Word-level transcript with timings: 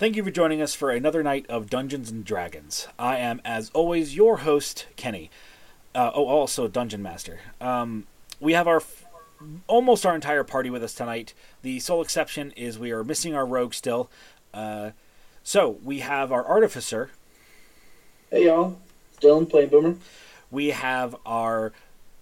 Thank 0.00 0.16
you 0.16 0.24
for 0.24 0.30
joining 0.30 0.62
us 0.62 0.74
for 0.74 0.90
another 0.90 1.22
night 1.22 1.44
of 1.50 1.68
Dungeons 1.68 2.10
and 2.10 2.24
Dragons. 2.24 2.88
I 2.98 3.18
am, 3.18 3.38
as 3.44 3.70
always, 3.74 4.16
your 4.16 4.38
host, 4.38 4.86
Kenny. 4.96 5.30
Uh, 5.94 6.10
oh, 6.14 6.24
also 6.24 6.68
Dungeon 6.68 7.02
Master. 7.02 7.40
Um, 7.60 8.06
we 8.40 8.54
have 8.54 8.66
our 8.66 8.78
f- 8.78 9.04
almost 9.66 10.06
our 10.06 10.14
entire 10.14 10.42
party 10.42 10.70
with 10.70 10.82
us 10.82 10.94
tonight. 10.94 11.34
The 11.60 11.80
sole 11.80 12.00
exception 12.00 12.52
is 12.52 12.78
we 12.78 12.92
are 12.92 13.04
missing 13.04 13.34
our 13.34 13.44
rogue 13.44 13.74
still. 13.74 14.10
Uh, 14.54 14.92
so 15.42 15.76
we 15.84 15.98
have 15.98 16.32
our 16.32 16.46
artificer. 16.46 17.10
Hey 18.30 18.46
y'all, 18.46 18.80
Dylan 19.20 19.50
playing 19.50 19.68
Boomer. 19.68 19.96
We 20.50 20.68
have 20.70 21.14
our 21.26 21.74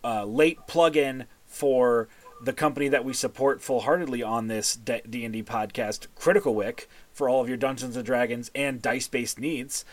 uh, 0.02 0.24
late 0.24 0.58
plug-in 0.66 1.26
for 1.46 2.08
the 2.42 2.52
company 2.52 2.88
that 2.88 3.04
we 3.04 3.12
support 3.12 3.60
full-heartedly 3.60 4.22
on 4.22 4.46
this 4.48 4.74
D 4.76 5.00
and 5.24 5.32
D 5.32 5.42
podcast, 5.42 6.06
Critical 6.14 6.54
Wick, 6.54 6.88
for 7.12 7.28
all 7.28 7.40
of 7.40 7.48
your 7.48 7.56
Dungeons 7.56 7.96
and 7.96 8.04
Dragons 8.06 8.50
and 8.54 8.80
dice-based 8.80 9.38
needs. 9.40 9.84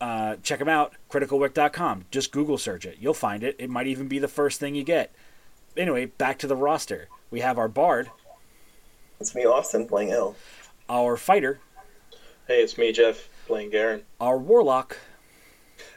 Uh, 0.00 0.36
check 0.42 0.58
them 0.60 0.68
out, 0.68 0.94
criticalwick.com. 1.10 2.04
Just 2.10 2.30
Google 2.32 2.58
search 2.58 2.84
it. 2.86 2.98
You'll 3.00 3.14
find 3.14 3.42
it. 3.42 3.56
It 3.58 3.68
might 3.70 3.86
even 3.88 4.06
be 4.08 4.18
the 4.18 4.28
first 4.28 4.60
thing 4.60 4.74
you 4.74 4.84
get. 4.84 5.12
Anyway, 5.76 6.06
back 6.06 6.38
to 6.38 6.46
the 6.46 6.56
roster. 6.56 7.08
We 7.30 7.40
have 7.40 7.58
our 7.58 7.68
Bard, 7.68 8.10
It's 9.20 9.34
me, 9.34 9.44
Austin, 9.44 9.86
playing 9.86 10.12
L. 10.12 10.34
our 10.88 11.16
Fighter, 11.16 11.58
Hey, 12.46 12.62
it's 12.62 12.78
me, 12.78 12.92
Jeff, 12.92 13.28
playing 13.46 13.70
Garen. 13.70 14.02
our 14.20 14.38
Warlock, 14.38 14.96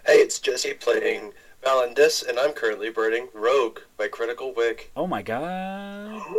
Hey, 0.05 0.15
it's 0.15 0.39
Jesse 0.39 0.73
playing 0.73 1.31
Valendis, 1.63 2.27
and 2.27 2.39
I'm 2.39 2.53
currently 2.53 2.89
birding 2.89 3.27
Rogue 3.33 3.79
by 3.97 4.07
Critical 4.07 4.53
Wick. 4.53 4.91
oh 4.95 5.05
my 5.07 5.21
god, 5.21 6.21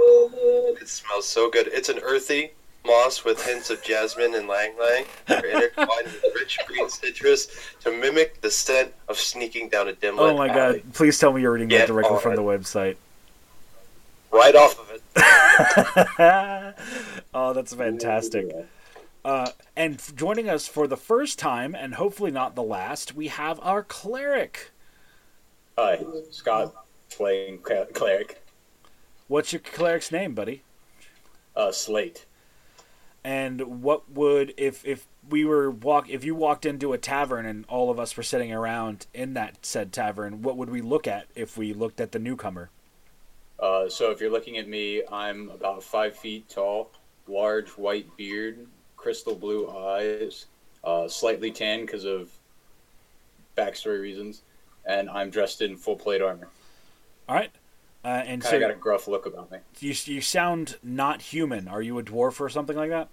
It 0.80 0.88
smells 0.88 1.28
so 1.28 1.48
good. 1.50 1.68
It's 1.68 1.88
an 1.88 2.00
earthy 2.00 2.52
moss 2.84 3.24
with 3.24 3.40
hints 3.44 3.70
of 3.70 3.80
jasmine 3.84 4.34
and 4.34 4.46
ylang 4.46 4.74
ylang. 4.76 5.04
They're 5.28 5.44
intertwined 5.46 6.06
with 6.06 6.24
rich 6.34 6.58
green 6.66 6.90
citrus 6.90 7.46
to 7.82 7.92
mimic 7.92 8.40
the 8.40 8.50
scent 8.50 8.92
of 9.08 9.16
sneaking 9.16 9.68
down 9.68 9.86
a 9.88 9.92
dim 9.92 10.18
oh 10.18 10.36
my 10.36 10.48
god, 10.48 10.82
please 10.92 11.16
tell 11.18 11.32
me 11.32 11.42
you're 11.42 11.52
reading 11.52 11.68
that 11.68 11.86
directly 11.86 12.18
from 12.18 12.32
it. 12.32 12.36
the 12.36 12.42
website. 12.42 12.96
Right 14.32 14.56
off 14.56 14.80
of 14.80 14.90
it. 14.90 15.02
oh, 17.34 17.52
that's 17.52 17.74
fantastic. 17.74 18.50
Uh, 19.24 19.50
and 19.76 20.02
joining 20.16 20.48
us 20.48 20.66
for 20.66 20.88
the 20.88 20.96
first 20.96 21.38
time, 21.38 21.76
and 21.76 21.94
hopefully 21.94 22.32
not 22.32 22.56
the 22.56 22.62
last, 22.62 23.14
we 23.14 23.28
have 23.28 23.60
our 23.62 23.84
cleric. 23.84 24.71
Hi, 25.78 26.04
Scott, 26.30 26.74
playing 27.08 27.60
cleric. 27.60 28.42
What's 29.28 29.52
your 29.54 29.60
cleric's 29.60 30.12
name, 30.12 30.34
buddy? 30.34 30.62
Uh, 31.56 31.72
Slate. 31.72 32.26
And 33.24 33.82
what 33.82 34.10
would 34.10 34.52
if 34.58 34.84
if 34.84 35.06
we 35.28 35.44
were 35.44 35.70
walk 35.70 36.10
if 36.10 36.24
you 36.24 36.34
walked 36.34 36.66
into 36.66 36.92
a 36.92 36.98
tavern 36.98 37.46
and 37.46 37.64
all 37.68 37.90
of 37.90 37.98
us 37.98 38.16
were 38.16 38.22
sitting 38.22 38.52
around 38.52 39.06
in 39.14 39.34
that 39.34 39.64
said 39.64 39.92
tavern, 39.92 40.42
what 40.42 40.56
would 40.56 40.68
we 40.68 40.82
look 40.82 41.06
at 41.06 41.26
if 41.34 41.56
we 41.56 41.72
looked 41.72 42.00
at 42.00 42.12
the 42.12 42.18
newcomer? 42.18 42.68
Uh, 43.58 43.88
so 43.88 44.10
if 44.10 44.20
you're 44.20 44.30
looking 44.30 44.58
at 44.58 44.68
me, 44.68 45.02
I'm 45.10 45.48
about 45.50 45.84
five 45.84 46.16
feet 46.16 46.48
tall, 46.48 46.90
large 47.28 47.70
white 47.70 48.14
beard, 48.16 48.66
crystal 48.96 49.36
blue 49.36 49.70
eyes, 49.70 50.46
uh, 50.82 51.06
slightly 51.08 51.52
tan 51.52 51.82
because 51.82 52.04
of 52.04 52.30
backstory 53.56 54.00
reasons, 54.00 54.42
and 54.84 55.08
I'm 55.10 55.30
dressed 55.30 55.62
in 55.62 55.76
full 55.76 55.96
plate 55.96 56.22
armor. 56.22 56.48
All 57.28 57.36
right. 57.36 57.50
Uh, 58.04 58.22
and 58.26 58.42
so 58.42 58.58
got 58.58 58.70
a 58.70 58.74
gruff 58.74 59.06
look 59.06 59.26
about 59.26 59.50
me. 59.52 59.58
you 59.78 59.94
you 60.06 60.20
sound 60.20 60.76
not 60.82 61.22
human. 61.22 61.68
Are 61.68 61.80
you 61.82 61.98
a 61.98 62.02
dwarf 62.02 62.40
or 62.40 62.48
something 62.48 62.76
like 62.76 62.90
that? 62.90 63.08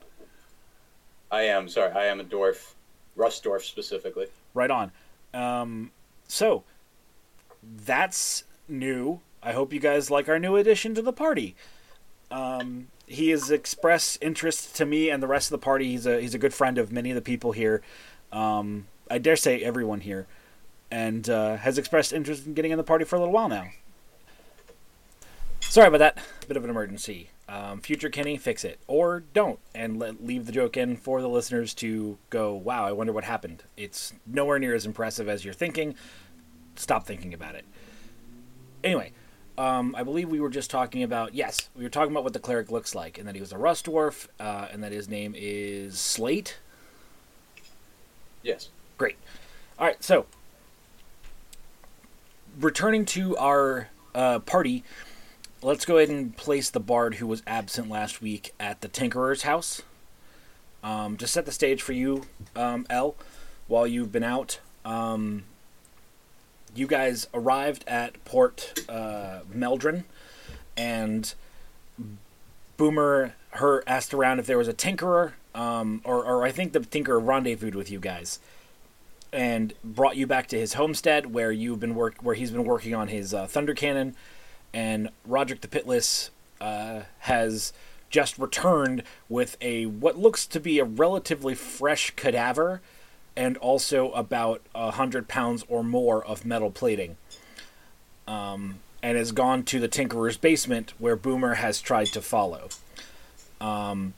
I 1.32 1.44
am 1.44 1.70
sorry, 1.70 1.92
I 1.92 2.06
am 2.06 2.20
a 2.20 2.24
dwarf, 2.24 2.74
Rust 3.16 3.44
dwarf 3.44 3.62
specifically. 3.62 4.28
Right 4.54 4.72
on. 4.72 4.92
Um, 5.34 5.92
so 6.28 6.64
that's 7.86 8.46
new. 8.68 9.20
I 9.44 9.52
hope 9.52 9.74
you 9.74 9.80
guys 9.80 10.10
like 10.10 10.28
our 10.28 10.40
new 10.40 10.56
addition 10.56 10.96
to 10.96 11.02
the 11.02 11.14
party. 11.14 11.56
Um, 12.32 12.88
he 13.08 13.30
has 13.30 13.52
expressed 13.52 14.18
interest 14.22 14.76
to 14.78 14.86
me 14.86 15.10
and 15.10 15.22
the 15.22 15.28
rest 15.28 15.48
of 15.48 15.60
the 15.60 15.64
party. 15.64 15.92
He's 15.92 16.06
a 16.06 16.20
he's 16.20 16.34
a 16.34 16.40
good 16.40 16.54
friend 16.54 16.78
of 16.78 16.92
many 16.92 17.12
of 17.12 17.16
the 17.16 17.22
people 17.22 17.52
here. 17.52 17.82
Um, 18.32 18.88
I 19.10 19.18
dare 19.18 19.36
say 19.36 19.62
everyone 19.64 20.02
here, 20.02 20.28
and 20.92 21.30
uh, 21.30 21.58
has 21.58 21.78
expressed 21.78 22.14
interest 22.14 22.46
in 22.46 22.54
getting 22.54 22.72
in 22.72 22.78
the 22.78 22.84
party 22.84 23.06
for 23.06 23.16
a 23.16 23.20
little 23.20 23.34
while 23.34 23.50
now. 23.50 23.70
Sorry 25.62 25.88
about 25.88 26.00
that. 26.00 26.18
Bit 26.48 26.58
of 26.58 26.64
an 26.64 26.70
emergency. 26.70 27.30
Um, 27.48 27.80
future 27.80 28.10
Kenny, 28.10 28.38
fix 28.38 28.64
it 28.64 28.80
or 28.88 29.24
don't, 29.34 29.60
and 29.74 30.00
let, 30.00 30.24
leave 30.24 30.46
the 30.46 30.52
joke 30.52 30.78
in 30.78 30.98
for 30.98 31.22
the 31.22 31.30
listeners 31.30 31.74
to 31.76 32.18
go. 32.30 32.54
Wow, 32.54 32.86
I 32.86 32.92
wonder 32.92 33.14
what 33.14 33.24
happened. 33.24 33.64
It's 33.76 34.14
nowhere 34.26 34.60
near 34.60 34.76
as 34.76 34.86
impressive 34.86 35.28
as 35.28 35.46
you're 35.46 35.54
thinking. 35.54 35.96
Stop 36.76 37.06
thinking 37.06 37.34
about 37.34 37.56
it. 37.56 37.66
Anyway, 38.84 39.12
um, 39.58 39.96
I 39.96 40.04
believe 40.04 40.30
we 40.30 40.40
were 40.40 40.50
just 40.50 40.70
talking 40.70 41.04
about 41.04 41.36
yes, 41.36 41.70
we 41.76 41.84
were 41.84 41.90
talking 41.90 42.12
about 42.12 42.24
what 42.24 42.34
the 42.34 42.40
cleric 42.40 42.72
looks 42.72 42.96
like, 42.96 43.18
and 43.18 43.28
that 43.28 43.36
he 43.36 43.42
was 43.42 43.52
a 43.52 43.58
rust 43.58 43.88
dwarf, 43.88 44.28
uh, 44.40 44.68
and 44.72 44.84
that 44.84 44.92
his 44.92 45.10
name 45.10 45.34
is 45.36 46.00
Slate. 46.00 46.58
Yes. 48.42 48.70
Great. 48.98 49.18
All 49.78 49.86
right, 49.86 50.04
so 50.04 50.26
returning 52.60 53.06
to 53.06 53.38
our 53.38 53.90
uh, 54.14 54.40
party, 54.40 54.84
let's 55.62 55.86
go 55.86 55.98
ahead 55.98 56.10
and 56.10 56.36
place 56.36 56.70
the 56.70 56.80
bard 56.80 57.16
who 57.16 57.28
was 57.28 57.44
absent 57.48 57.90
last 57.90 58.22
week 58.22 58.54
at 58.60 58.82
the 58.82 58.90
Tinkerer's 58.90 59.44
house. 59.44 59.82
Um, 60.82 61.18
to 61.18 61.28
set 61.28 61.46
the 61.46 61.52
stage 61.52 61.82
for 61.82 61.92
you, 61.92 62.24
um, 62.56 62.86
L, 62.90 63.16
while 63.68 63.86
you've 63.86 64.14
been 64.14 64.24
out. 64.24 64.60
Um, 64.86 65.44
you 66.74 66.88
guys 66.88 67.28
arrived 67.34 67.84
at 67.86 68.24
Port 68.24 68.86
uh, 68.88 69.40
Meldrin, 69.54 70.06
and 70.78 71.34
Boomer 72.78 73.34
her 73.52 73.84
asked 73.88 74.14
around 74.14 74.40
if 74.40 74.46
there 74.46 74.58
was 74.58 74.68
a 74.68 74.74
tinkerer, 74.74 75.34
um, 75.54 76.02
or, 76.06 76.24
or 76.24 76.46
I 76.46 76.52
think 76.52 76.72
the 76.72 76.80
tinkerer 76.80 77.20
rendezvoused 77.20 77.76
with 77.76 77.92
you 77.92 78.00
guys, 78.00 78.40
and 79.32 79.74
brought 79.84 80.18
you 80.18 80.28
back 80.28 80.48
to 80.48 80.60
his 80.60 80.74
homestead 80.74 81.34
where 81.34 81.52
you've 81.52 81.80
been 81.80 81.96
work 81.96 82.16
where 82.22 82.36
he's 82.36 82.52
been 82.52 82.64
working 82.64 82.96
on 82.96 83.08
his 83.08 83.34
uh, 83.34 83.48
thunder 83.48 83.74
cannon, 83.74 84.16
and 84.74 85.10
Roderick 85.26 85.62
the 85.62 85.68
Pitless 85.68 86.30
uh, 86.60 87.02
has 87.20 87.74
just 88.10 88.40
returned 88.40 89.04
with 89.28 89.56
a 89.62 89.86
what 89.86 90.18
looks 90.18 90.48
to 90.48 90.60
be 90.60 90.80
a 90.80 90.84
relatively 90.86 91.56
fresh 91.56 92.12
cadaver, 92.12 92.82
and 93.36 93.58
also 93.58 94.12
about 94.12 94.62
a 94.74 94.92
hundred 94.92 95.28
pounds 95.28 95.64
or 95.68 95.84
more 95.84 96.26
of 96.26 96.46
metal 96.46 96.72
plating. 96.72 97.18
Um, 98.28 98.80
and 99.02 99.18
has 99.18 99.32
gone 99.32 99.64
to 99.64 99.80
the 99.80 99.88
Tinkerer's 99.88 100.38
basement 100.38 100.94
where 101.00 101.16
Boomer 101.16 101.56
has 101.56 101.82
tried 101.82 102.08
to 102.08 102.22
follow. 102.22 102.70
Um, 103.62 104.14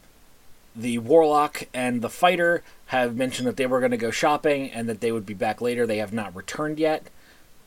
the 0.76 0.98
Warlock 1.00 1.68
and 1.74 2.02
the 2.02 2.10
Fighter 2.10 2.64
have 2.88 3.16
mentioned 3.16 3.48
that 3.48 3.58
they 3.58 3.66
were 3.66 3.80
going 3.80 3.92
to 3.92 3.98
go 3.98 4.12
shopping 4.12 4.72
and 4.72 4.88
that 4.90 5.02
they 5.02 5.12
would 5.12 5.26
be 5.26 5.34
back 5.34 5.62
later. 5.62 5.86
They 5.86 5.98
have 5.98 6.14
not 6.14 6.36
returned 6.36 6.80
yet. 6.80 7.10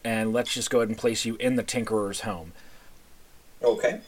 And 0.04 0.32
let's 0.32 0.52
just 0.52 0.70
go 0.70 0.78
ahead 0.80 0.88
and 0.88 0.98
place 0.98 1.24
you 1.24 1.36
in 1.36 1.56
the 1.56 1.62
Tinkerer's 1.62 2.20
home. 2.20 2.52
Okay. 3.62 4.00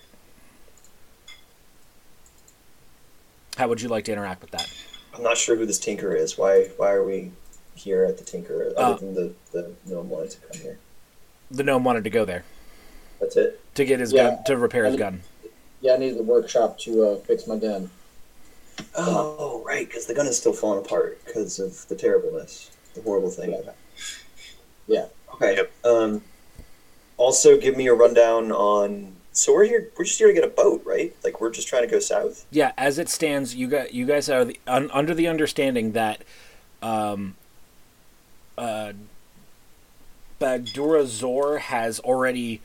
How 3.56 3.68
would 3.68 3.80
you 3.80 3.88
like 3.88 4.04
to 4.04 4.12
interact 4.12 4.42
with 4.42 4.50
that? 4.50 4.70
I'm 5.14 5.22
not 5.22 5.38
sure 5.38 5.56
who 5.56 5.64
this 5.64 5.78
Tinker 5.78 6.14
is. 6.14 6.36
Why 6.36 6.64
why 6.76 6.90
are 6.92 7.02
we 7.02 7.32
here 7.74 8.04
at 8.04 8.18
the 8.18 8.24
Tinker 8.24 8.72
other 8.76 8.94
Uh, 8.94 8.96
than 8.98 9.14
the, 9.14 9.32
the 9.52 9.72
no 9.86 9.96
one 9.98 10.10
wanted 10.10 10.30
to 10.32 10.38
come 10.40 10.60
here? 10.60 10.78
The 11.50 11.62
gnome 11.62 11.84
wanted 11.84 12.04
to 12.04 12.10
go 12.10 12.26
there 12.26 12.44
That's 13.18 13.36
it? 13.36 13.58
to 13.76 13.84
get 13.86 14.00
his 14.00 14.12
Yeah. 14.12 14.34
gun 14.34 14.44
to 14.44 14.56
repair 14.58 14.84
his 14.84 14.96
gun. 14.96 15.22
Yeah, 15.80 15.94
I 15.94 15.96
needed 15.96 16.18
the 16.18 16.22
workshop 16.22 16.78
to 16.80 17.06
uh, 17.06 17.16
fix 17.20 17.46
my 17.46 17.56
gun. 17.56 17.88
Oh, 18.94 19.62
right, 19.66 19.86
because 19.86 20.06
the 20.06 20.14
gun 20.14 20.26
is 20.26 20.36
still 20.36 20.52
falling 20.52 20.84
apart 20.84 21.24
because 21.24 21.58
of 21.58 21.86
the 21.88 21.94
terribleness, 21.94 22.70
the 22.94 23.02
horrible 23.02 23.30
thing. 23.30 23.50
Yeah. 23.50 23.72
Yeah. 24.86 25.06
Okay. 25.34 25.56
Yep. 25.56 25.72
Um, 25.84 26.22
also, 27.16 27.58
give 27.58 27.76
me 27.76 27.86
a 27.86 27.94
rundown 27.94 28.52
on. 28.52 29.14
So 29.32 29.52
we're 29.52 29.64
here. 29.64 29.90
We're 29.98 30.04
just 30.04 30.18
here 30.18 30.28
to 30.28 30.34
get 30.34 30.44
a 30.44 30.48
boat, 30.48 30.82
right? 30.84 31.14
Like 31.22 31.40
we're 31.40 31.50
just 31.50 31.68
trying 31.68 31.82
to 31.82 31.88
go 31.88 31.98
south. 31.98 32.46
Yeah, 32.50 32.72
as 32.78 32.98
it 32.98 33.08
stands, 33.08 33.54
you 33.54 33.68
got 33.68 33.92
you 33.92 34.06
guys 34.06 34.28
are 34.30 34.44
the, 34.44 34.58
un, 34.66 34.90
under 34.92 35.14
the 35.14 35.28
understanding 35.28 35.92
that 35.92 36.22
um, 36.82 37.36
uh, 38.56 38.92
Bagdura 40.40 41.06
Zor 41.06 41.58
has 41.58 42.00
already 42.00 42.60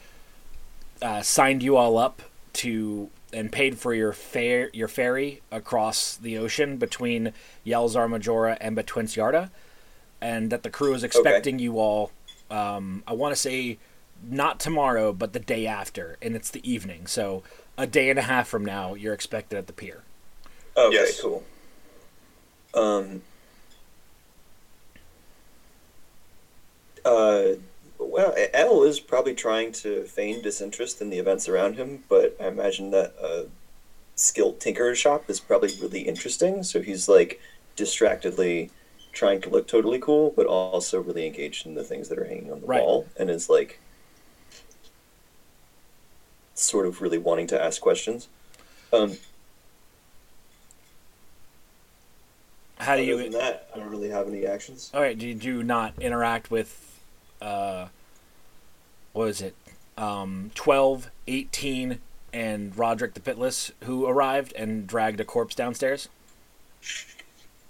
uh, 1.01 1.21
signed 1.21 1.63
you 1.63 1.75
all 1.75 1.97
up 1.97 2.21
to 2.53 3.09
and 3.33 3.51
paid 3.51 3.78
for 3.78 3.94
your 3.94 4.13
fare 4.13 4.69
your 4.74 4.88
ferry 4.88 5.42
across 5.51 6.16
the 6.16 6.38
ocean 6.38 6.78
between 6.78 7.33
Yelzar 7.66 8.10
Majora 8.10 8.57
and 8.62 8.75
Betwince 8.75 9.16
Yarda, 9.16 9.50
and 10.22 10.51
that 10.51 10.63
the 10.63 10.69
crew 10.69 10.94
is 10.94 11.04
expecting 11.04 11.60
you 11.60 11.80
all. 11.80 12.12
Um, 12.50 13.04
I 13.07 13.13
want 13.13 13.33
to 13.33 13.39
say 13.39 13.78
not 14.30 14.60
tomorrow, 14.60 15.13
but 15.13 15.33
the 15.33 15.39
day 15.39 15.66
after, 15.66 16.18
and 16.22 16.36
it's 16.36 16.51
the 16.51 16.69
evening. 16.69 17.07
So 17.07 17.44
a 17.78 17.88
day 17.88 18.10
and 18.10 18.19
a 18.19 18.24
half 18.24 18.48
from 18.48 18.63
now, 18.66 18.94
you're 18.94 19.13
expected 19.13 19.57
at 19.57 19.68
the 19.68 19.74
pier. 19.74 20.04
Okay, 20.77 20.94
Yes. 20.95 21.22
cool. 21.22 21.44
Um. 22.74 23.22
Uh, 27.04 27.54
well, 28.09 28.33
L 28.53 28.83
is 28.83 29.00
probably 29.00 29.33
trying 29.36 29.71
to 29.74 30.03
feign 30.06 30.42
disinterest 30.42 31.01
in 31.01 31.09
the 31.09 31.19
events 31.19 31.48
around 31.48 31.75
him, 31.75 32.03
but 32.09 32.36
I 32.39 32.48
imagine 32.48 32.92
that 32.92 33.13
a 33.21 33.45
skilled 34.15 34.59
tinker's 34.59 34.98
shop 34.98 35.30
is 35.30 35.39
probably 35.39 35.75
really 35.81 36.01
interesting. 36.01 36.63
So 36.63 36.81
he's 36.81 37.07
like 37.09 37.39
distractedly 37.75 38.69
trying 39.12 39.42
to 39.42 39.50
look 39.50 39.68
totally 39.68 40.00
cool, 40.00 40.33
but 40.36 40.45
also 40.45 41.01
really 41.01 41.25
engaged 41.27 41.65
in 41.65 41.75
the 41.75 41.83
things 41.83 42.09
that 42.09 42.18
are 42.18 42.25
hanging 42.25 42.51
on 42.51 42.62
the 42.62 42.68
Right. 42.68 42.81
wall, 42.81 43.07
and 43.18 43.30
is 43.30 43.50
like 43.50 43.80
sort 46.53 46.86
of 46.86 47.01
really 47.01 47.18
wanting 47.18 47.48
to 47.48 47.62
ask 47.62 47.81
questions. 47.81 48.27
Um, 48.94 49.18
How 52.77 52.95
do 52.95 53.03
you? 53.03 53.30
that, 53.31 53.69
I 53.74 53.80
don't 53.80 53.89
really 53.89 54.09
have 54.09 54.27
any 54.27 54.45
actions. 54.45 54.92
All 54.94 55.01
right. 55.01 55.18
Did 55.18 55.44
you 55.44 55.62
not 55.63 55.94
interact 56.01 56.50
with, 56.50 56.90
uh, 57.41 57.88
what 59.13 59.25
was 59.25 59.41
it, 59.41 59.55
um, 59.97 60.51
12, 60.55 61.09
18, 61.27 61.99
and 62.33 62.77
Roderick 62.77 63.13
the 63.13 63.19
Pitless, 63.19 63.71
who 63.83 64.05
arrived 64.05 64.53
and 64.53 64.88
dragged 64.88 65.19
a 65.19 65.25
corpse 65.25 65.55
downstairs? 65.55 66.07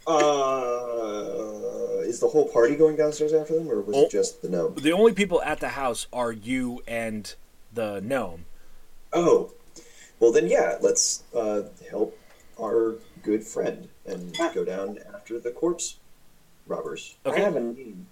Uh, 0.06 1.48
is 2.04 2.20
the 2.20 2.28
whole 2.28 2.48
party 2.50 2.76
going 2.76 2.96
downstairs 2.96 3.34
after 3.34 3.54
them, 3.56 3.70
or 3.70 3.82
was 3.82 3.96
Oh. 3.96 4.04
it 4.06 4.12
just 4.12 4.42
the 4.42 4.50
gnome? 4.50 4.76
The 4.76 4.92
only 4.92 5.14
people 5.14 5.42
at 5.44 5.60
the 5.60 5.70
house 5.70 6.08
are 6.12 6.32
you 6.32 6.82
and 6.88 7.34
the 7.74 8.02
gnome. 8.02 8.46
Oh, 9.14 9.52
well 10.20 10.32
then, 10.32 10.48
yeah. 10.48 10.78
Let's 10.82 11.24
uh, 11.34 11.64
help 11.90 12.18
our 12.60 12.96
good 13.24 13.44
friend 13.44 13.88
and 14.06 14.36
go 14.54 14.64
down 14.66 15.00
after 15.14 15.40
the 15.40 15.52
corpse 15.52 15.98
robbers. 16.68 17.16
I 17.26 17.30
Okay. 17.30 17.42
have 17.42 17.56
a 17.56 17.60
name. 17.62 18.08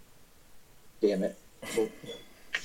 Damn 1.02 1.24
it. 1.24 1.38
Well, 1.76 1.90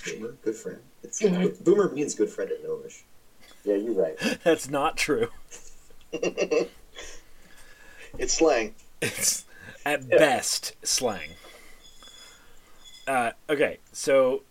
Boomer, 0.06 0.32
good 0.42 0.56
friend. 0.56 0.78
It's, 1.02 1.22
Boomer 1.60 1.90
means 1.90 2.14
good 2.14 2.30
friend 2.30 2.50
at 2.50 2.62
gnomish. 2.62 3.04
Yeah, 3.64 3.76
you're 3.76 3.94
right. 3.94 4.18
That's 4.44 4.68
not 4.68 4.96
true. 4.96 5.28
It's 8.18 8.34
slang. 8.34 8.74
It's 9.00 9.44
at 9.84 10.08
best 10.08 10.74
slang. 10.86 11.30
Uh, 13.06 13.32
okay, 13.50 13.78
so 13.92 14.42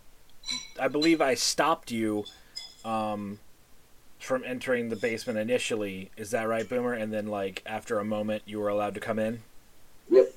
I 0.79 0.87
believe 0.87 1.21
I 1.21 1.33
stopped 1.33 1.91
you 1.91 2.25
um, 2.83 3.39
from 4.19 4.43
entering 4.45 4.89
the 4.89 4.95
basement 4.95 5.39
initially. 5.39 6.11
Is 6.17 6.31
that 6.31 6.47
right, 6.47 6.67
Boomer? 6.67 6.93
And 6.93 7.11
then, 7.11 7.27
like 7.27 7.63
after 7.65 7.99
a 7.99 8.05
moment, 8.05 8.43
you 8.45 8.59
were 8.59 8.67
allowed 8.69 8.93
to 8.95 8.99
come 8.99 9.17
in. 9.17 9.39
Yep. 10.09 10.33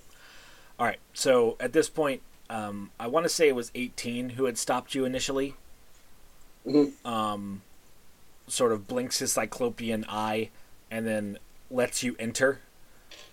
All 0.78 0.86
right. 0.86 1.00
So 1.12 1.56
at 1.58 1.72
this 1.72 1.88
point, 1.88 2.22
um, 2.48 2.90
I 2.98 3.06
want 3.06 3.25
to 3.25 3.28
say 3.28 3.48
it 3.48 3.54
was 3.54 3.70
18 3.75 4.31
who 4.31 4.44
had 4.44 4.58
stopped 4.58 4.94
you 4.94 5.04
initially. 5.04 5.54
Mhm. 6.66 6.93
Um, 7.04 7.62
sort 8.48 8.72
of 8.72 8.87
blinks 8.87 9.19
his 9.19 9.32
cyclopean 9.32 10.04
eye, 10.08 10.50
and 10.90 11.06
then 11.06 11.38
lets 11.70 12.02
you 12.02 12.16
enter. 12.19 12.60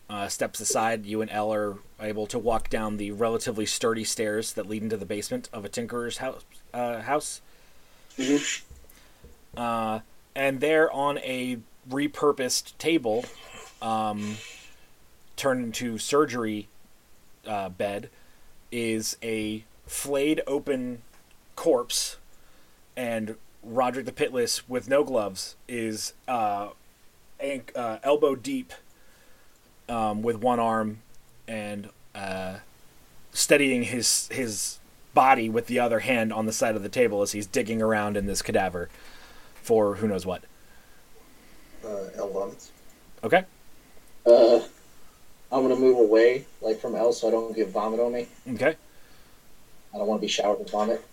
Uh, 0.10 0.28
steps 0.28 0.60
aside. 0.60 1.06
You 1.06 1.22
and 1.22 1.32
Elle 1.32 1.54
are 1.54 1.78
able 2.00 2.28
to 2.28 2.38
walk 2.38 2.70
down 2.70 2.98
the 2.98 3.12
relatively 3.12 3.66
sturdy 3.66 4.04
stairs 4.04 4.54
that 4.54 4.68
lead 4.68 4.84
into 4.84 4.98
the 4.98 5.06
basement 5.06 5.50
of 5.54 5.66
a 5.66 5.70
tinkerer's 5.70 6.18
house. 6.18 6.44
Uh, 6.74 7.02
house. 7.02 7.42
Mhm. 8.18 8.62
Uh, 9.56 10.00
and 10.36 10.60
there 10.60 10.92
on 10.92 11.18
a 11.20 11.60
repurposed 11.90 12.78
table, 12.78 13.26
um, 13.82 14.38
turned 15.36 15.64
into 15.64 15.98
surgery 15.98 16.68
uh, 17.48 17.70
bed, 17.70 18.10
is 18.74 19.16
a 19.22 19.64
flayed 19.86 20.42
open 20.48 21.04
corpse, 21.56 22.18
and 22.98 23.36
Roderick 23.64 24.06
the 24.06 24.12
Pitless 24.12 24.64
with 24.68 24.90
no 24.90 25.04
gloves 25.04 25.56
is 25.68 26.14
uh, 26.28 26.70
ank- 27.40 27.72
uh, 27.76 28.00
elbow 28.04 28.36
deep 28.36 28.74
um, 29.88 30.24
with 30.24 30.38
one 30.38 30.60
arm 30.60 31.00
and 31.48 31.90
uh, 32.16 32.58
steadying 33.32 33.84
his 33.84 34.28
his 34.30 34.80
body 35.14 35.48
with 35.50 35.68
the 35.68 35.80
other 35.80 36.00
hand 36.00 36.34
on 36.34 36.48
the 36.48 36.52
side 36.52 36.76
of 36.76 36.82
the 36.82 36.90
table 36.90 37.22
as 37.22 37.34
he's 37.34 37.46
digging 37.46 37.82
around 37.82 38.18
in 38.18 38.26
this 38.26 38.42
cadaver 38.42 38.90
for 39.54 39.96
who 39.98 40.08
knows 40.08 40.26
what. 40.26 40.44
Uh, 41.86 42.06
L 42.16 42.30
vomits. 42.30 42.72
Okay. 43.24 43.46
Uh, 44.26 44.62
I'm 45.54 45.62
gonna 45.62 45.76
move 45.76 46.00
away, 46.00 46.46
like 46.62 46.80
from 46.80 46.96
Elle, 46.96 47.14
so 47.14 47.28
I 47.28 47.32
don't 47.32 47.56
get 47.56 47.70
vomit 47.70 48.00
on 48.00 48.12
me. 48.12 48.28
Okay. 48.54 48.76
I 49.94 49.98
don't 49.98 50.08
want 50.08 50.20
to 50.20 50.26
be 50.26 50.32
showered 50.32 50.58
with 50.58 50.72
vomit. 50.72 51.06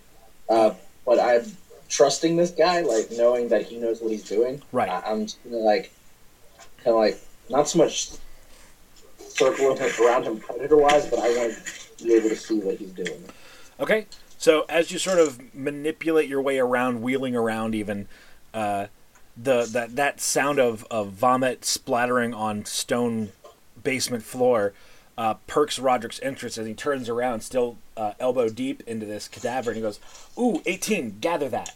Uh, 0.49 0.73
but 1.05 1.21
I'm 1.21 1.45
trusting 1.91 2.37
this 2.37 2.51
guy, 2.51 2.81
like 2.81 3.11
knowing 3.11 3.49
that 3.49 3.67
he 3.67 3.77
knows 3.77 4.01
what 4.01 4.11
he's 4.11 4.27
doing. 4.27 4.63
Right. 4.73 4.89
I, 4.89 5.03
I'm 5.11 5.27
just 5.27 5.43
gonna 5.45 5.59
like, 5.59 5.93
kind 6.79 6.89
of 6.89 6.97
like, 6.97 7.21
not 7.51 7.69
so 7.69 7.79
much 7.79 8.13
circling 9.19 9.77
him 9.77 9.91
around 10.03 10.25
him 10.25 10.41
predator 10.41 10.77
wise, 10.77 11.07
but 11.07 11.19
I 11.19 11.37
want 11.37 11.55
to 11.99 12.05
be 12.05 12.15
able 12.15 12.31
to 12.31 12.37
see 12.37 12.61
what 12.61 12.77
he's 12.77 12.93
doing. 12.93 13.23
Okay. 13.79 14.07
So 14.39 14.65
as 14.71 14.91
you 14.91 14.99
sort 14.99 15.19
of 15.19 15.55
manipulate 15.55 16.27
your 16.27 16.41
way 16.41 16.59
around, 16.59 17.03
wheeling 17.03 17.37
around, 17.37 17.75
even 17.75 18.09
uh, 18.55 18.87
the 19.37 19.69
that 19.73 19.97
that 19.97 20.21
sound 20.21 20.59
of, 20.59 20.87
of 20.91 21.13
vomit 21.13 21.67
splattering 21.67 22.33
on 22.33 22.65
stone 22.65 23.33
basement 23.83 24.23
floor 24.23 24.73
uh, 25.19 25.35
perks 25.47 25.79
Roderick's 25.79 26.19
interest 26.21 26.57
as 26.57 26.67
he 26.67 26.73
turns 26.75 27.09
around, 27.09 27.41
still 27.43 27.77
uh, 27.97 28.13
elbow 28.19 28.49
deep 28.49 28.83
into 28.87 29.05
this 29.05 29.29
cadaver, 29.29 29.71
and 29.71 29.77
he 29.77 29.83
goes, 29.83 30.01
"Ooh, 30.39 30.63
18, 30.67 31.19
gather 31.21 31.49
that." 31.51 31.75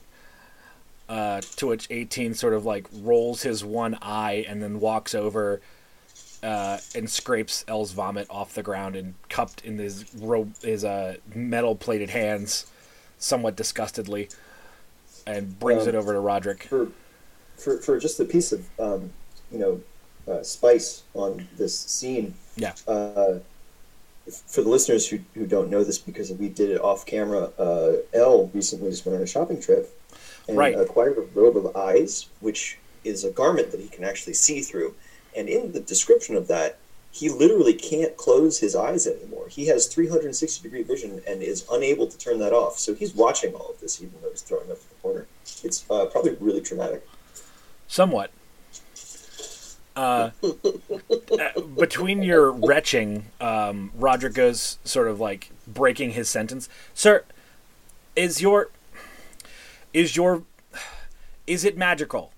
Uh, 1.07 1.43
to 1.57 1.67
which 1.67 1.87
18 1.91 2.33
sort 2.33 2.55
of 2.55 2.65
like 2.65 2.87
rolls 2.91 3.43
his 3.43 3.63
one 3.63 3.99
eye 4.01 4.43
and 4.49 4.63
then 4.63 4.81
walks 4.81 5.15
over 5.15 5.61
uh, 6.43 6.79
and 6.95 7.11
scrapes 7.11 7.63
Elle's 7.69 7.93
vomit 7.93 8.27
off 8.31 8.55
the 8.55 8.63
ground 8.63 8.97
and 8.97 9.13
cupped 9.29 9.63
in 9.67 9.77
his 9.77 10.07
ro- 10.15 10.49
his 10.63 10.83
uh, 10.83 11.17
metal 11.35 11.75
plated 11.77 12.09
hands, 12.09 12.67
somewhat 13.19 13.55
disgustedly, 13.55 14.31
and 15.27 15.59
brings 15.59 15.83
Um, 15.83 15.91
it 15.91 15.95
over 15.95 16.15
to 16.15 16.21
Roderick. 16.21 16.63
For, 16.65 16.89
for, 17.59 17.77
for 17.79 17.99
just 17.99 18.19
a 18.21 18.25
piece 18.25 18.53
of, 18.53 18.67
um, 18.81 19.11
you 19.53 19.59
know, 19.59 19.81
uh, 20.29 20.43
spice 20.43 21.03
on 21.15 21.47
this 21.57 21.79
scene. 21.79 22.35
Yeah. 22.57 22.75
Uh, 22.87 23.39
for 24.47 24.63
the 24.63 24.69
listeners 24.69 25.07
who, 25.09 25.19
who 25.35 25.47
don't 25.47 25.71
know 25.71 25.85
this 25.85 25.99
because 25.99 26.33
we 26.33 26.49
did 26.49 26.71
it 26.71 26.81
off 26.81 27.05
camera, 27.05 27.51
uh, 27.59 27.93
L 28.15 28.51
recently 28.55 28.91
just 28.91 29.05
went 29.05 29.17
on 29.17 29.23
a 29.23 29.27
shopping 29.27 29.61
trip 29.61 29.91
and 30.49 30.57
Right. 30.57 30.79
acquired 30.79 31.19
a 31.19 31.23
robe 31.39 31.57
of 31.57 31.77
eyes, 31.77 32.27
which 32.41 32.79
is 33.05 33.25
a 33.25 33.31
garment 33.31 33.71
that 33.71 33.81
he 33.81 33.89
can 33.89 34.05
actually 34.05 34.35
see 34.35 34.63
through. 34.63 34.95
And 35.37 35.49
in 35.49 35.73
the 35.73 35.81
description 35.81 36.37
of 36.37 36.49
that, 36.49 36.79
he 37.11 37.29
literally 37.29 37.75
can't 37.75 38.17
close 38.17 38.59
his 38.59 38.75
eyes 38.75 39.07
anymore. 39.07 39.47
He 39.49 39.67
has 39.67 39.87
360 39.87 40.63
degree 40.63 40.83
vision 40.83 41.23
and 41.29 41.43
is 41.43 41.65
unable 41.71 42.07
to 42.09 42.19
turn 42.19 42.39
that 42.41 42.53
off. 42.53 42.79
So 42.79 42.95
he's 42.95 43.15
watching 43.15 43.55
all 43.55 43.71
of 43.71 43.81
this, 43.81 44.03
even 44.03 44.15
though 44.21 44.31
he's 44.31 44.43
throwing 44.43 44.71
up 44.71 44.79
in 44.79 44.85
the 44.89 44.95
corner. 45.03 45.27
It's 45.63 45.85
uh, 45.91 46.07
probably 46.07 46.37
really 46.41 46.61
traumatic. 46.61 47.07
Somewhat. 47.87 48.31
Uh, 49.97 50.31
between 51.79 52.23
your 52.23 52.51
retching, 52.51 53.27
um, 53.41 53.93
Roderick 53.95 54.35
goes 54.35 54.79
sort 54.85 55.07
of 55.07 55.21
like 55.21 55.51
breaking 55.67 56.11
his 56.11 56.29
sentence. 56.29 56.69
Sir, 56.95 57.25
is 58.17 58.41
your 58.43 58.71
is 59.93 60.17
your 60.17 60.43
is 61.47 61.65
it 61.65 61.77
magical? 61.77 62.33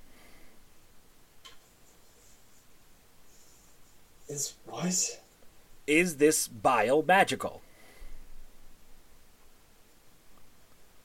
Is 4.29 4.55
what? 4.67 5.21
Is 5.87 6.17
this 6.17 6.49
bile 6.49 7.03
magical? 7.03 7.63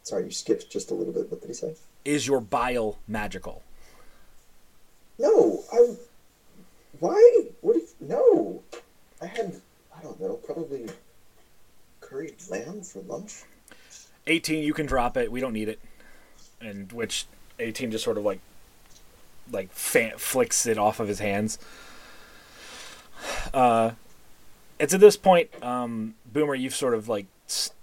Sorry, 0.03 0.25
you 0.25 0.31
skipped 0.31 0.69
just 0.69 0.91
a 0.91 0.93
little 0.93 1.13
bit. 1.13 1.29
What 1.29 1.41
did 1.41 1.47
he 1.47 1.53
say? 1.53 1.75
Is 2.03 2.27
your 2.27 2.41
bile 2.41 2.97
magical? 3.07 3.61
No, 5.19 5.63
I. 5.71 5.95
Why? 7.01 7.47
What? 7.61 7.77
No, 7.99 8.61
I 9.21 9.25
had. 9.25 9.59
I 9.97 10.01
don't 10.03 10.21
know. 10.21 10.35
Probably 10.35 10.85
curried 11.99 12.35
lamb 12.49 12.81
for 12.81 13.01
lunch. 13.01 13.43
18 14.27 14.63
you 14.63 14.73
can 14.73 14.85
drop 14.85 15.17
it 15.17 15.31
we 15.31 15.39
don't 15.39 15.53
need 15.53 15.67
it 15.67 15.79
and 16.61 16.91
which 16.91 17.25
18 17.57 17.89
just 17.89 18.03
sort 18.03 18.19
of 18.19 18.23
like 18.23 18.39
like 19.51 19.71
fa- 19.71 20.13
flicks 20.17 20.67
it 20.67 20.77
off 20.77 20.99
of 20.99 21.07
his 21.07 21.17
hands 21.17 21.57
uh 23.51 23.91
it's 24.77 24.93
at 24.93 24.99
this 24.99 25.17
point 25.17 25.49
um 25.63 26.13
boomer 26.31 26.53
you've 26.53 26.75
sort 26.75 26.93
of 26.93 27.09
like 27.09 27.25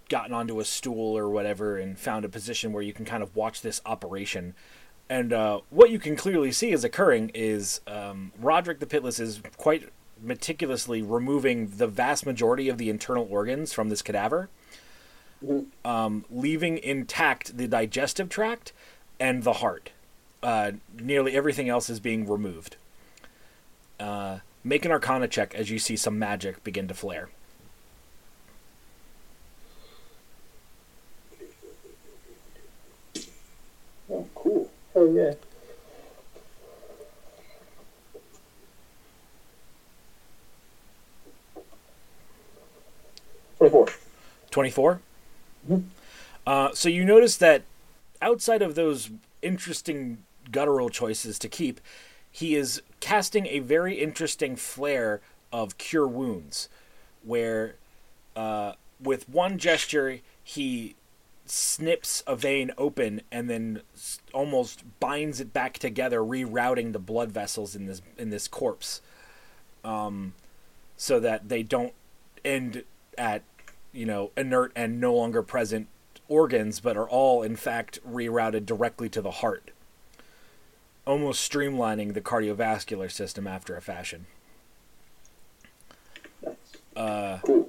gotten 0.08 0.32
onto 0.32 0.60
a 0.60 0.64
stool 0.64 1.18
or 1.18 1.28
whatever 1.28 1.76
and 1.76 1.98
found 1.98 2.24
a 2.24 2.28
position 2.28 2.72
where 2.72 2.84
you 2.84 2.92
can 2.92 3.04
kind 3.04 3.22
of 3.22 3.34
watch 3.34 3.60
this 3.60 3.80
operation 3.84 4.54
and 5.10 5.32
uh, 5.32 5.60
what 5.70 5.90
you 5.90 5.98
can 5.98 6.16
clearly 6.16 6.52
see 6.52 6.70
is 6.70 6.84
occurring 6.84 7.30
is 7.34 7.80
um, 7.86 8.32
Roderick 8.38 8.78
the 8.78 8.86
Pitless 8.86 9.18
is 9.18 9.40
quite 9.56 9.88
meticulously 10.20 11.00
removing 11.02 11.70
the 11.76 11.86
vast 11.86 12.26
majority 12.26 12.68
of 12.68 12.78
the 12.78 12.90
internal 12.90 13.26
organs 13.30 13.72
from 13.72 13.88
this 13.88 14.02
cadaver, 14.02 14.48
um, 15.84 16.24
leaving 16.30 16.78
intact 16.78 17.56
the 17.56 17.68
digestive 17.68 18.28
tract 18.28 18.72
and 19.18 19.44
the 19.44 19.54
heart. 19.54 19.90
Uh, 20.42 20.72
nearly 21.00 21.34
everything 21.34 21.68
else 21.68 21.88
is 21.88 22.00
being 22.00 22.28
removed. 22.28 22.76
Uh, 23.98 24.38
make 24.62 24.84
an 24.84 24.92
Arcana 24.92 25.26
check 25.26 25.54
as 25.54 25.70
you 25.70 25.78
see 25.78 25.96
some 25.96 26.18
magic 26.18 26.62
begin 26.62 26.86
to 26.86 26.94
flare. 26.94 27.28
Oh, 34.10 34.68
Hell 34.98 35.12
yeah. 35.12 35.34
Twenty-four. 43.58 43.88
24 44.50 45.00
uh, 46.46 46.72
so 46.72 46.88
you 46.88 47.04
notice 47.04 47.36
that 47.36 47.62
outside 48.20 48.60
of 48.62 48.74
those 48.74 49.10
interesting 49.40 50.18
guttural 50.50 50.88
choices 50.88 51.38
to 51.38 51.48
keep 51.48 51.80
he 52.30 52.56
is 52.56 52.82
casting 52.98 53.46
a 53.46 53.60
very 53.60 53.94
interesting 53.94 54.56
flare 54.56 55.20
of 55.52 55.78
cure 55.78 56.08
wounds 56.08 56.68
where 57.22 57.76
uh, 58.34 58.72
with 59.00 59.28
one 59.28 59.58
gesture 59.58 60.18
he 60.42 60.96
snips 61.50 62.22
a 62.26 62.36
vein 62.36 62.72
open 62.78 63.22
and 63.30 63.48
then 63.48 63.82
almost 64.32 64.84
binds 65.00 65.40
it 65.40 65.52
back 65.52 65.78
together 65.78 66.20
rerouting 66.20 66.92
the 66.92 66.98
blood 66.98 67.32
vessels 67.32 67.74
in 67.74 67.86
this 67.86 68.02
in 68.16 68.30
this 68.30 68.48
corpse. 68.48 69.00
Um, 69.84 70.34
so 70.96 71.20
that 71.20 71.48
they 71.48 71.62
don't 71.62 71.94
end 72.44 72.84
at 73.16 73.42
you 73.92 74.04
know 74.06 74.30
inert 74.36 74.72
and 74.76 75.00
no 75.00 75.14
longer 75.14 75.42
present 75.42 75.88
organs 76.28 76.80
but 76.80 76.96
are 76.96 77.08
all 77.08 77.42
in 77.42 77.56
fact 77.56 77.98
rerouted 78.08 78.66
directly 78.66 79.08
to 79.08 79.22
the 79.22 79.30
heart. 79.30 79.70
Almost 81.06 81.50
streamlining 81.50 82.12
the 82.12 82.20
cardiovascular 82.20 83.10
system 83.10 83.46
after 83.46 83.76
a 83.76 83.80
fashion. 83.80 84.26
Uh, 86.94 87.38
Cool. 87.44 87.67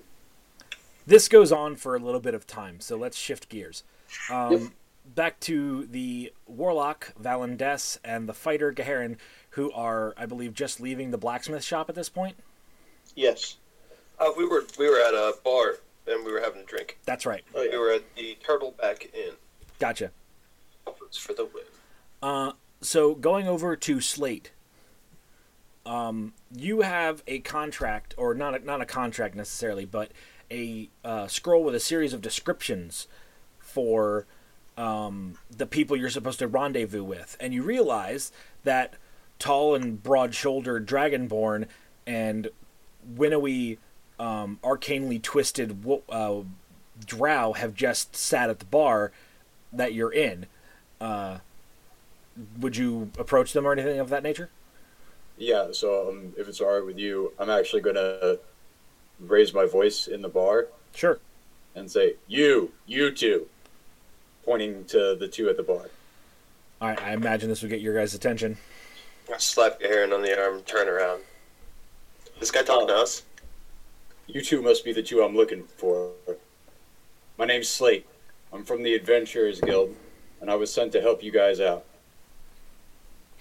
This 1.09 1.27
goes 1.27 1.51
on 1.51 1.75
for 1.75 1.95
a 1.95 1.99
little 1.99 2.19
bit 2.19 2.35
of 2.35 2.45
time 2.45 2.79
so 2.79 2.95
let's 2.95 3.17
shift 3.17 3.49
gears 3.49 3.83
um, 4.31 4.51
Yep. 4.51 4.61
back 5.15 5.39
to 5.41 5.85
the 5.87 6.31
warlock 6.45 7.13
valendes 7.19 7.97
and 8.03 8.29
the 8.29 8.33
fighter 8.33 8.71
Garen 8.71 9.17
who 9.51 9.71
are 9.71 10.13
i 10.17 10.27
believe 10.27 10.53
just 10.53 10.79
leaving 10.79 11.09
the 11.09 11.17
blacksmith 11.17 11.63
shop 11.63 11.89
at 11.89 11.95
this 11.95 12.09
point 12.09 12.35
Yes. 13.15 13.57
Uh, 14.19 14.29
we 14.37 14.45
were 14.47 14.65
we 14.77 14.87
were 14.87 14.99
at 14.99 15.13
a 15.15 15.33
bar 15.43 15.77
and 16.07 16.23
we 16.25 16.31
were 16.31 16.41
having 16.41 16.61
a 16.61 16.65
drink. 16.65 16.99
that's 17.05 17.25
right 17.25 17.43
Oh 17.55 17.61
We 17.69 17.75
were 17.77 17.91
at 17.91 18.03
the 18.15 18.37
Turtleback 18.47 19.11
Inn. 19.15 19.33
gotcha 19.79 20.11
It's 21.07 21.17
for 21.17 21.33
the 21.33 21.45
win. 21.45 21.63
Uh, 22.21 22.51
so 22.81 23.15
going 23.15 23.47
over 23.47 23.75
to 23.75 23.99
Slate, 23.99 24.51
um, 25.85 26.33
you 26.55 26.81
have 26.81 27.23
a 27.27 27.39
contract, 27.39 28.13
or 28.17 28.33
not 28.35 28.53
a, 28.61 28.65
not 28.65 28.79
a 28.81 28.85
contract 28.85 29.35
necessarily, 29.35 29.85
but 29.85 30.11
a 30.51 30.89
uh, 31.03 31.27
scroll 31.27 31.63
with 31.63 31.75
a 31.75 31.79
series 31.79 32.13
of 32.13 32.21
descriptions 32.21 33.07
for 33.59 34.25
um, 34.77 35.37
the 35.55 35.65
people 35.65 35.95
you're 35.95 36.09
supposed 36.09 36.39
to 36.39 36.47
rendezvous 36.47 37.03
with, 37.03 37.37
and 37.39 37.53
you 37.53 37.63
realize 37.63 38.31
that 38.63 38.95
tall 39.37 39.75
and 39.75 40.01
broad-shouldered 40.01 40.87
Dragonborn 40.87 41.67
and 42.07 42.49
winnowy, 43.15 43.77
um, 44.19 44.59
arcanely 44.63 45.21
twisted 45.21 45.85
uh, 46.09 46.41
Drow 47.05 47.53
have 47.53 47.73
just 47.75 48.15
sat 48.15 48.49
at 48.49 48.59
the 48.59 48.65
bar 48.65 49.11
that 49.71 49.93
you're 49.93 50.11
in. 50.11 50.45
Uh, 50.99 51.37
would 52.59 52.75
you 52.75 53.11
approach 53.17 53.53
them 53.53 53.65
or 53.65 53.71
anything 53.71 53.99
of 53.99 54.09
that 54.09 54.23
nature? 54.23 54.49
Yeah, 55.37 55.67
so 55.71 56.09
um, 56.09 56.33
if 56.37 56.49
it's 56.49 56.59
all 56.59 56.73
right 56.73 56.85
with 56.85 56.97
you, 56.97 57.31
I'm 57.39 57.49
actually 57.49 57.81
going 57.81 57.95
to 57.95 58.39
raise 59.19 59.53
my 59.53 59.65
voice 59.65 60.07
in 60.07 60.21
the 60.21 60.29
bar 60.29 60.67
Sure. 60.95 61.19
and 61.75 61.89
say, 61.89 62.15
You, 62.27 62.71
you 62.85 63.11
two, 63.11 63.47
pointing 64.45 64.85
to 64.85 65.15
the 65.19 65.27
two 65.27 65.49
at 65.49 65.57
the 65.57 65.63
bar. 65.63 65.89
All 66.81 66.87
right. 66.89 67.01
I 67.01 67.11
imagine 67.13 67.49
this 67.49 67.61
would 67.61 67.69
get 67.71 67.81
your 67.81 67.93
guys' 67.95 68.13
attention. 68.13 68.57
I 69.33 69.37
slap 69.37 69.77
Aaron 69.81 70.13
on 70.13 70.21
the 70.21 70.39
arm, 70.39 70.61
turn 70.63 70.87
around. 70.87 71.21
This 72.39 72.51
guy 72.51 72.63
talking 72.63 72.87
to 72.87 72.95
us? 72.95 73.23
You 74.27 74.41
two 74.41 74.61
must 74.61 74.85
be 74.85 74.93
the 74.93 75.03
two 75.03 75.21
I'm 75.21 75.35
looking 75.35 75.63
for. 75.63 76.11
My 77.37 77.45
name's 77.45 77.67
Slate. 77.67 78.05
I'm 78.53 78.63
from 78.63 78.81
the 78.83 78.93
Adventurers 78.95 79.59
Guild, 79.61 79.95
and 80.41 80.49
I 80.49 80.55
was 80.55 80.73
sent 80.73 80.91
to 80.93 81.01
help 81.01 81.21
you 81.23 81.31
guys 81.31 81.59
out. 81.59 81.85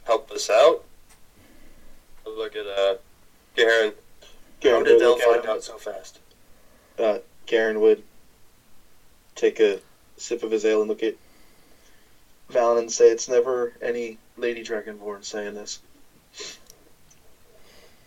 Help 0.04 0.30
us 0.30 0.50
out? 0.50 0.84
I 2.26 2.30
look 2.30 2.56
at 2.56 2.66
uh, 2.66 2.96
Garen. 3.56 3.92
How 4.62 4.82
did 4.82 4.94
would 4.94 4.98
Dell 4.98 5.18
find 5.18 5.46
out 5.46 5.62
so 5.62 5.78
fast? 5.78 6.18
Uh, 6.98 7.18
Garen 7.46 7.80
would 7.80 8.02
take 9.34 9.60
a 9.60 9.80
sip 10.16 10.42
of 10.42 10.50
his 10.50 10.64
ale 10.64 10.80
and 10.80 10.88
look 10.88 11.02
at 11.02 11.14
Valen 12.50 12.78
and 12.78 12.92
say, 12.92 13.10
"It's 13.10 13.28
never 13.28 13.72
any 13.80 14.18
Lady 14.36 14.64
Dragonborn 14.64 15.24
saying 15.24 15.54
this." 15.54 15.80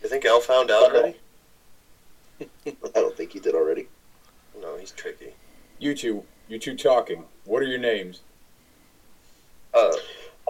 You 0.04 0.10
think 0.10 0.26
Elle 0.26 0.42
found 0.42 0.72
out 0.72 0.92
already? 0.92 1.16
I 2.66 2.74
don't 2.96 3.16
think 3.16 3.32
he 3.34 3.40
did 3.40 3.54
already. 3.56 3.88
No, 4.60 4.78
he's 4.78 4.92
tricky. 4.92 5.34
You 5.80 5.96
two, 5.96 6.24
you 6.48 6.60
two 6.60 6.76
talking. 6.76 7.26
What 7.46 7.62
are 7.62 7.68
your 7.68 7.80
names? 7.80 8.22
Uh, 9.74 9.94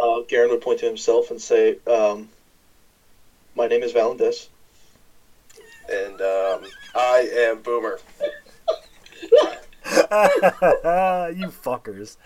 Uh, 0.01 0.21
Garen 0.27 0.49
would 0.49 0.61
point 0.61 0.79
to 0.79 0.85
himself 0.87 1.29
and 1.29 1.39
say, 1.39 1.77
um, 1.85 2.29
"My 3.55 3.67
name 3.67 3.83
is 3.83 3.93
Valendes." 3.93 4.47
And 5.91 6.21
um, 6.21 6.69
I 6.95 7.29
am 7.33 7.61
Boomer. 7.61 7.99
you 11.35 11.47
fuckers. 11.47 12.17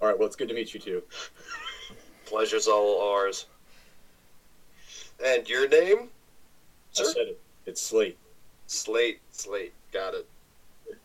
All 0.00 0.08
right, 0.08 0.18
well, 0.18 0.26
it's 0.26 0.36
good 0.36 0.48
to 0.48 0.54
meet 0.54 0.74
you 0.74 0.80
too. 0.80 1.02
Pleasure's 2.26 2.68
all 2.68 3.10
ours. 3.10 3.46
And 5.24 5.48
your 5.48 5.68
name? 5.68 5.98
I 5.98 6.08
Sir? 6.92 7.04
said 7.04 7.28
it. 7.28 7.40
It's 7.66 7.80
Slate. 7.80 8.18
Slate. 8.66 9.20
Slate. 9.30 9.72
Got 9.92 10.14
it. 10.14 10.28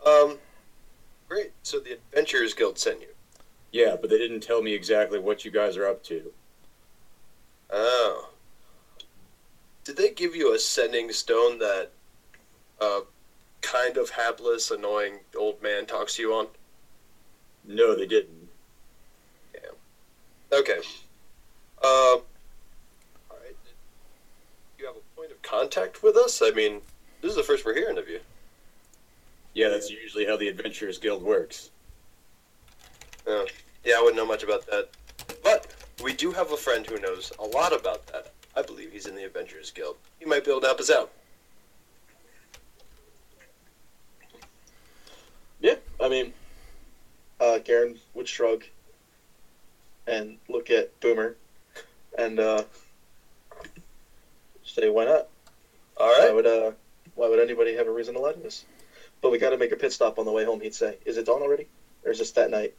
Um, 0.06 0.38
great. 1.28 1.52
So 1.64 1.80
the 1.80 1.94
Adventurers 1.94 2.54
Guild 2.54 2.78
sent 2.78 3.02
you. 3.02 3.08
Yeah, 3.72 3.96
but 4.00 4.10
they 4.10 4.18
didn't 4.18 4.42
tell 4.42 4.62
me 4.62 4.74
exactly 4.74 5.20
what 5.20 5.46
you 5.46 5.52
guys 5.52 5.78
are 5.78 5.88
up 5.88 6.04
to. 6.06 6.32
Oh. 7.72 8.30
Did 9.90 9.98
they 9.98 10.12
give 10.12 10.36
you 10.36 10.54
a 10.54 10.60
sending 10.60 11.12
stone 11.12 11.58
that 11.58 11.90
a 12.80 13.00
kind 13.62 13.98
of 13.98 14.12
hapless, 14.12 14.70
annoying 14.70 15.16
old 15.36 15.64
man 15.64 15.88
talks 15.88 16.18
to 16.18 16.22
you 16.22 16.32
on? 16.32 16.46
No, 17.66 17.96
they 17.96 18.06
didn't. 18.06 18.50
Yeah. 19.56 19.72
Okay. 20.54 20.78
Um. 21.84 22.22
Alright. 23.32 23.58
You 24.78 24.86
have 24.86 24.96
a 24.96 25.16
point 25.20 25.32
of 25.32 25.42
contact 25.42 26.04
with 26.04 26.16
us? 26.18 26.44
I 26.44 26.52
mean, 26.52 26.82
this 27.24 27.32
is 27.32 27.38
the 27.38 27.42
first 27.42 27.66
we're 27.66 27.74
hearing 27.74 27.98
of 27.98 28.08
you. 28.08 28.20
Yeah, 29.56 29.70
that's 29.70 29.90
usually 29.90 30.28
how 30.28 30.38
the 30.38 30.50
Adventurers 30.50 31.00
Guild 31.00 31.24
works. 31.24 31.72
Yeah, 33.26 33.46
I 33.98 34.02
wouldn't 34.02 34.18
know 34.18 34.28
much 34.28 34.44
about 34.44 34.68
that. 34.68 34.90
But 35.44 35.74
we 36.04 36.14
do 36.14 36.32
have 36.32 36.52
a 36.52 36.58
friend 36.58 36.86
who 36.86 37.00
knows 37.00 37.34
a 37.40 37.44
lot 37.44 37.74
about 37.74 38.06
that. 38.14 38.34
I 38.60 38.62
believe 38.62 38.92
he's 38.92 39.06
in 39.06 39.16
the 39.16 39.24
Adventurers 39.24 39.72
Guild. 39.72 39.96
He 40.20 40.26
might 40.26 40.44
be 40.44 40.52
able 40.52 40.60
to 40.60 40.68
help 40.68 40.82
us 40.82 40.92
out. 40.92 41.12
Yeah, 45.62 45.76
I 46.02 46.10
mean, 46.10 46.34
uh, 47.40 47.60
Garen 47.60 47.98
would 48.14 48.28
shrug 48.28 48.66
and 50.08 50.38
look 50.50 50.70
at 50.70 50.98
Boomer 51.00 51.38
and 52.18 52.38
uh, 52.38 52.64
say, 54.66 54.90
"Why 54.90 55.06
not? 55.06 55.28
All 55.96 56.10
right. 56.10 56.28
Why 56.28 56.32
would 56.34 56.48
uh, 56.48 56.72
why 57.16 57.30
would 57.30 57.40
anybody 57.40 57.76
have 57.76 57.88
a 57.88 57.92
reason 57.92 58.14
to 58.16 58.20
lie 58.20 58.34
to 58.34 58.46
us?" 58.46 58.66
But 59.22 59.32
we 59.32 59.38
got 59.38 59.52
to 59.52 59.58
make 59.58 59.72
a 59.72 59.78
pit 59.78 59.94
stop 59.94 60.20
on 60.20 60.26
the 60.26 60.32
way 60.34 60.44
home. 60.44 60.60
He'd 60.60 60.76
say, 60.76 60.98
"Is 61.06 61.16
it 61.18 61.26
dawn 61.28 61.42
already, 61.42 61.68
or 62.04 62.12
is 62.12 62.20
this 62.20 62.32
that 62.32 62.52
night?" 62.52 62.74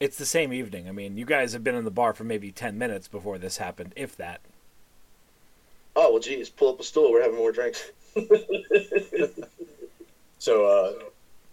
It's 0.00 0.16
the 0.16 0.26
same 0.26 0.54
evening. 0.54 0.88
I 0.88 0.92
mean, 0.92 1.18
you 1.18 1.26
guys 1.26 1.52
have 1.52 1.64
been 1.64 1.74
in 1.74 1.84
the 1.84 1.90
bar 1.90 2.14
for 2.14 2.24
maybe 2.24 2.52
10 2.52 2.76
minutes 2.76 3.08
before 3.08 3.38
this 3.38 3.56
happened, 3.56 3.94
if 3.96 4.14
that. 4.16 4.42
Oh 5.96 6.12
well, 6.12 6.20
geez, 6.20 6.48
pull 6.48 6.68
up 6.68 6.78
a 6.78 6.84
stool. 6.84 7.10
We're 7.10 7.22
having 7.22 7.38
more 7.38 7.52
drinks. 7.52 7.90
So, 10.38 11.00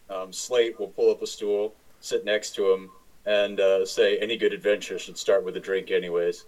uh, 0.10 0.14
um, 0.14 0.34
Slate 0.34 0.78
will 0.78 0.90
pull 0.90 1.10
up 1.10 1.22
a 1.22 1.26
stool, 1.26 1.74
sit 2.02 2.26
next 2.26 2.54
to 2.56 2.70
him, 2.70 2.92
and 3.26 3.60
uh, 3.60 3.86
say, 3.86 4.18
"Any 4.18 4.36
good 4.36 4.54
adventure 4.54 5.00
should 5.00 5.18
start 5.18 5.46
with 5.46 5.56
a 5.56 5.60
drink, 5.62 5.90
anyways." 5.90 6.46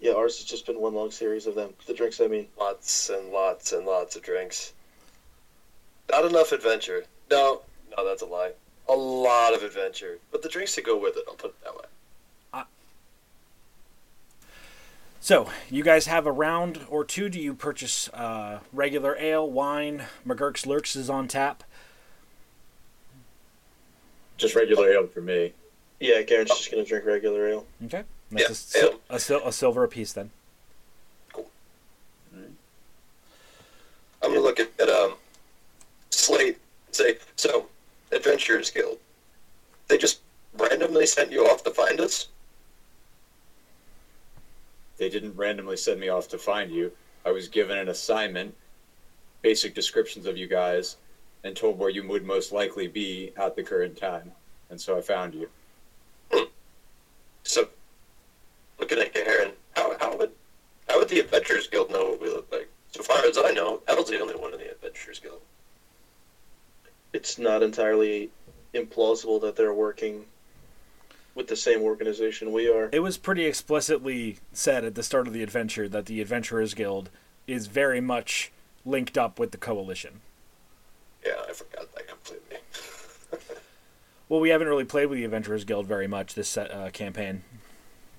yeah, 0.00 0.12
ours 0.12 0.38
has 0.38 0.46
just 0.46 0.66
been 0.66 0.80
one 0.80 0.94
long 0.94 1.10
series 1.10 1.46
of 1.46 1.54
them. 1.54 1.74
The 1.86 1.94
drinks, 1.94 2.20
I 2.20 2.28
mean. 2.28 2.46
Lots 2.58 3.10
and 3.10 3.30
lots 3.30 3.72
and 3.72 3.84
lots 3.84 4.16
of 4.16 4.22
drinks. 4.22 4.72
Not 6.10 6.24
enough 6.24 6.52
adventure. 6.52 7.04
No, 7.30 7.62
no, 7.96 8.06
that's 8.06 8.22
a 8.22 8.26
lie. 8.26 8.52
A 8.88 8.94
lot 8.94 9.54
of 9.54 9.62
adventure, 9.62 10.18
but 10.30 10.42
the 10.42 10.48
drinks 10.48 10.74
to 10.76 10.82
go 10.82 10.96
with 10.96 11.16
it. 11.16 11.24
I'll 11.28 11.34
put 11.34 11.50
it 11.50 11.64
that 11.64 11.74
way. 11.74 11.84
So, 15.28 15.50
you 15.68 15.84
guys 15.84 16.06
have 16.06 16.24
a 16.24 16.32
round 16.32 16.80
or 16.88 17.04
two. 17.04 17.28
Do 17.28 17.38
you 17.38 17.52
purchase 17.52 18.08
uh, 18.14 18.60
regular 18.72 19.14
ale, 19.18 19.46
wine? 19.46 20.04
McGurk's 20.26 20.64
Lurks 20.64 20.96
is 20.96 21.10
on 21.10 21.28
tap. 21.28 21.64
Just 24.38 24.54
regular 24.54 24.90
ale 24.90 25.06
for 25.06 25.20
me. 25.20 25.52
Yeah, 26.00 26.22
Garen's 26.22 26.48
just 26.48 26.70
gonna 26.70 26.82
drink 26.82 27.04
regular 27.04 27.46
ale. 27.46 27.66
Okay. 27.84 28.04
That's 28.30 28.74
Yeah, 28.74 28.80
a, 28.80 28.88
sil- 28.88 29.00
a, 29.10 29.20
sil- 29.20 29.46
a 29.48 29.52
silver 29.52 29.84
apiece 29.84 30.14
then. 30.14 30.30
Cool. 31.34 31.50
I'm 32.34 34.30
gonna 34.30 34.40
look 34.40 34.58
at, 34.60 34.70
at 34.80 34.88
um, 34.88 35.12
Slate 36.08 36.56
and 36.86 36.96
say, 36.96 37.18
so, 37.36 37.66
Adventurers 38.12 38.70
Guild. 38.70 38.96
They 39.88 39.98
just 39.98 40.20
randomly 40.56 41.04
sent 41.04 41.30
you 41.30 41.42
off 41.42 41.64
to 41.64 41.70
find 41.70 42.00
us? 42.00 42.28
They 44.98 45.08
didn't 45.08 45.36
randomly 45.36 45.76
send 45.76 46.00
me 46.00 46.08
off 46.08 46.28
to 46.28 46.38
find 46.38 46.70
you. 46.70 46.92
I 47.24 47.30
was 47.30 47.48
given 47.48 47.78
an 47.78 47.88
assignment, 47.88 48.54
basic 49.42 49.74
descriptions 49.74 50.26
of 50.26 50.36
you 50.36 50.46
guys, 50.46 50.96
and 51.44 51.56
told 51.56 51.78
where 51.78 51.90
you 51.90 52.06
would 52.08 52.24
most 52.24 52.52
likely 52.52 52.88
be 52.88 53.32
at 53.36 53.54
the 53.54 53.62
current 53.62 53.96
time. 53.96 54.32
And 54.70 54.80
so 54.80 54.98
I 54.98 55.00
found 55.00 55.34
you. 55.34 55.48
So, 57.44 57.68
looking 58.78 58.98
at 58.98 59.14
Garen, 59.14 59.52
how, 59.74 59.96
how 59.98 60.16
would 60.18 60.32
how 60.88 60.98
would 60.98 61.08
the 61.08 61.20
Adventurers 61.20 61.68
Guild 61.68 61.90
know 61.90 62.10
what 62.10 62.20
we 62.20 62.28
look 62.28 62.50
like? 62.50 62.68
So 62.90 63.02
far 63.02 63.24
as 63.24 63.38
I 63.38 63.52
know, 63.52 63.80
El's 63.88 64.10
the 64.10 64.20
only 64.20 64.34
one 64.34 64.52
in 64.52 64.58
the 64.58 64.70
Adventurers 64.70 65.18
Guild. 65.18 65.40
It's 67.12 67.38
not 67.38 67.62
entirely 67.62 68.30
implausible 68.74 69.40
that 69.42 69.56
they're 69.56 69.74
working 69.74 70.24
with 71.38 71.46
the 71.46 71.56
same 71.56 71.82
organization 71.82 72.52
we 72.52 72.68
are. 72.68 72.90
It 72.92 72.98
was 72.98 73.16
pretty 73.16 73.44
explicitly 73.44 74.38
said 74.52 74.84
at 74.84 74.96
the 74.96 75.04
start 75.04 75.28
of 75.28 75.32
the 75.32 75.42
adventure 75.44 75.88
that 75.88 76.06
the 76.06 76.20
Adventurers 76.20 76.74
Guild 76.74 77.10
is 77.46 77.68
very 77.68 78.00
much 78.00 78.50
linked 78.84 79.16
up 79.16 79.38
with 79.38 79.52
the 79.52 79.56
Coalition. 79.56 80.20
Yeah, 81.24 81.34
I 81.48 81.52
forgot 81.52 81.94
that 81.94 82.06
completely. 82.08 82.58
Well, 84.30 84.40
we 84.40 84.50
haven't 84.50 84.68
really 84.68 84.84
played 84.84 85.06
with 85.06 85.16
the 85.16 85.24
Adventurers 85.24 85.64
Guild 85.64 85.86
very 85.86 86.06
much 86.06 86.34
this 86.34 86.48
set, 86.50 86.70
uh, 86.70 86.90
campaign. 86.90 87.44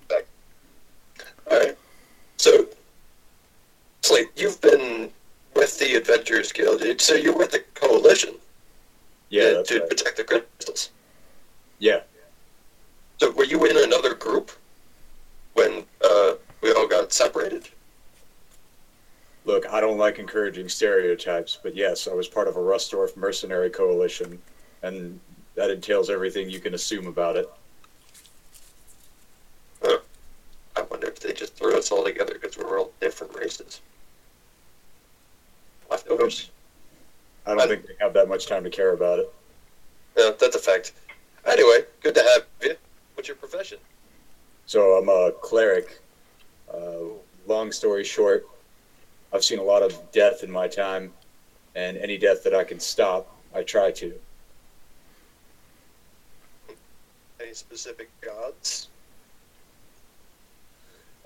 All 0.09 0.17
right. 1.59 1.77
So, 2.37 2.65
Slate, 4.01 4.29
you've 4.35 4.59
been 4.59 5.11
with 5.55 5.77
the 5.77 5.93
Adventurers 5.93 6.51
Guild, 6.51 6.81
so 6.99 7.13
you're 7.13 7.37
with 7.37 7.51
the 7.51 7.59
Coalition 7.75 8.33
Yeah, 9.29 9.51
that's 9.51 9.69
to 9.69 9.81
right. 9.81 9.87
protect 9.89 10.17
the 10.17 10.23
crystals. 10.23 10.89
Yeah. 11.77 12.01
So, 13.19 13.31
were 13.31 13.43
you 13.43 13.65
in 13.65 13.77
another 13.77 14.15
group 14.15 14.51
when 15.53 15.83
uh, 16.03 16.33
we 16.61 16.71
all 16.71 16.87
got 16.87 17.11
separated? 17.11 17.67
Look, 19.45 19.67
I 19.67 19.81
don't 19.81 19.97
like 19.97 20.19
encouraging 20.19 20.69
stereotypes, 20.69 21.57
but 21.61 21.75
yes, 21.75 22.07
I 22.07 22.13
was 22.13 22.27
part 22.27 22.47
of 22.47 22.55
a 22.55 22.61
Rust 22.61 22.91
dwarf 22.91 23.17
mercenary 23.17 23.69
coalition, 23.69 24.41
and 24.83 25.19
that 25.55 25.69
entails 25.69 26.09
everything 26.09 26.49
you 26.49 26.59
can 26.59 26.73
assume 26.73 27.07
about 27.07 27.35
it. 27.35 27.49
I 29.83 30.83
wonder 30.83 31.07
if 31.07 31.19
they 31.19 31.33
just 31.33 31.55
threw 31.55 31.77
us 31.77 31.91
all 31.91 32.05
together 32.05 32.33
because 32.33 32.57
we're 32.57 32.79
all 32.79 32.91
different 33.01 33.35
races. 33.35 33.81
Leftovers. 35.91 36.51
I 37.45 37.55
don't 37.55 37.67
think 37.67 37.85
they 37.85 37.95
have 37.99 38.13
that 38.13 38.29
much 38.29 38.47
time 38.47 38.63
to 38.63 38.69
care 38.69 38.93
about 38.93 39.19
it. 39.19 39.33
Yeah, 40.17 40.31
that's 40.39 40.55
a 40.55 40.59
fact. 40.59 40.93
Anyway, 41.45 41.85
good 42.01 42.15
to 42.15 42.21
have 42.21 42.45
you. 42.61 42.75
What's 43.19 43.27
your 43.27 43.35
profession? 43.35 43.79
So 44.65 44.93
I'm 44.93 45.09
a 45.09 45.33
cleric. 45.41 45.99
Uh, 46.73 46.99
long 47.47 47.69
story 47.69 48.05
short, 48.05 48.47
I've 49.33 49.43
seen 49.43 49.59
a 49.59 49.63
lot 49.63 49.83
of 49.83 50.09
death 50.13 50.41
in 50.41 50.49
my 50.49 50.69
time, 50.69 51.11
and 51.75 51.97
any 51.97 52.17
death 52.17 52.45
that 52.45 52.55
I 52.55 52.63
can 52.63 52.79
stop, 52.79 53.35
I 53.53 53.63
try 53.63 53.91
to. 53.91 54.13
Any 57.41 57.53
specific 57.53 58.09
gods? 58.21 58.87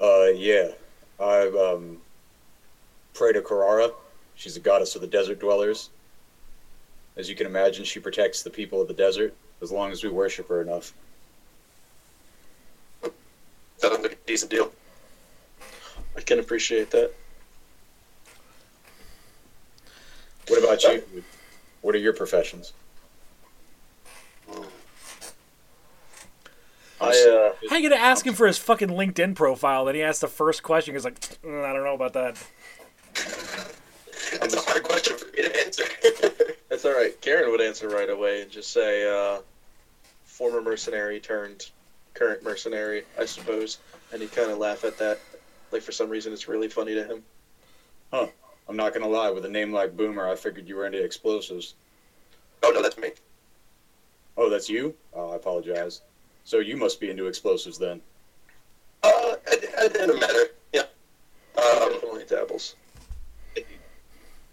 Uh, 0.01 0.29
yeah, 0.35 0.69
I 1.19 1.41
um, 1.49 1.99
pray 3.13 3.33
to 3.33 3.41
Karara. 3.41 3.91
She's 4.33 4.57
a 4.57 4.59
goddess 4.59 4.95
of 4.95 5.01
the 5.01 5.07
desert 5.07 5.39
dwellers. 5.39 5.91
As 7.17 7.29
you 7.29 7.35
can 7.35 7.45
imagine, 7.45 7.85
she 7.85 7.99
protects 7.99 8.41
the 8.41 8.49
people 8.49 8.81
of 8.81 8.87
the 8.87 8.95
desert 8.95 9.35
as 9.61 9.71
long 9.71 9.91
as 9.91 10.03
we 10.03 10.09
worship 10.09 10.49
her 10.49 10.59
enough. 10.59 10.91
Sounds 13.83 14.01
like 14.01 14.13
a 14.13 14.22
decent 14.33 14.49
deal. 14.49 14.71
I 16.17 16.21
can 16.21 16.39
appreciate 16.39 16.89
that. 16.89 17.11
What 20.47 20.63
about 20.63 20.83
you? 20.83 21.23
What 21.81 21.93
are 21.93 21.99
your 21.99 22.13
professions? 22.13 22.73
I 26.99 27.51
uh, 27.61 27.67
How 27.69 27.75
you 27.75 27.87
gonna 27.87 28.01
ask 28.01 28.25
him 28.25 28.33
for 28.33 28.47
his 28.47 28.57
fucking 28.57 28.89
LinkedIn 28.89 29.35
profile? 29.35 29.85
Then 29.85 29.93
he 29.93 30.01
asks 30.01 30.21
the 30.21 30.27
first 30.27 30.63
question. 30.63 30.95
He's 30.95 31.05
like, 31.05 31.19
"Mm, 31.43 31.63
I 31.63 31.71
don't 31.73 31.83
know 31.83 31.93
about 31.93 32.13
that. 32.13 32.43
That's 33.13 34.55
a 34.55 34.61
hard 34.61 34.83
question 34.83 35.15
for 35.15 35.27
me 35.27 35.43
to 35.43 35.65
answer. 35.65 35.83
that's 36.69 36.85
all 36.85 36.93
right. 36.93 37.19
Garen 37.21 37.51
would 37.51 37.61
answer 37.61 37.87
right 37.87 38.09
away 38.09 38.41
and 38.41 38.49
just 38.49 38.71
say, 38.71 39.07
uh, 39.07 39.41
"Former 40.23 40.61
mercenary 40.61 41.19
turned 41.19 41.69
current 42.15 42.41
mercenary, 42.41 43.03
I 43.19 43.25
suppose." 43.25 43.77
And 44.13 44.21
he'd 44.21 44.31
kind 44.31 44.51
of 44.51 44.59
laugh 44.59 44.83
at 44.85 44.97
that. 44.99 45.19
Like 45.71 45.81
for 45.81 45.91
some 45.91 46.07
reason, 46.09 46.31
it's 46.31 46.47
really 46.47 46.69
funny 46.69 46.93
to 46.93 47.03
him. 47.03 47.23
Huh. 48.11 48.27
I'm 48.69 48.77
not 48.77 48.93
gonna 48.93 49.07
lie, 49.07 49.31
with 49.31 49.43
a 49.43 49.49
name 49.49 49.73
like 49.73 49.97
Boomer, 49.97 50.29
I 50.29 50.35
figured 50.35 50.69
you 50.69 50.75
were 50.77 50.85
into 50.85 51.03
explosives. 51.03 51.73
oh 52.61 52.71
no, 52.73 52.81
that's 52.81 52.97
me. 52.97 53.09
Oh, 54.37 54.49
that's 54.49 54.69
you? 54.69 54.93
Oh, 55.13 55.31
I 55.31 55.35
apologize. 55.35 56.01
So 56.45 56.59
you 56.59 56.77
must 56.77 56.99
be 56.99 57.09
into 57.09 57.25
explosives 57.25 57.77
then. 57.77 58.01
Uh, 59.01 59.35
it, 59.47 59.63
it 59.77 59.93
didn't 59.93 60.19
matter. 60.19 60.45
Yeah. 60.71 60.81
Um, 61.57 61.91
Definitely 61.91 62.25
dabbles. 62.29 62.75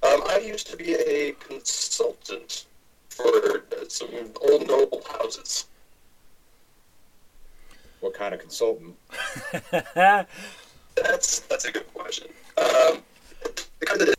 um, 0.03 0.23
I 0.27 0.43
used 0.45 0.67
to 0.69 0.77
be 0.77 0.95
a 0.95 1.33
consultant 1.33 2.65
for 3.11 3.29
uh, 3.73 3.85
some 3.89 4.09
old 4.43 4.67
noble 4.67 5.03
houses. 5.09 5.67
What 8.01 8.15
kind 8.15 8.33
of 8.35 8.41
consultant? 8.41 8.95
That's 10.97 11.41
that's 11.41 11.65
a 11.67 11.73
good 11.73 11.93
question. 11.95 12.29
Um, 12.59 13.03
kind 13.81 14.03
of- 14.03 14.15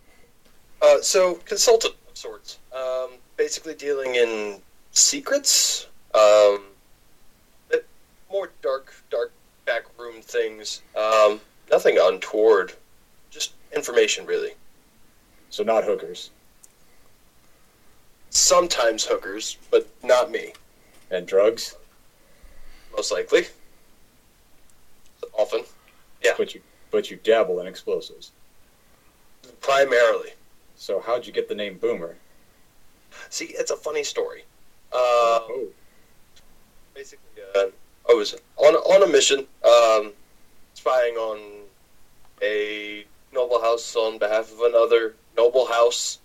uh, 0.82 1.00
so 1.02 1.36
consultant 1.46 1.94
of 2.10 2.17
sorts, 2.17 2.58
um, 2.76 3.12
basically 3.38 3.76
dealing 3.76 4.15
in 4.15 4.60
secrets, 4.91 5.88
um, 6.15 6.63
more 8.32 8.50
dark, 8.63 8.94
dark 9.12 9.32
backroom 9.65 10.22
things. 10.22 10.82
Um, 10.96 11.39
nothing 11.70 11.98
untoward, 12.02 12.74
just 13.30 13.54
information 13.76 14.26
really. 14.26 14.52
So 15.50 15.63
not 15.63 15.84
hookers 15.84 16.30
Sometimes 18.30 19.04
hookers, 19.06 19.58
but 19.70 19.88
not 20.04 20.32
me. 20.32 20.54
and 21.12 21.28
drugs. 21.28 21.76
Most 22.96 23.12
likely. 23.12 23.48
Often, 25.41 25.63
Yeah. 26.23 26.34
But 26.38 26.54
you 26.54 26.62
but 26.91 27.10
you 27.10 27.17
dabble 27.17 27.60
in 27.62 27.67
explosives. 27.67 28.32
primarily. 29.62 30.32
So 30.75 30.99
how'd 30.99 31.25
you 31.25 31.34
get 31.34 31.47
the 31.47 31.56
name 31.56 31.77
Boomer? 31.77 32.15
See, 33.30 33.45
it's 33.60 33.71
a 33.71 33.75
funny 33.75 34.04
story. 34.04 34.41
Um, 34.93 34.99
oh, 35.01 35.67
basically, 36.93 37.41
uh, 37.56 37.67
I 38.10 38.13
was 38.13 38.36
on 38.58 38.73
on 38.75 39.04
a 39.04 39.08
mission, 39.08 39.39
um, 39.63 40.13
spying 40.73 41.15
on 41.15 41.39
a 42.41 43.06
noble 43.34 43.62
house 43.62 43.95
on 43.95 44.17
behalf 44.17 44.51
of 44.51 44.60
another 44.62 45.15
noble 45.38 45.65
house. 45.65 46.19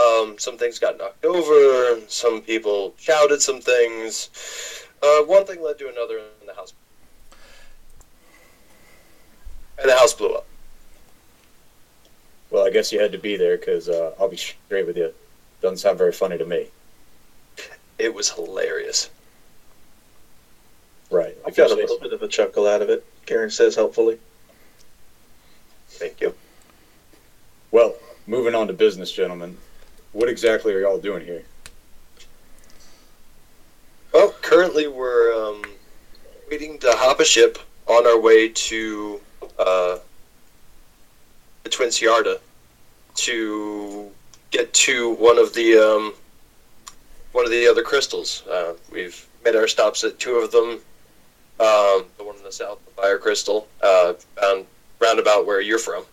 Um, 0.00 0.38
some 0.38 0.56
things 0.58 0.78
got 0.78 0.96
knocked 0.98 1.24
over. 1.24 2.00
Some 2.08 2.40
people 2.42 2.94
shouted 2.98 3.40
some 3.42 3.60
things. 3.60 4.30
Uh, 5.02 5.22
one 5.22 5.44
thing 5.44 5.62
led 5.62 5.78
to 5.78 5.88
another, 5.88 6.18
and 6.40 6.48
the 6.48 6.54
house 6.54 6.72
and 9.78 9.88
the 9.88 9.96
house 9.96 10.14
blew 10.14 10.32
up. 10.34 10.46
well, 12.50 12.66
I 12.66 12.70
guess 12.70 12.92
you 12.92 13.00
had 13.00 13.12
to 13.12 13.18
be 13.18 13.36
there 13.36 13.56
because 13.56 13.88
uh, 13.88 14.12
I'll 14.18 14.28
be 14.28 14.36
straight 14.36 14.86
with 14.86 14.96
you. 14.96 15.12
Doesn't 15.60 15.78
sound 15.78 15.98
very 15.98 16.12
funny 16.12 16.38
to 16.38 16.44
me. 16.44 16.68
It 17.98 18.12
was 18.12 18.30
hilarious. 18.30 19.10
Right. 21.10 21.36
I 21.46 21.50
got 21.50 21.70
a 21.70 21.74
little 21.74 21.98
bit 21.98 22.12
of 22.12 22.22
a 22.22 22.28
chuckle 22.28 22.66
out 22.66 22.82
of 22.82 22.90
it. 22.90 23.04
Garen 23.26 23.50
says 23.50 23.76
helpfully. 23.76 24.18
Thank 25.88 26.20
you. 26.20 26.34
Well, 27.70 27.94
moving 28.26 28.54
on 28.54 28.66
to 28.66 28.72
business, 28.72 29.12
gentlemen. 29.12 29.56
What 30.12 30.28
exactly 30.28 30.72
are 30.74 30.80
y'all 30.80 30.98
doing 30.98 31.24
here? 31.24 31.44
Well, 34.12 34.34
currently 34.42 34.86
we're 34.86 35.32
um, 35.34 35.62
waiting 36.50 36.78
to 36.80 36.92
hop 36.92 37.20
a 37.20 37.24
ship 37.24 37.58
on 37.86 38.06
our 38.06 38.18
way 38.18 38.48
to 38.48 39.20
uh, 39.58 39.98
the 41.62 41.70
Twin 41.70 41.88
Ciarda 41.88 42.38
to 43.16 44.10
get 44.50 44.72
to 44.74 45.14
one 45.14 45.38
of 45.38 45.54
the 45.54 45.76
um, 45.76 46.14
one 47.32 47.44
of 47.44 47.50
the 47.50 47.66
other 47.66 47.82
crystals. 47.82 48.44
Uh, 48.50 48.74
we've 48.92 49.26
made 49.44 49.56
our 49.56 49.68
stops 49.68 50.04
at 50.04 50.18
two 50.18 50.36
of 50.36 50.50
them. 50.50 50.80
Um, 51.60 52.06
the 52.18 52.24
one 52.24 52.36
in 52.36 52.42
the 52.42 52.50
south, 52.50 52.84
the 52.84 52.90
Fire 52.90 53.18
Crystal, 53.18 53.68
uh, 53.80 54.14
found 54.36 54.66
roundabout 55.00 55.46
where 55.46 55.60
you're 55.60 55.78
from, 55.78 56.04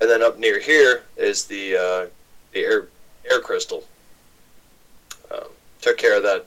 and 0.00 0.10
then 0.10 0.22
up 0.22 0.38
near 0.38 0.58
here 0.58 1.04
is 1.16 1.46
the 1.46 1.76
uh, 1.76 2.06
the 2.52 2.60
air 2.60 2.88
air 3.30 3.40
crystal. 3.40 3.84
Um, 5.30 5.48
took 5.80 5.96
care 5.96 6.16
of 6.16 6.22
that 6.24 6.46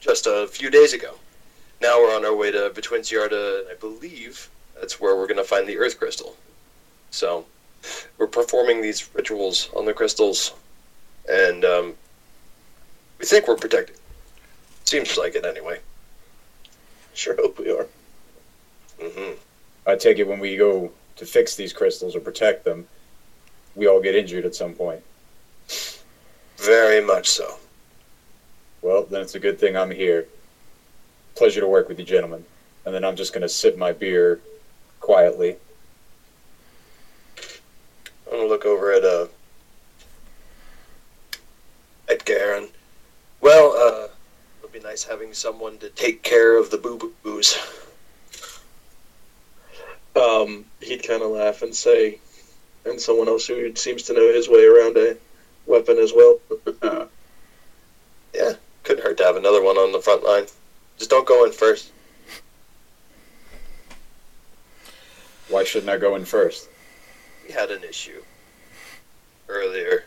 just 0.00 0.26
a 0.26 0.46
few 0.46 0.70
days 0.70 0.92
ago. 0.92 1.14
Now 1.80 1.98
we're 1.98 2.14
on 2.14 2.24
our 2.24 2.34
way 2.34 2.50
to 2.50 2.70
Between 2.74 3.02
Ciarda, 3.02 3.70
I 3.70 3.74
believe 3.74 4.50
that's 4.80 5.00
where 5.00 5.16
we're 5.16 5.26
going 5.26 5.38
to 5.38 5.44
find 5.44 5.66
the 5.66 5.78
Earth 5.78 5.98
Crystal. 5.98 6.36
So 7.10 7.46
we're 8.18 8.26
performing 8.26 8.82
these 8.82 9.08
rituals 9.14 9.70
on 9.74 9.84
the 9.84 9.92
crystals, 9.92 10.54
and 11.28 11.64
um, 11.64 11.94
we 13.18 13.26
think 13.26 13.48
we're 13.48 13.56
protected. 13.56 13.96
Seems 14.84 15.16
like 15.16 15.34
it 15.34 15.44
anyway. 15.44 15.80
Sure 17.14 17.36
hope 17.36 17.58
we 17.58 17.70
are. 17.70 17.86
hmm 19.00 19.32
I 19.86 19.96
take 19.96 20.18
it 20.18 20.28
when 20.28 20.38
we 20.38 20.56
go 20.56 20.92
to 21.16 21.26
fix 21.26 21.56
these 21.56 21.72
crystals 21.72 22.14
or 22.14 22.20
protect 22.20 22.64
them, 22.64 22.86
we 23.74 23.86
all 23.86 24.00
get 24.00 24.14
injured 24.14 24.44
at 24.44 24.54
some 24.54 24.74
point. 24.74 25.02
Very 26.58 27.04
much 27.04 27.28
so. 27.28 27.58
Well, 28.82 29.04
then 29.04 29.22
it's 29.22 29.34
a 29.34 29.40
good 29.40 29.58
thing 29.58 29.76
I'm 29.76 29.90
here. 29.90 30.26
Pleasure 31.34 31.60
to 31.60 31.68
work 31.68 31.88
with 31.88 31.98
you, 31.98 32.04
gentlemen. 32.04 32.44
And 32.84 32.94
then 32.94 33.04
I'm 33.04 33.16
just 33.16 33.32
going 33.32 33.42
to 33.42 33.48
sip 33.48 33.76
my 33.76 33.92
beer 33.92 34.40
quietly. 35.08 35.56
I'm 38.26 38.40
gonna 38.40 38.46
look 38.46 38.66
over 38.66 38.92
at 38.92 39.04
uh 39.04 39.26
at 42.10 42.26
Garen. 42.26 42.68
Well, 43.40 43.72
uh, 43.72 44.08
it'll 44.58 44.70
be 44.70 44.80
nice 44.80 45.04
having 45.04 45.32
someone 45.32 45.78
to 45.78 45.88
take 45.88 46.22
care 46.22 46.58
of 46.58 46.70
the 46.70 46.76
boo 46.76 47.14
boos. 47.22 47.56
Um, 50.16 50.64
he'd 50.80 51.06
kind 51.06 51.22
of 51.22 51.30
laugh 51.30 51.62
and 51.62 51.72
say, 51.72 52.18
and 52.84 53.00
someone 53.00 53.28
else 53.28 53.46
who 53.46 53.72
seems 53.76 54.02
to 54.04 54.14
know 54.14 54.32
his 54.32 54.48
way 54.48 54.64
around 54.64 54.96
a 54.96 55.16
weapon 55.64 55.96
as 55.98 56.12
well. 56.12 56.38
Yeah, 58.34 58.54
couldn't 58.82 59.04
hurt 59.04 59.16
to 59.18 59.24
have 59.24 59.36
another 59.36 59.62
one 59.62 59.76
on 59.76 59.92
the 59.92 60.00
front 60.00 60.24
line. 60.24 60.46
Just 60.98 61.10
don't 61.10 61.26
go 61.26 61.44
in 61.44 61.52
first. 61.52 61.92
Why 65.48 65.64
shouldn't 65.64 65.90
I 65.90 65.96
go 65.96 66.14
in 66.16 66.24
first? 66.24 66.68
We 67.46 67.52
had 67.54 67.70
an 67.70 67.82
issue 67.84 68.22
earlier. 69.48 70.04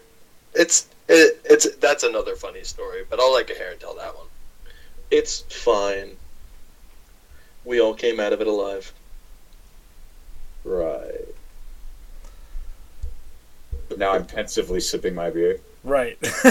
It's 0.54 0.88
it, 1.08 1.42
it's 1.46 1.76
that's 1.78 2.04
another 2.04 2.36
funny 2.36 2.64
story, 2.64 3.04
but 3.10 3.20
I'll 3.20 3.34
let 3.34 3.48
Garen 3.48 3.80
tell 3.80 3.96
that 3.96 4.16
one. 4.16 4.28
It's 5.10 5.42
fine. 5.42 6.12
We 7.66 7.82
all 7.82 7.94
came 7.94 8.20
out 8.20 8.34
of 8.34 8.42
it 8.42 8.48
alive. 8.48 8.94
Right. 10.64 11.28
Now 13.98 14.12
I'm 14.14 14.26
pensively 14.26 14.80
sipping 14.80 15.16
my 15.16 15.30
beer. 15.30 15.60
Right. 15.84 16.18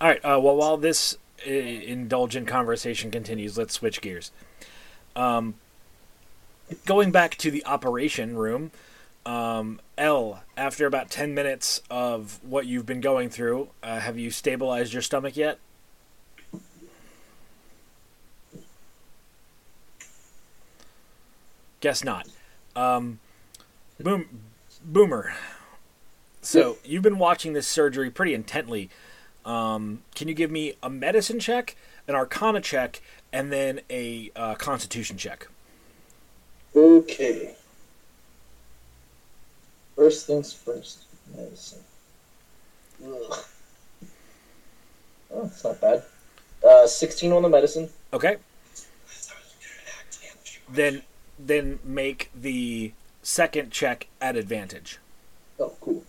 All 0.00 0.08
right. 0.08 0.24
Uh, 0.24 0.38
well, 0.40 0.56
while 0.56 0.76
this 0.76 1.16
uh, 1.46 1.50
indulgent 1.50 2.46
conversation 2.46 3.10
continues, 3.10 3.56
let's 3.56 3.74
switch 3.74 4.00
gears. 4.00 4.32
Um, 5.14 5.54
going 6.86 7.10
back 7.10 7.36
to 7.36 7.50
the 7.50 7.64
operation 7.66 8.36
room, 8.36 8.70
um, 9.26 9.80
L. 9.98 10.42
After 10.56 10.86
about 10.86 11.10
ten 11.10 11.34
minutes 11.34 11.82
of 11.90 12.40
what 12.42 12.66
you've 12.66 12.86
been 12.86 13.00
going 13.00 13.30
through, 13.30 13.68
uh, 13.82 14.00
have 14.00 14.18
you 14.18 14.30
stabilized 14.30 14.92
your 14.92 15.02
stomach 15.02 15.36
yet? 15.36 15.58
Guess 21.80 22.04
not. 22.04 22.28
Um, 22.76 23.18
boom, 23.98 24.26
boomer. 24.84 25.34
So 26.40 26.78
you've 26.84 27.02
been 27.02 27.18
watching 27.18 27.52
this 27.52 27.66
surgery 27.66 28.10
pretty 28.10 28.34
intently. 28.34 28.88
Um, 29.44 30.02
can 30.14 30.28
you 30.28 30.34
give 30.34 30.50
me 30.50 30.74
a 30.82 30.88
medicine 30.88 31.40
check, 31.40 31.76
an 32.08 32.14
Arcana 32.14 32.60
check, 32.60 33.00
and 33.32 33.52
then 33.52 33.80
a 33.90 34.30
uh, 34.36 34.54
Constitution 34.54 35.16
check? 35.16 35.48
Okay. 36.74 37.54
First 39.96 40.26
things 40.26 40.52
first. 40.52 41.04
Medicine. 41.34 41.80
Ugh. 43.04 43.38
Oh, 45.34 45.46
it's 45.46 45.64
not 45.64 45.80
bad. 45.80 46.02
Uh, 46.66 46.86
16 46.86 47.32
on 47.32 47.42
the 47.42 47.48
medicine. 47.48 47.88
Okay. 48.12 48.36
Then 50.68 51.02
then 51.38 51.78
make 51.82 52.30
the 52.34 52.92
second 53.22 53.70
check 53.70 54.06
at 54.20 54.36
advantage. 54.36 54.98
Oh, 55.58 55.72
cool. 55.80 56.04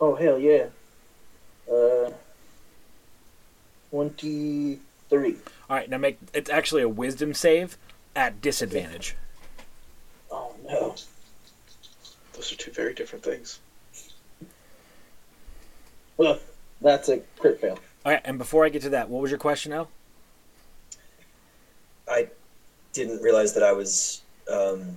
Oh, 0.00 0.14
hell 0.14 0.38
yeah. 0.38 0.66
Uh, 1.70 2.10
23. 3.90 5.36
All 5.68 5.76
right. 5.76 5.90
Now 5.90 5.98
make 5.98 6.18
it's 6.32 6.50
actually 6.50 6.82
a 6.82 6.88
Wisdom 6.88 7.34
save 7.34 7.76
at 8.14 8.40
disadvantage. 8.40 9.16
Oh, 10.30 10.54
no. 10.68 10.94
Those 12.34 12.52
are 12.52 12.56
two 12.56 12.70
very 12.70 12.94
different 12.94 13.24
things. 13.24 13.58
Well, 16.16 16.38
that's 16.80 17.08
a 17.08 17.18
crit 17.38 17.60
fail. 17.60 17.78
All 18.04 18.12
right. 18.12 18.22
And 18.24 18.38
before 18.38 18.64
I 18.64 18.68
get 18.68 18.82
to 18.82 18.90
that, 18.90 19.08
what 19.08 19.22
was 19.22 19.30
your 19.30 19.38
question, 19.38 19.72
Al? 19.72 19.88
I 22.08 22.28
didn't 22.92 23.20
realize 23.22 23.54
that 23.54 23.62
I 23.62 23.72
was, 23.72 24.22
um, 24.50 24.96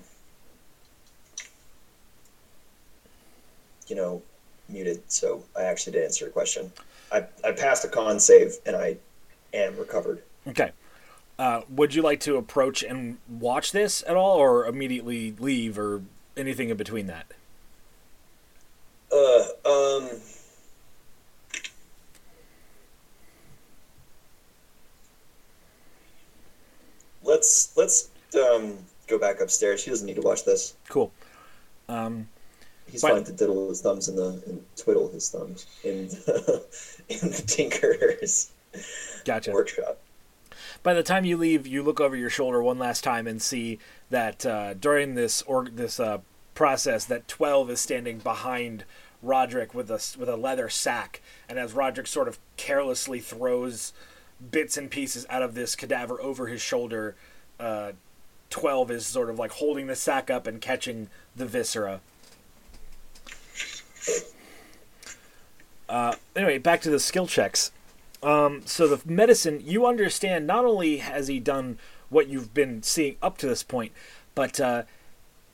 you 3.88 3.96
know, 3.96 4.22
muted, 4.72 5.02
so 5.12 5.44
I 5.58 5.64
actually 5.64 5.94
did 5.94 6.06
answer 6.06 6.26
your 6.26 6.32
question. 6.32 6.72
I, 7.12 7.26
I 7.44 7.52
passed 7.52 7.84
a 7.86 7.88
con 7.88 8.20
save 8.20 8.56
and 8.66 8.76
I 8.76 8.98
am 9.54 9.78
recovered. 9.78 10.22
Okay. 10.48 10.72
Uh, 11.38 11.62
would 11.70 11.96
you 11.96 12.02
like 12.02 12.20
to 12.22 12.38
approach 12.38 12.84
and 12.84 13.18
watch 13.28 13.72
this 13.72 14.04
at 14.08 14.16
all, 14.16 14.38
or 14.38 14.66
immediately 14.66 15.34
leave, 15.40 15.80
or 15.80 16.02
anything 16.38 16.70
in 16.70 16.78
between 16.78 17.08
that? 17.08 17.26
Uh, 19.12 19.44
um. 19.66 20.10
Let's 27.24 27.76
let's 27.76 28.10
um 28.36 28.78
go 29.08 29.18
back 29.18 29.42
upstairs. 29.42 29.84
He 29.84 29.90
doesn't 29.90 30.06
need 30.06 30.16
to 30.16 30.22
watch 30.22 30.44
this. 30.46 30.76
Cool. 30.90 31.12
Um, 31.90 32.28
He's 32.92 33.02
But- 33.02 33.12
fine 33.12 33.24
to 33.24 33.32
diddle 33.32 33.70
his 33.70 33.82
thumbs 33.82 34.10
in 34.10 34.16
the 34.16 34.42
and 34.46 34.66
twiddle 34.76 35.10
his 35.10 35.30
thumbs 35.32 35.66
in 35.84 36.10
the, 36.10 36.64
in 37.10 37.20
the 37.32 37.44
Tinker's 37.48 38.52
gotcha. 39.26 39.52
workshop. 39.52 39.98
By 40.84 40.94
the 40.94 41.04
time 41.04 41.26
you 41.26 41.38
leave, 41.38 41.66
you 41.68 41.84
look 41.84 42.00
over 42.00 42.16
your 42.16 42.30
shoulder 42.30 42.62
one 42.62 42.80
last 42.80 43.04
time 43.04 43.28
and 43.28 43.42
see 43.42 43.80
that 44.10 44.46
uh, 44.46 44.74
during 44.74 45.16
this 45.16 45.42
or 45.44 45.66
this 45.70 46.00
uh, 46.00 46.20
process, 46.56 47.06
that 47.06 47.28
twelve 47.28 47.70
is 47.70 47.80
standing 47.80 48.18
behind 48.18 48.84
Roderick 49.22 49.74
with 49.74 49.90
a 49.92 50.04
with 50.20 50.28
a 50.28 50.36
leather 50.36 50.70
sack, 50.70 51.22
and 51.48 51.60
as 51.60 51.74
Roderick 51.74 52.08
sort 52.08 52.28
of 52.28 52.40
carelessly 52.58 53.20
throws 53.20 53.94
bits 54.50 54.76
and 54.76 54.90
pieces 54.90 55.26
out 55.30 55.44
of 55.44 55.54
this 55.54 55.76
cadaver 55.76 56.20
over 56.20 56.48
his 56.48 56.62
shoulder, 56.62 57.16
uh, 57.60 57.92
twelve 58.50 58.90
is 58.90 59.06
sort 59.06 59.30
of 59.30 59.38
like 59.38 59.52
holding 59.52 59.86
the 59.88 59.96
sack 59.96 60.30
up 60.32 60.48
and 60.48 60.62
catching 60.62 61.10
the 61.36 61.46
viscera. 61.46 62.02
Uh, 65.90 66.16
anyway, 66.36 66.58
back 66.58 66.82
to 66.82 66.90
the 66.90 67.00
skill 67.00 67.28
checks. 67.28 67.72
Um, 68.24 68.62
so 68.66 68.88
the 68.88 69.02
medicine, 69.10 69.62
you 69.64 69.86
understand. 69.86 70.48
Not 70.48 70.64
only 70.66 70.98
has 70.98 71.28
he 71.28 71.40
done 71.40 71.80
what 72.10 72.28
you've 72.28 72.54
been 72.54 72.84
seeing 72.84 73.18
up 73.22 73.38
to 73.40 73.48
this 73.48 73.64
point, 73.64 73.92
but 74.36 74.60
uh, 74.60 74.84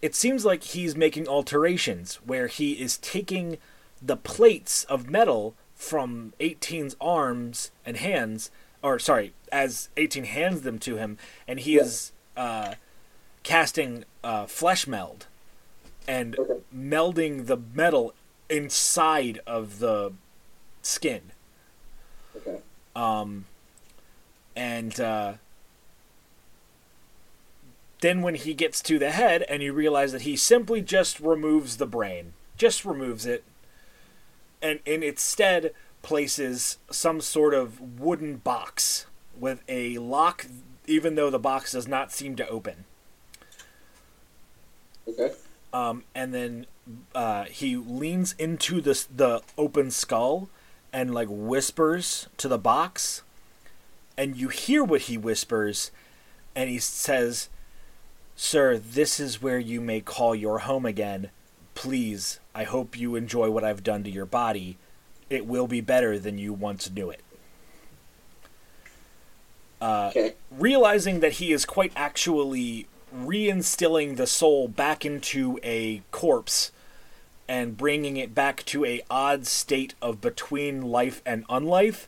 it 0.02 0.14
seems 0.16 0.46
like 0.46 0.64
he's 0.64 0.96
making 0.96 1.28
alterations 1.28 2.16
where 2.26 2.48
he 2.48 2.74
is 2.74 2.98
taking 2.98 3.58
the 4.02 4.18
plates 4.18 4.84
of 4.86 5.10
metal 5.10 5.56
from 5.76 6.34
18's 6.40 6.96
arms 7.00 7.72
and 7.86 7.98
hands, 7.98 8.52
or 8.84 9.00
sorry, 9.00 9.34
as 9.52 9.90
18 9.98 10.26
hands 10.26 10.62
them 10.62 10.78
to 10.80 10.98
him, 10.98 11.18
and 11.48 11.60
he 11.62 11.76
Yeah. 11.76 11.84
is 11.84 12.12
uh, 12.36 12.74
casting 13.44 14.04
uh, 14.24 14.46
flesh 14.46 14.86
meld 14.86 15.26
and 16.08 16.38
Okay. 16.38 16.60
melding 16.76 17.48
the 17.48 17.58
metal 17.58 18.14
inside 18.50 19.40
of 19.46 19.80
the 19.80 20.14
skin. 20.82 21.32
Okay. 22.36 22.60
Um, 22.96 23.46
and 24.56 25.00
uh, 25.00 25.34
then 28.02 28.22
when 28.22 28.36
he 28.36 28.54
gets 28.54 28.82
to 28.84 29.00
the 29.00 29.12
head, 29.12 29.44
and 29.50 29.62
you 29.62 29.74
realize 29.74 30.12
that 30.12 30.22
he 30.22 30.36
simply 30.36 30.82
just 30.82 31.20
removes 31.20 31.78
the 31.78 31.86
brain, 31.86 32.34
just 32.58 32.86
removes 32.86 33.26
it, 33.26 33.44
and 34.62 34.80
in 34.86 35.04
its 35.04 35.22
stead 35.22 35.74
places 36.02 36.78
some 36.90 37.22
sort 37.22 37.54
of 37.54 38.00
wooden 38.00 38.38
box 38.38 39.06
with 39.38 39.62
a 39.68 39.98
lock, 39.98 40.46
even 40.86 41.16
though 41.16 41.30
the 41.30 41.40
box 41.40 41.74
does 41.74 41.88
not 41.88 42.12
seem 42.12 42.36
to 42.36 42.48
open. 42.48 42.86
Okay. 45.08 45.34
Um, 45.78 46.04
and 46.16 46.34
then 46.34 46.66
uh, 47.14 47.44
he 47.46 47.76
leans 47.76 48.34
into 48.40 48.82
the 48.82 49.06
the 49.16 49.42
open 49.58 49.92
skull 49.92 50.50
and 50.92 51.14
like 51.14 51.28
whispers 51.30 52.28
to 52.38 52.48
the 52.48 52.58
box, 52.58 53.22
and 54.18 54.36
you 54.36 54.48
hear 54.50 54.84
what 54.84 55.02
he 55.02 55.18
whispers, 55.18 55.92
and 56.56 56.70
he 56.70 56.80
says, 56.80 57.50
"Sir, 58.36 58.78
this 58.78 59.20
is 59.20 59.42
where 59.42 59.60
you 59.60 59.80
may 59.80 60.02
call 60.02 60.34
your 60.34 60.60
home 60.60 60.86
again. 60.86 61.30
Please, 61.76 62.40
I 62.56 62.64
hope 62.64 62.98
you 62.98 63.16
enjoy 63.16 63.52
what 63.52 63.64
I've 63.64 63.84
done 63.84 64.04
to 64.04 64.10
your 64.10 64.26
body. 64.26 64.78
It 65.30 65.46
will 65.46 65.68
be 65.68 65.82
better 65.82 66.18
than 66.18 66.40
you 66.40 66.54
once 66.54 66.90
knew 66.90 67.12
it." 67.12 67.22
Uh, 69.80 70.08
Okay. 70.10 70.34
realizing 70.50 71.20
that 71.20 71.34
he 71.34 71.52
is 71.52 71.66
quite 71.66 71.92
actually 71.96 72.88
reinstilling 73.16 74.18
the 74.18 74.28
soul 74.28 74.68
back 74.68 75.06
into 75.06 75.60
a 75.64 76.02
corpse 76.12 76.72
and 77.48 77.78
bringing 77.78 78.18
it 78.18 78.36
back 78.36 78.66
to 78.66 78.84
a 78.86 79.02
odd 79.10 79.48
state 79.48 79.96
of 80.02 80.20
between 80.20 80.82
life 80.82 81.22
and 81.26 81.48
unlife 81.48 82.08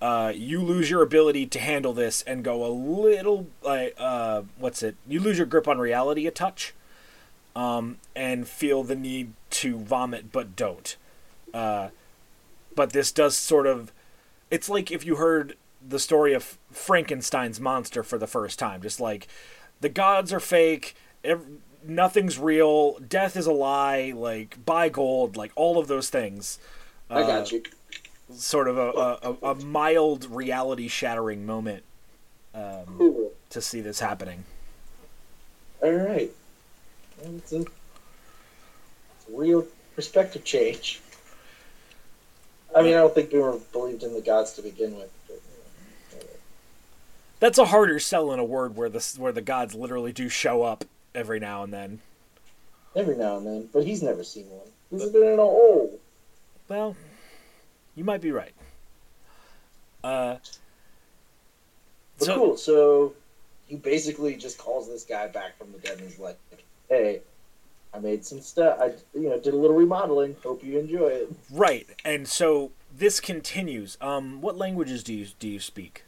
uh, 0.00 0.32
you 0.34 0.60
lose 0.60 0.90
your 0.90 1.02
ability 1.02 1.46
to 1.46 1.58
handle 1.58 1.92
this 1.92 2.22
and 2.22 2.44
go 2.44 2.66
a 2.66 2.68
little 2.68 3.46
uh, 3.64 4.42
what's 4.58 4.82
it? 4.82 4.96
You 5.08 5.20
lose 5.20 5.38
your 5.38 5.46
grip 5.46 5.66
on 5.66 5.78
reality 5.78 6.26
a 6.26 6.30
touch 6.30 6.74
um, 7.54 7.98
and 8.14 8.46
feel 8.46 8.82
the 8.82 8.94
need 8.94 9.32
to 9.50 9.78
vomit 9.78 10.30
but 10.32 10.54
don't. 10.54 10.96
Uh, 11.54 11.88
but 12.74 12.92
this 12.92 13.10
does 13.10 13.36
sort 13.36 13.66
of 13.66 13.90
it's 14.50 14.68
like 14.68 14.90
if 14.90 15.04
you 15.04 15.16
heard 15.16 15.56
the 15.86 15.98
story 15.98 16.34
of 16.34 16.58
Frankenstein's 16.70 17.58
monster 17.58 18.02
for 18.02 18.18
the 18.18 18.26
first 18.26 18.58
time 18.58 18.82
just 18.82 19.00
like 19.00 19.26
the 19.80 19.88
gods 19.88 20.32
are 20.32 20.40
fake 20.40 20.94
ev- 21.24 21.44
nothing's 21.86 22.38
real 22.38 22.98
death 22.98 23.36
is 23.36 23.46
a 23.46 23.52
lie 23.52 24.12
like 24.14 24.64
buy 24.64 24.88
gold 24.88 25.36
like 25.36 25.52
all 25.54 25.78
of 25.78 25.86
those 25.88 26.08
things 26.10 26.58
I 27.10 27.22
Uh, 27.22 27.26
got 27.26 27.52
you. 27.52 27.62
sort 28.34 28.66
of 28.68 28.76
a, 28.78 28.90
a, 28.90 29.18
a- 29.42 29.50
a 29.52 29.54
mild 29.64 30.24
reality 30.26 30.88
shattering 30.88 31.46
moment 31.46 31.82
um, 32.54 32.84
Cool. 32.98 33.32
to 33.50 33.60
see 33.60 33.80
this 33.80 34.00
happening 34.00 34.44
All 35.82 35.92
right. 35.92 36.30
It's 37.22 37.52
a, 37.52 37.60
it's 37.60 37.68
a 39.32 39.36
real 39.36 39.66
perspective 39.94 40.42
change. 40.44 41.00
I 42.74 42.82
mean, 42.82 42.92
I 42.94 42.98
don't 42.98 43.14
think 43.14 43.30
Boomer 43.30 43.58
believed 43.72 44.02
in 44.02 44.12
the 44.12 44.20
gods 44.20 44.52
to 44.54 44.62
begin 44.62 44.96
with. 44.98 45.10
But, 47.38 47.46
that's 47.46 47.58
a 47.58 47.66
harder 47.66 47.98
sell 47.98 48.32
in 48.32 48.38
a 48.38 48.44
word 48.44 48.76
where 48.76 48.88
the 48.88 49.14
where 49.18 49.32
the 49.32 49.42
gods 49.42 49.74
literally 49.74 50.12
do 50.12 50.28
show 50.28 50.62
up 50.62 50.84
every 51.14 51.38
now 51.40 51.62
and 51.62 51.72
then 51.72 52.00
every 52.94 53.16
now 53.16 53.36
and 53.36 53.46
then. 53.46 53.68
But 53.72 53.84
he's 53.84 54.02
never 54.02 54.24
seen 54.24 54.46
one. 54.48 54.66
He's 54.90 55.10
been 55.10 55.22
in 55.22 55.38
a 55.38 55.42
hole. 55.42 55.98
well 56.68 56.96
you 57.94 58.04
might 58.04 58.20
be 58.20 58.30
right 58.32 58.52
uh 60.04 60.36
But 62.18 62.24
so 62.24 62.34
cool. 62.36 62.56
So 62.56 63.14
he 63.66 63.76
basically 63.76 64.36
just 64.36 64.58
calls 64.58 64.88
this 64.88 65.04
guy 65.04 65.26
back 65.28 65.58
from 65.58 65.72
the 65.72 65.78
dead 65.78 65.98
and 65.98 66.06
is 66.06 66.18
like, 66.18 66.38
"Hey, 66.88 67.20
I 67.92 67.98
made 67.98 68.24
some 68.24 68.40
stuff. 68.40 68.78
I 68.80 68.92
you 69.14 69.28
know 69.28 69.38
did 69.38 69.52
a 69.54 69.56
little 69.56 69.76
remodeling. 69.76 70.36
Hope 70.42 70.64
you 70.64 70.78
enjoy 70.78 71.08
it." 71.08 71.32
right 71.50 71.86
and 72.04 72.26
so 72.26 72.72
this 72.96 73.20
continues 73.20 73.98
um 74.00 74.40
what 74.40 74.56
languages 74.56 75.02
do 75.02 75.12
you 75.12 75.26
do 75.38 75.48
you 75.48 75.60
speak 75.60 76.04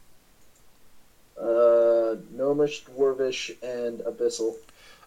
Uh, 1.39 2.17
Gnomish, 2.31 2.83
Dwarvish, 2.85 3.51
and 3.63 3.99
Abyssal. 4.01 4.55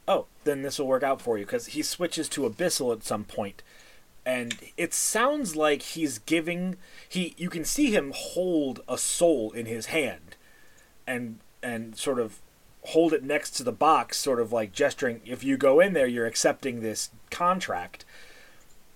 oh, 0.08 0.26
then 0.44 0.62
this 0.62 0.78
will 0.78 0.86
work 0.86 1.02
out 1.02 1.20
for 1.20 1.36
you 1.38 1.44
because 1.44 1.66
he 1.68 1.82
switches 1.82 2.28
to 2.30 2.48
abyssal 2.48 2.92
at 2.92 3.04
some 3.04 3.24
point, 3.24 3.62
and 4.24 4.56
it 4.76 4.94
sounds 4.94 5.56
like 5.56 5.82
he's 5.82 6.18
giving 6.18 6.76
he. 7.08 7.34
You 7.36 7.50
can 7.50 7.64
see 7.64 7.90
him 7.94 8.12
hold 8.14 8.80
a 8.88 8.96
soul 8.96 9.50
in 9.52 9.66
his 9.66 9.86
hand, 9.86 10.36
and 11.06 11.38
and 11.62 11.96
sort 11.96 12.18
of 12.18 12.40
hold 12.86 13.12
it 13.12 13.22
next 13.22 13.50
to 13.52 13.62
the 13.62 13.72
box, 13.72 14.16
sort 14.16 14.40
of 14.40 14.52
like 14.52 14.72
gesturing. 14.72 15.20
If 15.24 15.44
you 15.44 15.56
go 15.56 15.80
in 15.80 15.92
there, 15.92 16.06
you're 16.06 16.26
accepting 16.26 16.80
this 16.80 17.10
contract, 17.30 18.04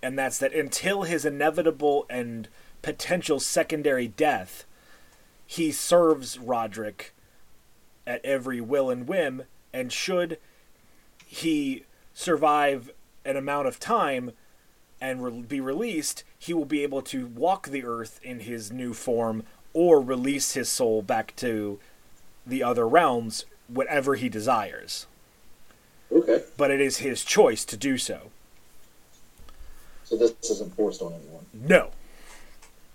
and 0.02 0.18
that's 0.18 0.38
that 0.38 0.54
until 0.54 1.02
his 1.02 1.24
inevitable 1.24 2.06
and 2.08 2.48
potential 2.82 3.40
secondary 3.40 4.08
death, 4.08 4.64
he 5.46 5.70
serves 5.70 6.38
Roderick 6.38 7.12
at 8.06 8.24
every 8.24 8.60
will 8.60 8.90
and 8.90 9.08
whim, 9.08 9.42
and 9.72 9.92
should 9.92 10.38
he 11.26 11.84
survive 12.14 12.90
an 13.24 13.36
amount 13.36 13.66
of 13.68 13.80
time 13.80 14.32
and 15.00 15.22
re- 15.22 15.42
be 15.42 15.60
released, 15.60 16.24
he 16.38 16.54
will 16.54 16.64
be 16.64 16.82
able 16.82 17.02
to 17.02 17.26
walk 17.26 17.68
the 17.68 17.84
earth 17.84 18.20
in 18.22 18.40
his 18.40 18.72
new 18.72 18.94
form 18.94 19.42
or 19.72 20.00
release 20.00 20.52
his 20.52 20.68
soul 20.68 21.02
back 21.02 21.34
to 21.36 21.78
the 22.46 22.62
other 22.62 22.88
realms, 22.88 23.44
whatever 23.68 24.14
he 24.14 24.28
desires. 24.28 25.06
Okay. 26.10 26.44
But 26.56 26.70
it 26.70 26.80
is 26.80 26.98
his 26.98 27.24
choice 27.24 27.64
to 27.66 27.76
do 27.76 27.98
so. 27.98 28.30
So 30.04 30.16
this 30.16 30.32
isn't 30.50 30.74
forced 30.76 31.02
on 31.02 31.12
anyone. 31.12 31.46
No, 31.52 31.90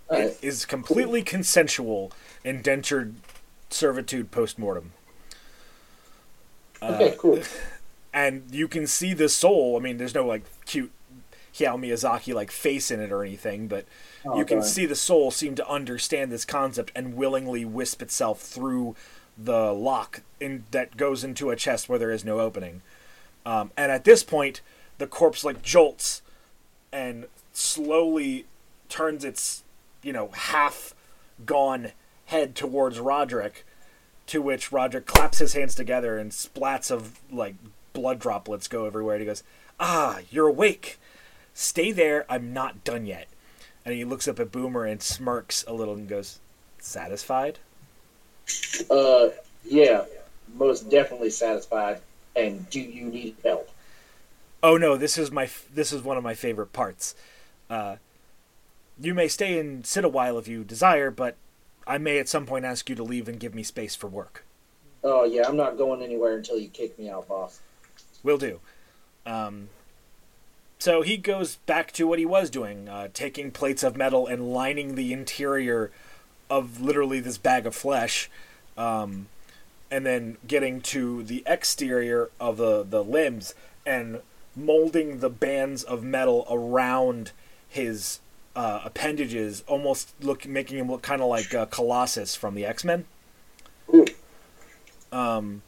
All 0.10 0.17
right. 0.17 0.28
it 0.30 0.39
is 0.41 0.65
completely 0.65 1.21
consensual 1.24 2.12
indentured 2.43 3.15
servitude 3.69 4.32
post 4.32 4.58
mortem. 4.58 4.93
Okay. 6.82 7.15
Cool. 7.17 7.41
and 8.13 8.44
you 8.52 8.67
can 8.67 8.88
see 8.88 9.13
the 9.13 9.30
soul. 9.30 9.78
I 9.78 9.80
mean, 9.80 9.98
there's 9.98 10.15
no 10.15 10.26
like 10.26 10.44
cute 10.65 10.91
Hayao 11.54 11.80
Miyazaki 11.80 12.34
like 12.34 12.52
face 12.52 12.91
in 12.91 13.00
it 13.00 13.12
or 13.12 13.24
anything, 13.24 13.67
but 13.67 13.86
Oh, 14.24 14.38
you 14.38 14.46
can 14.46 14.62
see 14.62 14.86
the 14.86 14.96
soul 14.96 15.32
seem 15.32 15.56
to 15.56 15.67
understand 15.67 16.32
this 16.32 16.46
concept 16.46 16.91
and 16.96 17.15
willingly 17.15 17.65
wisp 17.65 18.02
itself 18.02 18.39
through 18.39 18.96
the 19.38 19.74
lock 19.74 20.22
in 20.39 20.65
that 20.72 20.96
goes 20.96 21.24
into 21.24 21.50
a 21.50 21.56
chest 21.56 21.89
where 21.89 21.98
there 21.98 22.12
is 22.12 22.24
no 22.24 22.39
opening. 22.39 22.82
Um, 23.46 23.72
and 23.76 23.91
at 23.91 24.04
this 24.04 24.22
point, 24.24 24.62
the 25.00 25.08
corpse 25.08 25.44
like 25.44 25.63
jolts 25.63 26.22
and 26.91 27.26
slowly 27.52 28.46
turns 28.89 29.24
its, 29.24 29.63
you 30.04 30.13
know, 30.13 30.30
half 30.34 30.94
gone 31.46 31.94
head 32.26 32.54
towards 32.56 33.00
Roderick, 33.00 33.65
to 34.28 34.42
which 34.42 34.72
Roger 34.72 35.02
claps 35.02 35.40
his 35.40 35.54
hands 35.54 35.76
together 35.76 36.18
and 36.18 36.32
splats 36.32 36.92
of 36.92 37.20
like 37.32 37.56
blood 37.94 38.20
droplets 38.20 38.68
go 38.68 38.86
everywhere. 38.86 39.16
And 39.16 39.22
he 39.22 39.26
goes, 39.26 39.44
"Ah, 39.80 40.20
you're 40.30 40.48
awake. 40.48 41.00
Stay 41.54 41.92
there. 41.92 42.26
I'm 42.30 42.54
not 42.54 42.84
done 42.84 43.06
yet." 43.06 43.28
And 43.84 43.96
he 43.96 44.06
looks 44.06 44.28
up 44.28 44.40
at 44.40 44.52
Boomer 44.52 44.86
and 44.86 45.02
smirks 45.02 45.64
a 45.68 45.74
little 45.74 45.96
and 45.96 46.08
goes, 46.08 46.40
"Satisfied?" 46.80 47.60
Uh, 48.90 49.30
yeah, 49.64 50.06
most 50.56 50.90
definitely 50.90 51.30
satisfied. 51.30 52.02
And 52.36 52.70
do 52.70 52.80
you 52.80 53.06
need 53.06 53.36
help? 53.44 53.70
Oh 54.64 54.78
no, 54.78 54.96
this 54.96 55.18
is 55.18 55.32
my 55.32 55.50
this 55.74 55.92
is 55.92 56.04
one 56.04 56.18
of 56.18 56.24
my 56.24 56.36
favorite 56.36 56.72
parts. 56.72 57.16
Uh, 57.70 57.98
you 59.00 59.14
may 59.14 59.28
stay 59.28 59.58
and 59.58 59.86
sit 59.86 60.06
a 60.06 60.10
while 60.10 60.38
if 60.38 60.48
you 60.48 60.64
desire, 60.64 61.10
but 61.10 61.36
I 61.88 61.98
may 61.98 62.20
at 62.20 62.30
some 62.30 62.46
point 62.46 62.65
ask 62.65 62.89
you 62.89 62.96
to 62.96 63.04
leave 63.04 63.28
and 63.28 63.39
give 63.39 63.56
me 63.56 63.63
space 63.63 63.96
for 63.96 64.08
work. 64.08 64.44
Oh 65.04 65.24
yeah, 65.24 65.44
I'm 65.48 65.58
not 65.58 65.78
going 65.78 66.02
anywhere 66.02 66.36
until 66.38 66.58
you 66.60 66.67
kick 66.67 66.98
me 67.00 67.10
out, 67.10 67.28
boss. 67.28 67.60
Will 68.24 68.38
do. 68.38 68.60
Um, 69.26 69.70
so 70.78 71.02
he 71.02 71.17
goes 71.17 71.58
back 71.67 71.91
to 71.94 72.08
what 72.08 72.20
he 72.20 72.26
was 72.26 72.50
doing, 72.50 72.89
uh, 72.89 73.10
taking 73.13 73.52
plates 73.52 73.84
of 73.84 73.96
metal 73.96 74.28
and 74.28 74.52
lining 74.52 74.96
the 74.96 75.13
interior 75.13 75.91
of 76.50 76.82
literally 76.82 77.20
this 77.20 77.38
bag 77.38 77.65
of 77.65 77.76
flesh, 77.76 78.30
um, 78.78 79.28
and 79.89 80.06
then 80.06 80.38
getting 80.48 80.82
to 80.82 81.24
the 81.24 81.44
exterior 81.46 82.30
of 82.39 82.58
the, 82.58 82.84
the 82.84 83.04
limbs 83.04 83.54
and 83.86 84.22
molding 84.56 85.20
the 85.20 85.30
bands 85.30 85.84
of 85.84 86.04
metal 86.04 86.46
around 86.50 87.32
his 87.70 88.20
uh, 88.56 88.82
appendages, 88.86 89.64
almost 89.68 90.14
look 90.22 90.46
making 90.46 90.78
him 90.78 90.90
look 90.92 91.02
kind 91.02 91.22
of 91.22 91.28
like 91.28 91.54
uh, 91.54 91.66
Colossus 91.68 92.36
from 92.36 92.56
the 92.56 92.66
X 92.66 92.84
Men. 92.84 93.06
Um, 95.12 95.62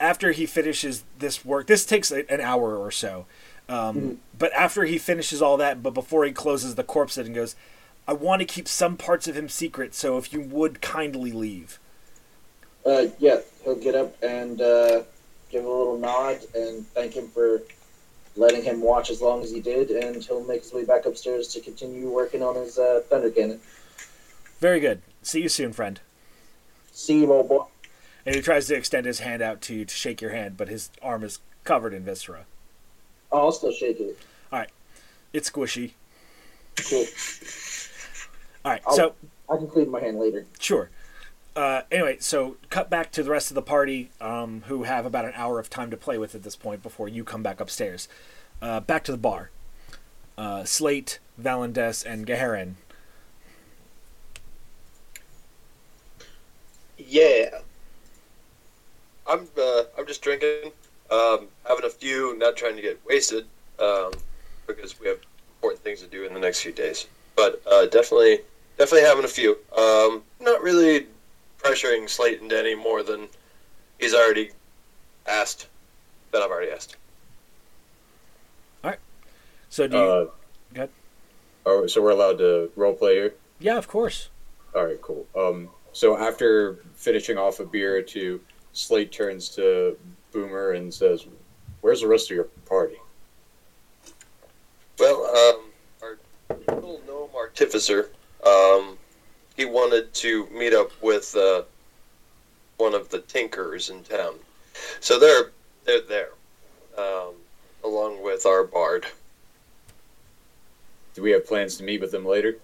after 0.00 0.32
he 0.32 0.46
finishes 0.46 1.04
this 1.18 1.44
work, 1.44 1.66
this 1.66 1.84
takes 1.86 2.10
a- 2.10 2.30
an 2.30 2.40
hour 2.40 2.76
or 2.76 2.90
so. 2.90 3.26
Um, 3.68 3.96
Mhm. 3.96 4.16
But 4.38 4.52
after 4.52 4.84
he 4.84 4.98
finishes 4.98 5.40
all 5.40 5.56
that, 5.56 5.82
but 5.82 5.94
before 5.94 6.24
he 6.24 6.32
closes 6.32 6.74
the 6.74 6.84
corpse 6.84 7.16
and 7.16 7.34
goes, 7.34 7.56
I 8.06 8.12
want 8.12 8.40
to 8.40 8.46
keep 8.46 8.68
some 8.68 8.96
parts 8.96 9.26
of 9.26 9.36
him 9.36 9.48
secret, 9.48 9.94
so 9.94 10.18
if 10.18 10.32
you 10.32 10.40
would 10.40 10.80
kindly 10.80 11.32
leave. 11.32 11.80
Uh, 12.84 13.06
yeah, 13.18 13.40
he'll 13.64 13.74
get 13.74 13.94
up 13.96 14.22
and 14.22 14.60
uh, 14.60 15.02
give 15.50 15.64
a 15.64 15.68
little 15.68 15.98
nod 15.98 16.38
and 16.54 16.86
thank 16.88 17.14
him 17.14 17.28
for 17.28 17.62
letting 18.36 18.62
him 18.62 18.80
watch 18.80 19.10
as 19.10 19.20
long 19.20 19.42
as 19.42 19.50
he 19.50 19.60
did, 19.60 19.90
and 19.90 20.22
he'll 20.22 20.44
make 20.44 20.62
his 20.62 20.72
way 20.72 20.84
back 20.84 21.06
upstairs 21.06 21.48
to 21.48 21.60
continue 21.60 22.08
working 22.10 22.42
on 22.42 22.54
his 22.56 22.78
uh, 22.78 23.02
thunder 23.08 23.30
cannon. 23.30 23.60
Very 24.60 24.80
good. 24.80 25.02
See 25.22 25.42
you 25.42 25.48
soon, 25.48 25.72
friend. 25.72 26.00
See 26.92 27.20
you, 27.20 27.32
old 27.32 27.48
boy. 27.48 27.64
And 28.24 28.34
he 28.34 28.40
tries 28.42 28.66
to 28.68 28.74
extend 28.74 29.06
his 29.06 29.20
hand 29.20 29.42
out 29.42 29.60
to 29.62 29.74
you 29.74 29.84
to 29.84 29.94
shake 29.94 30.20
your 30.20 30.30
hand, 30.32 30.56
but 30.56 30.68
his 30.68 30.90
arm 31.02 31.22
is 31.22 31.40
covered 31.64 31.92
in 31.94 32.04
viscera. 32.04 32.46
Oh, 33.30 33.38
I'll 33.46 33.52
still 33.52 33.72
shake 33.72 34.00
it. 34.00 34.18
All 34.52 34.60
right. 34.60 34.70
It's 35.32 35.50
squishy. 35.50 35.92
Cool. 36.88 37.04
All 38.64 38.72
right, 38.72 38.82
I'll- 38.86 38.94
so 38.96 39.14
I 39.48 39.56
can 39.56 39.68
clean 39.68 39.90
my 39.90 40.00
hand 40.00 40.18
later. 40.18 40.46
Sure. 40.58 40.90
Uh, 41.56 41.80
anyway, 41.90 42.18
so 42.20 42.58
cut 42.68 42.90
back 42.90 43.10
to 43.10 43.22
the 43.22 43.30
rest 43.30 43.50
of 43.50 43.54
the 43.54 43.62
party, 43.62 44.10
um, 44.20 44.62
who 44.66 44.82
have 44.82 45.06
about 45.06 45.24
an 45.24 45.32
hour 45.34 45.58
of 45.58 45.70
time 45.70 45.90
to 45.90 45.96
play 45.96 46.18
with 46.18 46.34
at 46.34 46.42
this 46.42 46.54
point 46.54 46.82
before 46.82 47.08
you 47.08 47.24
come 47.24 47.42
back 47.42 47.60
upstairs. 47.60 48.08
Uh, 48.60 48.78
back 48.78 49.02
to 49.04 49.10
the 49.10 49.18
bar. 49.18 49.50
Uh, 50.36 50.64
Slate, 50.64 51.18
Valendis, 51.40 52.04
and 52.04 52.26
Gaharin. 52.26 52.74
Yeah. 56.98 57.60
I'm 59.26 59.48
uh, 59.58 59.82
I'm 59.98 60.06
just 60.06 60.20
drinking, 60.20 60.72
um, 61.10 61.48
having 61.66 61.84
a 61.84 61.90
few, 61.90 62.36
not 62.36 62.56
trying 62.56 62.76
to 62.76 62.82
get 62.82 63.00
wasted, 63.06 63.46
um, 63.80 64.12
because 64.66 65.00
we 65.00 65.08
have 65.08 65.18
important 65.56 65.82
things 65.82 66.00
to 66.02 66.06
do 66.06 66.24
in 66.26 66.34
the 66.34 66.38
next 66.38 66.60
few 66.60 66.72
days. 66.72 67.06
But 67.34 67.62
uh, 67.66 67.86
definitely, 67.86 68.40
definitely 68.78 69.08
having 69.08 69.24
a 69.24 69.28
few. 69.28 69.58
Um, 69.76 70.22
not 70.40 70.62
really 70.62 71.06
pressuring 71.70 72.08
Slayton 72.08 72.52
any 72.52 72.74
more 72.74 73.02
than 73.02 73.28
he's 73.98 74.14
already 74.14 74.50
asked. 75.26 75.68
That 76.32 76.42
I've 76.42 76.50
already 76.50 76.70
asked. 76.72 76.96
All 78.84 78.90
right. 78.90 78.98
So 79.70 79.86
do 79.86 79.96
you? 79.96 80.02
Uh, 80.02 80.24
Go 80.24 80.30
ahead. 80.74 80.90
oh, 81.64 81.86
so 81.86 82.02
we're 82.02 82.10
allowed 82.10 82.38
to 82.38 82.70
role 82.76 82.94
play 82.94 83.14
here. 83.14 83.34
yeah, 83.60 83.76
of 83.78 83.88
course. 83.88 84.28
All 84.74 84.84
right, 84.84 85.00
cool. 85.00 85.26
Um, 85.36 85.68
so 85.92 86.18
after 86.18 86.80
finishing 86.94 87.38
off 87.38 87.60
a 87.60 87.64
beer 87.64 87.96
or 87.96 88.02
two, 88.02 88.40
Slate 88.72 89.10
turns 89.12 89.48
to 89.50 89.96
Boomer 90.32 90.72
and 90.72 90.92
says, 90.92 91.26
"Where's 91.80 92.02
the 92.02 92.08
rest 92.08 92.30
of 92.30 92.34
your 92.34 92.44
party?" 92.68 92.96
Well, 94.98 95.24
um, 95.24 95.70
our 96.02 96.18
little 96.74 97.00
gnome 97.06 97.30
artificer, 97.34 98.10
um, 98.44 98.98
he 99.56 99.64
wanted 99.64 100.12
to 100.14 100.46
meet 100.50 100.72
up 100.72 100.90
with 101.02 101.34
uh, 101.36 101.62
one 102.76 102.94
of 102.94 103.08
the 103.08 103.20
tinkers 103.20 103.90
in 103.90 104.02
town, 104.02 104.34
so 105.00 105.18
they're 105.18 105.50
they're 105.84 106.00
there, 106.02 106.30
um, 106.98 107.34
along 107.84 108.22
with 108.22 108.46
our 108.46 108.64
bard. 108.64 109.06
Do 111.14 111.22
we 111.22 111.30
have 111.30 111.46
plans 111.46 111.76
to 111.78 111.84
meet 111.84 112.00
with 112.00 112.10
them 112.10 112.26
later? 112.26 112.58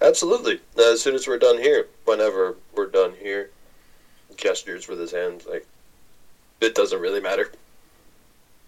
Absolutely. 0.00 0.60
As 0.78 1.02
soon 1.02 1.14
as 1.14 1.26
we're 1.26 1.38
done 1.38 1.58
here, 1.58 1.88
whenever 2.04 2.56
we're 2.74 2.86
done 2.86 3.12
here, 3.20 3.50
gestures 4.36 4.88
with 4.88 4.98
his 4.98 5.12
hands 5.12 5.46
like 5.46 5.66
it 6.60 6.74
doesn't 6.74 7.00
really 7.00 7.20
matter. 7.20 7.50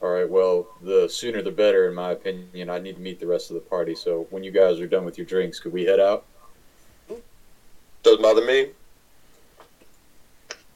All 0.02 0.10
right. 0.10 0.28
Well, 0.28 0.66
the 0.82 1.08
sooner 1.08 1.40
the 1.40 1.50
better, 1.50 1.88
in 1.88 1.94
my 1.94 2.12
opinion. 2.12 2.68
I 2.68 2.78
need 2.78 2.96
to 2.96 3.00
meet 3.00 3.18
the 3.18 3.26
rest 3.26 3.50
of 3.50 3.54
the 3.54 3.60
party. 3.60 3.94
So 3.94 4.26
when 4.30 4.44
you 4.44 4.50
guys 4.50 4.78
are 4.80 4.86
done 4.86 5.04
with 5.04 5.16
your 5.16 5.26
drinks, 5.26 5.58
could 5.58 5.72
we 5.72 5.84
head 5.84 6.00
out? 6.00 6.24
Doesn't 8.06 8.22
bother 8.22 8.46
me. 8.46 8.68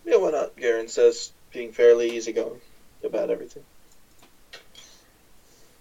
Yeah, 0.04 0.16
why 0.16 0.32
not? 0.32 0.56
Garen 0.56 0.88
says, 0.88 1.30
being 1.52 1.70
fairly 1.70 2.10
easygoing 2.10 2.60
about 3.04 3.30
everything. 3.30 3.62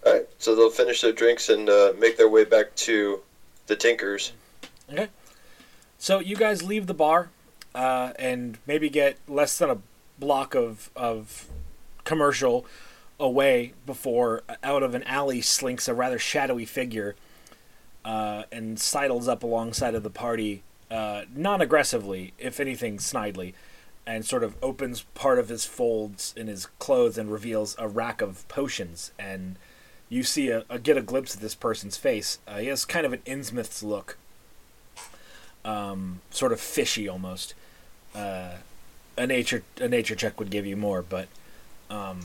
All 0.06 0.12
right, 0.12 0.28
so 0.38 0.54
they'll 0.54 0.70
finish 0.70 1.00
their 1.00 1.10
drinks 1.10 1.48
and 1.48 1.68
uh, 1.68 1.92
make 1.98 2.16
their 2.16 2.28
way 2.28 2.44
back 2.44 2.76
to 2.76 3.18
the 3.66 3.74
Tinkers. 3.74 4.30
Okay. 4.92 5.08
So 5.98 6.20
you 6.20 6.36
guys 6.36 6.62
leave 6.62 6.86
the 6.86 6.94
bar, 6.94 7.30
uh, 7.74 8.12
and 8.16 8.58
maybe 8.64 8.88
get 8.88 9.16
less 9.26 9.58
than 9.58 9.70
a 9.70 9.78
block 10.20 10.54
of 10.54 10.88
of 10.94 11.48
commercial 12.04 12.64
away 13.18 13.72
before 13.86 14.44
out 14.62 14.84
of 14.84 14.94
an 14.94 15.02
alley 15.02 15.40
slinks 15.40 15.88
a 15.88 15.94
rather 15.94 16.18
shadowy 16.18 16.64
figure, 16.64 17.16
uh, 18.04 18.44
and 18.52 18.78
sidles 18.78 19.26
up 19.26 19.42
alongside 19.42 19.96
of 19.96 20.04
the 20.04 20.10
party, 20.10 20.62
uh, 20.90 21.22
non 21.34 21.60
aggressively, 21.60 22.32
if 22.38 22.60
anything, 22.60 22.98
snidely, 22.98 23.54
and 24.06 24.24
sort 24.24 24.42
of 24.42 24.56
opens 24.62 25.02
part 25.14 25.38
of 25.38 25.48
his 25.48 25.64
folds 25.64 26.34
in 26.36 26.46
his 26.46 26.66
clothes 26.78 27.18
and 27.18 27.30
reveals 27.30 27.76
a 27.78 27.88
rack 27.88 28.20
of 28.20 28.46
potions 28.48 29.12
and. 29.18 29.56
You 30.12 30.24
see 30.24 30.48
a, 30.48 30.64
a 30.68 30.80
get 30.80 30.96
a 30.96 31.02
glimpse 31.02 31.36
of 31.36 31.40
this 31.40 31.54
person's 31.54 31.96
face. 31.96 32.40
Uh, 32.44 32.58
he 32.58 32.66
has 32.66 32.84
kind 32.84 33.06
of 33.06 33.12
an 33.12 33.20
Innsmouth's 33.26 33.80
look 33.80 34.18
um, 35.64 36.20
sort 36.30 36.52
of 36.52 36.60
fishy 36.60 37.08
almost. 37.08 37.54
Uh, 38.14 38.54
a 39.16 39.26
nature 39.26 39.62
a 39.80 39.88
nature 39.88 40.14
check 40.14 40.38
would 40.38 40.50
give 40.50 40.66
you 40.66 40.76
more, 40.76 41.02
but 41.02 41.28
um, 41.88 42.20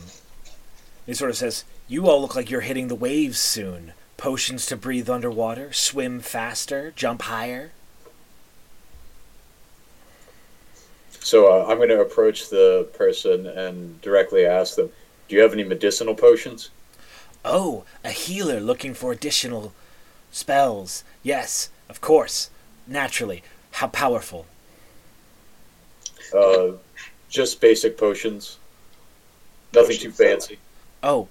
he 1.04 1.14
sort 1.14 1.30
of 1.30 1.36
says, 1.36 1.64
"You 1.88 2.08
all 2.08 2.20
look 2.20 2.34
like 2.34 2.50
you're 2.50 2.62
hitting 2.62 2.88
the 2.88 2.94
waves 2.94 3.38
soon. 3.38 3.92
Potions 4.16 4.66
to 4.66 4.76
breathe 4.76 5.10
underwater, 5.10 5.72
swim 5.72 6.20
faster, 6.20 6.92
jump 6.96 7.22
higher." 7.22 7.72
So 11.26 11.50
uh, 11.50 11.66
I'm 11.66 11.78
going 11.78 11.88
to 11.88 12.00
approach 12.00 12.50
the 12.50 12.86
person 12.96 13.48
and 13.48 14.00
directly 14.00 14.46
ask 14.46 14.76
them, 14.76 14.92
"Do 15.26 15.34
you 15.34 15.42
have 15.42 15.52
any 15.52 15.64
medicinal 15.64 16.14
potions?" 16.14 16.70
Oh, 17.44 17.84
a 18.04 18.12
healer 18.12 18.60
looking 18.60 18.94
for 18.94 19.10
additional 19.10 19.72
spells. 20.30 21.02
Yes, 21.24 21.70
of 21.88 22.00
course, 22.00 22.50
naturally. 22.86 23.42
How 23.72 23.88
powerful? 23.88 24.46
Uh, 26.32 26.74
just 27.28 27.60
basic 27.60 27.98
potions. 27.98 28.58
Nothing 29.74 29.98
too 29.98 30.10
Potions, 30.10 30.20
uh, 30.20 30.24
fancy. 30.24 30.58
Oh, 31.02 31.26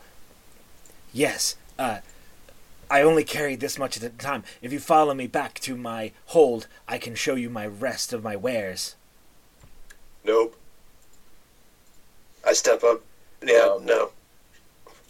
yes. 1.14 1.56
Uh, 1.80 2.00
I 2.92 3.02
only 3.02 3.24
carry 3.24 3.56
this 3.56 3.80
much 3.80 3.96
at 3.96 4.04
a 4.04 4.10
time. 4.10 4.44
If 4.62 4.74
you 4.74 4.80
follow 4.80 5.14
me 5.14 5.28
back 5.28 5.54
to 5.62 5.78
my 5.78 6.12
hold, 6.26 6.68
I 6.86 6.98
can 6.98 7.16
show 7.16 7.36
you 7.36 7.50
my 7.50 7.66
rest 7.66 8.12
of 8.12 8.24
my 8.24 8.36
wares. 8.36 8.98
Nope. 10.26 10.56
I 12.46 12.54
step 12.54 12.84
up. 12.84 13.02
Yeah, 13.46 13.70
Um, 13.76 13.86
no. 13.86 14.12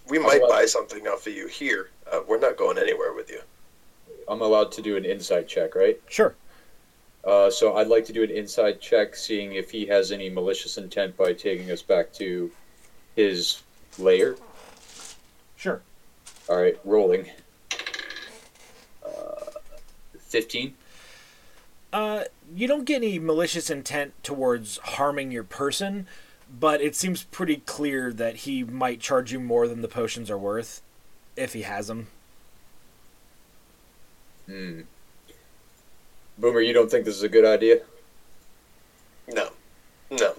We 0.07 0.19
might 0.19 0.37
about- 0.37 0.49
buy 0.49 0.65
something 0.65 1.07
off 1.07 1.25
of 1.25 1.33
you 1.33 1.47
here. 1.47 1.89
Uh, 2.05 2.21
we're 2.27 2.37
not 2.39 2.57
going 2.57 2.77
anywhere 2.77 3.13
with 3.13 3.29
you. 3.31 3.41
I'm 4.27 4.41
allowed 4.41 4.71
to 4.73 4.81
do 4.81 4.97
an 4.97 5.05
insight 5.05 5.47
check, 5.47 5.73
right? 5.75 5.99
Sure. 6.09 6.35
Uh, 7.23 7.49
so 7.49 7.75
I'd 7.77 7.87
like 7.87 8.05
to 8.05 8.13
do 8.13 8.23
an 8.23 8.29
insight 8.29 8.79
check, 8.81 9.15
seeing 9.15 9.53
if 9.53 9.71
he 9.71 9.85
has 9.87 10.11
any 10.11 10.29
malicious 10.29 10.77
intent 10.77 11.17
by 11.17 11.33
taking 11.33 11.71
us 11.71 11.81
back 11.81 12.13
to 12.13 12.51
his 13.15 13.61
lair. 13.97 14.35
Sure. 15.55 15.81
All 16.49 16.57
right, 16.57 16.77
rolling. 16.83 17.31
Uh, 19.03 19.45
Fifteen. 20.19 20.75
Uh, 21.93 22.25
you 22.53 22.67
don't 22.67 22.85
get 22.85 22.97
any 22.97 23.19
malicious 23.19 23.69
intent 23.69 24.13
towards 24.23 24.77
harming 24.77 25.31
your 25.31 25.43
person, 25.43 26.07
but 26.59 26.81
it 26.81 26.95
seems 26.95 27.23
pretty 27.23 27.57
clear 27.57 28.13
that 28.13 28.37
he 28.37 28.63
might 28.63 28.99
charge 28.99 29.31
you 29.31 29.39
more 29.39 29.67
than 29.67 29.81
the 29.81 29.87
potions 29.87 30.29
are 30.29 30.37
worth, 30.37 30.81
if 31.35 31.53
he 31.53 31.63
has 31.63 31.87
them. 31.87 32.07
Hmm. 34.45 34.81
Boomer, 36.37 36.61
you 36.61 36.73
don't 36.73 36.91
think 36.91 37.05
this 37.05 37.15
is 37.15 37.23
a 37.23 37.29
good 37.29 37.45
idea? 37.45 37.79
No. 39.27 39.49
No. 40.11 40.35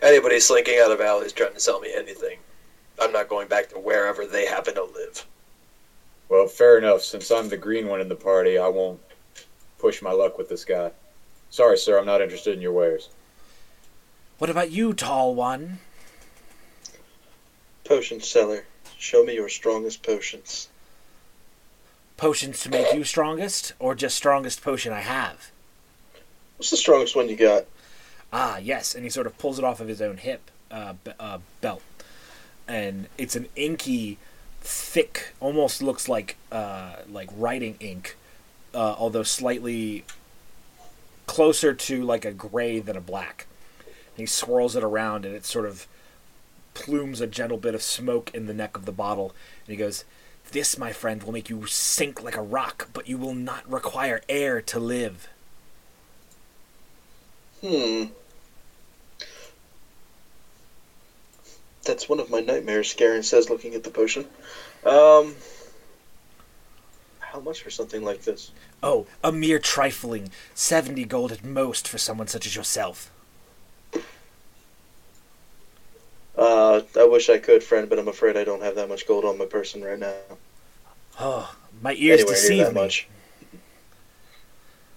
Anybody 0.00 0.40
slinking 0.40 0.78
out 0.78 0.92
of 0.92 1.00
alleys 1.00 1.32
trying 1.32 1.54
to 1.54 1.60
sell 1.60 1.80
me 1.80 1.92
anything, 1.94 2.38
I'm 3.00 3.12
not 3.12 3.28
going 3.28 3.48
back 3.48 3.68
to 3.70 3.78
wherever 3.78 4.26
they 4.26 4.46
happen 4.46 4.74
to 4.74 4.84
live. 4.84 5.26
Well, 6.28 6.46
fair 6.46 6.78
enough. 6.78 7.02
Since 7.02 7.30
I'm 7.30 7.48
the 7.48 7.56
green 7.56 7.86
one 7.86 8.00
in 8.00 8.08
the 8.08 8.14
party, 8.14 8.58
I 8.58 8.68
won't 8.68 9.00
push 9.78 10.00
my 10.00 10.12
luck 10.12 10.38
with 10.38 10.48
this 10.48 10.64
guy. 10.64 10.90
Sorry, 11.50 11.78
sir, 11.78 11.98
I'm 11.98 12.06
not 12.06 12.20
interested 12.20 12.54
in 12.54 12.60
your 12.60 12.72
wares. 12.72 13.08
What 14.38 14.50
about 14.50 14.70
you, 14.70 14.92
tall 14.92 15.34
one? 15.34 15.78
Potion 17.84 18.20
seller, 18.20 18.64
show 18.98 19.22
me 19.24 19.34
your 19.34 19.48
strongest 19.48 20.02
potions. 20.02 20.68
potions 22.16 22.62
to 22.62 22.70
make 22.70 22.92
you 22.94 23.04
strongest, 23.04 23.72
or 23.78 23.94
just 23.94 24.16
strongest 24.16 24.62
potion 24.62 24.92
I 24.92 25.00
have? 25.00 25.50
What's 26.56 26.70
the 26.70 26.76
strongest 26.76 27.14
one 27.14 27.28
you 27.28 27.36
got? 27.36 27.66
Ah, 28.32 28.58
yes, 28.58 28.94
and 28.94 29.04
he 29.04 29.10
sort 29.10 29.26
of 29.26 29.36
pulls 29.38 29.58
it 29.58 29.64
off 29.64 29.80
of 29.80 29.88
his 29.88 30.00
own 30.00 30.16
hip 30.16 30.50
uh, 30.70 30.94
b- 31.04 31.12
uh, 31.20 31.38
belt, 31.60 31.82
and 32.66 33.06
it's 33.18 33.36
an 33.36 33.46
inky, 33.54 34.18
thick, 34.60 35.34
almost 35.40 35.82
looks 35.82 36.08
like 36.08 36.36
uh, 36.50 36.96
like 37.08 37.28
writing 37.36 37.76
ink, 37.80 38.16
uh, 38.72 38.94
although 38.98 39.22
slightly 39.22 40.04
closer 41.26 41.74
to 41.74 42.02
like 42.02 42.24
a 42.24 42.32
gray 42.32 42.80
than 42.80 42.96
a 42.96 43.00
black. 43.00 43.46
And 43.78 44.18
he 44.18 44.26
swirls 44.26 44.76
it 44.76 44.84
around, 44.84 45.24
and 45.24 45.34
it 45.34 45.44
sort 45.44 45.66
of 45.66 45.86
plumes 46.74 47.20
a 47.20 47.26
gentle 47.26 47.58
bit 47.58 47.74
of 47.74 47.82
smoke 47.82 48.30
in 48.34 48.46
the 48.46 48.54
neck 48.54 48.76
of 48.76 48.84
the 48.84 48.92
bottle, 48.92 49.34
and 49.66 49.72
he 49.72 49.76
goes. 49.76 50.04
This, 50.52 50.76
my 50.78 50.92
friend, 50.92 51.22
will 51.22 51.32
make 51.32 51.48
you 51.48 51.64
sink 51.66 52.22
like 52.22 52.36
a 52.36 52.42
rock, 52.42 52.88
but 52.92 53.08
you 53.08 53.16
will 53.16 53.34
not 53.34 53.68
require 53.68 54.20
air 54.28 54.60
to 54.60 54.78
live. 54.78 55.28
Hmm. 57.60 58.04
That's 61.82 62.08
one 62.08 62.20
of 62.20 62.30
my 62.30 62.40
nightmares, 62.40 62.92
Garen 62.94 63.22
says, 63.22 63.48
looking 63.48 63.74
at 63.74 63.84
the 63.84 63.90
potion. 63.90 64.26
Um, 64.84 65.34
how 67.20 67.40
much 67.40 67.62
for 67.62 67.70
something 67.70 68.04
like 68.04 68.22
this? 68.22 68.52
Oh, 68.86 69.06
a 69.22 69.32
mere 69.32 69.58
trifling 69.58 70.30
70 70.54 71.06
gold 71.06 71.32
at 71.32 71.42
most 71.42 71.88
for 71.88 71.96
someone 71.96 72.26
such 72.26 72.44
as 72.44 72.54
yourself. 72.54 73.10
Uh, 76.36 76.82
I 76.94 77.04
wish 77.04 77.30
I 77.30 77.38
could, 77.38 77.62
friend, 77.62 77.88
but 77.88 77.98
I'm 77.98 78.08
afraid 78.08 78.36
I 78.36 78.44
don't 78.44 78.62
have 78.62 78.74
that 78.74 78.90
much 78.90 79.06
gold 79.06 79.24
on 79.24 79.38
my 79.38 79.46
person 79.46 79.82
right 79.82 79.98
now. 79.98 80.12
Oh, 81.18 81.56
my 81.80 81.94
ears 81.94 82.26
near 82.26 82.26
deceive 82.26 82.66
that 82.66 82.74
me. 82.74 82.80
much. 82.82 83.08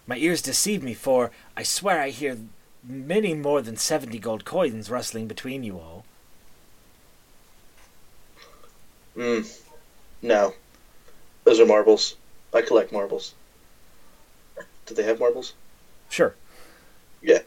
My 0.05 0.17
ears 0.17 0.41
deceive 0.41 0.83
me, 0.83 0.93
for 0.93 1.31
I 1.55 1.63
swear 1.63 2.01
I 2.01 2.09
hear 2.09 2.37
many 2.83 3.33
more 3.35 3.61
than 3.61 3.77
70 3.77 4.19
gold 4.19 4.43
coins 4.43 4.89
rustling 4.89 5.27
between 5.27 5.63
you 5.63 5.77
all. 5.79 6.03
Hmm. 9.15 9.41
No. 10.21 10.53
Those 11.45 11.61
are 11.61 11.65
marbles. 11.65 12.17
I 12.53 12.61
collect 12.61 12.91
marbles. 12.91 13.33
Do 14.87 14.95
they 14.95 15.03
have 15.03 15.19
marbles? 15.19 15.53
Sure. 16.09 16.33
Yeah. 17.21 17.39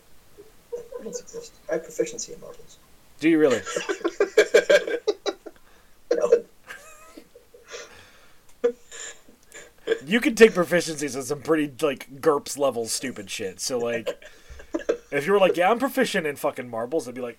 Marbles 0.92 1.20
exist. 1.20 1.52
I 1.68 1.74
have 1.74 1.84
proficiency 1.84 2.32
in 2.32 2.40
marbles. 2.40 2.78
Do 3.18 3.28
you 3.28 3.38
really? 3.38 3.60
No. 6.12 6.28
You 10.04 10.20
can 10.20 10.34
take 10.34 10.52
proficiencies 10.52 11.16
on 11.16 11.22
some 11.22 11.40
pretty, 11.40 11.72
like, 11.84 12.20
GURPS 12.20 12.58
level 12.58 12.86
stupid 12.86 13.30
shit. 13.30 13.60
So, 13.60 13.78
like, 13.78 14.08
if 15.12 15.26
you 15.26 15.32
were 15.32 15.38
like, 15.38 15.56
yeah, 15.56 15.70
I'm 15.70 15.78
proficient 15.78 16.26
in 16.26 16.36
fucking 16.36 16.68
marbles, 16.68 17.08
I'd 17.08 17.14
be 17.14 17.20
like, 17.20 17.38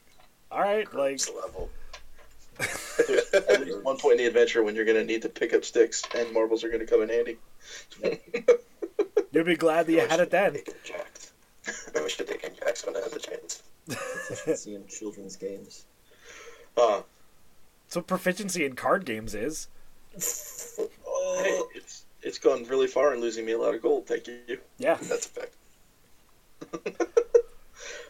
alright, 0.52 0.94
like, 0.94 1.20
level. 1.36 1.70
At 2.60 3.62
least 3.62 3.84
one 3.84 3.98
point 3.98 4.14
in 4.14 4.18
the 4.20 4.26
adventure 4.26 4.64
when 4.64 4.76
you're 4.76 4.86
going 4.86 4.98
to 4.98 5.04
need 5.04 5.22
to 5.24 5.30
pick 5.30 5.54
up 5.54 5.66
sticks, 5.66 6.04
and 6.16 6.32
marbles 6.34 6.64
are 6.64 6.70
going 6.70 6.80
to 6.80 6.86
come 6.86 7.02
in 7.02 7.10
handy. 7.10 7.38
You'll 9.32 9.44
be 9.46 9.56
glad 9.56 9.86
that 9.88 9.92
you 9.94 10.00
had 10.08 10.20
it 10.20 10.30
then. 10.32 10.54
Taking. 10.54 10.74
I 11.96 12.02
wish 12.02 12.20
I'd 12.20 12.28
taken 12.28 12.52
jacks 12.56 12.86
when 12.86 12.96
I 12.96 13.00
had 13.02 13.12
the 13.12 13.20
chance. 13.20 13.64
Proficiency 13.88 14.76
in 14.76 14.88
children's 14.88 15.36
games. 15.36 15.86
Uh, 16.78 17.02
That's 17.86 17.96
what 17.98 18.08
proficiency 18.08 18.66
in 18.66 18.76
card 18.76 19.06
games 19.06 19.36
is. 19.36 19.68
hey, 20.78 20.88
Oh, 21.06 21.68
it's 21.76 22.06
it's 22.24 22.38
gone 22.40 22.66
really 22.66 22.88
far 22.88 23.14
in 23.14 23.22
losing 23.22 23.46
me 23.46 23.52
a 23.54 23.58
lot 23.58 23.74
of 23.76 23.82
gold. 23.82 24.08
Thank 24.08 24.28
you. 24.28 24.60
Yeah. 24.78 24.96
That's 25.02 25.26
a 25.26 25.30
fact. 25.30 25.54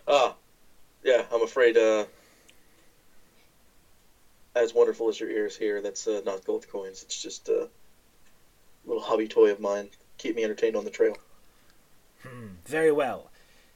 Ah, 0.08 0.36
yeah. 1.04 1.24
I'm 1.34 1.44
afraid. 1.44 1.78
Uh, 1.78 2.06
as 4.56 4.74
wonderful 4.74 5.08
as 5.10 5.20
your 5.20 5.30
ears 5.30 5.56
here, 5.56 5.82
that's 5.82 6.08
uh, 6.08 6.22
not 6.26 6.44
gold 6.46 6.68
coins. 6.70 7.04
It's 7.04 7.22
just 7.22 7.48
a 7.50 7.70
little 8.86 9.02
hobby 9.02 9.28
toy 9.28 9.52
of 9.52 9.60
mine. 9.62 9.90
Keep 10.22 10.36
me 10.36 10.44
entertained 10.44 10.76
on 10.76 10.86
the 10.86 10.92
trail. 10.92 11.18
Very 12.68 12.92
well. 12.92 13.32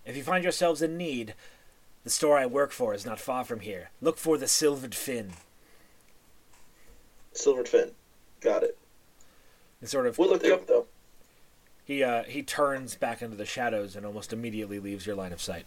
If 0.05 0.15
you 0.15 0.21
find 0.21 0.43
yourselves 0.43 0.83
in 0.83 0.95
need, 0.95 1.33
the 2.03 2.11
store 2.11 2.37
I 2.37 2.45
work 2.45 2.71
for 2.71 2.93
is 2.93 3.03
not 3.03 3.19
far 3.19 3.43
from 3.43 3.61
here. 3.61 3.89
Look 3.99 4.19
for 4.19 4.37
the 4.37 4.47
Silvered 4.47 4.93
Fin. 4.93 5.31
Silvered 7.33 7.67
fin. 7.67 7.91
Got 8.41 8.61
it. 8.61 8.77
And 9.81 9.89
sort 9.89 10.05
of 10.05 10.19
We'll 10.19 10.29
look 10.29 10.43
you 10.45 10.53
up 10.53 10.67
though. 10.67 10.85
he 11.83 12.03
uh, 12.03 12.23
he 12.25 12.43
turns 12.43 12.93
back 12.93 13.23
into 13.23 13.35
the 13.35 13.45
shadows 13.45 13.95
and 13.95 14.05
almost 14.05 14.31
immediately 14.31 14.77
leaves 14.79 15.07
your 15.07 15.15
line 15.15 15.33
of 15.33 15.41
sight. 15.41 15.65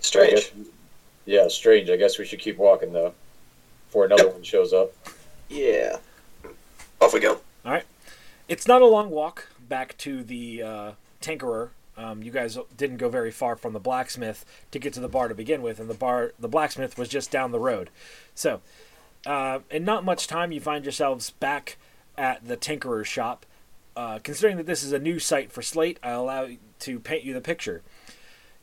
Strange. 0.00 0.52
Yeah, 1.24 1.48
strange. 1.48 1.88
I 1.88 1.96
guess 1.96 2.18
we 2.18 2.26
should 2.26 2.40
keep 2.40 2.58
walking 2.58 2.92
though, 2.92 3.14
before 3.88 4.04
another 4.04 4.28
one 4.28 4.42
shows 4.42 4.74
up. 4.74 4.92
Yeah. 5.48 5.96
Off 7.04 7.12
we 7.12 7.20
go. 7.20 7.38
All 7.66 7.72
right. 7.72 7.84
It's 8.48 8.66
not 8.66 8.80
a 8.80 8.86
long 8.86 9.10
walk 9.10 9.48
back 9.68 9.94
to 9.98 10.22
the 10.22 10.62
uh, 10.62 10.92
Tinkerer. 11.20 11.68
Um, 11.98 12.22
you 12.22 12.30
guys 12.30 12.56
didn't 12.74 12.96
go 12.96 13.10
very 13.10 13.30
far 13.30 13.56
from 13.56 13.74
the 13.74 13.78
blacksmith 13.78 14.46
to 14.70 14.78
get 14.78 14.94
to 14.94 15.00
the 15.00 15.08
bar 15.08 15.28
to 15.28 15.34
begin 15.34 15.60
with, 15.60 15.78
and 15.78 15.90
the 15.90 15.94
bar, 15.94 16.32
the 16.38 16.48
blacksmith, 16.48 16.96
was 16.96 17.10
just 17.10 17.30
down 17.30 17.52
the 17.52 17.60
road. 17.60 17.90
So, 18.34 18.62
uh, 19.26 19.58
in 19.70 19.84
not 19.84 20.02
much 20.02 20.26
time, 20.26 20.50
you 20.50 20.62
find 20.62 20.82
yourselves 20.82 21.28
back 21.28 21.76
at 22.16 22.48
the 22.48 22.56
Tinkerer's 22.56 23.06
shop. 23.06 23.44
Uh, 23.94 24.18
considering 24.20 24.56
that 24.56 24.64
this 24.64 24.82
is 24.82 24.92
a 24.92 24.98
new 24.98 25.18
site 25.18 25.52
for 25.52 25.60
Slate, 25.60 25.98
I 26.02 26.08
allow 26.08 26.48
to 26.78 27.00
paint 27.00 27.22
you 27.22 27.34
the 27.34 27.42
picture. 27.42 27.82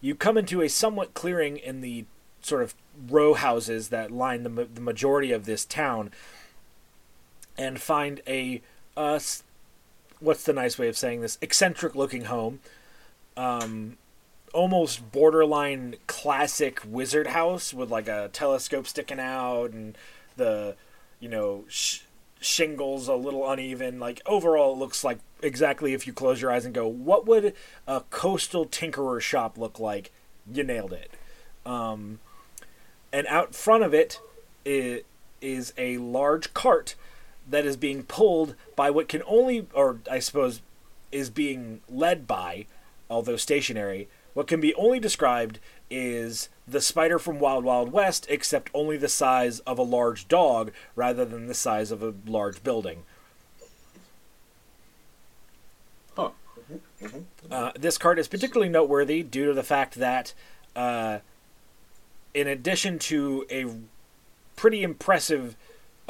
You 0.02 0.16
come 0.16 0.36
into 0.36 0.64
a 0.64 0.68
somewhat 0.68 1.14
clearing 1.14 1.58
in 1.58 1.82
the 1.82 2.06
sort 2.42 2.64
of 2.64 2.74
row 3.08 3.36
houses 3.36 3.90
that 3.90 4.10
line 4.10 4.42
the, 4.42 4.50
the 4.66 4.82
majority 4.82 5.32
of 5.32 5.46
this 5.46 5.64
town, 5.64 6.10
and 7.62 7.80
find 7.80 8.22
a 8.28 8.60
uh, 8.98 9.20
what's 10.20 10.44
the 10.44 10.54
nice 10.54 10.80
way 10.80 10.88
of 10.88 10.98
saying 10.98 11.22
this? 11.22 11.38
Eccentric 11.42 11.96
looking 11.96 12.26
home. 12.26 12.60
Um 13.38 13.98
almost 14.54 15.14
borderline 15.14 15.96
classic 16.08 16.82
wizard 16.86 17.28
house 17.28 17.74
with 17.74 17.90
like 17.90 18.10
a 18.10 18.30
telescope 18.34 18.86
sticking 18.86 19.20
out 19.20 19.72
and 19.72 19.98
the 20.36 20.76
you 21.22 21.30
know 21.30 21.64
sh- 21.70 22.02
shingles 22.42 23.08
a 23.08 23.14
little 23.14 23.50
uneven. 23.50 24.00
Like 24.00 24.22
overall 24.26 24.74
it 24.74 24.80
looks 24.80 25.04
like 25.04 25.20
exactly 25.44 25.94
if 25.94 26.08
you 26.08 26.14
close 26.14 26.42
your 26.42 26.52
eyes 26.52 26.66
and 26.66 26.74
go 26.74 26.88
what 26.88 27.28
would 27.28 27.54
a 27.88 28.02
coastal 28.10 28.66
tinkerer 28.66 29.22
shop 29.22 29.58
look 29.58 29.80
like? 29.80 30.12
You 30.52 30.64
nailed 30.64 30.94
it. 30.94 31.12
Um 31.64 32.20
and 33.14 33.28
out 33.28 33.54
front 33.54 33.84
of 33.84 33.94
it 33.94 34.20
is 34.66 35.74
a 35.78 35.98
large 35.98 36.54
cart 36.54 36.96
that 37.52 37.66
is 37.66 37.78
being 37.78 38.04
pulled 38.04 38.56
by 38.76 38.90
what 38.90 39.08
can 39.08 39.22
only, 39.28 39.68
or 39.74 40.00
I 40.10 40.20
suppose, 40.20 40.62
is 41.12 41.30
being 41.30 41.82
led 41.90 42.26
by, 42.26 42.66
although 43.10 43.36
stationary, 43.36 44.08
what 44.34 44.48
can 44.48 44.62
be 44.62 44.74
only 44.76 45.00
described 45.00 45.60
is 45.90 46.48
the 46.66 46.80
spider 46.80 47.20
from 47.20 47.40
Wild 47.40 47.66
Wild 47.66 47.92
West, 47.92 48.26
except 48.30 48.72
only 48.74 48.96
the 48.96 49.10
size 49.10 49.60
of 49.60 49.78
a 49.78 49.84
large 49.84 50.28
dog 50.30 50.72
rather 50.96 51.26
than 51.26 51.48
the 51.48 51.54
size 51.54 51.92
of 51.92 52.02
a 52.02 52.14
large 52.26 52.64
building. 52.64 53.04
Huh. 56.16 56.30
Uh, 57.52 57.72
this 57.78 57.98
card 57.98 58.18
is 58.18 58.30
particularly 58.30 58.70
noteworthy 58.70 59.22
due 59.24 59.48
to 59.48 59.54
the 59.54 59.64
fact 59.64 59.96
that, 59.96 60.34
uh, 60.76 61.20
in 62.34 62.48
addition 62.48 62.98
to 62.98 63.46
a 63.52 63.66
pretty 64.56 64.84
impressive 64.84 65.58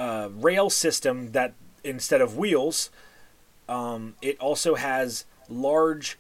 uh, 0.01 0.29
rail 0.33 0.71
system 0.71 1.31
that 1.33 1.53
instead 1.83 2.21
of 2.21 2.35
wheels, 2.35 2.89
um, 3.69 4.15
it 4.19 4.39
also 4.39 4.73
has 4.73 5.25
large, 5.47 6.17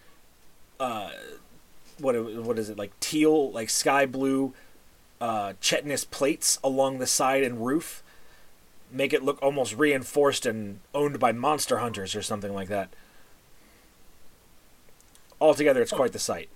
uh, 0.79 1.09
what 1.97 2.13
what 2.45 2.59
is 2.59 2.69
it 2.69 2.77
like 2.77 2.91
teal 2.99 3.51
like 3.51 3.71
sky 3.71 4.05
blue, 4.05 4.53
uh, 5.19 5.53
chitinous 5.59 6.03
plates 6.03 6.59
along 6.63 6.99
the 6.99 7.07
side 7.07 7.43
and 7.43 7.65
roof, 7.65 8.03
make 8.91 9.13
it 9.13 9.23
look 9.23 9.41
almost 9.41 9.75
reinforced 9.75 10.45
and 10.45 10.79
owned 10.93 11.19
by 11.19 11.31
monster 11.31 11.79
hunters 11.79 12.15
or 12.15 12.21
something 12.21 12.53
like 12.53 12.67
that. 12.67 12.89
Altogether, 15.39 15.81
it's 15.81 15.91
quite 15.91 16.11
the 16.11 16.19
sight. 16.19 16.49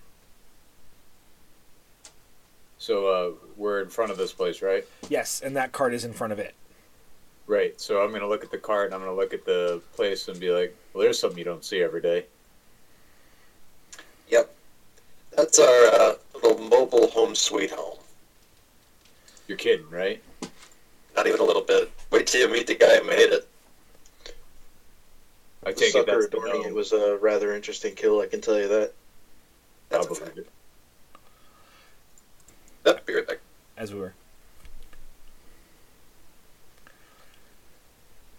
So 2.77 3.07
uh, 3.07 3.31
we're 3.57 3.81
in 3.81 3.89
front 3.89 4.11
of 4.11 4.17
this 4.19 4.31
place, 4.31 4.61
right? 4.61 4.85
Yes, 5.09 5.41
and 5.43 5.55
that 5.55 5.71
card 5.71 5.91
is 5.95 6.05
in 6.05 6.13
front 6.13 6.31
of 6.31 6.37
it. 6.37 6.53
Right. 7.47 7.79
So 7.79 8.01
I'm 8.01 8.11
gonna 8.11 8.27
look 8.27 8.43
at 8.43 8.51
the 8.51 8.57
cart 8.57 8.87
and 8.87 8.95
I'm 8.95 9.01
gonna 9.01 9.15
look 9.15 9.33
at 9.33 9.45
the 9.45 9.81
place 9.93 10.27
and 10.27 10.39
be 10.39 10.49
like, 10.49 10.75
"Well, 10.93 11.03
there's 11.03 11.19
something 11.19 11.37
you 11.37 11.43
don't 11.45 11.63
see 11.63 11.81
every 11.81 12.01
day." 12.01 12.25
Yep. 14.29 14.53
That's 15.31 15.59
our 15.59 15.85
uh, 15.93 16.15
little 16.33 16.57
mobile 16.57 17.07
home 17.07 17.35
sweet 17.35 17.69
home. 17.69 17.99
You're 19.47 19.57
kidding, 19.59 19.87
right? 19.91 20.21
Not 21.15 21.27
even 21.27 21.39
a 21.39 21.43
little 21.43 21.61
bit. 21.61 21.91
Wait 22.09 22.25
till 22.25 22.41
you 22.41 22.51
meet 22.51 22.65
the 22.67 22.75
guy 22.75 22.97
who 22.97 23.03
made 23.03 23.29
it. 23.31 23.47
I 25.65 25.71
The 25.71 25.79
take 25.79 25.95
it 25.95 26.05
that's 26.07 26.27
the 26.27 26.37
adorning 26.37 26.61
gnome. 26.63 26.71
it 26.71 26.75
was 26.75 26.93
a 26.93 27.17
rather 27.17 27.53
interesting 27.53 27.93
kill. 27.93 28.21
I 28.21 28.25
can 28.27 28.41
tell 28.41 28.57
you 28.59 28.67
that. 28.67 28.91
I 29.91 29.97
That's 29.97 30.05
a 30.07 30.09
believe 30.09 30.37
it. 30.39 30.47
Yep, 32.85 33.05
be 33.05 33.13
right 33.15 33.27
back. 33.27 33.39
as 33.77 33.93
we 33.93 33.99
were. 33.99 34.13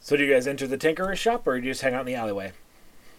So 0.07 0.17
do 0.17 0.25
you 0.25 0.33
guys 0.33 0.47
enter 0.47 0.69
the 0.69 0.79
tinkerer's 0.79 1.19
shop, 1.19 1.49
or 1.49 1.59
do 1.59 1.67
you 1.67 1.73
just 1.73 1.83
hang 1.83 1.93
out 1.93 2.03
in 2.03 2.07
the 2.07 2.15
alleyway? 2.15 2.53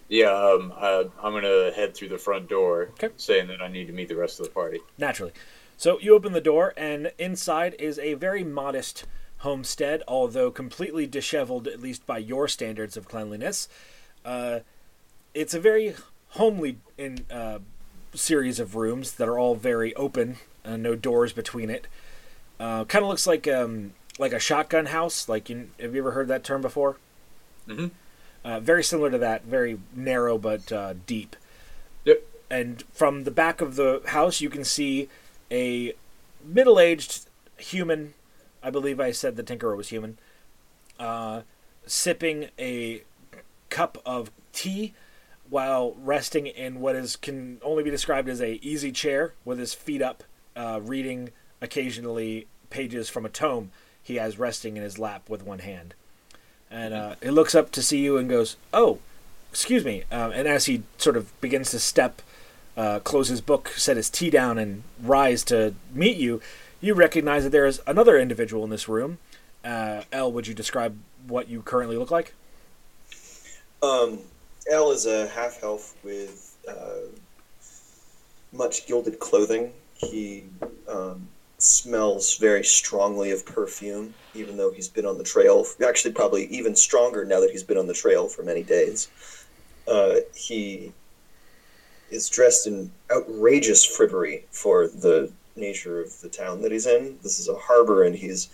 Yeah, 0.08 0.32
um, 0.32 0.72
I, 0.74 1.04
I'm 1.22 1.34
gonna 1.34 1.74
head 1.76 1.94
through 1.94 2.08
the 2.08 2.18
front 2.18 2.48
door, 2.48 2.92
Okay. 2.92 3.10
saying 3.18 3.48
that 3.48 3.62
I 3.62 3.68
need 3.68 3.88
to 3.88 3.94
meet 3.94 4.08
the 4.08 4.16
rest 4.16 4.40
of 4.40 4.46
the 4.46 4.54
party. 4.54 4.80
Naturally. 4.98 5.34
So 5.76 6.00
you 6.00 6.16
open 6.16 6.32
the 6.32 6.40
door, 6.40 6.74
and 6.78 7.12
inside 7.18 7.76
is 7.78 8.00
a 8.00 8.14
very 8.14 8.46
modest 8.46 9.04
homestead, 9.40 10.02
although 10.08 10.50
completely 10.50 11.06
disheveled, 11.06 11.68
at 11.68 11.82
least 11.82 12.06
by 12.06 12.20
your 12.20 12.48
standards 12.48 12.96
of 12.96 13.10
cleanliness. 13.10 13.68
Uh, 14.24 14.60
it's 15.34 15.54
a 15.54 15.60
very 15.60 15.94
homely 16.30 16.78
in 16.98 17.26
uh, 17.30 17.60
series 18.14 18.62
of 18.62 18.78
rooms 18.78 19.16
that 19.16 19.28
are 19.28 19.38
all 19.38 19.56
very 19.56 19.94
open, 19.96 20.38
uh, 20.64 20.78
no 20.78 20.96
doors 20.96 21.34
between 21.34 21.70
it. 21.70 21.86
Uh, 22.62 22.86
kind 22.86 23.04
of 23.04 23.10
looks 23.10 23.28
like 23.28 23.46
um, 23.46 23.92
like 24.18 24.34
a 24.34 24.40
shotgun 24.40 24.88
house. 24.88 25.30
Like, 25.30 25.50
you, 25.50 25.70
have 25.80 25.94
you 25.94 26.02
ever 26.02 26.12
heard 26.12 26.28
that 26.28 26.44
term 26.44 26.62
before? 26.62 26.98
Mhm. 27.68 27.92
Uh, 28.44 28.60
very 28.60 28.84
similar 28.84 29.12
to 29.12 29.18
that, 29.18 29.44
very 29.44 29.80
narrow 29.94 30.38
but 30.38 30.72
uh, 30.72 30.94
deep. 31.06 31.36
Yep. 32.06 32.24
And 32.50 32.84
from 32.94 33.24
the 33.24 33.32
back 33.32 33.60
of 33.60 33.76
the 33.76 34.02
house, 34.08 34.40
you 34.40 34.50
can 34.50 34.64
see 34.64 35.10
a 35.52 35.94
middle-aged 36.44 37.26
human. 37.58 38.14
I 38.64 38.70
believe 38.70 39.00
I 39.00 39.12
said 39.12 39.36
the 39.36 39.44
tinkerer 39.44 39.76
was 39.76 39.90
human. 39.90 40.18
Uh, 41.00 41.42
sipping 41.86 42.50
a 42.58 43.04
cup 43.70 43.98
of 44.06 44.32
tea 44.54 44.94
while 45.50 45.96
resting 46.04 46.48
in 46.48 46.80
what 46.80 46.96
is 46.96 47.16
can 47.16 47.60
only 47.64 47.84
be 47.84 47.90
described 47.90 48.30
as 48.30 48.42
a 48.42 48.60
easy 48.66 48.92
chair 48.92 49.34
with 49.46 49.60
his 49.60 49.74
feet 49.74 50.02
up, 50.02 50.24
uh, 50.56 50.80
reading 50.82 51.30
occasionally 51.62 52.48
pages 52.70 53.10
from 53.10 53.26
a 53.26 53.30
tome 53.30 53.72
he 54.08 54.16
has 54.16 54.40
resting 54.40 54.78
in 54.78 54.84
his 54.84 54.98
lap 54.98 55.30
with 55.30 55.44
one 55.44 55.60
hand. 55.60 55.94
And 56.72 56.94
uh, 56.94 57.16
he 57.22 57.30
looks 57.30 57.54
up 57.54 57.72
to 57.72 57.82
see 57.82 58.00
you 58.00 58.18
and 58.18 58.30
goes, 58.30 58.56
"Oh, 58.74 59.00
excuse 59.52 59.84
me." 59.84 60.04
Um, 60.12 60.32
and 60.32 60.48
as 60.48 60.66
he 60.66 60.84
sort 60.98 61.18
of 61.18 61.40
begins 61.42 61.72
to 61.72 61.80
step, 61.80 62.22
uh, 62.78 63.00
close 63.00 63.28
his 63.28 63.42
book, 63.42 63.70
set 63.70 63.98
his 63.98 64.10
tea 64.10 64.30
down, 64.30 64.58
and 64.58 64.84
rise 65.02 65.44
to 65.46 65.74
meet 65.94 66.16
you, 66.16 66.42
you 66.80 66.94
recognize 66.94 67.44
that 67.44 67.50
there 67.50 67.66
is 67.66 67.82
another 67.86 68.18
individual 68.18 68.64
in 68.64 68.70
this 68.70 68.88
room. 68.88 69.18
Uh, 69.64 70.04
Elle, 70.14 70.32
would 70.32 70.48
you 70.48 70.54
describe 70.54 70.98
what 71.28 71.50
you 71.50 71.62
currently 71.62 71.98
look 71.98 72.12
like? 72.12 72.34
Um, 73.84 74.20
L 74.70 74.92
is 74.92 75.06
a 75.06 75.28
half 75.28 75.64
elf 75.64 75.96
with 76.04 76.56
uh, 76.68 77.12
much 78.54 78.88
gilded 78.88 79.20
clothing. 79.20 79.74
He 79.96 80.46
um, 80.88 81.28
smells 81.58 82.38
very 82.38 82.64
strongly 82.64 83.32
of 83.32 83.46
perfume, 83.46 84.14
even 84.36 84.58
though 84.58 84.72
he's 84.72 84.88
been 84.88 85.06
on 85.06 85.18
the 85.18 85.24
trail. 85.24 85.66
Actually, 85.86 86.14
probably 86.14 86.46
even 86.46 86.76
stronger 86.76 87.26
now 87.26 87.40
that 87.40 87.50
he's 87.50 87.64
been 87.64 87.78
on 87.78 87.88
the 87.88 87.94
trail 87.94 88.28
for 88.28 88.44
many 88.44 88.64
days. 88.64 89.10
Uh, 89.88 90.18
he 90.36 90.92
is 92.12 92.30
dressed 92.30 92.68
in 92.68 92.92
outrageous 93.12 93.86
frippery 93.86 94.44
for 94.52 94.88
the 94.88 95.32
nature 95.56 96.00
of 96.00 96.22
the 96.22 96.30
town 96.30 96.62
that 96.62 96.72
he's 96.72 96.86
in. 96.86 97.18
This 97.24 97.40
is 97.40 97.50
a 97.50 97.56
harbor, 97.56 98.04
and 98.04 98.16
he's 98.16 98.50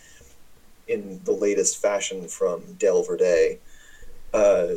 in 0.87 1.19
the 1.25 1.31
latest 1.31 1.81
fashion 1.81 2.27
from 2.27 2.61
Del 2.73 3.03
Verde. 3.03 3.59
Uh, 4.33 4.75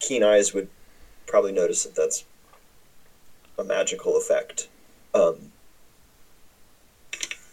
keen 0.00 0.22
eyes 0.22 0.54
would 0.54 0.68
probably 1.26 1.52
notice 1.52 1.84
that 1.84 1.94
that's 1.94 2.24
a 3.58 3.64
magical 3.64 4.16
effect. 4.16 4.68
Um, 5.14 5.47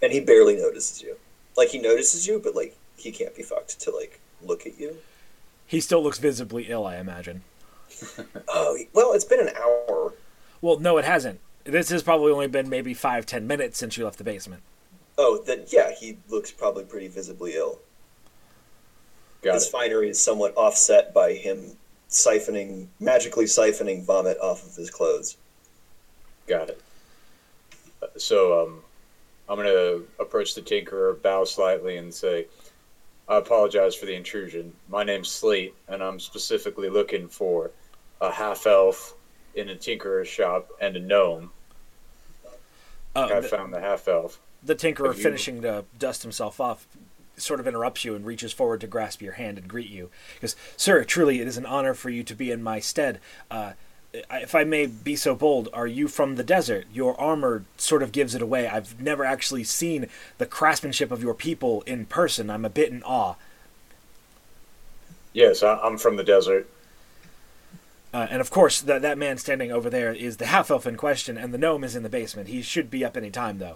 and 0.01 0.11
he 0.11 0.19
barely 0.19 0.55
notices 0.55 1.01
you. 1.01 1.17
Like 1.57 1.69
he 1.69 1.79
notices 1.79 2.27
you, 2.27 2.39
but 2.43 2.55
like 2.55 2.75
he 2.97 3.11
can't 3.11 3.35
be 3.35 3.43
fucked 3.43 3.79
to 3.81 3.91
like 3.91 4.19
look 4.41 4.65
at 4.65 4.79
you. 4.79 4.97
He 5.65 5.79
still 5.79 6.03
looks 6.03 6.19
visibly 6.19 6.65
ill, 6.69 6.85
I 6.85 6.97
imagine. 6.97 7.43
Oh 8.47 8.77
well, 8.93 9.13
it's 9.13 9.25
been 9.25 9.39
an 9.39 9.55
hour. 9.55 10.13
Well, 10.61 10.79
no, 10.79 10.97
it 10.97 11.05
hasn't. 11.05 11.39
This 11.63 11.89
has 11.89 12.03
probably 12.03 12.31
only 12.31 12.47
been 12.47 12.69
maybe 12.69 12.93
five, 12.93 13.25
ten 13.25 13.47
minutes 13.47 13.77
since 13.77 13.97
you 13.97 14.03
left 14.05 14.17
the 14.17 14.23
basement. 14.23 14.61
Oh, 15.17 15.41
then 15.45 15.63
yeah, 15.67 15.91
he 15.97 16.17
looks 16.29 16.51
probably 16.51 16.83
pretty 16.83 17.07
visibly 17.07 17.55
ill. 17.55 17.79
Got 19.41 19.55
His 19.55 19.67
it. 19.67 19.71
finery 19.71 20.09
is 20.09 20.21
somewhat 20.21 20.53
offset 20.57 21.13
by 21.13 21.33
him 21.33 21.77
siphoning, 22.09 22.87
magically 22.99 23.45
siphoning 23.45 24.03
vomit 24.03 24.37
off 24.39 24.65
of 24.65 24.75
his 24.75 24.89
clothes. 24.89 25.37
Got 26.47 26.69
it. 26.69 26.81
Uh, 28.01 28.07
So, 28.17 28.61
um, 28.61 28.81
I'm 29.47 29.57
gonna 29.57 30.01
approach 30.19 30.55
the 30.55 30.61
tinkerer, 30.61 31.21
bow 31.21 31.43
slightly, 31.43 31.97
and 31.97 32.13
say, 32.13 32.47
"I 33.27 33.37
apologize 33.37 33.95
for 33.95 34.05
the 34.05 34.15
intrusion. 34.15 34.73
My 34.89 35.03
name's 35.03 35.29
Slate, 35.29 35.75
and 35.87 36.01
I'm 36.03 36.19
specifically 36.19 36.89
looking 36.89 37.27
for 37.27 37.71
a 38.21 38.31
half 38.31 38.65
elf 38.65 39.13
in 39.53 39.69
a 39.69 39.75
tinkerer's 39.75 40.27
shop 40.27 40.69
and 40.81 40.95
a 40.95 40.99
gnome. 40.99 41.51
Uh, 43.15 43.29
I 43.31 43.39
the, 43.39 43.47
found 43.47 43.73
the 43.73 43.79
half 43.79 44.07
elf. 44.07 44.39
the 44.63 44.75
tinkerer, 44.75 45.07
Have 45.07 45.17
you- 45.17 45.23
finishing 45.23 45.61
to 45.61 45.85
dust 45.97 46.23
himself 46.23 46.59
off, 46.59 46.87
sort 47.37 47.59
of 47.59 47.67
interrupts 47.67 48.03
you 48.05 48.15
and 48.15 48.25
reaches 48.25 48.51
forward 48.53 48.81
to 48.81 48.87
grasp 48.87 49.21
your 49.21 49.33
hand 49.33 49.57
and 49.57 49.67
greet 49.67 49.89
you. 49.89 50.09
He 50.35 50.39
goes, 50.41 50.55
"Sir, 50.77 51.03
truly, 51.03 51.39
it 51.41 51.47
is 51.47 51.57
an 51.57 51.65
honor 51.65 51.93
for 51.93 52.09
you 52.09 52.23
to 52.23 52.33
be 52.33 52.49
in 52.49 52.63
my 52.63 52.79
stead. 52.79 53.19
Uh, 53.51 53.73
if 54.31 54.55
I 54.55 54.63
may 54.63 54.85
be 54.85 55.15
so 55.15 55.35
bold, 55.35 55.69
are 55.73 55.87
you 55.87 56.07
from 56.07 56.35
the 56.35 56.43
desert? 56.43 56.87
Your 56.93 57.19
armor 57.19 57.65
sort 57.77 58.03
of 58.03 58.11
gives 58.11 58.35
it 58.35 58.41
away. 58.41 58.67
I've 58.67 58.99
never 58.99 59.25
actually 59.25 59.63
seen 59.63 60.07
the 60.37 60.45
craftsmanship 60.45 61.11
of 61.11 61.21
your 61.23 61.33
people 61.33 61.81
in 61.83 62.05
person. 62.05 62.49
I'm 62.49 62.65
a 62.65 62.69
bit 62.69 62.91
in 62.91 63.03
awe." 63.03 63.35
Yes, 65.33 65.61
I'm 65.61 65.97
from 65.97 66.15
the 66.15 66.23
desert. 66.23 66.69
Uh, 68.13 68.27
and 68.29 68.39
of 68.39 68.49
course, 68.49 68.79
that 68.79 69.01
that 69.01 69.17
man 69.17 69.37
standing 69.37 69.73
over 69.73 69.89
there 69.89 70.13
is 70.13 70.37
the 70.37 70.45
half 70.45 70.71
elf 70.71 70.87
in 70.87 70.95
question, 70.95 71.37
and 71.37 71.53
the 71.53 71.57
gnome 71.57 71.83
is 71.83 71.97
in 71.97 72.03
the 72.03 72.09
basement. 72.09 72.47
He 72.47 72.61
should 72.61 72.89
be 72.89 73.03
up 73.03 73.17
any 73.17 73.29
time, 73.29 73.59
though. 73.59 73.75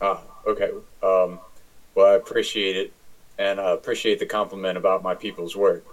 Ah, 0.00 0.20
okay. 0.46 0.70
Um, 1.02 1.40
well, 1.96 2.06
I 2.06 2.14
appreciate 2.14 2.76
it, 2.76 2.92
and 3.38 3.60
I 3.60 3.72
appreciate 3.72 4.20
the 4.20 4.26
compliment 4.26 4.78
about 4.78 5.02
my 5.02 5.16
people's 5.16 5.56
work. 5.56 5.84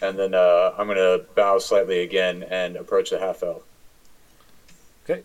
And 0.00 0.18
then 0.18 0.34
uh, 0.34 0.74
I'm 0.76 0.88
gonna 0.88 1.20
bow 1.34 1.58
slightly 1.58 2.00
again 2.00 2.42
and 2.42 2.76
approach 2.76 3.10
the 3.10 3.18
half 3.18 3.42
elf. 3.42 3.62
Okay. 5.04 5.22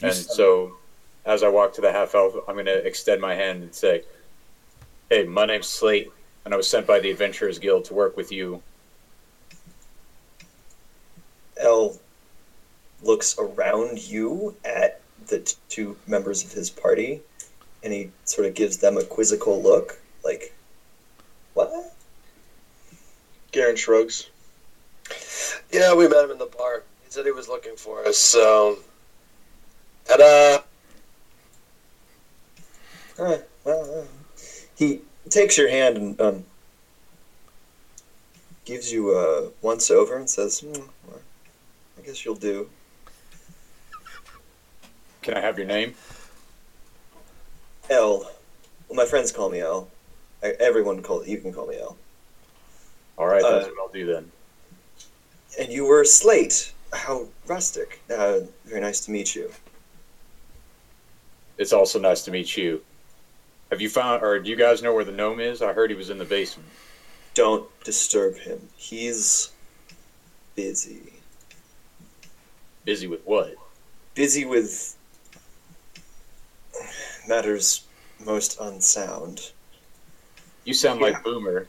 And 0.00 0.14
so, 0.14 0.76
as 1.26 1.42
I 1.42 1.48
walk 1.48 1.72
to 1.74 1.80
the 1.80 1.90
half 1.90 2.14
elf, 2.14 2.34
I'm 2.46 2.56
gonna 2.56 2.70
extend 2.70 3.20
my 3.20 3.34
hand 3.34 3.64
and 3.64 3.74
say, 3.74 4.04
"Hey, 5.10 5.24
my 5.24 5.44
name's 5.46 5.66
Slate, 5.66 6.12
and 6.44 6.54
I 6.54 6.56
was 6.56 6.68
sent 6.68 6.86
by 6.86 7.00
the 7.00 7.10
Adventurers 7.10 7.58
Guild 7.58 7.84
to 7.86 7.94
work 7.94 8.16
with 8.16 8.30
you." 8.30 8.62
L 11.56 11.98
looks 13.02 13.36
around 13.38 13.98
you 14.08 14.54
at 14.64 15.00
the 15.26 15.40
t- 15.40 15.56
two 15.68 15.96
members 16.06 16.44
of 16.44 16.52
his 16.52 16.70
party, 16.70 17.22
and 17.82 17.92
he 17.92 18.10
sort 18.24 18.46
of 18.46 18.54
gives 18.54 18.76
them 18.78 18.96
a 18.96 19.04
quizzical 19.04 19.60
look, 19.60 20.00
like, 20.22 20.52
"What?" 21.54 21.92
Garen 23.52 23.76
shrugs. 23.76 24.30
Yeah, 25.72 25.94
we 25.94 26.08
met 26.08 26.24
him 26.24 26.30
in 26.30 26.38
the 26.38 26.46
bar. 26.46 26.82
He 27.04 27.10
said 27.10 27.24
he 27.24 27.32
was 27.32 27.48
looking 27.48 27.76
for 27.76 28.04
us, 28.04 28.18
so. 28.18 28.78
Ta-da! 30.06 30.62
Uh, 33.18 33.38
well, 33.64 34.00
uh, 34.00 34.42
he 34.76 35.00
takes 35.28 35.58
your 35.58 35.68
hand 35.68 35.96
and 35.96 36.20
um, 36.20 36.44
gives 38.64 38.92
you 38.92 39.16
a 39.16 39.50
once 39.60 39.90
over 39.90 40.16
and 40.16 40.30
says, 40.30 40.60
"Hmm, 40.60 40.82
well, 41.06 41.20
"I 41.98 42.02
guess 42.02 42.24
you'll 42.24 42.36
do." 42.36 42.70
Can 45.22 45.34
I 45.34 45.40
have 45.40 45.58
your 45.58 45.66
name? 45.66 45.94
L. 47.90 48.30
Well, 48.88 48.96
my 48.96 49.04
friends 49.04 49.32
call 49.32 49.50
me 49.50 49.60
L. 49.60 49.88
I, 50.42 50.54
everyone 50.60 51.02
call 51.02 51.26
you 51.26 51.38
can 51.38 51.52
call 51.52 51.66
me 51.66 51.78
L. 51.78 51.96
All 53.18 53.26
right, 53.26 53.42
Uh, 53.42 53.50
that's 53.50 53.66
what 53.66 53.78
I'll 53.80 53.88
do 53.92 54.06
then. 54.06 54.30
And 55.58 55.72
you 55.72 55.84
were 55.84 56.04
Slate. 56.04 56.72
How 56.92 57.26
rustic. 57.46 58.00
Uh, 58.10 58.40
very 58.64 58.80
nice 58.80 59.00
to 59.00 59.10
meet 59.10 59.34
you. 59.34 59.52
It's 61.58 61.72
also 61.72 61.98
nice 61.98 62.22
to 62.22 62.30
meet 62.30 62.56
you. 62.56 62.82
Have 63.70 63.80
you 63.82 63.90
found, 63.90 64.22
or 64.22 64.38
do 64.38 64.48
you 64.48 64.56
guys 64.56 64.82
know 64.82 64.94
where 64.94 65.04
the 65.04 65.12
gnome 65.12 65.40
is? 65.40 65.60
I 65.60 65.72
heard 65.72 65.90
he 65.90 65.96
was 65.96 66.08
in 66.08 66.16
the 66.16 66.24
basement. 66.24 66.68
Don't 67.34 67.68
disturb 67.84 68.36
him. 68.36 68.68
He's 68.76 69.50
busy. 70.54 71.12
Busy 72.84 73.06
with 73.06 73.20
what? 73.26 73.54
Busy 74.14 74.44
with 74.46 74.96
matters 77.28 77.82
most 78.24 78.58
unsound. 78.60 79.50
You 80.64 80.72
sound 80.72 81.00
Yeah. 81.00 81.08
like 81.08 81.24
Boomer. 81.24 81.66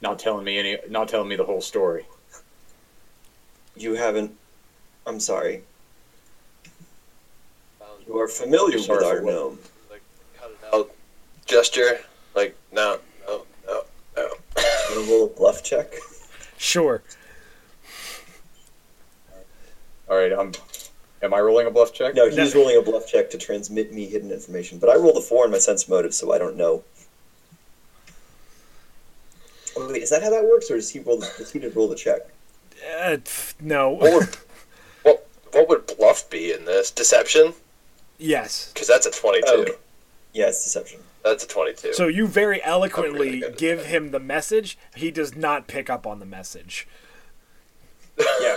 Not 0.00 0.18
telling 0.18 0.44
me 0.44 0.58
any. 0.58 0.78
Not 0.88 1.08
telling 1.08 1.28
me 1.28 1.36
the 1.36 1.44
whole 1.44 1.60
story. 1.60 2.06
You 3.76 3.94
haven't. 3.94 4.36
I'm 5.06 5.20
sorry. 5.20 5.62
Um, 7.80 7.88
you 8.06 8.18
are 8.18 8.28
familiar 8.28 8.76
with 8.76 8.86
for 8.86 9.04
our 9.04 9.22
what? 9.22 9.32
gnome. 9.32 9.58
Like 9.90 10.02
cut 10.38 10.50
it 10.50 10.74
out 10.74 10.90
gesture. 11.46 12.00
Like 12.34 12.56
no, 12.72 13.00
no, 13.26 13.44
no, 13.66 13.82
no. 14.16 14.28
Want 14.56 15.06
to 15.06 15.06
roll 15.10 15.26
a 15.26 15.28
bluff 15.28 15.64
check? 15.64 15.92
Sure. 16.56 17.02
All 20.08 20.16
right. 20.16 20.32
I'm. 20.32 20.52
Am 21.20 21.34
I 21.34 21.40
rolling 21.40 21.66
a 21.66 21.70
bluff 21.70 21.92
check? 21.92 22.14
No, 22.14 22.30
he's 22.30 22.54
rolling 22.54 22.76
a 22.76 22.82
bluff 22.82 23.08
check 23.08 23.28
to 23.30 23.38
transmit 23.38 23.92
me 23.92 24.06
hidden 24.06 24.30
information. 24.30 24.78
But 24.78 24.90
I 24.90 24.94
rolled 24.94 25.16
a 25.16 25.20
four 25.20 25.44
in 25.44 25.50
my 25.50 25.58
sense 25.58 25.88
motive, 25.88 26.14
so 26.14 26.32
I 26.32 26.38
don't 26.38 26.56
know. 26.56 26.84
Oh, 29.76 29.88
wait, 29.90 29.97
is 30.08 30.10
that 30.10 30.22
how 30.22 30.30
that 30.30 30.44
works, 30.44 30.70
or 30.70 30.76
does 30.76 30.88
he 30.88 31.00
roll? 31.00 31.18
The, 31.18 31.30
does 31.36 31.52
he 31.52 31.58
just 31.58 31.76
roll 31.76 31.86
the 31.86 31.94
check? 31.94 32.22
Uh, 32.98 33.18
no. 33.60 33.90
What 33.90 34.14
would, 34.14 34.36
what, 35.02 35.28
what 35.52 35.68
would 35.68 35.86
bluff 35.98 36.30
be 36.30 36.50
in 36.52 36.64
this? 36.64 36.90
Deception? 36.90 37.52
yes. 38.16 38.72
Because 38.72 38.88
that's 38.88 39.04
a 39.04 39.10
22. 39.10 39.44
Oh, 39.46 39.64
yeah, 40.32 40.46
it's 40.48 40.64
deception. 40.64 41.00
That's 41.22 41.44
a 41.44 41.46
22. 41.46 41.92
So 41.92 42.06
you 42.06 42.26
very 42.26 42.64
eloquently 42.64 43.40
really 43.42 43.54
give 43.58 43.84
him 43.84 44.12
the 44.12 44.18
message. 44.18 44.78
He 44.96 45.10
does 45.10 45.36
not 45.36 45.66
pick 45.66 45.90
up 45.90 46.06
on 46.06 46.20
the 46.20 46.26
message. 46.26 46.88
Yeah, 48.40 48.56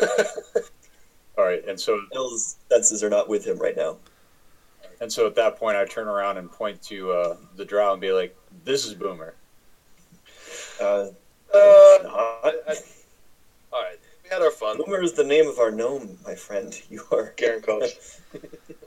All 1.38 1.44
right. 1.44 1.64
And 1.68 1.80
so 1.80 2.02
Bill's 2.14 2.56
senses 2.70 3.04
are 3.04 3.10
not 3.12 3.28
with 3.30 3.46
him 3.46 3.60
right 3.60 3.76
now. 3.76 3.98
and 5.02 5.12
so 5.12 5.28
at 5.28 5.36
that 5.36 5.58
point, 5.58 5.76
I 5.78 5.84
turn 5.86 6.08
around 6.08 6.38
and 6.38 6.50
point 6.50 6.82
to 6.84 7.12
uh, 7.12 7.38
the 7.58 7.66
drow 7.66 7.92
and 7.92 8.02
be 8.02 8.12
like, 8.12 8.36
"This 8.64 8.86
is 8.86 8.96
Boomer." 8.96 9.36
Uh, 10.82 11.08
Uh, 11.54 11.98
not. 12.04 12.54
I- 12.68 12.76
all 13.74 13.82
right. 13.82 14.00
We 14.24 14.30
had 14.30 14.42
our 14.42 14.52
fun. 14.52 14.78
Boomer 14.78 15.02
is 15.02 15.14
the 15.14 15.24
name 15.24 15.48
of 15.48 15.60
our 15.60 15.72
gnome, 15.72 16.18
my 16.26 16.36
friend. 16.36 16.80
You 16.90 17.04
are. 17.12 17.34
Garen 17.38 17.62
coughs. 17.62 18.22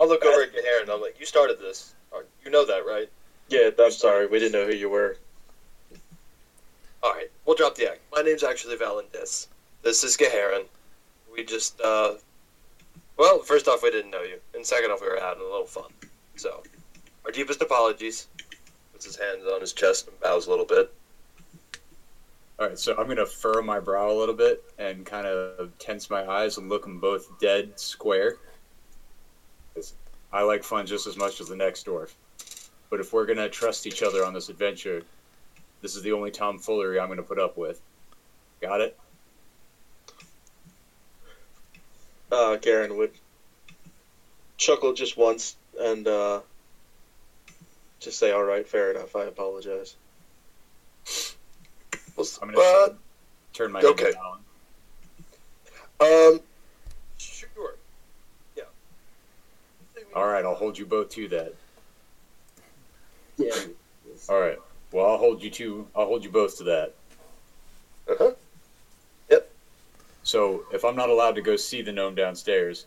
I'll 0.01 0.09
look 0.09 0.25
over 0.25 0.43
at 0.43 0.53
Gahar 0.53 0.83
and 0.83 0.91
I'm 0.91 1.01
like, 1.01 1.19
you 1.19 1.27
started 1.27 1.59
this. 1.61 1.95
You 2.45 2.51
know 2.51 2.65
that, 2.67 2.87
right? 2.87 3.09
Yeah, 3.49 3.71
I'm 3.79 3.91
sorry. 3.91 4.27
We 4.27 4.39
didn't 4.39 4.53
know 4.53 4.67
who 4.67 4.75
you 4.75 4.89
were. 4.89 5.17
All 7.03 7.13
right. 7.13 7.31
We'll 7.45 7.57
drop 7.57 7.75
the 7.75 7.91
act. 7.91 8.01
My 8.15 8.23
name's 8.23 8.43
actually 8.45 8.77
Valendis. 8.77 9.49
This 9.83 10.05
is 10.05 10.17
Gaharin. 10.17 10.65
We 11.33 11.45
just, 11.45 11.81
uh... 11.81 12.15
Well, 13.17 13.41
first 13.41 13.69
off, 13.69 13.83
we 13.83 13.91
didn't 13.91 14.11
know 14.11 14.23
you. 14.23 14.39
And 14.55 14.65
second 14.65 14.91
off, 14.91 15.01
we 15.01 15.09
were 15.09 15.19
having 15.21 15.43
a 15.43 15.47
little 15.47 15.67
fun. 15.67 15.91
So, 16.37 16.63
our 17.25 17.31
deepest 17.31 17.61
apologies. 17.63 18.29
Puts 18.93 19.05
his 19.05 19.17
hands 19.17 19.45
on 19.47 19.61
his 19.61 19.73
chest 19.73 20.09
and 20.09 20.19
bows 20.21 20.47
a 20.47 20.51
little 20.51 20.65
bit. 20.65 20.93
All 22.59 22.69
right. 22.69 22.79
So 22.79 22.95
I'm 22.97 23.09
gonna 23.09 23.27
furrow 23.27 23.63
my 23.63 23.81
brow 23.81 24.11
a 24.11 24.17
little 24.17 24.35
bit 24.35 24.63
and 24.79 25.05
kind 25.05 25.27
of 25.27 25.77
tense 25.79 26.09
my 26.09 26.27
eyes 26.27 26.57
and 26.59 26.69
look 26.69 26.83
them 26.83 27.01
both 27.01 27.39
dead 27.41 27.79
square. 27.79 28.37
I 30.33 30.43
like 30.43 30.65
fun 30.65 30.87
just 30.87 31.07
as 31.07 31.17
much 31.17 31.41
as 31.41 31.49
the 31.49 31.57
next 31.57 31.87
dwarf. 31.87 32.13
But 32.91 33.01
if 33.01 33.13
we're 33.13 33.27
gonna 33.27 33.49
trust 33.49 33.87
each 33.87 34.03
other 34.03 34.25
on 34.25 34.35
this 34.35 34.49
adventure, 34.49 35.03
this 35.81 35.97
is 35.97 36.03
the 36.03 36.13
only 36.13 36.31
tomfoolery 36.31 36.99
I'm 36.99 37.09
gonna 37.09 37.23
put 37.23 37.39
up 37.39 37.57
with. 37.57 37.81
Got 38.61 38.81
it? 38.81 38.99
Uh, 42.31 42.57
Garen 42.57 42.97
would 42.97 43.13
chuckle 44.57 44.93
just 44.93 45.17
once 45.17 45.57
and 45.79 46.07
uh, 46.07 46.41
just 48.01 48.19
say, 48.19 48.33
"All 48.33 48.43
right, 48.43 48.67
fair 48.67 48.91
enough. 48.91 49.15
I 49.15 49.25
apologize." 49.25 49.97
Well, 52.17 52.27
I'm 52.43 52.51
gonna 52.53 52.61
uh, 52.61 52.89
turn, 52.89 52.99
turn 53.53 53.73
my 53.73 53.81
head 53.81 53.91
okay. 53.91 54.13
down. 54.13 54.39
um, 56.01 56.41
sure. 57.19 57.77
Yeah. 58.57 58.65
All 60.15 60.27
right, 60.27 60.45
I'll 60.45 60.55
hold 60.55 60.79
you 60.79 60.87
both 60.87 61.11
to 61.11 61.29
that. 61.29 61.55
Yeah. 63.37 63.55
All 64.29 64.41
right. 64.41 64.59
Well, 64.93 65.07
I'll 65.07 65.19
hold 65.19 65.43
you 65.43 65.51
to. 65.51 65.89
I'll 65.97 66.07
hold 66.07 66.23
you 66.23 66.31
both 66.31 66.57
to 66.59 66.65
that. 66.65 66.95
Uh-huh. 68.09 68.33
Yep. 69.31 69.51
So, 70.23 70.65
if 70.73 70.85
I'm 70.85 70.95
not 70.95 71.09
allowed 71.09 71.35
to 71.35 71.43
go 71.43 71.57
see 71.57 71.83
the 71.83 71.91
gnome 71.91 72.15
downstairs, 72.15 72.87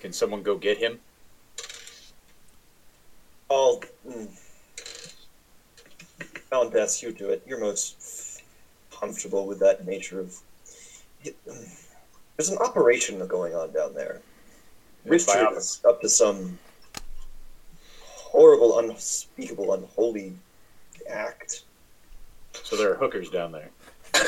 can 0.00 0.12
someone 0.12 0.42
go 0.42 0.56
get 0.56 0.78
him? 0.78 0.98
I'll. 3.50 3.82
Mm, 4.08 4.28
Alan 6.50 6.70
Bess, 6.70 7.02
you 7.02 7.12
do 7.12 7.28
it. 7.30 7.42
You're 7.46 7.60
most 7.60 8.31
comfortable 9.02 9.46
with 9.46 9.58
that 9.58 9.84
nature 9.84 10.20
of. 10.20 10.38
It, 11.24 11.36
there's 12.36 12.50
an 12.50 12.58
operation 12.58 13.24
going 13.26 13.54
on 13.54 13.72
down 13.72 13.94
there. 13.94 14.20
Richard 15.04 15.56
is 15.56 15.80
up 15.86 16.00
to 16.00 16.08
some 16.08 16.58
horrible, 18.32 18.78
unspeakable, 18.78 19.74
unholy 19.74 20.34
act. 21.08 21.64
So 22.62 22.76
there 22.76 22.92
are 22.92 22.94
hookers 22.94 23.28
down 23.28 23.52
there. 23.52 23.70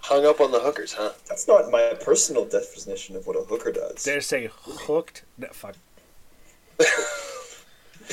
Hung 0.00 0.24
up 0.24 0.40
on 0.40 0.52
the 0.52 0.60
hookers, 0.60 0.92
huh? 0.92 1.10
That's 1.28 1.46
not 1.46 1.70
my 1.70 1.94
personal 2.00 2.44
definition 2.44 3.16
of 3.16 3.26
what 3.26 3.36
a 3.36 3.42
hooker 3.42 3.72
does. 3.72 4.04
Did 4.04 4.16
I 4.16 4.20
say 4.20 4.50
hooked? 4.52 5.24
No, 5.36 5.48
fuck. 5.52 5.76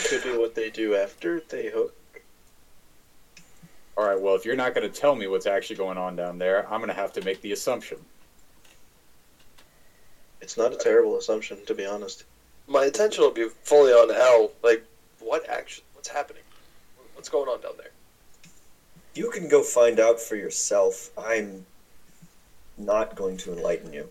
Could 0.10 0.24
be 0.24 0.38
what 0.38 0.54
they 0.54 0.70
do 0.70 0.96
after 0.96 1.40
they 1.40 1.70
hook. 1.70 1.97
All 3.98 4.06
right. 4.06 4.20
Well, 4.20 4.36
if 4.36 4.46
you're 4.46 4.56
not 4.56 4.76
going 4.76 4.90
to 4.90 5.00
tell 5.00 5.16
me 5.16 5.28
what's 5.28 5.48
actually 5.48 5.78
going 5.78 5.98
on 5.98 6.16
down 6.16 6.38
there, 6.38 6.72
I'm 6.72 6.80
going 6.80 6.90
to 6.90 6.94
have 6.94 7.12
to 7.14 7.22
make 7.24 7.42
the 7.42 7.52
assumption. 7.52 7.98
It's 10.40 10.56
not 10.56 10.72
a 10.72 10.78
terrible 10.78 11.18
assumption, 11.18 11.58
to 11.66 11.74
be 11.74 11.86
honest. 11.86 12.24
My 12.68 12.86
attention 12.86 13.24
will 13.24 13.32
be 13.32 13.48
fully 13.64 13.92
on 13.92 14.14
how, 14.14 14.52
like, 14.64 14.86
what 15.20 15.50
action, 15.50 15.84
what's 15.94 16.08
happening, 16.08 16.44
what's 17.16 17.28
going 17.28 17.50
on 17.50 17.60
down 17.62 17.74
there. 17.78 17.92
You 19.16 19.32
can 19.32 19.50
go 19.50 19.64
find 19.64 20.00
out 20.00 20.20
for 20.20 20.36
yourself. 20.36 21.10
I'm 21.18 21.66
not 22.78 23.16
going 23.16 23.38
to 23.38 23.54
enlighten 23.54 23.92
you. 23.92 24.08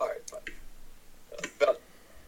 All 0.00 0.08
right, 0.08 0.30
fine. 0.30 0.40
Uh, 1.36 1.46
Val, 1.58 1.76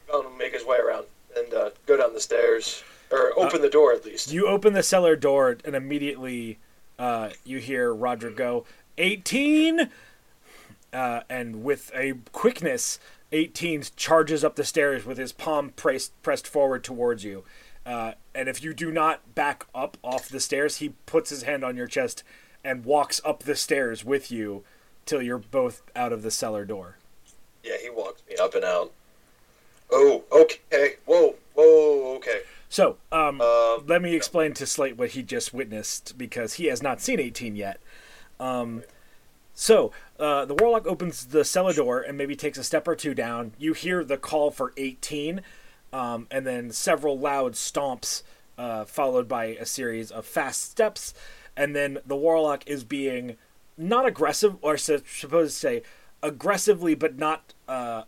Val 0.08 0.22
will 0.24 0.30
make 0.30 0.52
his 0.52 0.66
way 0.66 0.76
around 0.76 1.06
and 1.34 1.54
uh, 1.54 1.70
go 1.86 1.96
down 1.96 2.12
the 2.12 2.20
stairs, 2.20 2.84
or 3.10 3.32
open 3.38 3.62
the 3.62 3.70
door 3.70 3.94
at 3.94 4.04
least. 4.04 4.30
You 4.30 4.46
open 4.46 4.74
the 4.74 4.82
cellar 4.82 5.16
door 5.16 5.56
and 5.64 5.74
immediately 5.74 6.58
uh, 6.98 7.30
you 7.44 7.58
hear 7.58 7.92
Roger 7.92 8.30
go, 8.30 8.64
18! 8.98 9.88
Uh, 10.92 11.20
and 11.30 11.64
with 11.64 11.90
a 11.94 12.14
quickness, 12.32 12.98
18 13.32 13.84
charges 13.96 14.44
up 14.44 14.56
the 14.56 14.64
stairs 14.64 15.06
with 15.06 15.16
his 15.16 15.32
palm 15.32 15.70
pressed, 15.70 16.20
pressed 16.22 16.46
forward 16.46 16.84
towards 16.84 17.24
you. 17.24 17.44
Uh, 17.84 18.12
and 18.34 18.48
if 18.48 18.62
you 18.62 18.72
do 18.74 18.90
not 18.90 19.34
back 19.34 19.66
up 19.74 19.96
off 20.04 20.28
the 20.28 20.40
stairs, 20.40 20.76
he 20.76 20.90
puts 21.06 21.30
his 21.30 21.42
hand 21.42 21.64
on 21.64 21.76
your 21.76 21.86
chest 21.86 22.22
and 22.64 22.84
walks 22.84 23.20
up 23.24 23.42
the 23.42 23.56
stairs 23.56 24.04
with 24.04 24.30
you 24.30 24.62
till 25.06 25.22
you're 25.22 25.38
both 25.38 25.82
out 25.96 26.12
of 26.12 26.22
the 26.22 26.30
cellar 26.30 26.64
door. 26.64 26.98
Yeah, 27.64 27.76
he 27.82 27.90
walks 27.90 28.22
me 28.28 28.36
up 28.36 28.54
and 28.54 28.64
out. 28.64 28.92
Oh, 29.90 30.22
okay. 30.32 30.94
Whoa, 31.06 31.34
whoa, 31.54 32.14
okay. 32.16 32.42
So, 32.72 32.96
um, 33.12 33.38
Um, 33.42 33.84
let 33.86 34.00
me 34.00 34.14
explain 34.14 34.54
to 34.54 34.64
Slate 34.64 34.96
what 34.96 35.10
he 35.10 35.22
just 35.22 35.52
witnessed 35.52 36.16
because 36.16 36.54
he 36.54 36.68
has 36.68 36.82
not 36.82 37.02
seen 37.02 37.20
18 37.20 37.54
yet. 37.54 37.78
Um, 38.40 38.82
so, 39.52 39.92
uh, 40.18 40.46
the 40.46 40.54
Warlock 40.54 40.86
opens 40.86 41.26
the 41.26 41.44
cellar 41.44 41.74
door 41.74 42.00
and 42.00 42.16
maybe 42.16 42.34
takes 42.34 42.56
a 42.56 42.64
step 42.64 42.88
or 42.88 42.96
two 42.96 43.12
down. 43.12 43.52
You 43.58 43.74
hear 43.74 44.02
the 44.02 44.16
call 44.16 44.50
for 44.50 44.72
18, 44.78 45.42
um, 45.92 46.26
and 46.30 46.46
then 46.46 46.70
several 46.70 47.18
loud 47.18 47.52
stomps, 47.52 48.22
uh, 48.56 48.86
followed 48.86 49.28
by 49.28 49.48
a 49.48 49.66
series 49.66 50.10
of 50.10 50.24
fast 50.24 50.70
steps. 50.70 51.12
And 51.54 51.76
then 51.76 51.98
the 52.06 52.16
Warlock 52.16 52.66
is 52.66 52.84
being 52.84 53.36
not 53.76 54.06
aggressive, 54.06 54.56
or 54.62 54.78
su- 54.78 55.02
supposed 55.06 55.52
to 55.52 55.58
say 55.58 55.82
aggressively, 56.22 56.94
but 56.94 57.18
not 57.18 57.52
uh, 57.68 58.04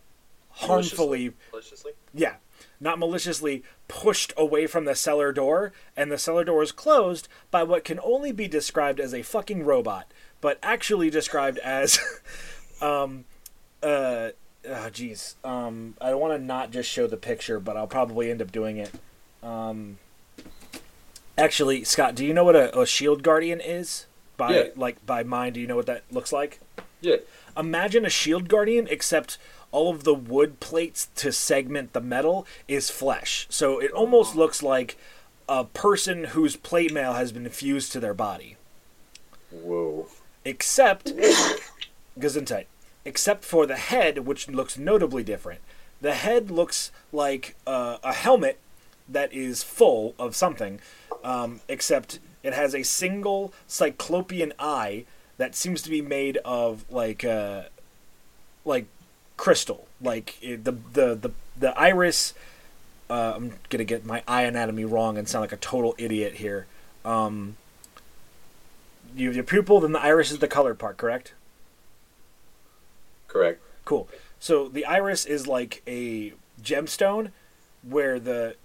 harmfully 0.49 1.33
Maliciously? 1.51 1.91
yeah, 2.15 2.37
not 2.79 2.99
maliciously 2.99 3.63
pushed 3.87 4.33
away 4.37 4.67
from 4.67 4.85
the 4.85 4.95
cellar 4.95 5.31
door, 5.31 5.71
and 5.95 6.11
the 6.11 6.17
cellar 6.17 6.43
door 6.43 6.61
is 6.63 6.71
closed 6.71 7.27
by 7.51 7.63
what 7.63 7.83
can 7.83 7.99
only 8.03 8.31
be 8.31 8.47
described 8.47 8.99
as 8.99 9.13
a 9.13 9.21
fucking 9.21 9.63
robot, 9.63 10.07
but 10.41 10.59
actually 10.63 11.09
described 11.09 11.57
as, 11.59 11.99
um, 12.81 13.25
uh, 13.83 14.29
oh 14.67 14.89
jeez, 14.91 15.35
um, 15.43 15.95
I 16.01 16.13
want 16.15 16.33
to 16.39 16.43
not 16.43 16.71
just 16.71 16.89
show 16.89 17.07
the 17.07 17.17
picture, 17.17 17.59
but 17.59 17.77
I'll 17.77 17.87
probably 17.87 18.29
end 18.31 18.41
up 18.41 18.51
doing 18.51 18.77
it. 18.77 18.91
Um, 19.43 19.97
actually, 21.37 21.83
Scott, 21.83 22.15
do 22.15 22.25
you 22.25 22.33
know 22.33 22.43
what 22.43 22.55
a, 22.55 22.77
a 22.79 22.85
shield 22.85 23.23
guardian 23.23 23.59
is? 23.61 24.05
By 24.37 24.53
Yeah. 24.55 24.63
like 24.75 25.03
by 25.05 25.23
mind, 25.23 25.53
do 25.53 25.61
you 25.61 25.67
know 25.67 25.75
what 25.77 25.85
that 25.85 26.03
looks 26.11 26.33
like? 26.33 26.59
Yeah. 27.01 27.17
Imagine 27.57 28.05
a 28.05 28.09
shield 28.09 28.49
guardian, 28.49 28.87
except 28.89 29.37
all 29.75 29.89
of 29.89 30.05
the 30.05 30.13
wood 30.13 30.61
plates 30.61 31.09
to 31.15 31.33
segment 31.33 31.91
the 31.91 31.99
metal 31.99 32.47
is 32.65 32.89
flesh. 32.89 33.45
So 33.49 33.77
it 33.77 33.91
almost 33.91 34.33
looks 34.33 34.63
like 34.63 34.97
a 35.49 35.65
person 35.65 36.23
whose 36.23 36.55
plate 36.55 36.93
mail 36.93 37.13
has 37.13 37.33
been 37.33 37.49
fused 37.49 37.91
to 37.91 37.99
their 37.99 38.13
body. 38.13 38.55
Whoa. 39.51 40.07
Except 40.45 41.11
Gesundheit. 42.19 42.67
Except 43.03 43.43
for 43.43 43.65
the 43.65 43.75
head, 43.75 44.19
which 44.19 44.47
looks 44.47 44.77
notably 44.77 45.23
different. 45.23 45.59
The 45.99 46.13
head 46.13 46.49
looks 46.49 46.91
like 47.11 47.57
uh, 47.67 47.97
a 48.01 48.13
helmet 48.13 48.57
that 49.09 49.33
is 49.33 49.61
full 49.61 50.15
of 50.17 50.37
something, 50.37 50.79
um, 51.21 51.59
except 51.67 52.19
it 52.43 52.53
has 52.53 52.73
a 52.73 52.83
single 52.83 53.53
cyclopean 53.67 54.53
eye 54.57 55.03
that 55.35 55.53
seems 55.53 55.81
to 55.81 55.89
be 55.89 56.01
made 56.01 56.37
of 56.45 56.85
like 56.89 57.25
uh, 57.25 57.63
like 58.63 58.87
crystal. 59.37 59.87
Like 60.01 60.37
the 60.41 60.57
the 60.71 61.15
the 61.15 61.31
the 61.57 61.77
iris. 61.79 62.33
Uh, 63.07 63.33
I'm 63.35 63.53
gonna 63.69 63.83
get 63.83 64.05
my 64.05 64.23
eye 64.27 64.43
anatomy 64.43 64.83
wrong 64.83 65.17
and 65.17 65.27
sound 65.27 65.43
like 65.43 65.51
a 65.51 65.57
total 65.57 65.93
idiot 65.97 66.35
here. 66.35 66.65
Um, 67.03 67.55
you 69.15 69.27
have 69.27 69.35
your 69.35 69.43
pupil, 69.43 69.79
then 69.79 69.91
the 69.91 70.01
iris 70.01 70.31
is 70.31 70.39
the 70.39 70.47
colored 70.47 70.79
part, 70.79 70.97
correct? 70.97 71.33
Correct. 73.27 73.61
Cool. 73.85 74.07
So 74.39 74.67
the 74.67 74.85
iris 74.85 75.25
is 75.25 75.47
like 75.47 75.83
a 75.87 76.33
gemstone, 76.61 77.31
where 77.83 78.19
the 78.19 78.55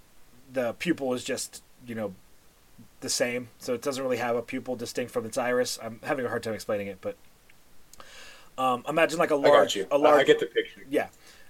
the 0.51 0.73
pupil 0.73 1.13
is 1.13 1.23
just 1.23 1.61
you 1.85 1.95
know 1.95 2.13
the 3.01 3.09
same. 3.09 3.49
So 3.59 3.73
it 3.73 3.81
doesn't 3.81 4.03
really 4.03 4.17
have 4.17 4.35
a 4.35 4.41
pupil 4.41 4.75
distinct 4.75 5.11
from 5.11 5.25
its 5.25 5.37
iris. 5.37 5.77
I'm 5.81 5.99
having 6.03 6.25
a 6.25 6.29
hard 6.29 6.43
time 6.43 6.53
explaining 6.53 6.87
it, 6.87 6.97
but 7.01 7.15
um, 8.57 8.83
imagine 8.87 9.19
like 9.19 9.31
a 9.31 9.35
I 9.35 9.41
got 9.41 9.49
large, 9.49 9.75
you. 9.75 9.87
a 9.91 9.95
I- 9.95 9.97
large, 9.97 10.21
I 10.21 10.23
get 10.23 10.39
the 10.39 10.45
picture. 10.47 10.81
yeah, 10.89 11.07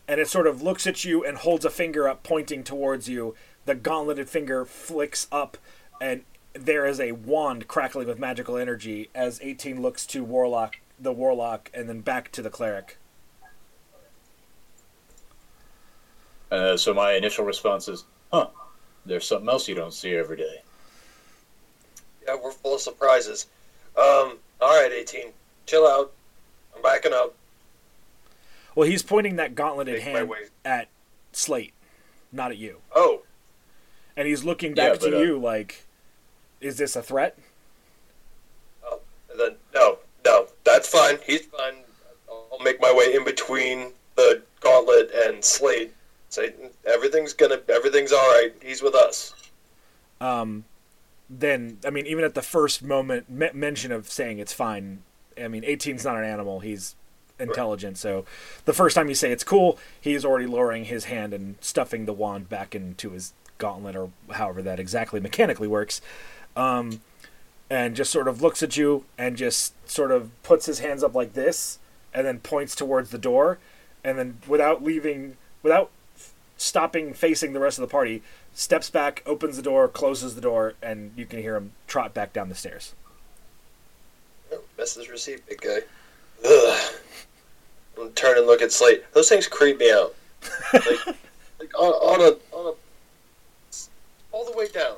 and 0.08 0.20
it 0.20 0.28
sort 0.28 0.48
of 0.48 0.62
looks 0.62 0.86
at 0.88 1.04
you 1.06 1.24
and 1.26 1.38
holds 1.38 1.66
a 1.66 1.70
finger 1.70 2.08
up, 2.08 2.24
pointing 2.24 2.64
towards 2.64 3.08
you. 3.10 3.36
The 3.66 3.76
gauntleted 3.76 4.28
finger 4.30 4.66
flicks 4.66 5.28
up, 5.32 5.58
and 6.00 6.24
there 6.54 6.86
is 6.86 7.00
a 7.00 7.12
wand 7.14 7.68
crackling 7.68 8.08
with 8.08 8.18
magical 8.20 8.58
energy 8.58 9.10
as 9.16 9.40
18 9.42 9.82
looks 9.82 10.06
to 10.08 10.24
warlock, 10.24 10.78
the 11.00 11.12
warlock, 11.12 11.70
and 11.74 11.88
then 11.88 12.02
back 12.02 12.32
to 12.34 12.42
the 12.42 12.50
cleric. 12.50 12.98
Uh, 16.52 16.76
so 16.76 16.94
my 16.94 17.14
initial 17.14 17.46
response 17.46 17.88
is, 17.88 18.04
huh, 18.34 18.48
there's 19.06 19.26
something 19.26 19.48
else 19.48 19.68
you 19.68 19.76
don't 19.76 19.94
see 19.94 20.16
every 20.16 20.36
day. 20.38 20.62
Yeah, 22.28 22.36
we're 22.44 22.52
full 22.52 22.76
of 22.76 22.82
surprises. 22.82 23.48
Um, 23.98 24.38
all 24.60 24.82
right, 24.82 24.92
18. 24.92 25.28
Chill 25.66 25.88
out. 25.88 26.12
I'm 26.76 26.82
backing 26.82 27.14
up. 27.14 27.36
Well, 28.76 28.88
he's 28.88 29.04
pointing 29.04 29.36
that 29.36 29.54
gauntleted 29.56 29.96
Make 29.96 30.04
hand 30.04 30.32
at 30.64 30.88
Slate, 31.34 31.74
not 32.32 32.52
at 32.52 32.58
you. 32.58 32.78
Oh, 32.96 33.22
And 34.16 34.28
he's 34.28 34.44
looking 34.44 34.76
Yeah, 34.76 34.92
back 34.92 35.00
to 35.02 35.18
uh, 35.18 35.22
you 35.22 35.38
like, 35.38 35.86
is 36.62 36.78
this 36.78 36.96
a 36.96 37.02
threat? 37.04 37.38
and 39.32 39.40
then 39.40 39.56
no, 39.74 39.98
no, 40.26 40.48
that's 40.66 40.88
fine. 40.90 41.18
He's 41.26 41.46
fine. 41.46 41.76
I'll 42.30 42.60
make 42.64 42.82
my 42.82 42.94
way 42.94 43.14
in 43.16 43.24
between 43.24 43.94
the 44.16 44.42
gauntlet 44.60 45.10
and 45.14 45.44
Slate. 45.44 45.94
Say 46.30 46.54
everything's 46.86 47.34
gonna, 47.34 47.60
everything's 47.70 48.12
all 48.12 48.20
right. 48.20 48.52
He's 48.62 48.82
with 48.82 48.96
us. 48.96 49.34
Um, 50.20 50.66
then, 51.30 51.80
I 51.86 51.90
mean, 51.90 52.06
even 52.06 52.24
at 52.24 52.36
the 52.36 52.42
first 52.42 52.84
moment 52.84 53.30
me- 53.30 53.50
mention 53.54 53.92
of 53.92 54.10
saying 54.10 54.40
it's 54.40 54.54
fine, 54.54 55.02
I 55.42 55.48
mean, 55.48 55.64
18's 55.64 56.06
not 56.06 56.18
an 56.18 56.24
animal. 56.24 56.60
He's 56.60 56.96
intelligent. 57.40 57.98
So 57.98 58.26
the 58.66 58.74
first 58.74 58.96
time 58.96 59.10
you 59.10 59.16
say 59.16 59.32
it's 59.32 59.44
cool, 59.44 59.78
he's 60.00 60.24
already 60.24 60.46
lowering 60.46 60.86
his 60.86 61.06
hand 61.06 61.34
and 61.34 61.56
stuffing 61.60 62.06
the 62.06 62.14
wand 62.14 62.50
back 62.50 62.76
into 62.76 63.12
his 63.12 63.34
gauntlet 63.58 63.96
or 63.96 64.10
however 64.32 64.62
that 64.62 64.80
exactly 64.80 65.20
mechanically 65.20 65.68
works. 65.68 66.02
Um, 66.56 67.02
and 67.70 67.96
just 67.96 68.12
sort 68.12 68.28
of 68.28 68.42
looks 68.42 68.62
at 68.62 68.76
you 68.76 69.06
and 69.18 69.38
just 69.38 69.74
sort 69.90 70.12
of 70.12 70.30
puts 70.44 70.66
his 70.66 70.80
hands 70.80 71.04
up 71.04 71.16
like 71.16 71.34
this 71.34 71.80
and 72.14 72.28
then 72.28 72.40
points 72.40 72.76
towards 72.76 73.12
the 73.12 73.18
door 73.18 73.60
and 74.04 74.20
then 74.20 74.38
without 74.46 74.84
leaving 74.84 75.38
without 75.64 75.90
stopping 76.58 77.14
facing 77.14 77.54
the 77.54 77.60
rest 77.60 77.80
of 77.80 77.82
the 77.82 77.92
party 77.92 78.22
steps 78.54 78.90
back 78.90 79.24
opens 79.26 79.56
the 79.56 79.64
door 79.64 79.88
closes 79.88 80.36
the 80.36 80.42
door 80.42 80.74
and 80.82 81.14
you 81.16 81.26
can 81.26 81.40
hear 81.42 81.56
him 81.56 81.72
trot 81.88 82.14
back 82.14 82.34
down 82.34 82.50
the 82.50 82.56
stairs 82.56 82.94
Message 84.82 85.10
received, 85.10 85.48
big 85.48 85.62
guy. 85.62 85.78
Ugh. 86.44 86.94
I'm 88.02 88.12
turn 88.14 88.40
and 88.40 88.48
look 88.48 88.64
at 88.64 88.72
Slate. 88.72 89.04
Those 89.14 89.30
things 89.30 89.46
creep 89.46 89.78
me 89.78 89.92
out. 89.92 90.16
Like, 90.74 91.06
like 91.60 91.80
on, 91.80 91.92
on 91.92 92.22
a 92.22 92.56
on 92.56 92.74
a 92.74 93.76
all 94.32 94.44
the 94.44 94.58
way 94.58 94.68
down. 94.70 94.96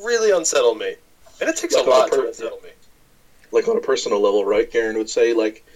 Really 0.00 0.30
unsettle 0.30 0.76
me. 0.76 0.94
And 1.40 1.50
it 1.50 1.56
takes 1.56 1.74
Like 1.74 1.86
a 1.86 1.90
on 1.90 1.96
a 1.96 2.00
lot 2.02 2.12
to 2.12 2.28
unsettle 2.28 2.60
me. 2.62 2.70
Like 3.50 3.66
on 3.66 3.76
a 3.76 3.80
personal 3.80 4.20
level, 4.20 4.44
right? 4.44 4.70
Garen 4.70 4.96
would 4.96 5.10
say, 5.10 5.34
like, 5.34 5.66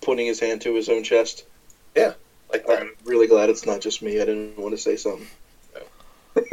putting 0.00 0.26
his 0.26 0.38
hand 0.38 0.60
to 0.60 0.72
his 0.76 0.88
own 0.88 1.02
chest. 1.02 1.44
Yeah, 1.96 2.12
like 2.52 2.68
that. 2.68 2.82
I'm 2.82 2.92
really 3.04 3.26
glad 3.26 3.50
it's 3.50 3.66
not 3.66 3.80
just 3.80 4.00
me. 4.00 4.22
I 4.22 4.26
didn't 4.26 4.56
want 4.56 4.76
to 4.76 4.78
say 4.78 4.94
something. 4.94 5.26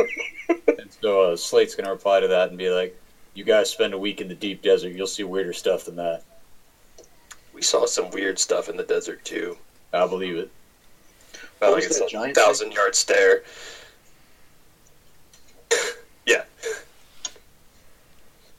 And 0.50 0.92
so 1.00 1.34
uh, 1.34 1.36
Slate's 1.38 1.76
going 1.76 1.86
to 1.86 1.92
reply 1.92 2.22
to 2.22 2.28
that 2.30 2.50
and 2.50 2.58
be 2.58 2.72
like, 2.72 3.00
you 3.34 3.44
guys 3.44 3.70
spend 3.70 3.94
a 3.94 3.98
week 3.98 4.22
in 4.22 4.28
the 4.28 4.36
deep 4.36 4.62
desert, 4.62 4.90
you'll 4.94 5.08
see 5.08 5.24
weirder 5.24 5.54
stuff 5.54 5.86
than 5.86 5.96
that. 5.96 6.24
We 7.54 7.62
saw 7.62 7.86
some 7.86 8.10
weird 8.12 8.40
stuff 8.40 8.70
in 8.70 8.78
the 8.78 8.84
desert 8.84 9.24
too. 9.26 9.58
I'll 9.94 10.08
believe 10.10 10.38
it. 10.38 10.52
Felt 11.60 11.72
What 11.72 11.72
like 11.72 11.76
was 11.78 11.86
it's 11.86 12.00
that 12.00 12.06
a 12.06 12.10
giant 12.10 12.36
thousand 12.36 12.72
yard 12.72 12.96
stare. 12.96 13.44
yeah. 16.26 16.44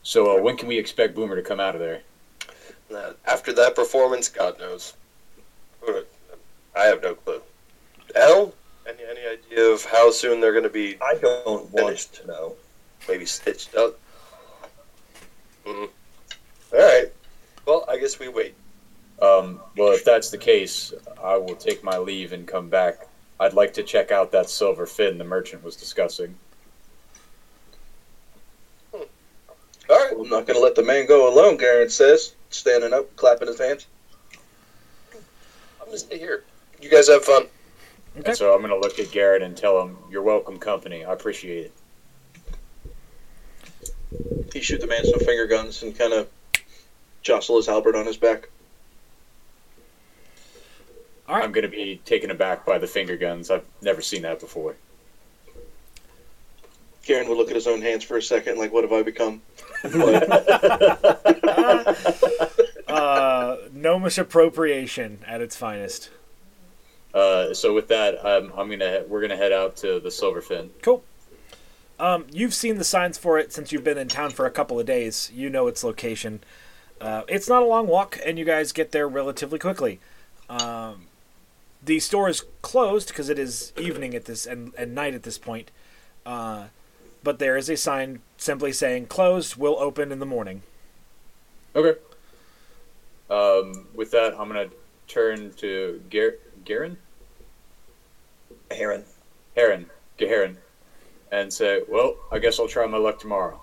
So 0.03 0.37
uh, 0.37 0.41
when 0.41 0.55
can 0.57 0.67
we 0.67 0.77
expect 0.77 1.15
Boomer 1.15 1.35
to 1.35 1.41
come 1.41 1.59
out 1.59 1.75
of 1.75 1.81
there? 1.81 2.01
Uh, 2.93 3.13
After 3.25 3.51
that 3.53 3.75
performance, 3.75 4.29
God 4.29 4.59
knows. 4.59 4.93
I 6.75 6.83
have 6.85 7.01
no 7.01 7.15
clue. 7.15 7.41
L, 8.15 8.53
any 8.87 9.03
any 9.03 9.25
idea 9.27 9.63
of 9.65 9.83
how 9.85 10.11
soon 10.11 10.39
they're 10.39 10.51
going 10.51 10.63
to 10.63 10.69
be 10.69 10.97
I 11.01 11.15
don't 11.15 11.71
want 11.71 11.97
to 11.97 12.27
know. 12.27 12.55
maybe 13.07 13.25
stitched 13.25 13.75
up? 13.75 13.99
Mm. 15.65 15.89
All 16.73 16.79
right. 16.79 17.11
Well, 17.65 17.85
I 17.87 17.97
guess 17.97 18.19
we 18.19 18.27
wait. 18.27 18.55
Um, 19.21 19.59
well, 19.77 19.93
if 19.93 20.03
that's 20.03 20.29
the 20.29 20.37
case, 20.37 20.93
I 21.23 21.37
will 21.37 21.55
take 21.55 21.83
my 21.83 21.97
leave 21.97 22.33
and 22.33 22.47
come 22.47 22.69
back. 22.69 23.07
I'd 23.39 23.53
like 23.53 23.73
to 23.73 23.83
check 23.83 24.11
out 24.11 24.31
that 24.31 24.49
silver 24.49 24.85
fin 24.85 25.17
the 25.17 25.23
merchant 25.23 25.63
was 25.63 25.75
discussing. 25.75 26.35
All 28.93 29.05
right. 29.89 30.13
Well, 30.13 30.23
I'm 30.23 30.29
not 30.29 30.47
going 30.47 30.57
to 30.57 30.63
let 30.63 30.75
the 30.75 30.83
man 30.83 31.05
go 31.05 31.31
alone, 31.31 31.57
Garen 31.57 31.89
says, 31.89 32.35
standing 32.49 32.93
up, 32.93 33.15
clapping 33.15 33.47
his 33.47 33.59
hands. 33.59 33.87
I'm 35.13 35.85
gonna 35.85 35.97
stay 35.97 36.17
here. 36.17 36.43
You 36.81 36.89
guys 36.89 37.07
have 37.07 37.23
fun. 37.23 37.43
Okay. 38.17 38.29
And 38.29 38.37
so 38.37 38.53
I'm 38.53 38.61
going 38.61 38.71
to 38.71 38.79
look 38.79 38.97
at 38.97 39.11
Garen 39.11 39.43
and 39.43 39.55
tell 39.55 39.79
him, 39.81 39.97
"You're 40.09 40.23
welcome, 40.23 40.57
company. 40.57 41.05
I 41.05 41.13
appreciate 41.13 41.65
it." 41.65 41.73
He 44.53 44.61
shoot 44.61 44.81
the 44.81 44.87
man 44.87 45.05
some 45.05 45.19
finger 45.19 45.47
guns 45.47 45.83
and 45.83 45.97
kind 45.97 46.13
of 46.13 46.27
jostle 47.21 47.57
his 47.57 47.67
halberd 47.67 47.95
on 47.95 48.05
his 48.05 48.17
back. 48.17 48.49
All 51.27 51.35
right. 51.35 51.43
I'm 51.43 51.51
going 51.51 51.63
to 51.63 51.69
be 51.69 51.99
taken 52.05 52.31
aback 52.31 52.65
by 52.65 52.77
the 52.77 52.87
finger 52.87 53.17
guns. 53.17 53.49
I've 53.49 53.65
never 53.81 54.01
seen 54.01 54.21
that 54.21 54.39
before. 54.39 54.75
Garen 57.05 57.27
would 57.29 57.37
look 57.37 57.49
at 57.49 57.55
his 57.55 57.67
own 57.67 57.81
hands 57.81 58.03
for 58.03 58.17
a 58.17 58.21
second, 58.21 58.57
like, 58.57 58.73
what 58.73 58.83
have 58.83 58.93
I 58.93 59.03
become? 59.03 59.41
uh, 62.87 63.57
no 63.71 63.99
misappropriation 63.99 65.19
at 65.27 65.41
its 65.41 65.55
finest 65.55 66.09
Uh, 67.13 67.53
so 67.53 67.73
with 67.73 67.87
that, 67.89 68.25
um, 68.25 68.51
I'm 68.57 68.69
gonna 68.69 69.03
we're 69.07 69.21
gonna 69.21 69.37
head 69.37 69.51
out 69.51 69.77
to 69.77 69.99
the 69.99 70.09
Silverfin. 70.09 70.69
Cool. 70.81 71.03
Um, 71.99 72.25
you've 72.31 72.53
seen 72.53 72.77
the 72.77 72.83
signs 72.83 73.17
for 73.17 73.39
it 73.39 73.53
since 73.53 73.71
you've 73.71 73.83
been 73.83 73.97
in 73.97 74.07
town 74.07 74.31
for 74.31 74.45
a 74.45 74.51
couple 74.51 74.79
of 74.79 74.85
days. 74.85 75.31
You 75.33 75.49
know 75.49 75.67
its 75.67 75.83
location. 75.83 76.41
Uh, 76.99 77.23
it's 77.27 77.47
not 77.47 77.61
a 77.61 77.65
long 77.65 77.87
walk, 77.87 78.19
and 78.25 78.37
you 78.37 78.45
guys 78.45 78.71
get 78.71 78.91
there 78.91 79.07
relatively 79.07 79.59
quickly. 79.59 79.99
Um, 80.49 81.07
the 81.83 81.99
store 81.99 82.29
is 82.29 82.43
closed 82.61 83.09
because 83.09 83.29
it 83.29 83.39
is 83.39 83.73
evening 83.77 84.15
at 84.15 84.25
this 84.25 84.45
and, 84.45 84.73
and 84.77 84.95
night 84.95 85.13
at 85.13 85.23
this 85.23 85.37
point. 85.37 85.71
Uh, 86.25 86.65
but 87.23 87.39
there 87.39 87.57
is 87.57 87.69
a 87.69 87.77
sign 87.77 88.19
simply 88.37 88.71
saying 88.71 89.07
"closed. 89.07 89.55
Will 89.55 89.77
open 89.79 90.11
in 90.11 90.19
the 90.19 90.25
morning." 90.25 90.63
Okay. 91.75 91.99
Um, 93.29 93.87
with 93.93 94.11
that, 94.11 94.35
I'm 94.39 94.47
gonna 94.47 94.69
turn 95.07 95.53
to 95.57 96.01
Gar- 96.09 96.35
Garen, 96.63 96.97
Heron. 98.71 99.03
Heron, 99.55 99.89
Gaharon, 100.19 100.57
and 101.31 101.51
say, 101.51 101.81
"Well, 101.87 102.15
I 102.31 102.39
guess 102.39 102.59
I'll 102.59 102.67
try 102.67 102.85
my 102.85 102.97
luck 102.97 103.19
tomorrow." 103.19 103.59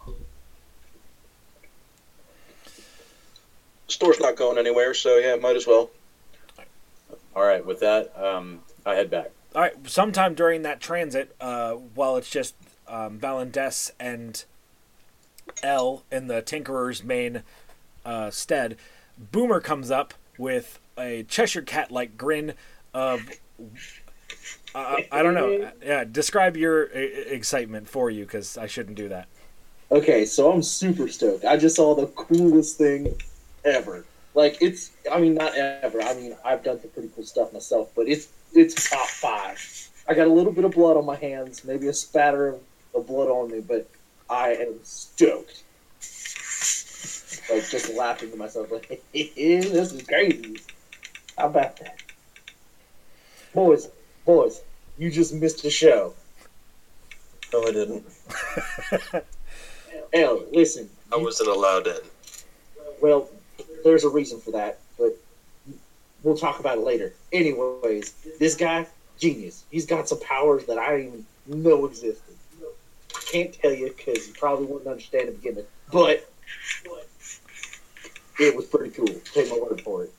Store's 3.88 4.20
not 4.20 4.36
going 4.36 4.58
anywhere, 4.58 4.94
so 4.94 5.16
yeah, 5.18 5.36
might 5.36 5.56
as 5.56 5.66
well. 5.66 5.90
All 7.34 7.44
right, 7.44 7.64
with 7.64 7.80
that, 7.80 8.12
um, 8.18 8.60
I 8.84 8.94
head 8.94 9.10
back. 9.10 9.30
All 9.54 9.60
right. 9.60 9.74
Sometime 9.88 10.34
during 10.34 10.62
that 10.62 10.80
transit, 10.80 11.34
uh, 11.40 11.72
while 11.72 12.16
it's 12.16 12.30
just 12.30 12.54
um, 12.88 13.18
Valendis 13.18 13.90
and 14.00 14.44
L 15.62 16.04
in 16.10 16.26
the 16.26 16.40
Tinkerer's 16.40 17.04
main 17.04 17.42
uh, 18.04 18.30
stead, 18.30 18.76
Boomer 19.18 19.60
comes 19.60 19.90
up 19.90 20.14
with 20.38 20.78
a 20.98 21.24
Cheshire 21.24 21.62
cat-like 21.62 22.16
grin 22.16 22.54
of. 22.94 23.28
Uh, 24.74 24.96
I 25.10 25.22
don't 25.22 25.34
know. 25.34 25.70
Yeah, 25.84 26.04
describe 26.04 26.56
your 26.56 26.86
uh, 26.86 26.98
excitement 26.98 27.88
for 27.88 28.10
you, 28.10 28.24
because 28.24 28.56
I 28.56 28.66
shouldn't 28.66 28.96
do 28.96 29.08
that. 29.08 29.28
Okay, 29.90 30.24
so 30.24 30.50
I'm 30.50 30.62
super 30.62 31.08
stoked. 31.08 31.44
I 31.44 31.58
just 31.58 31.76
saw 31.76 31.94
the 31.94 32.06
coolest 32.06 32.78
thing 32.78 33.14
ever. 33.64 34.06
Like 34.34 34.56
it's, 34.62 34.90
I 35.10 35.20
mean, 35.20 35.34
not 35.34 35.54
ever. 35.54 36.00
I 36.00 36.14
mean, 36.14 36.34
I've 36.44 36.64
done 36.64 36.80
some 36.80 36.90
pretty 36.90 37.10
cool 37.14 37.24
stuff 37.24 37.52
myself, 37.52 37.90
but 37.94 38.08
it's 38.08 38.28
it's 38.54 38.88
top 38.88 39.06
five. 39.06 39.90
I 40.08 40.14
got 40.14 40.26
a 40.26 40.32
little 40.32 40.52
bit 40.52 40.64
of 40.64 40.72
blood 40.72 40.96
on 40.96 41.04
my 41.04 41.16
hands, 41.16 41.64
maybe 41.64 41.88
a 41.88 41.92
spatter 41.92 42.48
of, 42.48 42.60
of 42.94 43.06
blood 43.06 43.28
on 43.28 43.50
me, 43.50 43.60
but 43.60 43.86
I 44.30 44.54
am 44.54 44.74
stoked. 44.82 45.62
Like 47.50 47.68
just 47.68 47.92
laughing 47.94 48.30
to 48.30 48.36
myself, 48.36 48.72
like 48.72 48.88
this 49.12 49.36
is 49.92 50.02
crazy. 50.06 50.60
How 51.36 51.46
about 51.46 51.76
that, 51.78 51.96
boys? 53.52 53.88
Boys, 54.24 54.62
you 54.98 55.10
just 55.10 55.34
missed 55.34 55.64
a 55.64 55.70
show. 55.70 56.14
No, 57.52 57.62
I 57.62 57.72
didn't. 57.72 58.04
L, 60.14 60.44
listen. 60.52 60.88
I 61.12 61.16
wasn't 61.16 61.50
allowed 61.50 61.86
in. 61.86 61.98
Well, 63.00 63.28
there's 63.84 64.04
a 64.04 64.08
reason 64.08 64.40
for 64.40 64.52
that, 64.52 64.78
but 64.98 65.16
we'll 66.22 66.36
talk 66.36 66.60
about 66.60 66.78
it 66.78 66.84
later. 66.84 67.12
Anyways, 67.32 68.12
this 68.38 68.54
guy, 68.54 68.86
genius. 69.18 69.64
He's 69.70 69.86
got 69.86 70.08
some 70.08 70.20
powers 70.20 70.64
that 70.66 70.78
I 70.78 70.96
didn't 70.96 71.26
even 71.48 71.62
know 71.62 71.86
existed. 71.86 72.34
I 73.14 73.20
can't 73.30 73.52
tell 73.52 73.72
you 73.72 73.92
because 73.96 74.28
you 74.28 74.34
probably 74.34 74.66
wouldn't 74.66 74.88
understand 74.88 75.28
at 75.28 75.34
the 75.34 75.38
beginning, 75.38 75.66
but 75.90 76.28
it 78.38 78.56
was 78.56 78.66
pretty 78.66 78.90
cool. 78.90 79.14
Take 79.34 79.50
my 79.50 79.58
word 79.58 79.80
for 79.82 80.04
it. 80.04 80.12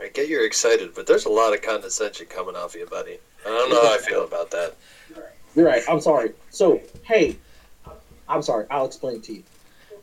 I 0.00 0.08
get 0.08 0.28
you're 0.28 0.44
excited, 0.44 0.94
but 0.94 1.06
there's 1.06 1.24
a 1.24 1.30
lot 1.30 1.54
of 1.54 1.62
condescension 1.62 2.26
coming 2.26 2.54
off 2.54 2.74
you, 2.74 2.86
buddy. 2.86 3.18
I 3.44 3.48
don't 3.48 3.70
know 3.70 3.82
how 3.82 3.94
I 3.94 3.98
feel 3.98 4.24
about 4.24 4.50
that. 4.50 4.74
You're 5.54 5.66
right. 5.66 5.82
I'm 5.88 6.00
sorry. 6.00 6.32
So, 6.50 6.80
hey, 7.04 7.36
I'm 8.28 8.42
sorry. 8.42 8.66
I'll 8.70 8.84
explain 8.84 9.22
to 9.22 9.34
you. 9.34 9.42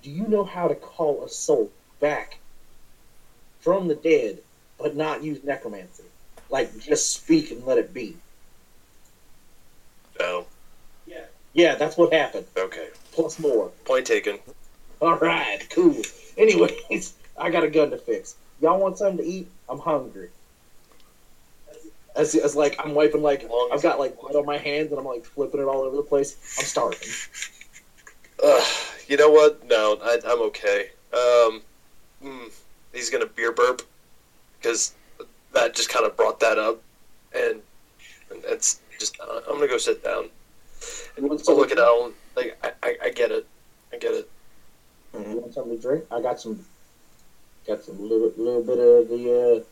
Do 0.02 0.10
you 0.10 0.28
know 0.28 0.44
how 0.44 0.68
to 0.68 0.76
call 0.76 1.24
a 1.24 1.30
soul 1.30 1.72
back 2.00 2.40
from 3.60 3.88
the 3.88 3.96
dead, 3.96 4.40
but 4.80 4.96
not 4.96 5.24
use 5.24 5.44
necromancy? 5.44 6.04
Like, 6.50 6.78
just 6.80 7.14
speak 7.14 7.52
and 7.52 7.66
let 7.66 7.78
it 7.78 7.94
be. 7.94 8.18
No. 10.20 10.48
Yeah. 11.06 11.26
Yeah, 11.54 11.76
that's 11.76 11.98
what 11.98 12.12
happened. 12.14 12.46
Okay. 12.58 12.90
Plus 13.12 13.40
more. 13.40 13.70
Point 13.86 14.08
taken. 14.08 14.40
All 15.02 15.18
right, 15.18 15.60
cool. 15.70 16.02
Anyways, 16.38 17.14
I 17.38 17.50
got 17.50 17.64
a 17.64 17.70
gun 17.70 17.92
to 17.92 17.98
fix. 17.98 18.36
Y'all 18.62 18.80
want 18.80 18.98
something 18.98 19.18
to 19.18 19.32
eat? 19.32 19.48
I'm 19.74 19.80
hungry. 19.80 20.30
As, 22.16 22.36
as 22.36 22.56
like 22.56 22.76
I'm 22.78 22.94
wiping 22.94 23.24
like 23.24 23.50
I've 23.72 23.82
got 23.82 23.98
like 23.98 24.20
blood 24.22 24.36
on 24.36 24.46
my 24.46 24.58
hands 24.58 24.92
and 24.92 25.00
I'm 25.00 25.06
like 25.06 25.26
flipping 25.26 25.62
it 25.62 25.64
all 25.64 25.82
over 25.82 25.98
the 25.98 26.04
place. 26.04 26.38
I'm 26.60 26.66
starving. 26.66 27.00
Uh, 28.44 28.62
you 29.08 29.16
know 29.16 29.30
what? 29.30 29.66
No, 29.70 29.98
I, 30.02 30.18
I'm 30.28 30.42
okay. 30.42 30.90
Um, 31.14 31.62
mm, 32.22 32.52
he's 32.92 33.10
gonna 33.10 33.28
beer 33.28 33.54
burp 33.54 33.84
because 34.58 34.96
that 35.54 35.74
just 35.74 35.88
kind 35.88 36.06
of 36.06 36.18
brought 36.18 36.42
that 36.42 36.58
up, 36.58 36.82
and, 37.34 37.62
and 38.30 38.44
it's 38.44 38.82
just 39.00 39.18
uh, 39.22 39.40
I'm 39.48 39.56
gonna 39.56 39.68
go 39.68 39.78
sit 39.78 40.04
down. 40.04 40.26
And 41.16 41.40
So 41.40 41.56
look 41.56 41.72
at 41.72 41.78
Ellen. 41.78 42.12
Like 42.36 42.58
I, 42.64 42.72
I, 42.82 42.98
I 43.04 43.10
get 43.12 43.32
it. 43.32 43.48
I 43.94 43.98
get 43.98 44.14
it. 44.14 44.30
You 45.14 45.40
want 45.40 45.54
something 45.54 45.78
to 45.78 45.82
drink? 45.82 46.04
I 46.12 46.20
got 46.20 46.42
some. 46.42 46.66
Got 47.68 47.84
some 47.84 48.02
little 48.02 48.32
little 48.38 48.64
bit 48.64 48.80
of 48.80 49.10
the 49.10 49.64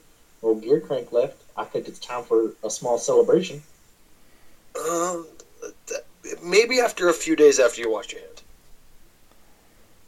uh, 0.43 0.45
old 0.45 0.63
gear 0.63 0.79
crank 0.79 1.11
left. 1.11 1.41
I 1.57 1.65
think 1.65 1.87
it's 1.87 1.99
time 1.99 2.23
for 2.23 2.53
a 2.63 2.69
small 2.69 2.97
celebration. 2.97 3.61
Um, 4.79 5.27
maybe 6.43 6.79
after 6.79 7.09
a 7.09 7.13
few 7.13 7.35
days 7.35 7.59
after 7.59 7.81
you 7.81 7.91
wash 7.91 8.13
your 8.13 8.21
hand. 8.21 8.41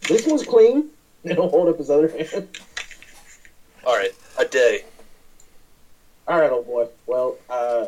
This 0.08 0.26
one's 0.26 0.46
clean. 0.46 0.90
He'll 1.24 1.50
hold 1.50 1.70
up 1.70 1.78
his 1.78 1.90
other 1.90 2.08
hand. 2.08 2.48
All 3.86 3.96
right, 3.96 4.14
a 4.38 4.46
day. 4.46 4.86
All 6.28 6.40
right, 6.40 6.52
old 6.52 6.66
boy. 6.66 6.88
Well, 7.06 7.38
uh, 7.50 7.88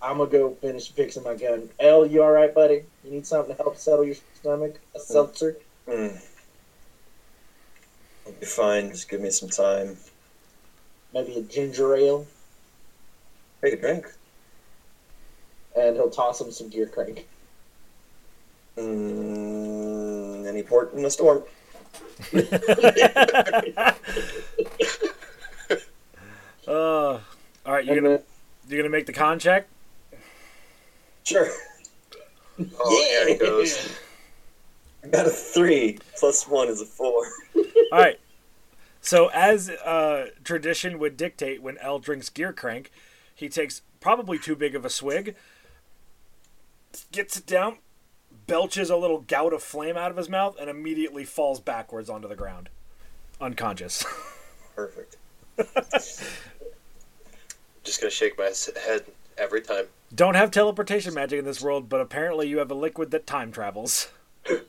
I'm 0.00 0.18
gonna 0.18 0.30
go 0.30 0.50
finish 0.54 0.90
fixing 0.90 1.22
my 1.22 1.34
gun. 1.34 1.68
L, 1.80 2.06
you 2.06 2.22
all 2.22 2.30
right, 2.30 2.54
buddy? 2.54 2.84
You 3.04 3.10
need 3.10 3.26
something 3.26 3.54
to 3.54 3.62
help 3.62 3.76
settle 3.76 4.04
your 4.04 4.16
stomach? 4.34 4.78
A 4.94 5.00
seltzer? 5.00 5.58
Hmm. 5.88 6.08
I'll 8.26 8.32
be 8.32 8.46
fine. 8.46 8.90
Just 8.90 9.08
give 9.08 9.20
me 9.20 9.30
some 9.30 9.48
time. 9.48 9.96
Maybe 11.12 11.36
a 11.38 11.42
ginger 11.42 11.94
ale? 11.94 12.26
Take 13.62 13.74
a 13.74 13.76
drink. 13.80 14.06
And 15.76 15.96
he'll 15.96 16.10
toss 16.10 16.40
him 16.40 16.50
some 16.52 16.68
gear 16.68 16.86
crank. 16.86 17.26
Mm, 18.76 20.46
any 20.46 20.62
port 20.62 20.92
in 20.94 21.04
a 21.04 21.10
storm? 21.10 21.42
Uh, 26.66 26.70
all 27.20 27.20
right, 27.66 27.84
you're 27.84 27.96
And 27.98 28.04
gonna 28.06 28.16
then- 28.18 28.24
you're 28.68 28.78
gonna 28.80 28.88
make 28.90 29.04
the 29.06 29.12
con 29.12 29.38
check. 29.38 29.68
Sure. 31.24 31.48
Oh, 32.80 33.04
there 33.10 33.28
he 33.28 33.34
goes. 33.34 33.98
I 35.04 35.08
got 35.08 35.26
a 35.26 35.30
three. 35.30 35.98
Plus 36.18 36.48
one 36.48 36.68
is 36.68 36.80
a 36.80 36.86
four. 36.86 37.26
All 37.92 37.98
right. 37.98 38.18
So 39.00 39.28
as 39.34 39.68
uh, 39.68 40.30
tradition 40.44 40.98
would 40.98 41.16
dictate, 41.16 41.62
when 41.62 41.76
L 41.78 41.98
drinks 41.98 42.30
gear 42.30 42.52
crank, 42.52 42.90
he 43.34 43.48
takes 43.48 43.82
probably 44.00 44.38
too 44.38 44.56
big 44.56 44.74
of 44.74 44.84
a 44.84 44.90
swig, 44.90 45.36
gets 47.12 47.36
it 47.36 47.46
down, 47.46 47.78
belches 48.46 48.88
a 48.88 48.96
little 48.96 49.20
gout 49.20 49.52
of 49.52 49.62
flame 49.62 49.96
out 49.96 50.10
of 50.10 50.16
his 50.16 50.28
mouth, 50.30 50.56
and 50.58 50.70
immediately 50.70 51.24
falls 51.24 51.60
backwards 51.60 52.08
onto 52.08 52.28
the 52.28 52.36
ground, 52.36 52.70
unconscious. 53.40 54.04
Perfect. 54.74 55.16
Just 57.84 58.00
gonna 58.00 58.10
shake 58.10 58.38
my 58.38 58.50
head 58.86 59.04
every 59.36 59.60
time. 59.60 59.84
Don't 60.14 60.34
have 60.34 60.50
teleportation 60.50 61.12
magic 61.12 61.38
in 61.38 61.44
this 61.44 61.60
world, 61.60 61.88
but 61.90 62.00
apparently 62.00 62.48
you 62.48 62.58
have 62.58 62.70
a 62.70 62.74
liquid 62.74 63.10
that 63.10 63.26
time 63.26 63.52
travels. 63.52 64.08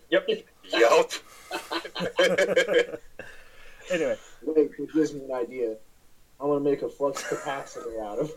Yep. 0.10 0.30
Yup. 0.72 1.12
Anyway, 3.92 4.18
Wait, 4.42 4.72
it 4.80 4.94
gives 4.94 5.14
me 5.14 5.24
an 5.26 5.32
idea. 5.32 5.76
I'm 6.40 6.48
gonna 6.48 6.60
make 6.60 6.82
a 6.82 6.90
flux 6.90 7.22
capacitor 7.22 8.02
out 8.04 8.18
of 8.18 8.32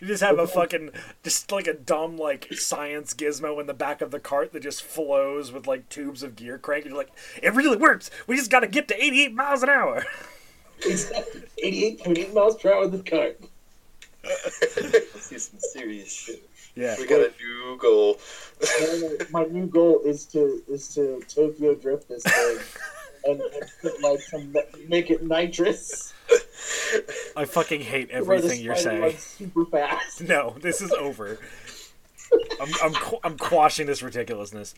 you 0.00 0.06
just 0.06 0.22
have 0.22 0.38
a 0.38 0.46
fucking, 0.46 0.90
just 1.22 1.50
like 1.52 1.66
a 1.66 1.74
dumb 1.74 2.16
like 2.16 2.48
science 2.52 3.14
gizmo 3.14 3.60
in 3.60 3.66
the 3.66 3.74
back 3.74 4.00
of 4.00 4.10
the 4.10 4.20
cart 4.20 4.52
that 4.52 4.62
just 4.62 4.82
flows 4.82 5.52
with 5.52 5.66
like 5.66 5.88
tubes 5.88 6.22
of 6.22 6.36
gear 6.36 6.58
crank. 6.58 6.84
And 6.84 6.92
you're 6.92 6.98
like, 6.98 7.12
it 7.42 7.54
really 7.54 7.76
works. 7.76 8.10
We 8.26 8.36
just 8.36 8.50
got 8.50 8.60
to 8.60 8.66
get 8.66 8.88
to 8.88 9.02
88 9.02 9.34
miles 9.34 9.62
an 9.62 9.68
hour. 9.68 10.04
Exactly, 10.84 11.42
88.8 11.62 12.34
miles 12.34 12.56
per 12.56 12.72
hour 12.72 12.88
with 12.88 13.04
the 13.04 13.10
cart. 13.10 13.40
Let's 14.24 15.28
do 15.28 15.38
some 15.38 15.60
serious 15.60 16.12
shit. 16.12 16.48
Yeah. 16.78 16.94
We 16.98 17.06
got 17.06 17.20
a 17.20 17.32
new 17.40 17.76
goal. 17.78 18.18
My 19.30 19.44
new 19.44 19.66
goal 19.66 20.00
is 20.04 20.24
to 20.26 20.62
is 20.68 20.88
to 20.94 21.20
Tokyo 21.28 21.74
drift 21.74 22.08
this 22.08 22.22
thing 22.22 22.58
and, 23.24 23.40
and 23.40 23.64
put, 23.82 24.00
like 24.02 24.20
some, 24.20 24.54
make 24.88 25.10
it 25.10 25.24
nitrous. 25.24 26.14
I 27.36 27.44
fucking 27.44 27.80
hate 27.80 28.10
everything 28.10 28.60
you're 28.60 28.76
spider 28.76 28.90
saying. 28.90 29.02
runs 29.02 29.18
super 29.18 29.64
fast. 29.66 30.20
No, 30.22 30.54
this 30.60 30.80
is 30.80 30.92
over. 30.92 31.38
I'm 32.60 32.68
I'm 32.82 32.94
I'm 33.24 33.38
quashing 33.38 33.86
this 33.86 34.02
ridiculousness. 34.02 34.74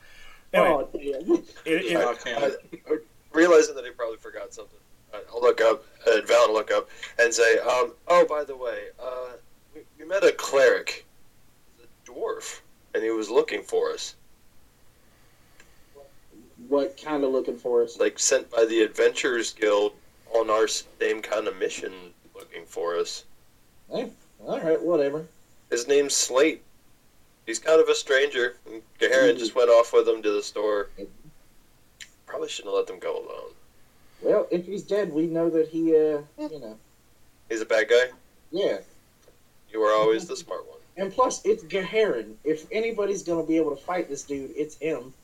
Anyway, 0.53 0.71
Oh 0.71 0.89
damn! 0.93 1.33
it, 1.33 1.45
it, 1.67 1.97
Oh, 1.97 2.15
can't. 2.25 2.43
Uh, 2.45 2.95
realizing 3.33 3.75
that 3.75 3.85
he 3.85 3.91
probably 3.91 4.17
forgot 4.17 4.55
something, 4.55 4.79
I- 5.13 5.23
I'll 5.33 5.41
look 5.43 5.61
up, 5.61 5.85
and 6.07 6.27
Val 6.27 6.49
will 6.49 6.55
look 6.55 6.71
up 6.71 6.89
and 7.19 7.33
say, 7.33 7.59
um, 7.59 7.93
"Oh, 8.09 8.25
by 8.29 8.43
the 8.45 8.57
way, 8.57 8.87
uh, 8.99 9.33
we, 9.75 9.83
we 9.99 10.05
met 10.07 10.25
a 10.25 10.33
cleric, 10.33 11.07
a 11.10 11.10
dwarf, 12.15 12.61
and 12.95 13.03
he 13.03 13.11
was 13.11 13.31
looking 13.31 13.63
for 13.63 13.93
us, 13.93 14.15
What 16.69 17.01
kind 17.03 17.25
of 17.25 17.31
looking 17.33 17.57
for 17.57 17.83
us? 17.83 17.99
like 17.99 18.19
sent 18.19 18.51
by 18.51 18.65
the 18.65 18.83
Adventurers 18.83 19.53
Guild 19.53 19.93
on 20.35 20.51
our 20.51 20.69
same 20.69 21.23
kind 21.23 21.49
of 21.49 21.57
mission, 21.57 21.93
looking 22.35 22.65
for 22.67 22.97
us. 22.97 23.25
Hey, 23.93 24.11
All 24.47 24.61
right, 24.61 24.81
whatever. 24.81 25.27
His 25.71 25.89
name's 25.89 26.15
Slate. 26.15 26.63
He's 27.47 27.59
kind 27.59 27.81
of 27.81 27.89
a 27.89 27.95
stranger. 27.95 28.57
and 28.71 28.83
Gaharin 29.01 29.39
just 29.39 29.55
went 29.55 29.71
off 29.71 29.93
with 29.93 30.07
him 30.09 30.23
to 30.23 30.31
the 30.31 30.43
store. 30.43 30.89
Probably 32.27 32.49
shouldn't 32.49 32.73
have 32.73 32.79
let 32.79 32.87
them 32.87 32.99
go 33.01 33.17
alone. 33.17 33.53
Well, 34.23 34.47
if 34.51 34.67
he's 34.67 34.83
dead, 34.83 35.13
we 35.13 35.27
know 35.27 35.49
that 35.51 35.69
he, 35.69 35.91
uh, 35.97 36.21
you 36.39 36.61
know, 36.61 36.77
He's 37.49 37.61
a 37.63 37.67
bad 37.67 37.89
guy. 37.89 38.11
yeah. 38.53 38.79
You 39.73 39.81
were 39.81 39.93
always 39.93 40.27
the 40.27 40.37
smart 40.37 40.69
one. 40.69 40.80
And 41.01 41.11
plus, 41.11 41.41
it's 41.47 41.65
Gaharin. 41.65 42.35
If 42.45 42.67
anybody's 42.71 43.23
gonna 43.23 43.43
be 43.43 43.57
able 43.57 43.71
to 43.71 43.83
fight 43.83 44.11
this 44.11 44.23
dude, 44.23 44.53
it's 44.55 44.77
him. 44.77 45.15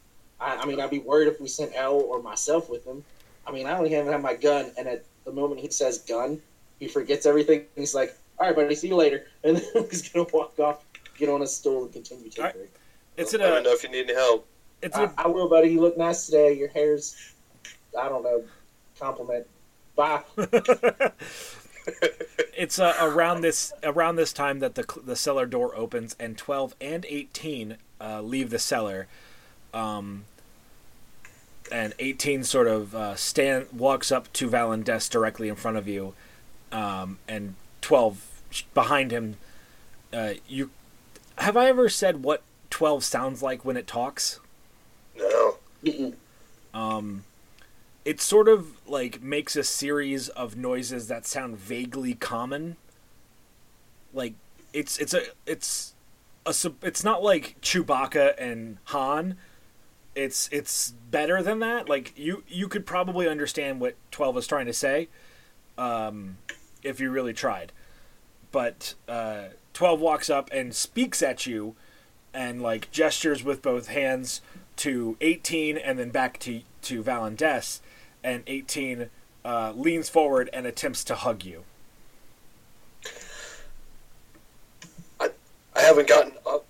I, 0.41 0.57
I 0.57 0.65
mean, 0.65 0.81
I'd 0.81 0.91
be 0.91 1.01
worried 1.01 1.29
if 1.29 1.39
we 1.39 1.49
sent 1.49 1.73
L 1.75 1.97
or 2.01 2.23
myself 2.23 2.71
with 2.71 2.83
him. 2.87 3.05
I 3.47 3.53
mean, 3.53 3.67
I 3.67 3.77
only 3.77 3.91
have 3.91 4.07
have 4.07 4.23
my 4.23 4.35
gun, 4.35 4.73
and 4.79 4.89
at 4.89 5.05
the 5.27 5.33
moment 5.33 5.61
he 5.61 5.69
says 5.71 5.99
gun, 5.99 6.41
he 6.81 6.89
forgets 6.89 7.27
everything. 7.27 7.67
He's 7.77 7.95
like, 7.95 8.17
"All 8.39 8.47
right, 8.47 8.57
buddy, 8.57 8.75
see 8.75 8.89
you 8.89 8.97
later," 8.97 9.27
and 9.45 9.59
then 9.59 9.87
he's 9.91 10.09
gonna 10.09 10.27
walk 10.33 10.59
off, 10.59 10.83
get 11.19 11.29
on 11.29 11.43
his 11.43 11.55
stool, 11.55 11.85
and 11.85 11.93
continue 11.93 12.31
All 12.39 12.45
right. 12.45 12.53
tinkering. 12.55 12.71
It's 13.19 13.35
an 13.35 13.43
I 13.43 13.49
don't 13.49 13.63
know 13.63 13.73
if 13.73 13.83
you 13.83 13.91
need 13.91 14.07
any 14.07 14.15
help. 14.15 14.47
it's 14.81 14.97
I, 14.97 15.05
a 15.05 15.11
I 15.19 15.27
will, 15.27 15.49
buddy. 15.49 15.69
You 15.69 15.83
look 15.83 15.99
nice 15.99 16.25
today. 16.25 16.55
Your 16.55 16.69
hair's, 16.69 17.35
I 17.99 18.09
don't 18.09 18.23
know, 18.23 18.45
compliment. 18.99 19.47
Bye. 19.95 20.23
it's 22.57 22.79
uh, 22.79 22.95
around 23.01 23.41
this 23.43 23.73
around 23.83 24.17
this 24.17 24.33
time 24.33 24.59
that 24.61 24.75
the 24.75 24.85
the 25.05 25.17
cellar 25.17 25.47
door 25.47 25.75
opens 25.77 26.17
and 26.19 26.37
12 26.37 26.75
and 26.81 27.07
18 27.09 27.77
uh, 28.01 28.21
leave 28.21 28.51
the 28.51 28.59
cellar 28.59 29.07
um, 29.73 30.25
and 31.71 31.95
18 31.99 32.45
sort 32.45 32.67
of 32.67 32.95
uh, 32.95 33.15
stand 33.15 33.67
walks 33.73 34.11
up 34.11 34.33
to 34.33 34.49
Valendis 34.49 35.09
directly 35.11 35.49
in 35.49 35.55
front 35.55 35.77
of 35.77 35.87
you 35.87 36.15
um, 36.73 37.19
and 37.29 37.55
12 37.83 38.43
behind 38.75 39.11
him 39.11 39.37
uh, 40.13 40.35
you 40.49 40.71
have 41.39 41.57
I 41.57 41.67
ever 41.67 41.89
said 41.89 42.23
what 42.23 42.43
12 42.71 43.05
sounds 43.05 43.43
like 43.43 43.65
when 43.65 43.77
it 43.77 43.87
talks 43.87 44.41
No. 45.17 45.57
Um, 46.75 47.25
it 48.07 48.21
sort 48.21 48.47
of 48.49 48.69
like 48.87 49.21
makes 49.21 49.57
a 49.57 49.65
series 49.65 50.29
of 50.29 50.57
noises 50.57 51.09
that 51.09 51.27
sound 51.27 51.59
vaguely 51.59 52.15
common. 52.15 52.77
Like 54.15 54.35
it's 54.73 54.97
it's 54.99 55.13
a 55.13 55.23
it's 55.45 55.93
a 56.47 56.55
it's 56.83 57.03
not 57.03 57.25
like 57.25 57.61
Chewbacca 57.61 58.35
and 58.39 58.79
Han. 58.85 59.37
It's 60.15 60.49
it's 60.53 60.93
better 61.11 61.43
than 61.43 61.59
that. 61.59 61.89
Like 61.89 62.13
you 62.17 62.45
you 62.47 62.69
could 62.69 62.87
probably 62.87 63.29
understand 63.29 63.81
what 63.81 63.97
Twelve 64.13 64.39
is 64.39 64.47
trying 64.47 64.67
to 64.67 64.73
say, 64.73 65.09
um, 65.77 66.39
if 66.85 67.01
you 67.01 67.11
really 67.11 67.35
tried. 67.35 67.73
But 68.53 68.95
uh, 69.09 69.47
Twelve 69.75 70.01
walks 70.01 70.31
up 70.31 70.49
and 70.53 70.73
speaks 70.73 71.25
at 71.25 71.45
you, 71.45 71.75
and 72.33 72.63
like 72.63 72.89
gestures 72.93 73.43
with 73.43 73.63
both 73.63 73.89
hands 73.89 74.43
to 74.77 75.17
18 75.23 75.79
and 75.79 75.99
then 75.99 76.11
back 76.11 76.39
to 76.39 76.61
to 76.83 77.03
Valendis, 77.03 77.81
and 78.23 78.43
18 78.47 79.11
uh, 79.45 79.73
leans 79.77 80.09
forward 80.09 80.51
and 80.53 80.67
attempts 80.67 81.05
to 81.05 81.15
hug 81.15 81.45
you. 81.45 81.65
I 85.21 85.31
I 85.75 85.81
haven't 85.81 86.09
gotten 86.09 86.33
up, 86.47 86.65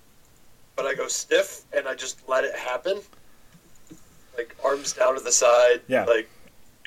but 0.77 0.87
I 0.87 0.95
go 0.95 1.09
stiff 1.09 1.63
and 1.75 1.89
I 1.89 1.95
just 1.95 2.29
let 2.29 2.45
it 2.45 2.55
happen. 2.55 3.01
Like 4.37 4.55
arms 4.65 4.93
down 4.93 5.15
to 5.17 5.21
the 5.21 5.33
side. 5.33 5.81
Yeah. 5.89 6.05
Like 6.05 6.29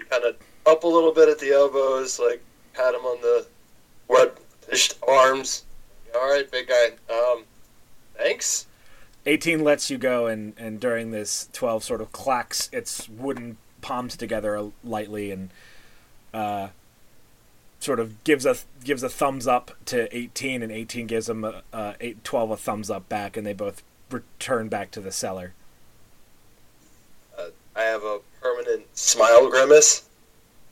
kind 0.10 0.24
of 0.24 0.36
up 0.66 0.84
a 0.84 0.88
little 0.88 1.12
bit 1.12 1.28
at 1.30 1.40
the 1.40 1.52
elbows. 1.52 2.20
Like 2.20 2.44
pat 2.74 2.94
him 2.94 3.02
on 3.02 3.22
the 3.22 3.48
reddish 4.08 4.94
arms. 5.08 5.66
All 6.16 6.30
right, 6.30 6.50
big 6.50 6.68
guy. 6.68 6.92
Um, 7.12 7.44
thanks. 8.16 8.68
18 9.26 9.64
lets 9.64 9.90
you 9.90 9.98
go, 9.98 10.28
and, 10.28 10.54
and 10.58 10.80
during 10.80 11.12
this, 11.12 11.50
12 11.54 11.84
sort 11.84 12.02
of 12.02 12.12
clacks 12.12 12.70
its 12.72 13.08
wooden 13.10 13.58
palms 13.82 14.16
together 14.16 14.72
lightly 14.84 15.32
and 15.32 15.50
uh, 16.34 16.70
sort 17.80 18.00
of 18.00 18.24
gives 18.24 18.46
a 18.46 18.56
gives 18.84 19.04
a 19.04 19.10
thumbs 19.10 19.48
up 19.48 19.72
to 19.86 20.16
18, 20.16 20.62
and 20.62 20.72
18 20.72 21.08
gives 21.08 21.30
him 21.30 21.44
a, 21.44 21.64
uh, 21.74 21.94
8, 22.00 22.24
12 22.24 22.52
a 22.52 22.58
thumbs 22.58 22.90
up 22.90 23.10
back, 23.10 23.38
and 23.38 23.46
they 23.46 23.54
both 23.54 23.84
return 24.12 24.70
back 24.70 24.92
to 24.92 25.00
the 25.00 25.12
cellar. 25.12 25.54
I 27.76 27.84
have 27.84 28.04
a 28.04 28.20
permanent 28.42 28.86
smile 28.98 29.50
grimace 29.50 30.10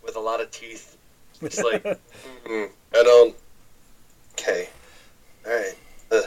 with 0.03 0.17
a 0.17 0.19
lot 0.19 0.41
of 0.41 0.51
teeth. 0.51 0.97
It's 1.41 1.63
like 1.63 1.83
mm, 2.45 2.69
I 2.93 3.03
don't. 3.03 3.35
Okay. 4.33 4.67
All 5.45 5.53
right. 5.53 5.73
Uh, 6.11 6.21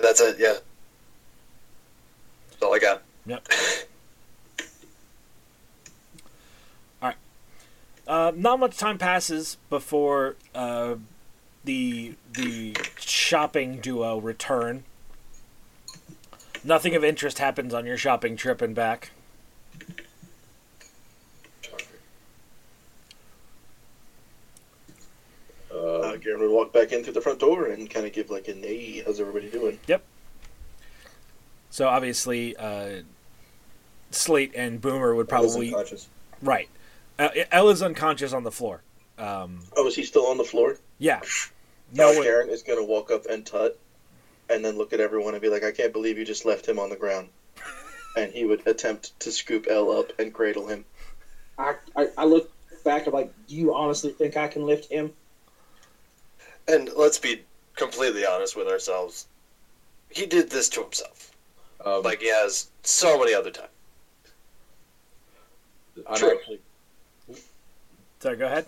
that's 0.00 0.20
it. 0.22 0.36
Yeah. 0.38 0.54
That's 2.50 2.62
all 2.62 2.74
I 2.74 2.78
got. 2.78 3.02
Yep. 3.26 3.48
Uh, 8.06 8.32
not 8.34 8.58
much 8.58 8.76
time 8.76 8.98
passes 8.98 9.56
before 9.68 10.36
uh, 10.54 10.96
the 11.64 12.14
the 12.32 12.76
shopping 12.98 13.78
duo 13.80 14.18
return. 14.18 14.84
Nothing 16.62 16.94
of 16.94 17.04
interest 17.04 17.38
happens 17.38 17.72
on 17.72 17.86
your 17.86 17.96
shopping 17.96 18.36
trip 18.36 18.60
and 18.60 18.74
back. 18.74 19.10
Uh, 25.72 26.16
Garen 26.16 26.40
would 26.40 26.50
walk 26.50 26.72
back 26.72 26.92
in 26.92 27.02
through 27.04 27.12
the 27.12 27.20
front 27.20 27.38
door 27.38 27.66
and 27.66 27.88
kind 27.88 28.04
of 28.04 28.12
give 28.12 28.28
like 28.28 28.48
a 28.48 28.52
hey, 28.52 29.02
how's 29.06 29.20
everybody 29.20 29.48
doing? 29.48 29.78
Yep. 29.86 30.02
So 31.70 31.88
obviously, 31.88 32.56
uh, 32.56 33.02
Slate 34.10 34.52
and 34.56 34.80
Boomer 34.80 35.14
would 35.14 35.28
probably 35.28 35.74
right. 36.42 36.68
Uh, 37.20 37.28
Ella's 37.52 37.82
unconscious 37.82 38.32
on 38.32 38.44
the 38.44 38.50
floor. 38.50 38.82
Um, 39.18 39.60
Oh, 39.76 39.86
is 39.86 39.94
he 39.94 40.04
still 40.04 40.26
on 40.26 40.38
the 40.38 40.44
floor? 40.44 40.78
yeah. 40.98 41.20
No, 41.92 42.12
No 42.12 42.18
one, 42.18 42.48
is 42.48 42.62
gonna 42.62 42.84
walk 42.84 43.10
up 43.10 43.26
and 43.26 43.44
tut, 43.44 43.78
and 44.48 44.64
then 44.64 44.78
look 44.78 44.92
at 44.94 45.00
everyone 45.00 45.34
and 45.34 45.42
be 45.42 45.48
like, 45.50 45.64
"I 45.64 45.72
can't 45.72 45.92
believe 45.92 46.16
you 46.16 46.24
just 46.24 46.46
left 46.46 46.66
him 46.66 46.78
on 46.78 46.88
the 46.88 46.96
ground." 46.96 47.28
And 48.16 48.32
he 48.32 48.44
would 48.44 48.66
attempt 48.66 49.18
to 49.20 49.30
scoop 49.30 49.66
L 49.70 49.92
up 49.92 50.18
and 50.18 50.34
cradle 50.34 50.66
him. 50.66 50.84
I, 51.56 51.76
I, 51.94 52.08
I 52.18 52.24
look 52.24 52.50
back. 52.82 53.06
I'm 53.06 53.12
like, 53.12 53.32
do 53.46 53.54
you 53.54 53.72
honestly 53.72 54.10
think 54.10 54.36
I 54.36 54.48
can 54.48 54.66
lift 54.66 54.90
him? 54.90 55.12
And 56.66 56.90
let's 56.96 57.18
be 57.18 57.44
completely 57.76 58.26
honest 58.26 58.56
with 58.56 58.66
ourselves. 58.66 59.28
He 60.08 60.26
did 60.26 60.50
this 60.50 60.68
to 60.70 60.82
himself, 60.82 61.30
um, 61.84 62.02
like 62.02 62.20
he 62.20 62.28
has 62.30 62.68
so 62.82 63.16
many 63.16 63.32
other 63.32 63.52
times. 63.52 63.68
I'm 66.08 66.16
True. 66.18 66.36
actually, 66.36 66.60
sorry. 68.20 68.36
Go 68.36 68.46
ahead. 68.46 68.66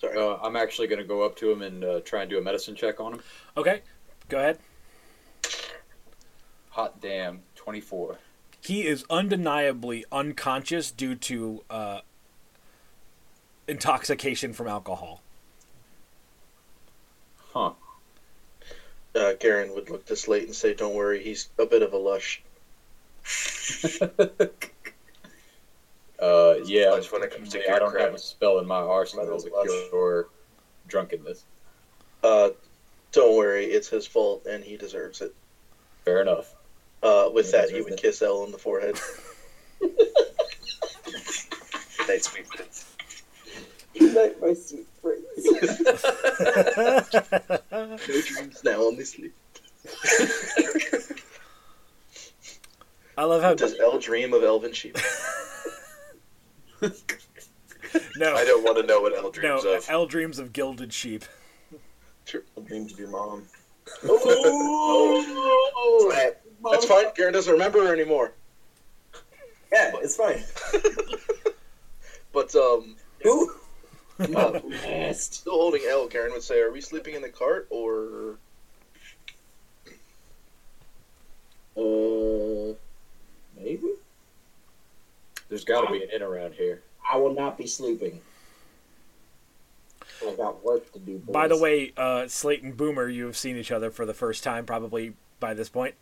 Sorry. 0.00 0.16
uh, 0.16 0.36
I'm 0.42 0.56
actually 0.56 0.86
going 0.88 1.00
to 1.00 1.06
go 1.06 1.22
up 1.22 1.36
to 1.36 1.50
him 1.50 1.62
and 1.62 1.84
uh, 1.84 2.00
try 2.00 2.22
and 2.22 2.30
do 2.30 2.38
a 2.38 2.42
medicine 2.42 2.74
check 2.74 3.00
on 3.00 3.14
him. 3.14 3.20
Okay. 3.56 3.80
Go 4.28 4.38
ahead. 4.38 4.58
Hot 6.70 7.00
damn, 7.00 7.42
24. 7.56 8.16
he 8.60 8.86
is 8.86 9.04
undeniably 9.10 10.04
unconscious 10.12 10.90
due 10.92 11.16
to 11.16 11.64
uh, 11.68 12.00
intoxication 13.66 14.52
from 14.52 14.68
alcohol. 14.68 15.20
Huh. 17.52 17.72
Uh, 19.16 19.32
Garen 19.40 19.74
would 19.74 19.90
look 19.90 20.06
this 20.06 20.28
late 20.28 20.44
and 20.44 20.54
say, 20.54 20.74
"Don't 20.74 20.94
worry, 20.94 21.22
he's 21.24 21.48
a 21.58 21.66
bit 21.66 21.82
of 21.82 21.92
a 21.92 21.96
lush." 21.98 22.40
Uh, 26.20 26.56
yeah, 26.64 26.90
Much 26.90 27.10
when 27.12 27.22
it 27.22 27.30
comes 27.30 27.48
to 27.50 27.58
I 27.62 27.66
gear 27.66 27.78
don't 27.78 27.90
crap. 27.92 28.04
have 28.06 28.14
a 28.14 28.18
spell 28.18 28.58
in 28.58 28.66
my 28.66 28.76
arsenal 28.80 29.40
to 29.40 29.50
cure 29.90 30.28
drunkenness. 30.86 31.44
Uh, 32.22 32.50
don't 33.12 33.36
worry, 33.36 33.64
it's 33.64 33.88
his 33.88 34.06
fault 34.06 34.44
and 34.46 34.62
he 34.62 34.76
deserves 34.76 35.20
it. 35.22 35.34
Fair 36.04 36.20
enough. 36.20 36.54
Uh, 37.02 37.30
with 37.32 37.46
He 37.46 37.52
that, 37.52 37.70
he 37.70 37.80
would 37.80 37.94
it. 37.94 38.02
kiss 38.02 38.20
L 38.20 38.42
on 38.42 38.52
the 38.52 38.58
forehead. 38.58 38.96
Good 39.80 39.96
night, 42.08 42.22
sweet 42.24 42.46
prince. 42.48 42.84
Good 43.98 44.14
night, 44.14 44.40
my 44.42 44.52
sweet 44.52 44.86
prince. 45.00 45.24
no 47.72 48.20
dreams 48.20 48.62
now, 48.64 48.86
honestly. 48.86 49.30
I 53.16 53.24
love 53.24 53.42
how 53.42 53.54
Does 53.54 53.78
L 53.80 53.98
dream 53.98 54.32
of 54.34 54.42
elven 54.44 54.72
sheep? 54.72 54.96
No 56.82 58.34
I 58.34 58.44
don't 58.44 58.64
want 58.64 58.78
to 58.78 58.82
know 58.84 59.00
what 59.00 59.16
L 59.16 59.24
no 59.24 59.30
dreams 59.30 59.64
of. 59.64 59.86
L 59.88 60.06
dreams 60.06 60.38
of 60.38 60.52
gilded 60.52 60.92
sheep. 60.92 61.24
Dreams 62.66 62.92
of 62.92 62.98
your 62.98 63.08
mom. 63.08 63.44
Oh, 64.04 66.12
that's 66.70 66.84
fine. 66.84 67.06
Garen 67.16 67.32
doesn't 67.32 67.52
remember 67.52 67.84
her 67.86 67.92
anymore. 67.92 68.32
Yeah, 69.72 69.92
it's 69.96 70.16
fine. 70.16 70.42
But 72.32 72.54
um, 72.54 72.96
Who? 73.22 73.52
Blast. 74.18 75.34
still 75.34 75.54
holding 75.54 75.82
L. 75.88 76.06
Garen 76.06 76.32
would 76.32 76.42
say, 76.42 76.60
"Are 76.60 76.70
we 76.70 76.80
sleeping 76.80 77.14
in 77.14 77.22
the 77.22 77.28
cart 77.28 77.66
or?" 77.70 78.36
Uh, 81.76 82.74
maybe. 83.56 83.88
There's 85.50 85.64
got 85.64 85.84
to 85.84 85.92
be 85.92 86.02
an 86.02 86.08
inn 86.14 86.22
around 86.22 86.54
here. 86.54 86.80
I 87.12 87.16
will 87.16 87.34
not 87.34 87.58
be 87.58 87.66
sleeping. 87.66 88.20
I 90.26 90.34
got 90.36 90.64
work 90.64 90.90
to 90.92 90.98
do. 91.00 91.18
Boys. 91.18 91.32
By 91.32 91.48
the 91.48 91.58
way, 91.58 91.92
uh, 91.96 92.28
Slate 92.28 92.62
and 92.62 92.76
Boomer, 92.76 93.08
you 93.08 93.26
have 93.26 93.36
seen 93.36 93.56
each 93.56 93.72
other 93.72 93.90
for 93.90 94.06
the 94.06 94.14
first 94.14 94.44
time 94.44 94.64
probably 94.64 95.14
by 95.40 95.52
this 95.54 95.68
point. 95.68 95.96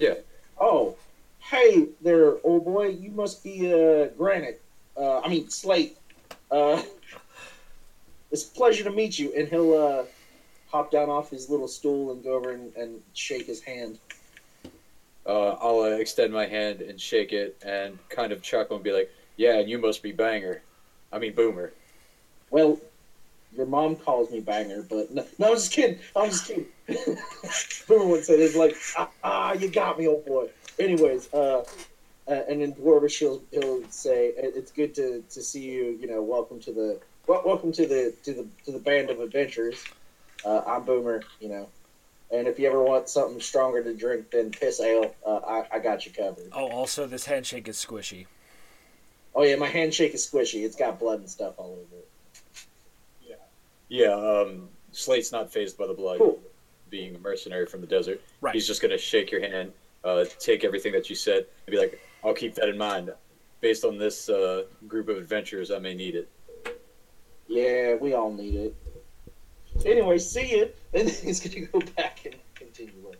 Yeah. 0.00 0.14
Oh, 0.60 0.96
hey 1.38 1.88
there, 2.00 2.44
old 2.44 2.64
boy. 2.64 2.88
You 2.88 3.10
must 3.12 3.44
be 3.44 3.72
uh, 3.72 4.08
Granite. 4.18 4.60
Uh, 4.96 5.20
I 5.20 5.28
mean 5.28 5.48
Slate. 5.48 5.96
Uh, 6.50 6.82
it's 8.32 8.48
a 8.48 8.50
pleasure 8.50 8.84
to 8.84 8.90
meet 8.90 9.16
you. 9.18 9.32
And 9.36 9.46
he'll 9.48 9.74
uh, 9.74 10.04
hop 10.70 10.90
down 10.90 11.08
off 11.08 11.30
his 11.30 11.48
little 11.48 11.68
stool 11.68 12.10
and 12.10 12.24
go 12.24 12.34
over 12.34 12.50
and, 12.50 12.74
and 12.74 13.00
shake 13.12 13.46
his 13.46 13.60
hand. 13.60 13.98
Uh, 15.26 15.50
I'll 15.60 15.80
uh, 15.80 15.96
extend 15.96 16.32
my 16.32 16.46
hand 16.46 16.80
and 16.80 17.00
shake 17.00 17.32
it 17.32 17.56
and 17.64 17.98
kind 18.08 18.32
of 18.32 18.42
chuckle 18.42 18.76
and 18.76 18.84
be 18.84 18.92
like, 18.92 19.10
"Yeah, 19.36 19.58
and 19.58 19.68
you 19.68 19.78
must 19.78 20.02
be 20.02 20.12
Banger. 20.12 20.62
I 21.12 21.18
mean 21.18 21.34
Boomer." 21.34 21.72
Well, 22.50 22.78
your 23.56 23.66
mom 23.66 23.96
calls 23.96 24.30
me 24.30 24.40
banger, 24.40 24.82
but 24.82 25.10
no, 25.10 25.26
no 25.38 25.48
I'm 25.48 25.54
just 25.54 25.72
kidding. 25.72 25.98
I'm 26.16 26.30
just 26.30 26.46
kidding. 26.46 26.66
Boomer 27.88 28.06
would 28.06 28.24
say, 28.24 28.34
"It's 28.34 28.56
like, 28.56 28.76
ah, 28.96 29.10
ah, 29.22 29.52
you 29.52 29.68
got 29.68 29.98
me, 29.98 30.06
old 30.06 30.24
boy." 30.24 30.48
Anyways, 30.78 31.32
uh, 31.34 31.64
uh, 32.28 32.30
and 32.48 32.62
in 32.62 32.74
Dwarvish, 32.74 33.18
he'll, 33.18 33.42
he'll 33.50 33.82
say, 33.90 34.32
"It's 34.36 34.70
good 34.70 34.94
to, 34.96 35.22
to 35.30 35.42
see 35.42 35.62
you. 35.62 35.98
You 36.00 36.08
know, 36.08 36.22
welcome 36.22 36.60
to 36.60 36.72
the 36.72 37.00
wel- 37.26 37.42
welcome 37.44 37.72
to 37.72 37.86
the 37.86 38.14
to 38.24 38.32
the 38.32 38.46
to 38.64 38.72
the 38.72 38.78
band 38.78 39.10
of 39.10 39.20
adventures. 39.20 39.84
Uh, 40.44 40.62
I'm 40.66 40.84
Boomer. 40.84 41.22
You 41.40 41.48
know, 41.48 41.68
and 42.32 42.48
if 42.48 42.58
you 42.58 42.66
ever 42.66 42.82
want 42.82 43.08
something 43.08 43.40
stronger 43.40 43.82
to 43.84 43.94
drink 43.94 44.30
than 44.30 44.50
piss 44.50 44.80
ale, 44.80 45.14
uh, 45.24 45.40
I, 45.46 45.76
I 45.76 45.78
got 45.78 46.06
you 46.06 46.12
covered. 46.12 46.48
Oh, 46.52 46.68
also, 46.68 47.06
this 47.06 47.26
handshake 47.26 47.68
is 47.68 47.76
squishy. 47.76 48.26
Oh 49.34 49.44
yeah, 49.44 49.56
my 49.56 49.66
handshake 49.68 50.14
is 50.14 50.26
squishy. 50.26 50.64
It's 50.64 50.76
got 50.76 50.98
blood 50.98 51.20
and 51.20 51.28
stuff 51.28 51.54
all 51.58 51.72
over 51.72 51.96
it. 51.96 52.08
Yeah. 53.88 54.14
Um, 54.14 54.70
Slate's 54.92 55.32
not 55.32 55.52
phased 55.52 55.76
by 55.76 55.86
the 55.86 55.92
blood, 55.92 56.18
Cool. 56.18 56.40
being 56.88 57.14
a 57.14 57.18
mercenary 57.18 57.66
from 57.66 57.82
the 57.82 57.86
desert. 57.86 58.22
Right. 58.40 58.54
He's 58.54 58.66
just 58.66 58.80
gonna 58.80 58.96
shake 58.96 59.30
your 59.30 59.42
hand, 59.42 59.72
uh, 60.02 60.24
take 60.38 60.64
everything 60.64 60.92
that 60.92 61.10
you 61.10 61.16
said, 61.16 61.46
and 61.66 61.72
be 61.72 61.78
like, 61.78 62.00
"I'll 62.24 62.32
keep 62.32 62.54
that 62.54 62.70
in 62.70 62.78
mind. 62.78 63.12
Based 63.60 63.84
on 63.84 63.98
this 63.98 64.30
uh, 64.30 64.64
group 64.88 65.10
of 65.10 65.18
adventurers, 65.18 65.70
I 65.70 65.78
may 65.78 65.92
need 65.94 66.14
it." 66.14 66.30
Yeah, 67.48 67.96
we 67.96 68.14
all 68.14 68.32
need 68.32 68.54
it. 68.54 68.74
Anyway, 69.84 70.18
see 70.18 70.56
you. 70.56 70.68
And 70.92 71.08
then 71.08 71.14
he's 71.24 71.40
gonna 71.40 71.66
go 71.66 71.80
back 71.96 72.24
and 72.24 72.34
continue 72.54 72.94
working. 73.02 73.18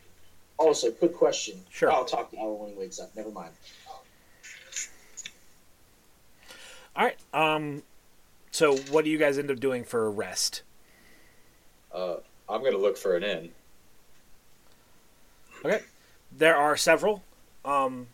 Also, 0.58 0.90
quick 0.90 1.14
question. 1.14 1.58
Sure. 1.70 1.90
I'll 1.90 2.04
talk 2.04 2.30
to 2.30 2.38
Alan 2.38 2.58
when 2.58 2.70
he 2.70 2.76
wakes 2.76 3.00
up. 3.00 3.14
Never 3.16 3.30
mind. 3.30 3.52
All 6.94 7.04
right. 7.04 7.18
Um, 7.32 7.82
so 8.50 8.76
what 8.76 9.04
do 9.04 9.10
you 9.10 9.18
guys 9.18 9.38
end 9.38 9.50
up 9.50 9.60
doing 9.60 9.84
for 9.84 10.06
a 10.06 10.10
rest? 10.10 10.62
Uh, 11.92 12.16
I'm 12.48 12.62
gonna 12.62 12.78
look 12.78 12.96
for 12.96 13.16
an 13.16 13.22
inn. 13.22 13.50
Okay. 15.64 15.80
There 16.36 16.56
are 16.56 16.76
several. 16.76 17.22
Um, 17.64 18.08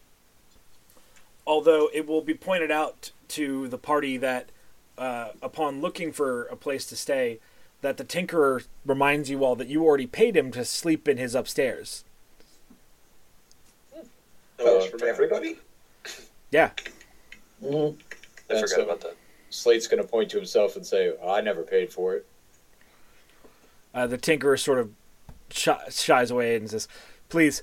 although 1.46 1.88
it 1.92 2.06
will 2.06 2.20
be 2.20 2.34
pointed 2.34 2.70
out 2.70 3.10
to 3.28 3.68
the 3.68 3.78
party 3.78 4.16
that 4.18 4.50
uh, 4.96 5.30
upon 5.40 5.80
looking 5.80 6.12
for 6.12 6.44
a 6.44 6.56
place 6.56 6.84
to 6.86 6.96
stay, 6.96 7.40
that 7.80 7.96
the 7.96 8.04
Tinkerer 8.04 8.66
reminds 8.84 9.30
you 9.30 9.44
all 9.44 9.54
that 9.56 9.68
you 9.68 9.84
already 9.84 10.06
paid 10.06 10.36
him 10.36 10.50
to 10.52 10.64
sleep 10.64 11.06
in 11.08 11.16
his 11.16 11.34
upstairs. 11.34 12.04
That 14.56 14.66
works 14.66 14.86
for 14.86 14.98
for 14.98 15.04
me. 15.04 15.10
everybody? 15.10 15.58
Yeah. 16.50 16.70
Mm-hmm. 17.62 17.98
I 18.50 18.54
And 18.54 18.60
forgot 18.60 18.68
so 18.68 18.82
about 18.82 19.00
that. 19.02 19.16
Slate's 19.50 19.86
gonna 19.86 20.04
point 20.04 20.30
to 20.30 20.36
himself 20.36 20.76
and 20.76 20.86
say, 20.86 21.12
"I 21.24 21.40
never 21.40 21.62
paid 21.62 21.92
for 21.92 22.16
it." 22.16 22.26
Uh, 23.94 24.06
the 24.06 24.18
Tinkerer 24.18 24.58
sort 24.58 24.78
of 24.78 24.90
sh- 25.50 25.68
shies 25.90 26.30
away 26.30 26.56
and 26.56 26.68
says, 26.70 26.88
"Please, 27.28 27.62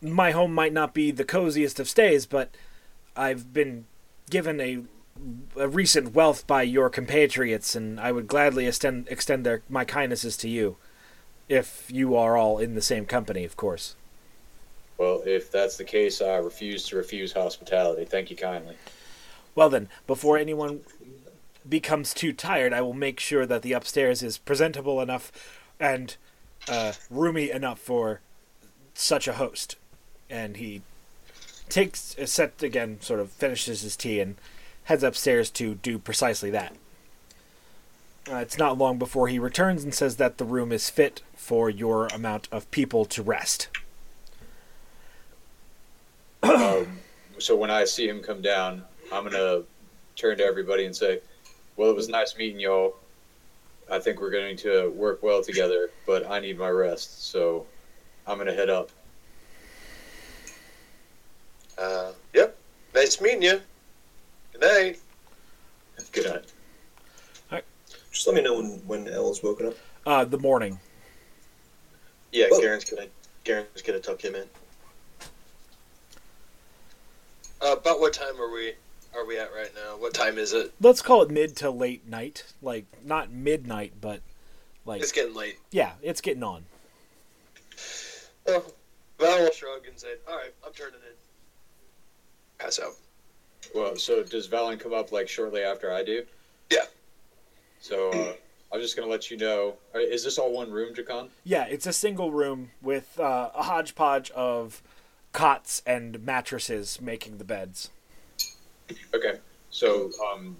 my 0.00 0.30
home 0.32 0.54
might 0.54 0.72
not 0.72 0.94
be 0.94 1.10
the 1.10 1.24
coziest 1.24 1.80
of 1.80 1.88
stays, 1.88 2.26
but 2.26 2.50
I've 3.16 3.52
been 3.52 3.86
given 4.30 4.60
a, 4.60 4.74
a 4.74 4.82
recent 5.54 6.14
wealth 6.14 6.46
by 6.46 6.62
your 6.62 6.90
compatriots, 6.90 7.74
and 7.74 8.00
I 8.00 8.12
would 8.12 8.26
gladly 8.26 8.66
extend 8.66 9.08
extend 9.08 9.44
their 9.44 9.62
my 9.68 9.84
kindnesses 9.84 10.36
to 10.38 10.48
you, 10.48 10.76
if 11.48 11.90
you 11.90 12.16
are 12.16 12.36
all 12.36 12.58
in 12.58 12.74
the 12.74 12.82
same 12.82 13.06
company, 13.06 13.44
of 13.44 13.56
course." 13.56 13.96
Well, 14.98 15.22
if 15.26 15.50
that's 15.50 15.76
the 15.76 15.84
case, 15.84 16.22
I 16.22 16.36
refuse 16.36 16.86
to 16.88 16.96
refuse 16.96 17.32
hospitality. 17.32 18.04
Thank 18.04 18.30
you 18.30 18.36
kindly. 18.36 18.76
Well 19.54 19.68
then, 19.68 19.88
before 20.06 20.38
anyone 20.38 20.80
becomes 21.68 22.14
too 22.14 22.32
tired, 22.32 22.72
I 22.72 22.80
will 22.80 22.94
make 22.94 23.18
sure 23.20 23.46
that 23.46 23.62
the 23.62 23.72
upstairs 23.72 24.22
is 24.22 24.38
presentable 24.38 25.00
enough 25.00 25.32
and 25.80 26.16
uh, 26.68 26.92
roomy 27.10 27.50
enough 27.50 27.78
for 27.78 28.20
such 28.94 29.26
a 29.26 29.34
host. 29.34 29.76
And 30.30 30.56
he 30.56 30.82
takes 31.68 32.16
a 32.18 32.26
set 32.26 32.62
again, 32.62 32.98
sort 33.00 33.20
of 33.20 33.30
finishes 33.30 33.82
his 33.82 33.96
tea, 33.96 34.20
and 34.20 34.36
heads 34.84 35.02
upstairs 35.02 35.50
to 35.50 35.74
do 35.76 35.98
precisely 35.98 36.50
that. 36.50 36.74
Uh, 38.30 38.36
it's 38.36 38.56
not 38.56 38.78
long 38.78 38.98
before 38.98 39.28
he 39.28 39.38
returns 39.38 39.84
and 39.84 39.94
says 39.94 40.16
that 40.16 40.38
the 40.38 40.44
room 40.44 40.72
is 40.72 40.88
fit 40.88 41.20
for 41.34 41.68
your 41.68 42.06
amount 42.08 42.48
of 42.50 42.70
people 42.70 43.04
to 43.04 43.22
rest. 43.22 43.68
um, 46.42 46.98
so 47.38 47.54
when 47.54 47.70
I 47.70 47.84
see 47.84 48.08
him 48.08 48.22
come 48.22 48.40
down, 48.40 48.82
I'm 49.12 49.24
gonna 49.24 49.62
turn 50.16 50.38
to 50.38 50.44
everybody 50.44 50.86
and 50.86 50.96
say, 50.96 51.20
"Well, 51.76 51.90
it 51.90 51.96
was 51.96 52.08
nice 52.08 52.36
meeting 52.36 52.60
y'all. 52.60 52.96
I 53.90 53.98
think 53.98 54.20
we're 54.20 54.30
going 54.30 54.56
to 54.58 54.90
work 54.90 55.22
well 55.22 55.42
together, 55.42 55.90
but 56.06 56.30
I 56.30 56.40
need 56.40 56.58
my 56.58 56.70
rest, 56.70 57.26
so 57.26 57.66
I'm 58.26 58.38
gonna 58.38 58.54
head 58.54 58.70
up." 58.70 58.90
Uh, 61.76 62.12
yep. 62.32 62.56
Nice 62.94 63.20
meeting 63.20 63.42
you. 63.42 63.60
Good 64.54 64.60
night. 64.60 64.98
Good 66.12 66.26
night. 66.26 66.44
Just 68.12 68.26
let 68.28 68.36
me 68.36 68.42
know 68.42 68.54
when, 68.56 68.70
when 68.86 69.08
Elle's 69.08 69.42
woken 69.42 69.66
up. 69.68 69.74
Uh, 70.06 70.24
the 70.24 70.38
morning. 70.38 70.78
Yeah, 72.30 72.46
Well- 72.50 72.60
Garen's 72.60 72.84
gonna 72.84 73.08
Garen's 73.42 73.82
gonna 73.82 73.98
tuck 73.98 74.24
him 74.24 74.34
in. 74.36 74.48
Uh, 77.60 77.72
about 77.72 77.98
what 78.00 78.12
time 78.12 78.40
are 78.40 78.50
we? 78.52 78.74
Are 79.16 79.24
we 79.26 79.36
at 79.38 79.52
right 79.52 79.74
now? 79.74 79.96
What 79.96 80.14
time 80.14 80.38
is 80.38 80.52
it? 80.52 80.72
Let's 80.80 81.02
call 81.02 81.22
it 81.22 81.30
mid 81.30 81.56
to 81.56 81.70
late 81.70 82.06
night. 82.08 82.44
Like, 82.62 82.84
not 83.04 83.30
midnight, 83.32 83.94
but 84.00 84.20
like, 84.86 85.02
It's 85.02 85.12
getting 85.12 85.34
late. 85.34 85.58
yeah, 85.72 85.92
it's 86.02 86.20
getting 86.20 86.42
on. 86.44 86.64
Well, 88.46 88.64
Val 89.18 89.38
will 89.40 89.50
shrug 89.50 89.86
and 89.88 89.98
say, 89.98 90.14
"All 90.28 90.36
right, 90.36 90.52
I'm 90.64 90.72
turning 90.72 91.00
in." 91.00 91.14
Pass 92.58 92.78
out. 92.78 92.94
Well, 93.74 93.96
so 93.96 94.22
does 94.22 94.48
Valen 94.48 94.80
come 94.80 94.92
up 94.92 95.12
like 95.12 95.28
shortly 95.28 95.62
after 95.62 95.92
I 95.92 96.02
do? 96.02 96.24
Yeah. 96.70 96.84
So 97.80 98.10
uh, 98.10 98.32
I'm 98.72 98.80
just 98.80 98.96
gonna 98.96 99.10
let 99.10 99.30
you 99.30 99.36
know. 99.36 99.74
uh, 99.94 99.98
Is 99.98 100.24
this 100.24 100.38
all 100.38 100.52
one 100.52 100.70
room, 100.70 100.94
Jacon? 100.94 101.28
Yeah, 101.44 101.64
it's 101.66 101.86
a 101.86 101.92
single 101.92 102.30
room 102.32 102.70
with 102.82 103.18
uh, 103.20 103.50
a 103.54 103.62
hodgepodge 103.62 104.30
of 104.32 104.82
cots 105.32 105.82
and 105.86 106.24
mattresses 106.24 107.00
making 107.00 107.38
the 107.38 107.44
beds. 107.44 107.90
Okay. 109.14 109.38
So, 109.70 110.10
um, 110.32 110.56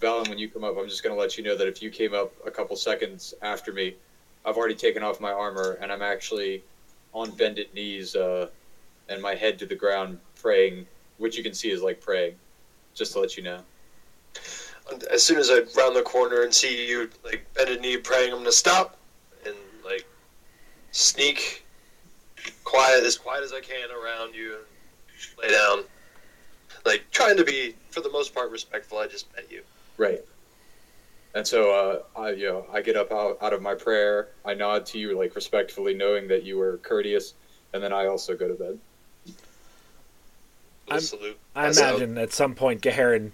Valen, 0.00 0.28
when 0.28 0.38
you 0.38 0.48
come 0.48 0.64
up, 0.64 0.76
I'm 0.76 0.88
just 0.88 1.02
going 1.04 1.14
to 1.14 1.20
let 1.20 1.38
you 1.38 1.44
know 1.44 1.56
that 1.56 1.68
if 1.68 1.80
you 1.80 1.90
came 1.90 2.12
up 2.14 2.32
a 2.44 2.50
couple 2.50 2.74
seconds 2.76 3.34
after 3.42 3.72
me, 3.72 3.94
I've 4.44 4.56
already 4.56 4.74
taken 4.74 5.02
off 5.04 5.20
my 5.20 5.30
armor 5.32 5.78
and 5.80 5.92
I'm 5.92 6.02
actually 6.02 6.62
on 7.12 7.30
bended 7.32 7.72
knees 7.74 8.16
uh, 8.16 8.48
and 9.08 9.22
my 9.22 9.34
head 9.36 9.58
to 9.60 9.66
the 9.66 9.74
ground 9.76 10.18
praying, 10.40 10.86
which 11.18 11.36
you 11.36 11.42
can 11.42 11.54
see 11.54 11.70
is 11.70 11.82
like 11.82 12.00
praying, 12.00 12.34
just 12.94 13.12
to 13.12 13.20
let 13.20 13.36
you 13.36 13.42
know. 13.42 13.60
As 15.10 15.22
soon 15.22 15.38
as 15.38 15.50
I 15.50 15.60
round 15.76 15.94
the 15.94 16.02
corner 16.02 16.42
and 16.42 16.54
see 16.54 16.88
you 16.88 17.10
like 17.24 17.46
bend 17.54 17.70
a 17.70 17.78
knee 17.78 17.98
praying, 17.98 18.32
I'm 18.32 18.38
gonna 18.38 18.52
stop 18.52 18.96
and 19.44 19.54
like 19.84 20.06
sneak 20.92 21.64
quiet 22.64 23.04
as 23.04 23.16
quiet 23.16 23.44
as 23.44 23.52
I 23.52 23.60
can 23.60 23.90
around 23.90 24.34
you 24.34 24.56
and 24.56 24.64
lay 25.42 25.50
down. 25.50 25.84
Like 26.86 27.04
trying 27.10 27.36
to 27.36 27.44
be, 27.44 27.74
for 27.90 28.00
the 28.00 28.10
most 28.10 28.34
part, 28.34 28.50
respectful. 28.50 28.98
I 28.98 29.06
just 29.06 29.26
met 29.34 29.50
you. 29.50 29.62
Right. 29.96 30.20
And 31.34 31.46
so 31.46 32.02
uh, 32.16 32.18
I, 32.18 32.30
you 32.30 32.46
know, 32.46 32.66
I 32.72 32.80
get 32.80 32.96
up 32.96 33.12
out, 33.12 33.38
out 33.42 33.52
of 33.52 33.60
my 33.60 33.74
prayer. 33.74 34.28
I 34.44 34.54
nod 34.54 34.86
to 34.86 34.98
you, 34.98 35.18
like 35.18 35.34
respectfully, 35.34 35.94
knowing 35.94 36.28
that 36.28 36.44
you 36.44 36.56
were 36.56 36.78
courteous, 36.78 37.34
and 37.74 37.82
then 37.82 37.92
I 37.92 38.06
also 38.06 38.34
go 38.34 38.48
to 38.48 38.54
bed. 38.54 38.78
Little 40.88 40.94
I'm- 40.94 41.00
salute. 41.02 41.38
I 41.54 41.66
Pass 41.66 41.78
out. 41.80 41.96
imagine 41.96 42.18
at 42.18 42.32
some 42.32 42.54
point 42.54 42.80
Gaharin 42.82 43.32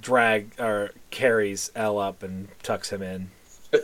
drag 0.00 0.52
or 0.58 0.90
carries 1.10 1.70
L 1.74 1.98
up 1.98 2.22
and 2.22 2.48
tucks 2.62 2.90
him 2.90 3.02
in. 3.02 3.30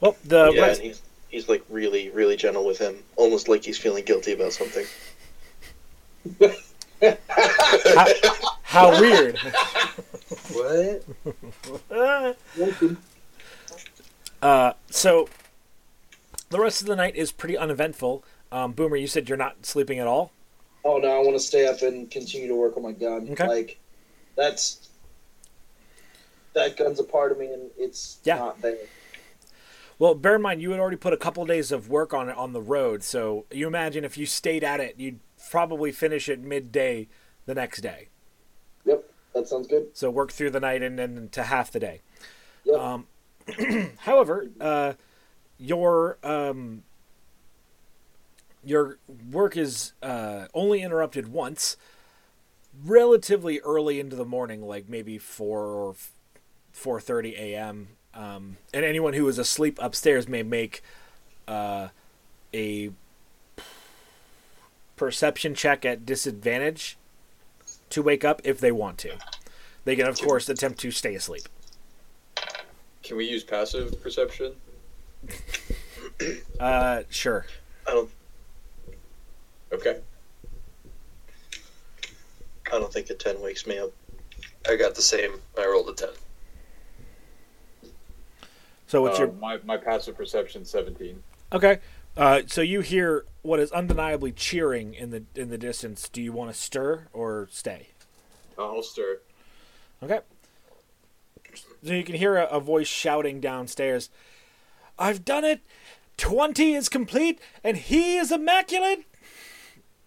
Well, 0.00 0.16
the 0.24 0.52
yeah, 0.52 0.60
rest, 0.60 0.80
and 0.80 0.88
he's 0.88 1.02
he's 1.28 1.48
like 1.48 1.64
really 1.68 2.10
really 2.10 2.36
gentle 2.36 2.64
with 2.64 2.78
him, 2.78 3.02
almost 3.16 3.48
like 3.48 3.64
he's 3.64 3.78
feeling 3.78 4.04
guilty 4.04 4.32
about 4.32 4.52
something. 4.52 4.86
how, 7.94 8.06
how 8.62 9.00
weird. 9.00 9.38
What? 10.52 11.04
Uh, 14.42 14.72
so 14.90 15.28
the 16.50 16.60
rest 16.60 16.80
of 16.80 16.86
the 16.86 16.96
night 16.96 17.16
is 17.16 17.32
pretty 17.32 17.56
uneventful. 17.56 18.24
Um, 18.50 18.72
Boomer, 18.72 18.96
you 18.96 19.06
said 19.06 19.28
you're 19.28 19.38
not 19.38 19.66
sleeping 19.66 19.98
at 19.98 20.06
all. 20.06 20.32
Oh 20.84 20.98
no, 20.98 21.08
I 21.08 21.18
want 21.18 21.34
to 21.34 21.40
stay 21.40 21.66
up 21.66 21.82
and 21.82 22.10
continue 22.10 22.48
to 22.48 22.54
work 22.56 22.76
on 22.76 22.82
my 22.82 22.92
gun. 22.92 23.28
Okay. 23.32 23.46
Like 23.46 23.78
that's 24.36 24.88
that 26.54 26.76
gun's 26.76 26.98
a 27.00 27.04
part 27.04 27.32
of 27.32 27.38
me, 27.38 27.46
and 27.52 27.70
it's 27.76 28.18
Yeah. 28.24 28.38
not 28.38 28.60
there. 28.62 28.78
Well, 29.98 30.14
bear 30.14 30.36
in 30.36 30.42
mind 30.42 30.62
you 30.62 30.70
had 30.70 30.80
already 30.80 30.96
put 30.96 31.12
a 31.12 31.16
couple 31.16 31.44
days 31.44 31.72
of 31.72 31.88
work 31.90 32.14
on 32.14 32.28
it 32.28 32.36
on 32.36 32.52
the 32.52 32.62
road. 32.62 33.02
So 33.02 33.46
you 33.50 33.66
imagine 33.66 34.04
if 34.04 34.16
you 34.16 34.26
stayed 34.26 34.62
at 34.62 34.80
it, 34.80 34.94
you'd 34.96 35.18
probably 35.50 35.90
finish 35.92 36.28
it 36.28 36.40
midday 36.40 37.08
the 37.46 37.54
next 37.54 37.80
day. 37.80 38.08
Yep, 38.84 39.04
that 39.34 39.48
sounds 39.48 39.66
good. 39.66 39.88
So 39.96 40.08
work 40.10 40.30
through 40.32 40.50
the 40.50 40.60
night 40.60 40.82
and 40.82 40.98
then 40.98 41.28
to 41.32 41.42
half 41.42 41.72
the 41.72 41.80
day. 41.80 42.00
Yep. 42.64 42.78
Um, 42.78 43.06
however, 43.98 44.48
uh, 44.60 44.92
your 45.58 46.18
um, 46.22 46.82
your 48.64 48.98
work 49.30 49.56
is 49.56 49.92
uh, 50.02 50.46
only 50.54 50.82
interrupted 50.82 51.28
once, 51.28 51.76
relatively 52.84 53.60
early 53.60 54.00
into 54.00 54.16
the 54.16 54.24
morning, 54.24 54.62
like 54.62 54.88
maybe 54.88 55.18
four 55.18 55.64
or 55.66 55.94
four 56.72 57.00
thirty 57.00 57.34
a.m. 57.36 57.88
Um, 58.14 58.56
and 58.72 58.84
anyone 58.84 59.12
who 59.12 59.28
is 59.28 59.38
asleep 59.38 59.78
upstairs 59.80 60.26
may 60.28 60.42
make 60.42 60.82
uh, 61.46 61.88
a 62.52 62.90
perception 64.96 65.54
check 65.54 65.84
at 65.84 66.04
disadvantage 66.04 66.96
to 67.90 68.02
wake 68.02 68.24
up 68.24 68.40
if 68.44 68.58
they 68.58 68.72
want 68.72 68.98
to. 68.98 69.16
They 69.84 69.96
can, 69.96 70.06
of 70.06 70.20
course, 70.20 70.48
attempt 70.48 70.80
to 70.80 70.90
stay 70.90 71.14
asleep. 71.14 71.44
Can 73.02 73.16
we 73.16 73.26
use 73.26 73.44
passive 73.44 74.02
perception? 74.02 74.54
Uh, 76.58 77.02
sure. 77.10 77.46
I 77.86 77.90
don't. 77.92 78.10
Okay. 79.72 79.98
I 82.72 82.78
don't 82.78 82.92
think 82.92 83.08
a 83.10 83.14
ten 83.14 83.40
wakes 83.40 83.66
me 83.66 83.78
up. 83.78 83.90
I 84.68 84.76
got 84.76 84.94
the 84.94 85.02
same. 85.02 85.40
I 85.58 85.64
rolled 85.66 85.88
a 85.88 85.94
10. 85.94 86.08
So 88.86 89.02
what's 89.02 89.18
Uh, 89.18 89.24
your 89.24 89.32
my 89.34 89.58
my 89.64 89.76
passive 89.76 90.16
perception 90.16 90.64
seventeen. 90.64 91.22
okay? 91.52 91.78
Uh, 92.16 92.42
so 92.46 92.60
you 92.62 92.80
hear 92.80 93.24
what 93.42 93.60
is 93.60 93.70
undeniably 93.70 94.32
cheering 94.32 94.94
in 94.94 95.10
the 95.10 95.22
in 95.36 95.50
the 95.50 95.58
distance. 95.58 96.08
Do 96.08 96.20
you 96.22 96.32
want 96.32 96.50
to 96.52 96.58
stir 96.58 97.06
or 97.12 97.48
stay? 97.50 97.88
I'll 98.58 98.82
stir. 98.82 99.20
Okay. 100.02 100.20
So 101.84 101.92
you 101.92 102.02
can 102.02 102.16
hear 102.16 102.36
a, 102.36 102.46
a 102.46 102.60
voice 102.60 102.88
shouting 102.88 103.40
downstairs. 103.40 104.10
I've 104.98 105.24
done 105.24 105.44
it. 105.44 105.60
Twenty 106.16 106.74
is 106.74 106.88
complete, 106.88 107.40
and 107.62 107.76
he 107.76 108.16
is 108.16 108.32
immaculate. 108.32 109.04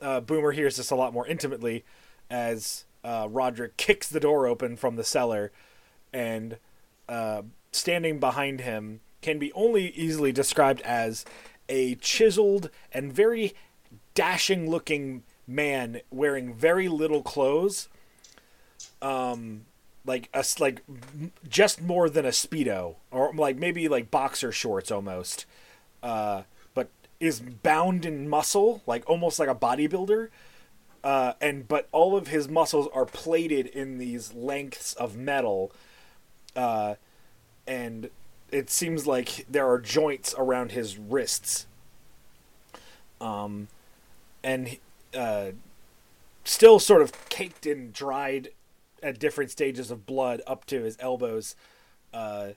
Uh, 0.01 0.19
Boomer 0.19 0.51
hears 0.51 0.77
this 0.77 0.91
a 0.91 0.95
lot 0.95 1.13
more 1.13 1.27
intimately 1.27 1.85
as 2.29 2.85
uh, 3.03 3.27
Roderick 3.29 3.77
kicks 3.77 4.09
the 4.09 4.19
door 4.19 4.47
open 4.47 4.75
from 4.75 4.95
the 4.95 5.03
cellar, 5.03 5.51
and 6.11 6.57
uh, 7.07 7.43
standing 7.71 8.19
behind 8.19 8.61
him 8.61 8.99
can 9.21 9.39
be 9.39 9.53
only 9.53 9.89
easily 9.89 10.31
described 10.31 10.81
as 10.81 11.23
a 11.69 11.95
chiseled 11.95 12.69
and 12.91 13.13
very 13.13 13.53
dashing 14.13 14.69
looking 14.69 15.23
man 15.47 16.01
wearing 16.09 16.53
very 16.53 16.87
little 16.87 17.21
clothes 17.21 17.89
um 19.01 19.65
like 20.05 20.29
a 20.33 20.43
like 20.59 20.83
just 21.47 21.81
more 21.81 22.09
than 22.09 22.25
a 22.25 22.29
speedo 22.29 22.95
or 23.11 23.33
like 23.33 23.57
maybe 23.57 23.87
like 23.87 24.09
boxer 24.09 24.51
shorts 24.51 24.91
almost 24.91 25.45
uh 26.01 26.41
but 26.73 26.89
is 27.19 27.39
bound 27.39 28.05
in 28.05 28.27
muscle 28.27 28.81
like 28.87 29.07
almost 29.07 29.37
like 29.39 29.49
a 29.49 29.55
bodybuilder 29.55 30.29
uh 31.03 31.33
and 31.39 31.67
but 31.67 31.87
all 31.91 32.15
of 32.17 32.27
his 32.27 32.47
muscles 32.47 32.87
are 32.93 33.05
plated 33.05 33.67
in 33.67 33.99
these 33.99 34.33
lengths 34.33 34.93
of 34.95 35.15
metal 35.15 35.71
uh 36.55 36.95
and 37.67 38.09
it 38.51 38.69
seems 38.69 39.07
like 39.07 39.45
there 39.49 39.69
are 39.69 39.79
joints 39.79 40.35
around 40.37 40.71
his 40.71 40.97
wrists. 40.97 41.67
Um 43.19 43.67
and 44.43 44.77
uh 45.15 45.51
still 46.43 46.79
sort 46.79 47.01
of 47.01 47.29
caked 47.29 47.65
and 47.65 47.93
dried 47.93 48.49
at 49.01 49.19
different 49.19 49.51
stages 49.51 49.91
of 49.91 50.05
blood 50.05 50.41
up 50.45 50.65
to 50.65 50.81
his 50.81 50.97
elbows. 50.99 51.55
Uh, 52.13 52.49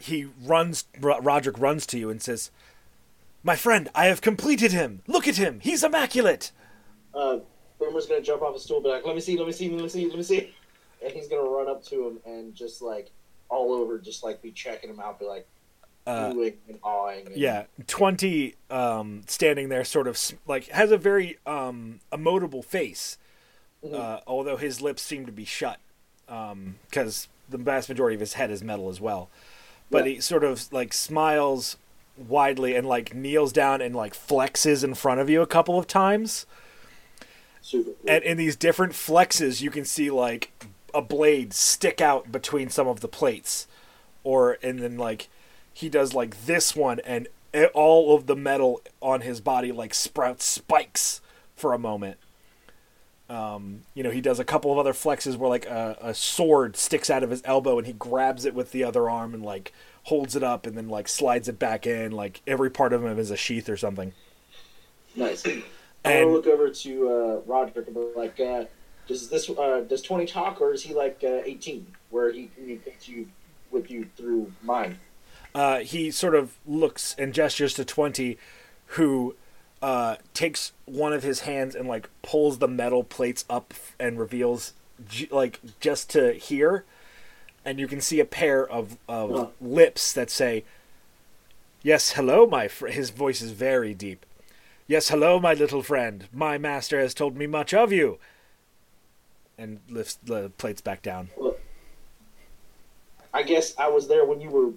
he 0.00 0.26
runs. 0.42 0.84
Ro- 1.00 1.20
Roderick 1.20 1.58
runs 1.58 1.86
to 1.86 1.98
you 1.98 2.10
and 2.10 2.20
says, 2.20 2.50
"My 3.42 3.56
friend, 3.56 3.88
I 3.94 4.06
have 4.06 4.20
completed 4.20 4.72
him. 4.72 5.02
Look 5.06 5.26
at 5.26 5.36
him. 5.36 5.60
He's 5.60 5.82
immaculate." 5.82 6.52
Uh, 7.14 7.38
Boomer's 7.78 8.06
gonna 8.06 8.20
jump 8.20 8.42
off 8.42 8.56
a 8.56 8.58
stool, 8.58 8.80
be 8.80 8.88
like, 8.88 9.04
"Let 9.04 9.14
me 9.14 9.20
see, 9.20 9.36
let 9.36 9.46
me 9.46 9.52
see, 9.52 9.68
let 9.70 9.82
me 9.82 9.88
see, 9.88 10.06
let 10.06 10.16
me 10.16 10.22
see," 10.22 10.54
and 11.02 11.12
he's 11.12 11.28
gonna 11.28 11.48
run 11.48 11.68
up 11.68 11.84
to 11.86 12.06
him 12.08 12.18
and 12.24 12.54
just 12.54 12.82
like 12.82 13.10
all 13.48 13.72
over, 13.72 13.98
just 13.98 14.24
like 14.24 14.42
be 14.42 14.50
checking 14.50 14.90
him 14.90 15.00
out, 15.00 15.18
be 15.18 15.26
like 15.26 15.46
Uh, 16.06 16.34
and 16.68 16.78
awing. 16.82 17.26
And, 17.26 17.36
yeah, 17.36 17.64
twenty 17.86 18.56
um, 18.68 19.22
standing 19.26 19.68
there, 19.70 19.84
sort 19.84 20.06
of 20.06 20.18
like 20.46 20.68
has 20.68 20.90
a 20.90 20.98
very 20.98 21.38
um, 21.46 22.00
emotable 22.12 22.64
face, 22.64 23.16
Mm-hmm. 23.84 23.94
uh, 23.94 24.20
although 24.26 24.56
his 24.56 24.80
lips 24.80 25.02
seem 25.02 25.26
to 25.26 25.32
be 25.32 25.44
shut 25.44 25.78
um, 26.28 26.76
because 26.88 27.28
the 27.48 27.58
vast 27.58 27.88
majority 27.88 28.14
of 28.14 28.20
his 28.20 28.32
head 28.34 28.50
is 28.50 28.62
metal 28.62 28.88
as 28.88 29.00
well. 29.00 29.28
But 29.90 30.06
Yeah. 30.06 30.12
he 30.14 30.20
sort 30.20 30.42
of 30.44 30.72
like 30.72 30.92
smiles 30.94 31.76
widely 32.16 32.74
and 32.74 32.86
like 32.88 33.14
kneels 33.14 33.52
down 33.52 33.80
and 33.82 33.94
like 33.94 34.14
flexes 34.14 34.82
in 34.84 34.94
front 34.94 35.20
of 35.20 35.28
you 35.28 35.42
a 35.42 35.46
couple 35.46 35.78
of 35.78 35.86
times. 35.86 36.46
super. 37.60 37.90
Cool. 37.90 38.10
And 38.10 38.24
in 38.24 38.36
these 38.36 38.56
different 38.56 38.92
flexes, 38.94 39.60
you 39.60 39.70
can 39.70 39.84
see 39.84 40.10
like 40.10 40.50
a 40.94 41.02
blade 41.02 41.52
stick 41.52 42.00
out 42.00 42.30
between 42.32 42.70
some 42.70 42.86
of 42.88 43.00
the 43.00 43.08
plates, 43.08 43.66
or 44.22 44.58
and 44.62 44.78
then 44.78 44.96
like 44.96 45.28
he 45.72 45.88
does 45.88 46.14
like 46.14 46.46
this 46.46 46.74
one, 46.76 47.00
and 47.00 47.26
it, 47.52 47.70
all 47.74 48.14
of 48.14 48.26
the 48.26 48.36
metal 48.36 48.80
on 49.02 49.20
his 49.22 49.40
body 49.40 49.72
like 49.72 49.92
sprouts 49.92 50.44
spikes 50.44 51.20
for 51.56 51.72
a 51.72 51.78
moment. 51.78 52.16
Um, 53.28 53.82
you 53.94 54.02
know, 54.02 54.10
he 54.10 54.20
does 54.20 54.38
a 54.38 54.44
couple 54.44 54.70
of 54.70 54.78
other 54.78 54.92
flexes 54.92 55.36
where 55.36 55.48
like 55.48 55.66
a, 55.66 55.96
a 56.00 56.14
sword 56.14 56.76
sticks 56.76 57.08
out 57.08 57.22
of 57.22 57.30
his 57.30 57.42
elbow, 57.44 57.78
and 57.78 57.86
he 57.86 57.92
grabs 57.92 58.44
it 58.44 58.54
with 58.54 58.72
the 58.72 58.84
other 58.84 59.08
arm 59.08 59.34
and 59.34 59.42
like 59.42 59.72
holds 60.04 60.36
it 60.36 60.42
up, 60.42 60.66
and 60.66 60.76
then 60.76 60.88
like 60.88 61.08
slides 61.08 61.48
it 61.48 61.58
back 61.58 61.86
in. 61.86 62.12
Like 62.12 62.42
every 62.46 62.70
part 62.70 62.92
of 62.92 63.04
him 63.04 63.18
is 63.18 63.30
a 63.30 63.36
sheath 63.36 63.68
or 63.68 63.76
something. 63.76 64.12
nice. 65.16 65.44
And- 65.44 65.62
gonna 66.04 66.26
look 66.26 66.46
over 66.46 66.68
to 66.68 67.08
uh, 67.08 67.40
Roderick 67.46 67.86
and 67.86 67.94
be 67.94 68.08
like, 68.14 68.38
uh, 68.38 68.66
"Does 69.08 69.30
this 69.30 69.48
uh, 69.48 69.84
does 69.88 70.02
twenty 70.02 70.26
talk, 70.26 70.60
or 70.60 70.74
is 70.74 70.82
he 70.82 70.92
like 70.92 71.20
uh, 71.24 71.40
eighteen, 71.46 71.86
where 72.10 72.30
he 72.30 72.50
communicates 72.54 73.08
you 73.08 73.28
with 73.70 73.90
you 73.90 74.06
through 74.16 74.52
mind?" 74.62 74.98
uh, 75.54 75.78
he 75.78 76.10
sort 76.10 76.34
of 76.34 76.56
looks 76.66 77.14
and 77.16 77.32
gestures 77.32 77.74
to 77.74 77.84
20 77.84 78.36
who 78.86 79.36
uh, 79.84 80.16
takes 80.32 80.72
one 80.86 81.12
of 81.12 81.22
his 81.22 81.40
hands 81.40 81.74
and 81.74 81.86
like 81.86 82.08
pulls 82.22 82.58
the 82.58 82.66
metal 82.66 83.04
plates 83.04 83.44
up 83.50 83.74
and 84.00 84.18
reveals 84.18 84.72
j- 85.06 85.28
like 85.30 85.60
just 85.78 86.08
to 86.08 86.32
hear 86.32 86.84
and 87.66 87.78
you 87.78 87.86
can 87.86 88.00
see 88.00 88.18
a 88.18 88.24
pair 88.24 88.66
of, 88.66 88.96
of 89.06 89.30
Huh. 89.30 89.46
lips 89.60 90.12
that 90.14 90.30
say 90.30 90.64
yes 91.82 92.12
hello 92.12 92.46
my 92.46 92.66
fr-. 92.66 92.86
his 92.86 93.10
voice 93.10 93.42
is 93.42 93.50
very 93.50 93.92
deep 93.92 94.24
yes 94.86 95.10
hello 95.10 95.38
my 95.38 95.52
little 95.52 95.82
friend 95.82 96.28
my 96.32 96.56
master 96.56 96.98
has 96.98 97.12
told 97.12 97.36
me 97.36 97.46
much 97.46 97.74
of 97.74 97.92
you 97.92 98.18
and 99.58 99.80
lifts 99.90 100.18
the 100.24 100.50
plates 100.56 100.80
back 100.80 101.02
down 101.02 101.28
I 103.34 103.42
guess 103.42 103.74
I 103.76 103.88
was 103.88 104.08
there 104.08 104.24
when 104.24 104.40
you 104.40 104.48
were 104.48 104.70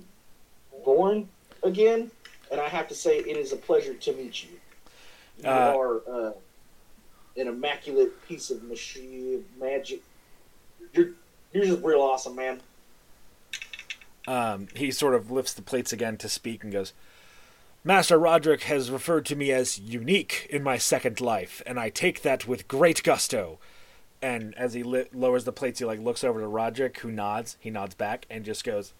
born 0.83 1.29
again, 1.63 2.09
and 2.51 2.59
I 2.59 2.67
have 2.67 2.87
to 2.87 2.95
say 2.95 3.19
it 3.19 3.37
is 3.37 3.53
a 3.53 3.55
pleasure 3.55 3.93
to 3.93 4.13
meet 4.13 4.43
you. 4.43 4.56
You 5.43 5.49
Uh, 5.49 5.73
are 5.77 6.09
uh, 6.09 6.31
an 7.37 7.47
immaculate 7.47 8.25
piece 8.27 8.49
of 8.49 8.63
machine 8.63 9.45
magic. 9.59 10.01
You're 10.93 11.09
you're 11.53 11.65
just 11.65 11.83
real 11.83 12.01
awesome, 12.01 12.35
man. 12.35 12.61
um, 14.27 14.67
he 14.75 14.91
sort 14.91 15.15
of 15.15 15.31
lifts 15.31 15.53
the 15.53 15.61
plates 15.61 15.93
again 15.93 16.17
to 16.17 16.27
speak 16.27 16.63
and 16.63 16.73
goes, 16.73 16.93
Master 17.83 18.17
Roderick 18.19 18.63
has 18.63 18.91
referred 18.91 19.25
to 19.27 19.35
me 19.35 19.51
as 19.51 19.79
unique 19.79 20.47
in 20.49 20.61
my 20.63 20.77
second 20.77 21.21
life, 21.21 21.61
and 21.65 21.79
I 21.79 21.89
take 21.89 22.21
that 22.23 22.45
with 22.47 22.67
great 22.67 23.01
gusto. 23.03 23.59
And 24.21 24.53
as 24.55 24.73
he 24.73 24.83
li- 24.83 25.05
lowers 25.13 25.45
the 25.45 25.53
plates, 25.53 25.79
he 25.79 25.85
like 25.85 25.99
looks 25.99 26.23
over 26.23 26.41
to 26.41 26.47
Roderick, 26.47 26.99
who 26.99 27.11
nods. 27.11 27.55
He 27.59 27.69
nods 27.69 27.95
back 27.95 28.25
and 28.29 28.43
just 28.43 28.63
goes, 28.65 28.93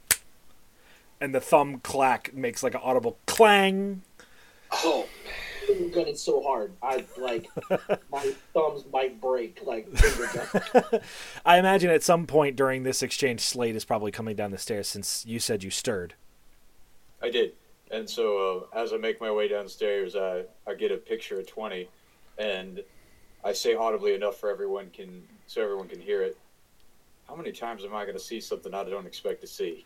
and 1.20 1.36
the 1.36 1.42
thumb 1.42 1.80
clack 1.82 2.34
makes 2.34 2.64
like 2.64 2.76
an 2.76 2.82
audible 2.84 3.18
clang. 3.26 4.04
Oh, 4.72 5.08
finger 5.68 5.94
gun 5.94 6.08
it 6.08 6.18
so 6.18 6.42
hard, 6.42 6.74
I 6.82 7.06
like 7.18 7.48
my 8.12 8.34
thumbs 8.54 8.86
might 8.92 9.20
break. 9.20 9.60
Like 9.66 9.88
finger 9.96 10.48
gun. 10.82 11.02
I 11.46 11.60
imagine 11.60 11.90
at 11.90 12.04
some 12.04 12.26
point 12.26 12.56
during 12.56 12.84
this 12.84 13.04
exchange, 13.04 13.42
Slate 13.42 13.76
is 13.76 13.86
probably 13.86 14.12
coming 14.12 14.36
down 14.36 14.52
the 14.52 14.58
stairs 14.58 14.88
since 14.88 15.26
you 15.26 15.40
said 15.40 15.64
you 15.64 15.70
stirred. 15.70 16.16
I 17.22 17.30
did. 17.30 17.54
And 17.92 18.10
so 18.10 18.68
uh, 18.74 18.80
as 18.80 18.94
I 18.94 18.98
make 18.98 19.22
my 19.22 19.32
way 19.32 19.48
downstairs, 19.48 20.16
I, 20.16 20.44
I 20.68 20.74
get 20.74 20.92
a 20.92 20.98
picture 20.98 21.40
of 21.40 21.48
20, 21.48 21.88
and 22.38 22.84
I 23.44 23.54
say 23.54 23.76
audibly 23.76 24.14
enough 24.14 24.38
for 24.38 24.50
everyone 24.50 24.90
can 24.90 25.24
so 25.48 25.62
everyone 25.62 25.88
can 25.88 26.00
hear 26.00 26.22
it. 26.22 26.38
How 27.28 27.36
many 27.36 27.52
times 27.52 27.84
am 27.84 27.94
I 27.94 28.04
going 28.04 28.18
to 28.18 28.24
see 28.24 28.40
something 28.40 28.74
I 28.74 28.84
don't 28.84 29.06
expect 29.06 29.42
to 29.42 29.48
see 29.48 29.86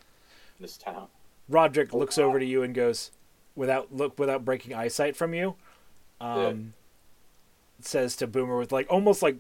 in 0.58 0.62
this 0.62 0.78
town? 0.78 1.08
Roderick 1.50 1.94
looks 1.94 2.18
over 2.18 2.40
to 2.40 2.46
you 2.46 2.64
and 2.64 2.74
goes, 2.74 3.12
without 3.56 3.94
look 3.94 4.18
without 4.18 4.46
breaking 4.46 4.74
eyesight 4.74 5.16
from 5.16 5.34
you, 5.34 5.56
um, 6.22 6.74
says 7.80 8.16
to 8.18 8.28
Boomer 8.28 8.58
with 8.58 8.72
like 8.72 8.88
almost 8.90 9.22
like 9.22 9.38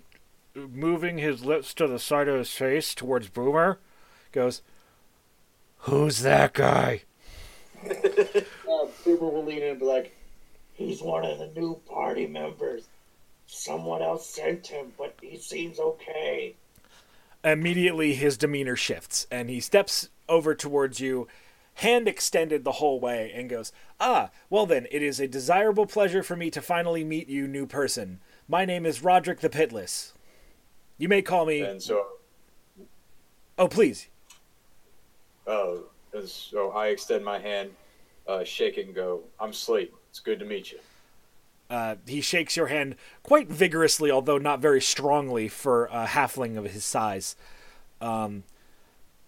moving 0.55 1.17
his 1.17 1.45
lips 1.45 1.73
to 1.75 1.87
the 1.87 1.99
side 1.99 2.27
of 2.27 2.37
his 2.37 2.51
face 2.51 2.93
towards 2.95 3.29
Boomer, 3.29 3.79
goes, 4.31 4.61
"Who's 5.79 6.21
that 6.21 6.53
guy?" 6.53 7.03
uh, 7.85 8.85
Boomer 9.05 9.29
will 9.29 9.45
lean 9.45 9.61
in 9.61 9.69
and 9.69 9.79
be 9.79 9.85
like, 9.85 10.15
"He's 10.73 11.01
one 11.01 11.23
of 11.23 11.37
the 11.37 11.47
new 11.59 11.79
party 11.87 12.27
members. 12.27 12.87
Someone 13.45 14.01
else 14.01 14.27
sent 14.27 14.67
him, 14.67 14.93
but 14.97 15.15
he 15.21 15.37
seems 15.37 15.79
okay." 15.79 16.55
Immediately, 17.43 18.13
his 18.13 18.37
demeanor 18.37 18.75
shifts, 18.75 19.25
and 19.31 19.49
he 19.49 19.59
steps 19.59 20.09
over 20.29 20.53
towards 20.53 20.99
you, 20.99 21.27
hand 21.81 22.07
extended 22.07 22.63
the 22.63 22.73
whole 22.73 22.99
way, 22.99 23.31
and 23.33 23.49
goes, 23.49 23.71
"Ah, 23.99 24.29
well 24.51 24.67
then, 24.67 24.87
it 24.91 25.01
is 25.01 25.19
a 25.19 25.27
desirable 25.27 25.87
pleasure 25.87 26.21
for 26.21 26.35
me 26.35 26.51
to 26.51 26.61
finally 26.61 27.03
meet 27.03 27.27
you, 27.27 27.47
new 27.47 27.65
person. 27.65 28.21
My 28.47 28.65
name 28.65 28.85
is 28.85 29.03
Roderick 29.03 29.39
the 29.39 29.49
Pitless. 29.49 30.13
You 30.99 31.09
may 31.09 31.23
call 31.23 31.45
me. 31.45 31.61
And 31.61 31.81
so, 31.81 32.05
Oh, 33.57 33.67
please. 33.67 34.09
uh, 35.47 35.77
so 36.25 36.71
I 36.71 36.87
extend 36.87 37.25
my 37.25 37.39
hand, 37.39 37.71
uh, 38.27 38.43
shake 38.43 38.77
it, 38.77 38.85
and 38.85 38.95
go, 38.95 39.23
"I'm 39.39 39.51
Slate. 39.51 39.91
It's 40.09 40.19
good 40.19 40.37
to 40.39 40.45
meet 40.45 40.71
you." 40.71 40.79
Uh, 41.67 41.95
he 42.05 42.21
shakes 42.21 42.55
your 42.55 42.67
hand 42.67 42.95
quite 43.23 43.47
vigorously, 43.47 44.11
although 44.11 44.37
not 44.37 44.59
very 44.59 44.81
strongly 44.81 45.47
for 45.47 45.85
a 45.85 46.05
halfling 46.05 46.57
of 46.57 46.65
his 46.65 46.85
size, 46.85 47.35
um, 48.01 48.43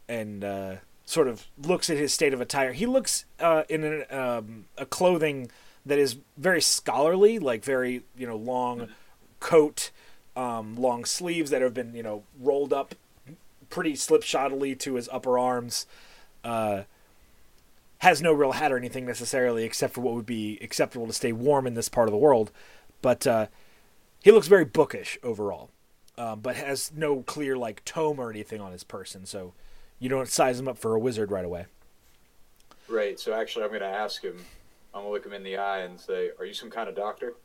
and 0.08 0.44
uh, 0.44 0.76
sort 1.06 1.28
of 1.28 1.48
looks 1.58 1.90
at 1.90 1.98
his 1.98 2.14
state 2.14 2.34
of 2.34 2.42
attire. 2.42 2.74
He 2.74 2.86
looks 2.86 3.26
uh, 3.40 3.64
in 3.70 3.84
an, 3.84 4.06
um, 4.10 4.66
a 4.78 4.86
clothing 4.86 5.50
that 5.86 6.00
is 6.00 6.18
very 6.38 6.62
scholarly, 6.62 7.40
like 7.40 7.64
very 7.64 8.04
you 8.18 8.28
know 8.28 8.38
long 8.38 8.90
coat, 9.40 9.92
um, 10.36 10.76
long 10.76 11.06
sleeves 11.06 11.52
that 11.52 11.62
have 11.62 11.74
been 11.74 11.94
you 11.94 12.04
know 12.04 12.24
rolled 12.40 12.74
up 12.74 12.96
pretty 13.70 13.94
slipshoddily 13.94 14.78
to 14.80 14.96
his 14.96 15.10
upper 15.12 15.38
arms. 15.38 15.86
Uh, 16.44 16.84
has 18.00 18.22
no 18.22 18.34
real 18.34 18.52
hat 18.52 18.72
or 18.72 18.78
anything 18.78 19.06
necessarily, 19.06 19.64
except 19.64 19.94
for 19.94 20.02
what 20.02 20.14
would 20.14 20.26
be 20.26 20.60
acceptable 20.62 21.08
to 21.08 21.14
stay 21.14 21.32
warm 21.32 21.66
in 21.66 21.74
this 21.74 21.88
part 21.88 22.08
of 22.08 22.12
the 22.12 22.18
world. 22.18 22.52
But 23.02 23.26
uh, 23.26 23.48
he 24.22 24.32
looks 24.32 24.48
very 24.48 24.66
bookish 24.66 25.18
overall, 25.24 25.70
um, 26.18 26.42
but 26.42 26.58
has 26.58 26.92
no 26.94 27.22
clear 27.22 27.56
like 27.56 27.84
tome 27.86 28.20
or 28.20 28.30
anything 28.30 28.60
on 28.60 28.74
his 28.74 28.84
person, 28.84 29.26
so 29.26 29.54
you 30.04 30.10
don't 30.10 30.28
size 30.28 30.60
him 30.60 30.68
up 30.68 30.78
for 30.78 30.96
a 30.96 31.00
wizard 31.00 31.32
right 31.32 31.46
away. 31.46 31.66
Right. 32.90 33.18
So 33.18 33.34
actually, 33.34 33.64
I'm 33.64 33.70
going 33.70 33.80
to 33.80 33.88
ask 33.88 34.22
him. 34.22 34.38
I'm 34.94 35.04
going 35.04 35.06
to 35.06 35.12
look 35.14 35.26
him 35.26 35.32
in 35.32 35.44
the 35.44 35.56
eye 35.56 35.80
and 35.80 35.98
say, 35.98 36.32
"Are 36.38 36.44
you 36.44 36.54
some 36.54 36.70
kind 36.70 36.90
of 36.90 36.96
doctor?" 36.96 37.36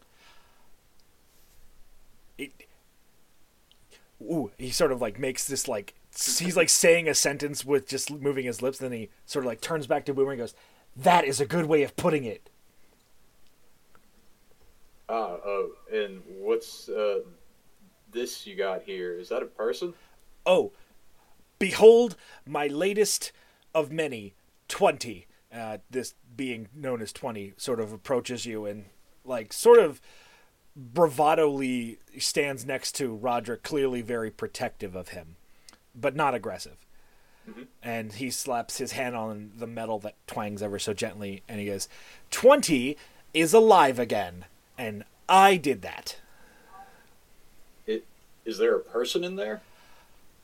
It, 2.36 2.50
ooh, 4.20 4.50
he 4.58 4.70
sort 4.70 4.90
of 4.90 5.00
like 5.00 5.20
makes 5.20 5.46
this 5.46 5.68
like 5.68 5.94
he's 6.12 6.56
like 6.56 6.68
saying 6.68 7.08
a 7.08 7.14
sentence 7.14 7.64
with 7.64 7.86
just 7.86 8.10
moving 8.10 8.44
his 8.44 8.60
lips. 8.60 8.78
Then 8.78 8.90
he 8.90 9.08
sort 9.24 9.44
of 9.44 9.48
like 9.48 9.60
turns 9.60 9.86
back 9.86 10.04
to 10.06 10.14
Boomer 10.14 10.32
and 10.32 10.40
goes, 10.40 10.54
"That 10.96 11.24
is 11.24 11.40
a 11.40 11.46
good 11.46 11.66
way 11.66 11.84
of 11.84 11.94
putting 11.94 12.24
it." 12.24 12.50
Ah, 15.08 15.36
oh, 15.44 15.70
and 15.92 16.20
what's 16.40 16.88
uh, 16.88 17.20
this 18.10 18.48
you 18.48 18.56
got 18.56 18.82
here? 18.82 19.16
Is 19.16 19.28
that 19.28 19.44
a 19.44 19.46
person? 19.46 19.94
Oh, 20.44 20.72
behold 21.58 22.16
my 22.46 22.66
latest 22.66 23.32
of 23.74 23.90
many, 23.90 24.34
20. 24.68 25.26
Uh, 25.52 25.78
this 25.90 26.14
being 26.36 26.68
known 26.74 27.00
as 27.00 27.12
20 27.12 27.54
sort 27.56 27.80
of 27.80 27.92
approaches 27.92 28.44
you 28.44 28.66
and, 28.66 28.84
like, 29.24 29.52
sort 29.52 29.78
of 29.78 30.00
bravadoly 30.94 31.96
stands 32.18 32.64
next 32.66 32.92
to 32.92 33.14
Roderick, 33.14 33.62
clearly 33.62 34.02
very 34.02 34.30
protective 34.30 34.94
of 34.94 35.08
him, 35.08 35.36
but 35.94 36.14
not 36.14 36.34
aggressive. 36.34 36.76
And 37.82 38.12
he 38.12 38.30
slaps 38.30 38.76
his 38.76 38.92
hand 38.92 39.16
on 39.16 39.52
the 39.56 39.66
metal 39.66 39.98
that 40.00 40.14
twangs 40.26 40.62
ever 40.62 40.78
so 40.78 40.92
gently, 40.92 41.42
and 41.48 41.58
he 41.58 41.66
goes, 41.66 41.88
20 42.30 42.96
is 43.32 43.54
alive 43.54 43.98
again. 43.98 44.44
And 44.76 45.04
I 45.28 45.56
did 45.56 45.80
that. 45.82 46.18
It 47.86 48.04
is 48.44 48.58
there 48.58 48.76
a 48.76 48.80
person 48.80 49.24
in 49.24 49.36
there? 49.36 49.62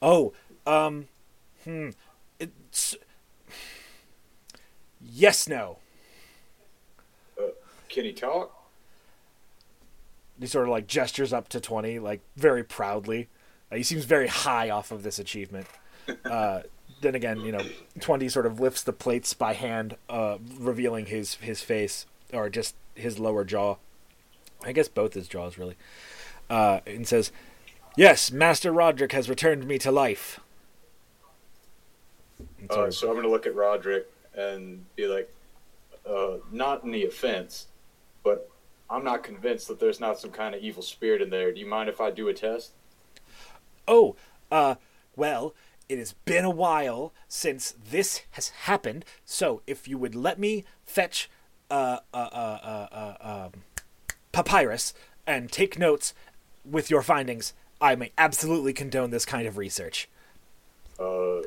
Oh, 0.00 0.32
um, 0.66 1.08
hmm. 1.64 1.90
It's. 2.38 2.96
Yes, 5.00 5.48
no. 5.48 5.78
Can 7.88 8.04
he 8.04 8.12
talk? 8.12 8.52
He 10.40 10.46
sort 10.46 10.64
of 10.64 10.70
like 10.70 10.88
gestures 10.88 11.32
up 11.32 11.48
to 11.50 11.60
20, 11.60 12.00
like 12.00 12.20
very 12.36 12.64
proudly. 12.64 13.28
Uh, 13.70 13.76
he 13.76 13.82
seems 13.84 14.04
very 14.04 14.26
high 14.26 14.68
off 14.68 14.90
of 14.90 15.02
this 15.02 15.18
achievement. 15.18 15.66
Uh, 16.26 16.60
then 17.00 17.14
again, 17.14 17.40
you 17.40 17.50
know, 17.50 17.64
20 18.00 18.28
sort 18.28 18.44
of 18.44 18.60
lifts 18.60 18.82
the 18.82 18.92
plates 18.92 19.32
by 19.32 19.54
hand, 19.54 19.96
uh, 20.10 20.36
revealing 20.58 21.06
his, 21.06 21.36
his 21.36 21.62
face, 21.62 22.04
or 22.30 22.50
just 22.50 22.74
his 22.94 23.18
lower 23.18 23.42
jaw. 23.42 23.76
I 24.62 24.72
guess 24.72 24.88
both 24.88 25.14
his 25.14 25.26
jaws, 25.26 25.56
really. 25.56 25.76
Uh, 26.50 26.80
and 26.86 27.08
says, 27.08 27.32
Yes, 27.96 28.30
Master 28.30 28.70
Roderick 28.70 29.12
has 29.12 29.30
returned 29.30 29.66
me 29.66 29.78
to 29.78 29.90
life. 29.90 30.40
Uh, 32.70 32.90
so 32.90 33.08
I'm 33.08 33.14
going 33.14 33.24
to 33.24 33.30
look 33.30 33.46
at 33.46 33.54
Roderick 33.54 34.10
and 34.34 34.84
be 34.96 35.06
like, 35.06 35.32
uh, 36.08 36.38
not 36.52 36.84
any 36.84 37.04
offense, 37.04 37.66
but 38.22 38.50
I'm 38.90 39.04
not 39.04 39.22
convinced 39.22 39.68
that 39.68 39.80
there's 39.80 40.00
not 40.00 40.18
some 40.18 40.30
kind 40.30 40.54
of 40.54 40.62
evil 40.62 40.82
spirit 40.82 41.22
in 41.22 41.30
there. 41.30 41.52
Do 41.52 41.60
you 41.60 41.66
mind 41.66 41.88
if 41.88 42.00
I 42.00 42.10
do 42.10 42.28
a 42.28 42.34
test? 42.34 42.72
Oh, 43.88 44.16
uh, 44.50 44.76
well, 45.16 45.54
it 45.88 45.98
has 45.98 46.12
been 46.24 46.44
a 46.44 46.50
while 46.50 47.12
since 47.28 47.74
this 47.90 48.22
has 48.32 48.48
happened, 48.48 49.04
so 49.24 49.62
if 49.66 49.86
you 49.86 49.98
would 49.98 50.14
let 50.14 50.38
me 50.38 50.64
fetch 50.84 51.30
uh, 51.70 51.98
uh, 52.12 52.16
uh, 52.32 52.58
uh, 52.62 52.88
uh, 52.92 53.46
um, 53.46 53.62
papyrus 54.32 54.94
and 55.26 55.50
take 55.50 55.78
notes 55.78 56.14
with 56.64 56.90
your 56.90 57.02
findings, 57.02 57.52
I 57.80 57.94
may 57.96 58.12
absolutely 58.16 58.72
condone 58.72 59.10
this 59.10 59.26
kind 59.26 59.46
of 59.46 59.58
research. 59.58 60.08
Uh, 60.98 61.42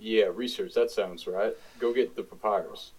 yeah, 0.00 0.24
research. 0.32 0.74
That 0.74 0.90
sounds 0.90 1.26
right. 1.26 1.54
Go 1.78 1.92
get 1.92 2.16
the 2.16 2.22
papyrus. 2.22 2.92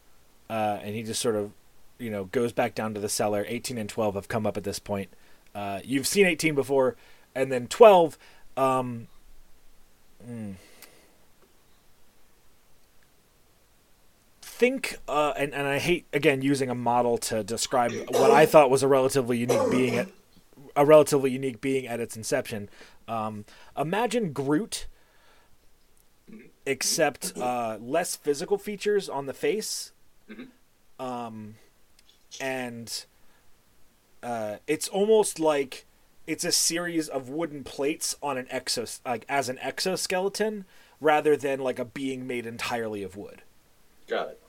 Uh, 0.50 0.80
and 0.82 0.96
he 0.96 1.04
just 1.04 1.22
sort 1.22 1.36
of, 1.36 1.52
you 1.98 2.10
know, 2.10 2.26
goes 2.26 2.54
back 2.54 2.76
down 2.76 2.94
to 2.94 3.00
the 3.00 3.10
cellar. 3.10 3.46
18 3.48 3.78
and 3.78 3.90
12 3.90 4.16
have 4.16 4.28
come 4.28 4.46
up 4.46 4.58
at 4.58 4.64
this 4.64 4.80
point. 4.80 5.10
Uh, 5.54 5.80
you've 5.84 6.08
seen 6.08 6.26
18 6.26 6.56
before, 6.56 6.96
and 7.36 7.52
then 7.52 7.68
12. 7.68 8.18
Um, 8.56 9.08
hmm. 10.24 10.52
Think, 14.42 14.98
uh, 15.08 15.34
and, 15.36 15.56
and 15.56 15.68
I 15.68 15.80
hate 15.80 16.06
again 16.14 16.44
using 16.44 16.70
a 16.70 16.76
model 16.76 17.18
to 17.18 17.44
describe 17.44 17.92
what 18.10 18.30
I 18.30 18.46
thought 18.46 18.70
was 18.70 18.84
a 18.84 18.88
relatively 18.88 19.40
unique 19.40 19.72
being 19.72 19.96
at 19.96 20.08
a 20.76 20.86
relatively 20.86 21.32
unique 21.32 21.62
being 21.62 21.88
at 21.88 22.00
its 22.00 22.16
inception. 22.16 22.70
Um, 23.08 23.46
imagine 23.78 24.34
Groot, 24.34 24.86
except 26.66 27.38
uh, 27.38 27.78
less 27.82 28.16
physical 28.16 28.58
features 28.58 29.10
on 29.10 29.26
the 29.26 29.34
face 29.34 29.92
um, 31.02 31.56
and 32.40 33.06
uh, 34.24 34.58
it's 34.68 34.88
almost 34.88 35.40
like 35.40 35.86
it's 36.28 36.44
a 36.44 36.52
series 36.52 37.10
of 37.10 37.28
wooden 37.30 37.64
plates 37.64 38.16
on 38.22 38.38
an 38.38 38.46
exos 38.46 39.00
like 39.06 39.26
as 39.28 39.50
an 39.50 39.58
exoskeleton 39.60 40.66
rather 41.00 41.36
than 41.36 41.60
like 41.60 41.80
a 41.80 41.86
being 41.86 42.28
made 42.28 42.46
entirely 42.46 43.02
of 43.02 43.18
wood. 43.18 43.42
Got 44.08 44.30
it. 44.30 44.40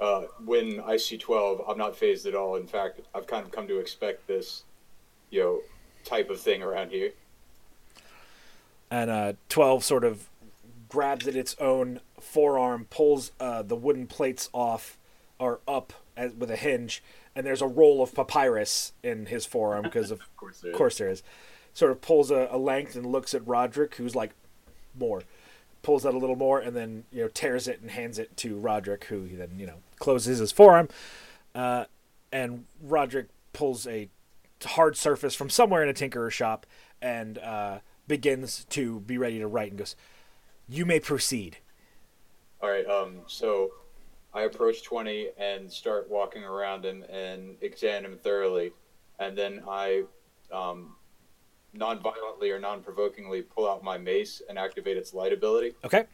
Uh, 0.00 0.22
when 0.44 0.80
I 0.80 0.96
see 0.96 1.18
12, 1.18 1.62
I'm 1.68 1.76
not 1.76 1.96
phased 1.96 2.24
at 2.24 2.34
all. 2.34 2.56
In 2.56 2.66
fact, 2.66 3.00
I've 3.14 3.26
kind 3.26 3.44
of 3.44 3.50
come 3.50 3.66
to 3.66 3.78
expect 3.78 4.26
this, 4.26 4.62
you 5.30 5.40
know, 5.40 5.60
type 6.04 6.30
of 6.30 6.40
thing 6.40 6.62
around 6.62 6.90
here. 6.90 7.10
And 8.90 9.10
uh, 9.10 9.32
twelve 9.50 9.84
sort 9.84 10.04
of 10.04 10.30
grabs 10.88 11.26
at 11.28 11.36
its 11.36 11.54
own 11.58 12.00
forearm, 12.20 12.86
pulls 12.90 13.32
uh, 13.40 13.62
the 13.62 13.76
wooden 13.76 14.06
plates 14.06 14.48
off 14.52 14.98
or 15.38 15.60
up, 15.68 15.92
as, 16.16 16.32
with 16.34 16.50
a 16.50 16.56
hinge, 16.56 17.02
and 17.34 17.46
there's 17.46 17.62
a 17.62 17.66
roll 17.66 18.02
of 18.02 18.14
papyrus 18.14 18.92
in 19.02 19.26
his 19.26 19.46
forearm 19.46 19.82
because 19.82 20.10
of 20.10 20.20
Of 20.22 20.36
course, 20.36 20.60
there 20.60 20.72
course 20.72 20.98
there 20.98 21.08
is. 21.08 21.22
Sort 21.74 21.92
of 21.92 22.00
pulls 22.00 22.30
a, 22.30 22.48
a 22.50 22.58
length 22.58 22.96
and 22.96 23.06
looks 23.06 23.34
at 23.34 23.46
Roderick, 23.46 23.94
who's 23.96 24.16
like, 24.16 24.32
more. 24.98 25.22
Pulls 25.82 26.04
out 26.04 26.14
a 26.14 26.18
little 26.18 26.36
more 26.36 26.58
and 26.58 26.74
then 26.74 27.04
you 27.12 27.22
know 27.22 27.28
tears 27.28 27.68
it 27.68 27.80
and 27.80 27.90
hands 27.90 28.18
it 28.18 28.36
to 28.38 28.56
Roderick, 28.56 29.04
who 29.04 29.24
he 29.24 29.36
then 29.36 29.50
you 29.56 29.66
know 29.66 29.76
closes 29.98 30.38
his 30.38 30.50
forearm. 30.50 30.88
Uh, 31.54 31.84
and 32.32 32.64
Roderick 32.82 33.28
pulls 33.52 33.86
a 33.86 34.08
hard 34.64 34.96
surface 34.96 35.34
from 35.34 35.48
somewhere 35.48 35.82
in 35.82 35.88
a 35.88 35.94
tinkerer's 35.94 36.34
shop 36.34 36.66
and 37.00 37.38
uh, 37.38 37.78
begins 38.06 38.66
to 38.70 39.00
be 39.00 39.16
ready 39.16 39.38
to 39.38 39.46
write 39.46 39.70
and 39.70 39.78
goes, 39.78 39.94
"You 40.68 40.84
may 40.86 41.00
proceed." 41.00 41.58
All 42.60 42.68
right. 42.70 42.86
Um. 42.86 43.20
So, 43.26 43.72
I 44.34 44.42
approach 44.42 44.82
twenty 44.82 45.30
and 45.38 45.70
start 45.72 46.08
walking 46.10 46.44
around 46.44 46.84
him 46.84 47.04
and 47.04 47.56
examine 47.60 48.12
him 48.12 48.18
thoroughly, 48.18 48.72
and 49.18 49.36
then 49.36 49.62
I, 49.68 50.04
um, 50.52 50.96
non-violently 51.72 52.50
or 52.50 52.58
non-provokingly 52.58 53.42
pull 53.42 53.68
out 53.70 53.82
my 53.84 53.98
mace 53.98 54.42
and 54.48 54.58
activate 54.58 54.96
its 54.96 55.12
light 55.14 55.32
ability 55.32 55.74
Okay. 55.84 56.06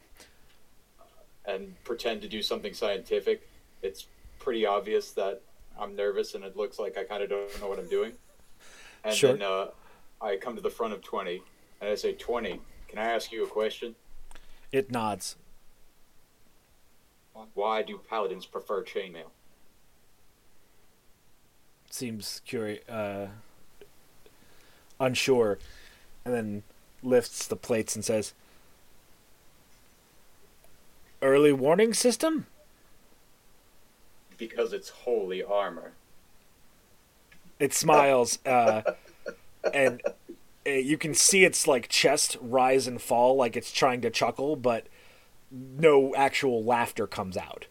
and 1.47 1.75
pretend 1.85 2.21
to 2.23 2.29
do 2.29 2.43
something 2.43 2.75
scientific. 2.75 3.49
It's 3.83 4.09
pretty 4.41 4.67
obvious 4.67 5.13
that 5.13 5.41
I'm 5.79 5.95
nervous 5.95 6.35
and 6.35 6.45
it 6.45 6.57
looks 6.57 6.79
like 6.79 6.99
I 6.99 7.05
kind 7.05 7.23
of 7.23 7.31
don't 7.31 7.61
know 7.61 7.69
what 7.69 7.79
I'm 7.79 7.89
doing. 7.89 8.13
And 9.05 9.15
Sure. 9.15 9.33
then 9.33 9.43
uh, 9.43 9.69
I 10.21 10.37
come 10.37 10.57
to 10.57 10.61
the 10.63 10.71
front 10.71 10.93
of 10.93 11.03
twenty 11.03 11.43
and 11.81 11.89
I 11.91 11.95
say, 11.95 12.13
"Twenty, 12.15 12.61
can 12.89 12.99
I 12.99 13.05
ask 13.05 13.31
you 13.33 13.45
a 13.45 13.49
question? 13.49 13.95
It 14.75 14.91
nods. 14.91 15.37
Why 17.55 17.83
do 17.83 17.97
paladins 17.97 18.45
prefer 18.45 18.83
chainmail?" 18.83 19.31
Seems 21.89 22.43
curious, 22.45 22.85
uh, 22.89 23.29
unsure, 24.99 25.61
and 26.25 26.35
then 26.35 26.63
lifts 27.05 27.47
the 27.47 27.55
plates 27.55 27.95
and 27.95 28.05
says, 28.05 28.35
"Early 31.23 31.53
warning 31.53 31.95
system." 31.95 32.49
Because 34.37 34.73
it's 34.73 34.89
holy 34.89 35.41
armor. 35.41 35.93
It 37.61 37.73
smiles, 37.73 38.45
uh, 38.45 38.83
and 39.73 40.03
you 40.67 40.97
can 40.99 41.15
see 41.15 41.45
its 41.45 41.67
like 41.67 41.89
chest 41.89 42.37
rise 42.41 42.87
and 42.87 43.01
fall, 43.01 43.37
like 43.37 43.57
it's 43.57 43.73
trying 43.73 44.01
to 44.03 44.11
chuckle, 44.11 44.57
but 44.57 44.87
no 45.51 46.15
actual 46.15 46.65
laughter 46.65 47.07
comes 47.07 47.37
out. 47.37 47.67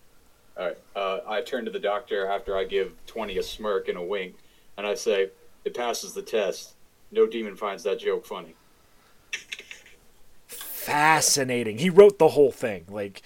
All 0.57 0.67
right. 0.67 0.77
Uh, 0.95 1.19
I 1.27 1.41
turn 1.41 1.65
to 1.65 1.71
the 1.71 1.79
doctor 1.79 2.27
after 2.27 2.57
I 2.57 2.63
give 2.63 2.93
20 3.07 3.37
a 3.37 3.43
smirk 3.43 3.87
and 3.87 3.97
a 3.97 4.03
wink, 4.03 4.35
and 4.77 4.85
I 4.85 4.95
say, 4.95 5.29
It 5.65 5.75
passes 5.75 6.13
the 6.13 6.21
test. 6.21 6.73
No 7.11 7.25
demon 7.27 7.55
finds 7.55 7.83
that 7.83 7.99
joke 7.99 8.25
funny. 8.25 8.55
Fascinating. 10.47 11.77
He 11.77 11.89
wrote 11.89 12.19
the 12.19 12.29
whole 12.29 12.51
thing. 12.51 12.85
Like 12.89 13.21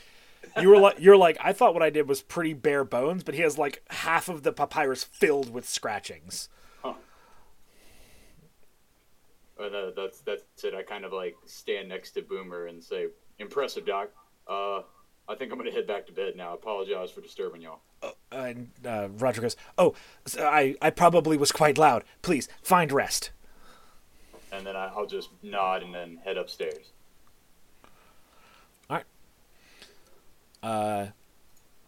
you 0.59 0.69
were 0.69 0.77
like 0.77 0.97
you're 0.99 1.17
like 1.17 1.37
I 1.41 1.53
thought 1.53 1.73
what 1.73 1.83
I 1.83 1.89
did 1.89 2.07
was 2.07 2.21
pretty 2.21 2.53
bare 2.53 2.83
bones, 2.83 3.23
but 3.23 3.35
he 3.35 3.41
has 3.41 3.57
like 3.57 3.81
half 3.89 4.29
of 4.29 4.43
the 4.43 4.53
papyrus 4.53 5.03
filled 5.03 5.53
with 5.53 5.67
scratchings. 5.67 6.49
And 9.59 9.75
uh, 9.75 9.91
that's, 9.95 10.21
that's 10.21 10.43
it. 10.63 10.73
I 10.73 10.83
kind 10.83 11.05
of 11.05 11.13
like 11.13 11.35
stand 11.45 11.89
next 11.89 12.11
to 12.11 12.21
Boomer 12.21 12.67
and 12.67 12.83
say, 12.83 13.07
Impressive, 13.39 13.85
Doc. 13.85 14.09
Uh, 14.47 14.81
I 15.29 15.35
think 15.35 15.51
I'm 15.51 15.57
going 15.57 15.69
to 15.69 15.75
head 15.75 15.87
back 15.87 16.05
to 16.07 16.13
bed 16.13 16.35
now. 16.35 16.51
I 16.51 16.53
apologize 16.55 17.11
for 17.11 17.21
disturbing 17.21 17.61
y'all. 17.61 17.81
And 18.31 18.69
uh, 18.85 19.09
Roger 19.17 19.41
goes, 19.41 19.55
"Oh, 19.77 19.95
so 20.25 20.45
I 20.45 20.75
I 20.81 20.91
probably 20.91 21.35
was 21.35 21.51
quite 21.51 21.79
loud. 21.79 22.03
Please 22.21 22.47
find 22.61 22.91
rest." 22.91 23.31
And 24.51 24.65
then 24.65 24.75
I, 24.75 24.91
I'll 24.95 25.07
just 25.07 25.29
nod 25.41 25.81
and 25.81 25.93
then 25.93 26.19
head 26.23 26.37
upstairs. 26.37 26.91
Uh, 30.61 31.07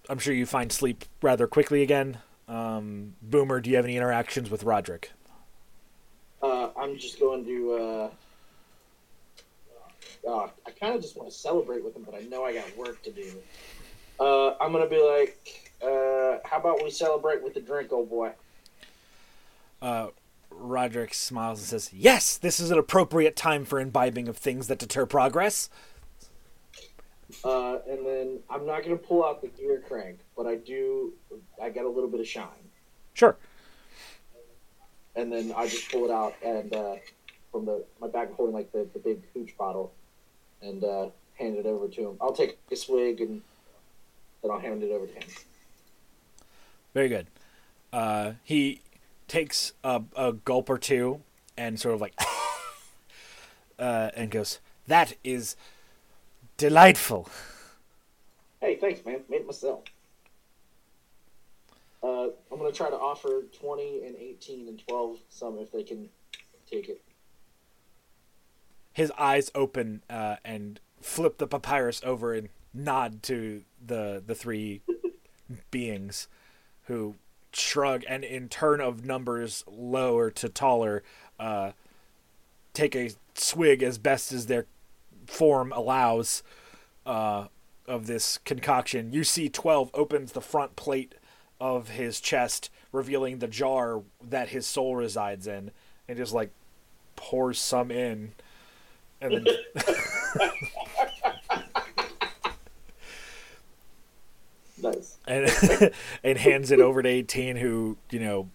I'm 0.07 0.19
sure 0.19 0.33
you 0.33 0.45
find 0.45 0.71
sleep 0.71 1.05
rather 1.21 1.47
quickly 1.47 1.81
again. 1.81 2.19
Um, 2.47 3.15
Boomer, 3.21 3.59
do 3.59 3.69
you 3.69 3.75
have 3.75 3.85
any 3.85 3.97
interactions 3.97 4.49
with 4.49 4.63
Roderick? 4.63 5.11
Uh, 6.41 6.69
I'm 6.77 6.97
just 6.97 7.19
going 7.19 7.45
to. 7.45 7.73
Uh, 7.73 8.09
uh, 10.27 10.47
I 10.65 10.71
kind 10.71 10.95
of 10.95 11.01
just 11.01 11.17
want 11.17 11.29
to 11.29 11.35
celebrate 11.35 11.83
with 11.83 11.95
him, 11.95 12.03
but 12.03 12.15
I 12.15 12.21
know 12.21 12.43
I 12.43 12.53
got 12.53 12.77
work 12.77 13.01
to 13.03 13.11
do. 13.11 13.31
Uh, 14.19 14.55
I'm 14.59 14.71
gonna 14.73 14.87
be 14.87 15.01
like, 15.01 15.71
uh, 15.81 16.39
"How 16.43 16.57
about 16.57 16.83
we 16.83 16.91
celebrate 16.91 17.41
with 17.41 17.55
a 17.55 17.61
drink, 17.61 17.91
old 17.93 18.09
boy?" 18.09 18.33
Uh, 19.81 20.09
Roderick 20.49 21.13
smiles 21.13 21.59
and 21.59 21.67
says, 21.67 21.93
"Yes, 21.93 22.37
this 22.37 22.59
is 22.59 22.69
an 22.69 22.77
appropriate 22.77 23.37
time 23.37 23.63
for 23.63 23.79
imbibing 23.79 24.27
of 24.27 24.37
things 24.37 24.67
that 24.67 24.77
deter 24.77 25.05
progress." 25.05 25.69
Uh, 27.43 27.77
and 27.87 28.05
then 28.05 28.39
I'm 28.49 28.65
not 28.65 28.83
gonna 28.83 28.97
pull 28.97 29.23
out 29.23 29.41
the 29.41 29.47
gear 29.47 29.81
crank, 29.87 30.19
but 30.35 30.47
I 30.47 30.55
do. 30.55 31.13
I 31.61 31.69
got 31.69 31.85
a 31.85 31.89
little 31.89 32.09
bit 32.09 32.19
of 32.19 32.27
shine, 32.27 32.69
Sure. 33.13 33.37
And 35.15 35.31
then 35.31 35.53
I 35.55 35.67
just 35.67 35.91
pull 35.91 36.05
it 36.05 36.11
out 36.11 36.35
and 36.43 36.73
uh, 36.75 36.95
from 37.51 37.65
the 37.65 37.83
my 37.99 38.07
bag, 38.07 38.31
holding 38.33 38.55
like 38.55 38.71
the, 38.71 38.87
the 38.93 38.99
big 38.99 39.21
hooch 39.33 39.57
bottle, 39.57 39.91
and 40.61 40.83
uh, 40.83 41.09
hand 41.35 41.57
it 41.57 41.65
over 41.65 41.87
to 41.87 42.09
him. 42.09 42.17
I'll 42.21 42.33
take 42.33 42.57
a 42.71 42.75
swig 42.75 43.21
and 43.21 43.41
then 44.41 44.51
I'll 44.51 44.59
hand 44.59 44.83
it 44.83 44.91
over 44.91 45.07
to 45.07 45.13
him. 45.13 45.23
Very 46.93 47.09
good. 47.09 47.27
Uh, 47.91 48.33
he 48.43 48.81
takes 49.27 49.73
a, 49.83 50.01
a 50.15 50.33
gulp 50.33 50.69
or 50.69 50.77
two 50.77 51.21
and 51.57 51.79
sort 51.79 51.95
of 51.95 52.01
like, 52.01 52.13
uh, 53.79 54.11
and 54.15 54.31
goes, 54.31 54.59
"That 54.87 55.15
is 55.23 55.55
delightful." 56.57 57.29
Hey, 58.61 58.75
thanks, 58.75 59.05
man. 59.05 59.21
Made 59.29 59.41
it 59.41 59.45
myself. 59.45 59.83
Uh, 62.01 62.27
I'm 62.51 62.57
gonna 62.57 62.71
try 62.71 62.89
to 62.89 62.95
offer 62.95 63.43
20 63.59 64.05
and 64.05 64.15
18 64.15 64.67
and 64.67 64.81
12 64.87 65.17
some 65.29 65.57
if 65.59 65.71
they 65.71 65.83
can 65.83 66.09
take 66.69 66.89
it. 66.89 67.01
His 68.93 69.11
eyes 69.17 69.51
open 69.53 70.03
uh, 70.09 70.37
and 70.43 70.79
flip 71.01 71.37
the 71.37 71.47
papyrus 71.47 72.01
over 72.03 72.33
and 72.33 72.49
nod 72.73 73.23
to 73.23 73.63
the 73.85 74.21
the 74.25 74.35
three 74.35 74.81
beings, 75.71 76.27
who 76.85 77.15
shrug 77.51 78.03
and 78.07 78.23
in 78.23 78.47
turn 78.47 78.79
of 78.79 79.05
numbers 79.05 79.63
lower 79.67 80.29
to 80.31 80.49
taller, 80.49 81.03
uh, 81.39 81.71
take 82.73 82.95
a 82.95 83.11
swig 83.33 83.81
as 83.83 83.97
best 83.97 84.31
as 84.31 84.45
their 84.45 84.65
form 85.25 85.71
allows 85.73 86.43
uh, 87.05 87.47
of 87.87 88.07
this 88.07 88.37
concoction. 88.39 89.11
You 89.11 89.23
see, 89.23 89.49
Twelve 89.49 89.89
opens 89.93 90.31
the 90.31 90.41
front 90.41 90.75
plate 90.75 91.15
of 91.59 91.89
his 91.89 92.19
chest, 92.21 92.69
revealing 92.91 93.39
the 93.39 93.47
jar 93.47 94.01
that 94.29 94.49
his 94.49 94.65
soul 94.65 94.95
resides 94.95 95.47
in, 95.47 95.71
and 96.07 96.17
just 96.17 96.33
like 96.33 96.51
pours 97.15 97.59
some 97.59 97.91
in, 97.91 98.33
and 99.21 99.45
then 99.45 99.45
Nice. 104.81 105.17
and 105.27 105.91
and 106.23 106.37
hands 106.37 106.71
it 106.71 106.79
over 106.79 107.01
to 107.03 107.09
18 107.09 107.57
who 107.57 107.97
you 108.11 108.19
know 108.19 108.49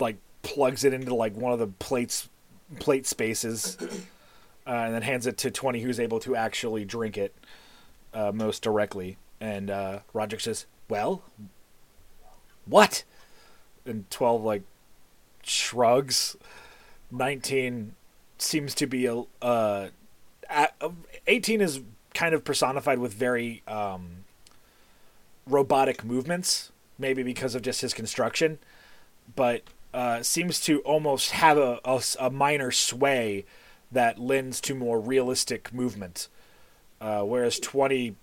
like 0.00 0.16
plugs 0.42 0.84
it 0.84 0.94
into 0.94 1.14
like 1.14 1.36
one 1.36 1.52
of 1.52 1.58
the 1.58 1.66
plates 1.66 2.28
plate 2.78 3.06
spaces 3.06 3.76
uh, 4.66 4.70
and 4.70 4.94
then 4.94 5.02
hands 5.02 5.26
it 5.26 5.36
to 5.38 5.50
20 5.50 5.80
who's 5.82 6.00
able 6.00 6.18
to 6.20 6.34
actually 6.34 6.84
drink 6.84 7.18
it 7.18 7.34
uh, 8.14 8.32
most 8.32 8.62
directly. 8.62 9.18
And 9.40 9.70
uh, 9.70 9.98
Roderick 10.14 10.40
says 10.40 10.66
well 10.88 11.22
what 12.66 13.04
and 13.84 14.10
12 14.10 14.42
like 14.42 14.62
shrugs 15.42 16.36
19 17.10 17.94
seems 18.38 18.74
to 18.74 18.86
be 18.86 19.06
a 19.06 19.22
uh, 19.42 19.88
18 21.26 21.60
is 21.60 21.80
kind 22.14 22.34
of 22.34 22.44
personified 22.44 22.98
with 22.98 23.12
very 23.12 23.62
um, 23.66 24.24
robotic 25.46 26.04
movements, 26.04 26.72
maybe 26.98 27.22
because 27.22 27.54
of 27.54 27.62
just 27.62 27.80
his 27.80 27.92
construction, 27.94 28.58
but 29.34 29.62
uh, 29.92 30.22
seems 30.22 30.60
to 30.60 30.80
almost 30.80 31.32
have 31.32 31.56
a 31.58 31.80
a 32.20 32.30
minor 32.30 32.70
sway 32.70 33.44
that 33.90 34.18
lends 34.18 34.60
to 34.60 34.74
more 34.74 35.00
realistic 35.00 35.72
movement. 35.72 36.28
Uh, 37.00 37.22
whereas 37.22 37.58
20 37.58 38.16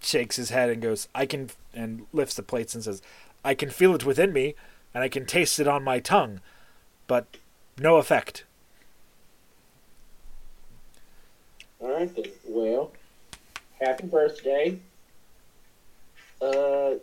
shakes 0.00 0.36
his 0.36 0.50
head 0.50 0.70
and 0.70 0.80
goes, 0.80 1.08
I 1.14 1.26
can, 1.26 1.50
and 1.74 2.06
lifts 2.12 2.36
the 2.36 2.42
plates 2.42 2.74
and 2.74 2.84
says, 2.84 3.02
I 3.44 3.54
can 3.54 3.70
feel 3.70 3.94
it 3.94 4.04
within 4.04 4.32
me 4.32 4.54
and 4.94 5.02
I 5.02 5.08
can 5.08 5.26
taste 5.26 5.60
it 5.60 5.68
on 5.68 5.82
my 5.82 5.98
tongue, 5.98 6.40
but 7.06 7.26
no 7.78 7.96
effect. 7.96 8.44
All 11.80 11.92
right 11.92 12.14
then. 12.14 12.32
Well, 12.46 12.92
happy 13.80 14.06
birthday. 14.06 14.78
Uh, 16.40 16.94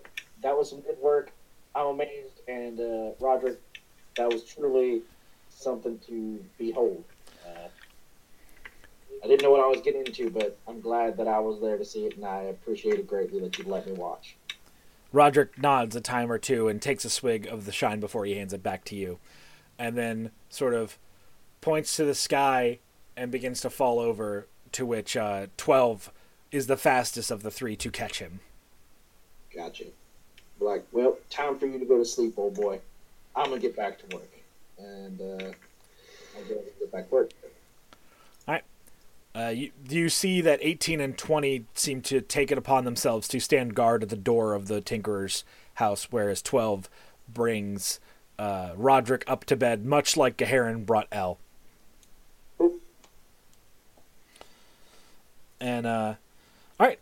that 0.41 0.57
was 0.57 0.69
some 0.69 0.81
good 0.81 0.97
work. 0.99 1.31
I'm 1.75 1.87
amazed, 1.87 2.41
and 2.47 2.79
uh, 2.79 3.11
Roderick, 3.19 3.59
that 4.17 4.31
was 4.31 4.43
truly 4.43 5.01
something 5.49 5.99
to 6.07 6.43
behold. 6.57 7.03
Uh, 7.45 7.67
I 9.23 9.27
didn't 9.27 9.43
know 9.43 9.51
what 9.51 9.63
I 9.63 9.67
was 9.67 9.81
getting 9.81 10.05
into, 10.05 10.29
but 10.29 10.57
I'm 10.67 10.81
glad 10.81 11.17
that 11.17 11.27
I 11.27 11.39
was 11.39 11.61
there 11.61 11.77
to 11.77 11.85
see 11.85 12.05
it, 12.05 12.15
and 12.15 12.25
I 12.25 12.43
appreciate 12.43 12.99
it 12.99 13.07
greatly 13.07 13.39
that 13.41 13.57
you 13.57 13.65
let 13.65 13.85
me 13.85 13.93
watch. 13.93 14.35
Roderick 15.11 15.57
nods 15.57 15.95
a 15.95 16.01
time 16.01 16.31
or 16.31 16.37
two 16.37 16.67
and 16.67 16.81
takes 16.81 17.05
a 17.05 17.09
swig 17.09 17.45
of 17.47 17.65
the 17.65 17.71
shine 17.71 17.99
before 17.99 18.25
he 18.25 18.35
hands 18.35 18.53
it 18.53 18.63
back 18.63 18.83
to 18.85 18.95
you, 18.95 19.19
and 19.77 19.97
then 19.97 20.31
sort 20.49 20.73
of 20.73 20.97
points 21.59 21.95
to 21.95 22.05
the 22.05 22.15
sky 22.15 22.79
and 23.17 23.31
begins 23.31 23.61
to 23.61 23.69
fall 23.69 23.99
over. 23.99 24.47
To 24.73 24.85
which 24.85 25.17
uh, 25.17 25.47
twelve 25.57 26.13
is 26.49 26.67
the 26.67 26.77
fastest 26.77 27.29
of 27.29 27.43
the 27.43 27.51
three 27.51 27.75
to 27.75 27.91
catch 27.91 28.19
him. 28.19 28.39
Gotcha. 29.53 29.83
Like, 30.61 30.85
well, 30.93 31.17
time 31.29 31.59
for 31.59 31.65
you 31.65 31.77
to 31.77 31.83
go 31.83 31.97
to 31.97 32.05
sleep, 32.05 32.35
old 32.37 32.55
boy. 32.55 32.79
I'm 33.35 33.49
gonna 33.49 33.59
get 33.59 33.75
back 33.75 33.99
to 33.99 34.15
work, 34.15 34.31
and 34.77 35.19
uh, 35.19 35.51
I'll 36.37 36.45
go 36.47 36.61
get 36.79 36.89
back 36.89 37.09
to 37.09 37.13
work. 37.13 37.31
Uh, 39.33 39.47
you, 39.47 39.71
you 39.89 40.09
see 40.09 40.41
that 40.41 40.59
18 40.61 40.99
and 40.99 41.17
20 41.17 41.65
seem 41.73 42.01
to 42.01 42.19
take 42.19 42.51
it 42.51 42.57
upon 42.57 42.83
themselves 42.83 43.27
to 43.29 43.39
stand 43.39 43.75
guard 43.75 44.03
at 44.03 44.09
the 44.09 44.17
door 44.17 44.53
of 44.53 44.67
the 44.67 44.81
Tinkerer's 44.81 45.45
house, 45.75 46.07
whereas 46.11 46.41
12 46.41 46.89
brings 47.29 47.99
uh, 48.37 48.71
Roderick 48.75 49.23
up 49.27 49.45
to 49.45 49.55
bed, 49.55 49.85
much 49.85 50.17
like 50.17 50.35
Gaharin 50.35 50.85
brought 50.85 51.07
L. 51.11 51.37
And, 55.61 55.85
uh, 55.85 56.15
all 56.79 56.87
right. 56.87 56.99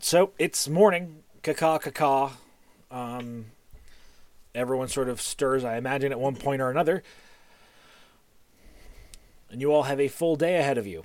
So 0.00 0.32
it's 0.38 0.68
morning. 0.68 1.22
Caca, 1.42 1.80
caca. 1.80 2.32
Um, 2.90 3.46
everyone 4.54 4.88
sort 4.88 5.08
of 5.08 5.20
stirs, 5.20 5.64
I 5.64 5.76
imagine, 5.76 6.12
at 6.12 6.20
one 6.20 6.34
point 6.34 6.60
or 6.60 6.68
another. 6.68 7.02
And 9.50 9.60
you 9.60 9.72
all 9.72 9.84
have 9.84 10.00
a 10.00 10.08
full 10.08 10.36
day 10.36 10.56
ahead 10.56 10.78
of 10.78 10.86
you. 10.86 11.04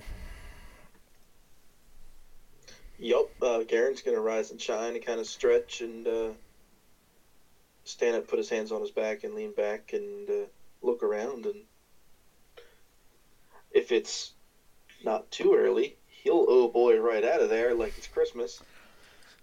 Yup, 2.98 3.30
uh, 3.42 3.62
Garen's 3.62 4.02
gonna 4.02 4.20
rise 4.20 4.50
and 4.50 4.60
shine 4.60 4.94
and 4.94 5.04
kind 5.04 5.20
of 5.20 5.26
stretch 5.26 5.80
and 5.80 6.06
uh, 6.06 6.30
stand 7.84 8.16
up, 8.16 8.26
put 8.26 8.38
his 8.38 8.48
hands 8.48 8.72
on 8.72 8.80
his 8.80 8.90
back, 8.90 9.24
and 9.24 9.34
lean 9.34 9.52
back 9.52 9.92
and 9.92 10.28
uh, 10.28 10.46
look 10.82 11.02
around. 11.02 11.46
And 11.46 11.62
if 13.70 13.92
it's 13.92 14.32
not 15.04 15.30
too 15.30 15.54
early, 15.54 15.96
he'll 16.08 16.44
oh 16.48 16.68
boy 16.68 16.98
right 16.98 17.24
out 17.24 17.40
of 17.40 17.48
there 17.48 17.74
like 17.74 17.96
it's 17.96 18.08
Christmas. 18.08 18.62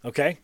Okay. 0.03 0.39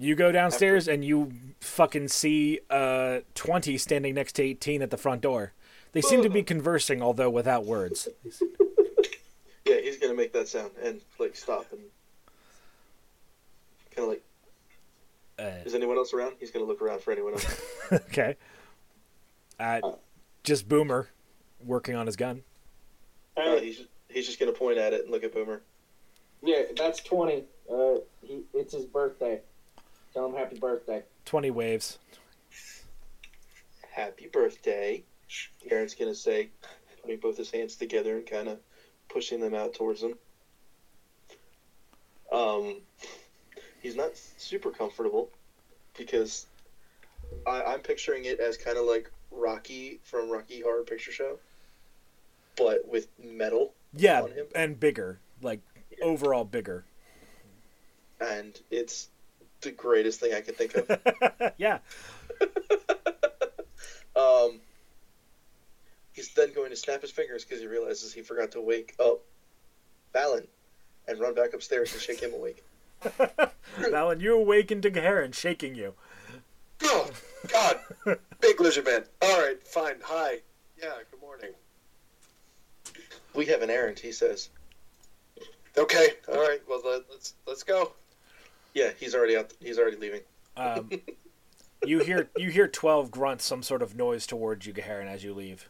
You 0.00 0.14
go 0.14 0.30
downstairs 0.30 0.86
and 0.86 1.04
you 1.04 1.32
fucking 1.60 2.08
see 2.08 2.60
uh 2.70 3.20
20 3.34 3.78
standing 3.78 4.14
next 4.14 4.34
to 4.34 4.42
18 4.42 4.82
at 4.82 4.90
the 4.90 4.96
front 4.96 5.22
door. 5.22 5.52
They 5.92 6.02
seem 6.02 6.22
to 6.22 6.30
be 6.30 6.42
conversing, 6.42 7.02
although 7.02 7.30
without 7.30 7.64
words. 7.64 8.08
Yeah, 9.68 9.80
he's 9.82 9.98
gonna 9.98 10.14
make 10.14 10.32
that 10.32 10.48
sound 10.48 10.70
and 10.82 11.02
like 11.18 11.36
stop 11.36 11.66
and 11.72 11.82
kind 13.98 14.10
of 14.10 14.16
like, 14.16 14.24
Uh, 15.38 15.64
is 15.64 15.74
anyone 15.74 15.96
else 15.96 16.12
around? 16.12 16.36
He's 16.40 16.50
gonna 16.50 16.64
look 16.64 16.82
around 16.82 17.00
for 17.00 17.12
anyone 17.12 17.34
else. 17.34 17.62
okay. 17.92 18.36
Uh, 19.58 19.80
just 20.44 20.68
Boomer 20.68 21.08
working 21.64 21.94
on 21.94 22.06
his 22.06 22.16
gun. 22.16 22.42
Uh, 23.36 23.56
he's 23.58 23.84
he's 24.08 24.26
just 24.26 24.38
gonna 24.40 24.52
point 24.52 24.78
at 24.78 24.92
it 24.92 25.02
and 25.02 25.10
look 25.10 25.24
at 25.24 25.32
Boomer. 25.32 25.62
Yeah, 26.42 26.62
that's 26.76 27.00
twenty. 27.02 27.44
Uh, 27.70 27.96
he, 28.22 28.42
it's 28.54 28.72
his 28.72 28.84
birthday. 28.84 29.40
Tell 30.14 30.26
him 30.26 30.34
happy 30.34 30.58
birthday. 30.58 31.02
20 31.26 31.50
waves. 31.50 31.98
Happy 33.90 34.26
birthday. 34.26 35.04
Garen's 35.68 35.94
gonna 35.94 36.14
say, 36.14 36.48
putting 37.02 37.18
both 37.20 37.36
his 37.36 37.50
hands 37.50 37.76
together 37.76 38.16
and 38.16 38.26
kind 38.26 38.48
of 38.48 38.58
pushing 39.10 39.38
them 39.38 39.54
out 39.54 39.74
towards 39.74 40.02
him. 40.02 40.14
Um, 42.32 42.80
he's 43.88 43.96
not 43.96 44.10
super 44.36 44.70
comfortable 44.70 45.30
because 45.96 46.44
I, 47.46 47.62
I'm 47.62 47.80
picturing 47.80 48.26
it 48.26 48.38
as 48.38 48.58
kind 48.58 48.76
of 48.76 48.84
like 48.84 49.10
Rocky 49.30 49.98
from 50.04 50.28
Rocky 50.30 50.60
Horror 50.60 50.82
Picture 50.82 51.10
Show, 51.10 51.38
but 52.54 52.86
with 52.86 53.08
metal, 53.18 53.72
Yeah, 53.94 54.22
On 54.24 54.30
him? 54.30 54.46
and 54.54 54.78
bigger. 54.78 55.20
Like, 55.40 55.60
overall 56.02 56.44
bigger. 56.44 56.84
and 58.20 58.60
it's 58.70 59.08
the 59.62 59.70
greatest 59.70 60.20
thing 60.20 60.34
I 60.34 60.42
can 60.42 60.54
think 60.54 60.74
of. 60.74 61.52
yeah. 61.56 61.78
Um, 64.16 64.58
he's 66.12 66.34
then 66.34 66.52
going 66.52 66.70
to 66.70 66.76
snap 66.76 67.02
his 67.02 67.12
fingers 67.12 67.44
because 67.44 67.60
he 67.60 67.68
realizes 67.68 68.12
he 68.12 68.20
forgot 68.22 68.50
to 68.52 68.60
wake 68.60 68.96
up 68.98 69.20
Balin 70.12 70.48
and 71.06 71.20
run 71.20 71.34
back 71.34 71.52
upstairs 71.54 71.92
and 71.92 72.02
shake 72.02 72.18
him 72.20 72.34
awake. 72.34 72.64
Alan, 73.94 74.20
you 74.20 74.34
awaken 74.36 74.80
to 74.82 74.90
Gaharin 74.90 75.34
shaking 75.34 75.74
you. 75.74 75.94
Oh, 76.82 77.10
God. 77.48 77.78
Big 78.40 78.60
lizard 78.60 78.84
man. 78.84 79.04
All 79.22 79.40
right, 79.40 79.64
fine. 79.66 79.96
Hi. 80.04 80.38
Yeah, 80.80 80.90
good 81.10 81.20
morning. 81.20 81.50
We 83.34 83.46
have 83.46 83.62
an 83.62 83.70
errand, 83.70 83.98
he 83.98 84.12
says. 84.12 84.50
Okay, 85.76 86.08
all 86.28 86.40
right. 86.40 86.60
Well, 86.68 86.80
let, 86.84 87.02
let's 87.10 87.34
let's 87.46 87.62
go. 87.62 87.92
Yeah, 88.74 88.90
he's 88.98 89.14
already 89.14 89.36
out. 89.36 89.52
He's 89.60 89.78
already 89.78 89.96
leaving. 89.96 90.20
Um, 90.56 90.90
you 91.84 92.00
hear 92.00 92.28
you 92.36 92.50
hear 92.50 92.66
12 92.66 93.10
grunts, 93.10 93.44
some 93.44 93.62
sort 93.62 93.82
of 93.82 93.94
noise 93.96 94.26
towards 94.26 94.66
you, 94.66 94.72
Gaharin, 94.72 95.06
as 95.06 95.22
you 95.22 95.34
leave. 95.34 95.68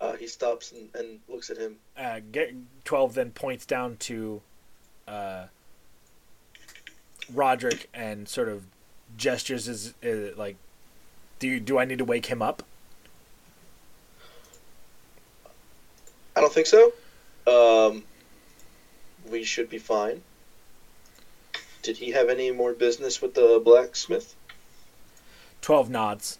Uh, 0.00 0.14
he 0.14 0.26
stops 0.26 0.72
and, 0.72 0.88
and 0.94 1.18
looks 1.28 1.50
at 1.50 1.56
him. 1.56 1.76
uh, 1.96 2.20
get, 2.32 2.52
12 2.84 3.14
then 3.14 3.30
points 3.30 3.64
down 3.64 3.96
to 3.96 4.42
uh, 5.08 5.44
Roderick 7.32 7.88
and 7.94 8.28
sort 8.28 8.48
of 8.48 8.64
gestures 9.16 9.68
is, 9.68 9.94
uh, 10.04 10.36
like, 10.36 10.56
do 11.38 11.48
you, 11.48 11.60
do 11.60 11.78
I 11.78 11.84
need 11.84 11.98
to 11.98 12.04
wake 12.04 12.26
him 12.26 12.42
up? 12.42 12.62
I 16.36 16.40
don't 16.40 16.52
think 16.52 16.66
so. 16.66 16.92
Um, 17.46 18.02
we 19.30 19.44
should 19.44 19.68
be 19.68 19.78
fine. 19.78 20.22
Did 21.82 21.98
he 21.98 22.12
have 22.12 22.28
any 22.28 22.50
more 22.50 22.72
business 22.72 23.20
with 23.20 23.34
the 23.34 23.60
blacksmith? 23.62 24.34
12 25.60 25.90
nods. 25.90 26.38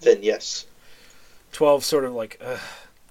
Then 0.00 0.22
yes. 0.22 0.66
12 1.52 1.84
sort 1.84 2.04
of 2.04 2.12
like 2.12 2.40
uh, 2.40 2.58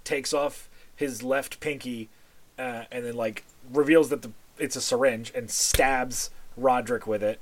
takes 0.03 0.33
off 0.33 0.69
his 0.95 1.23
left 1.23 1.59
pinky 1.59 2.09
uh, 2.57 2.83
and 2.91 3.05
then 3.05 3.15
like 3.15 3.43
reveals 3.71 4.09
that 4.09 4.21
the, 4.21 4.31
it's 4.57 4.75
a 4.75 4.81
syringe 4.81 5.31
and 5.35 5.49
stabs 5.49 6.29
Roderick 6.59 7.07
with 7.07 7.23
it. 7.23 7.39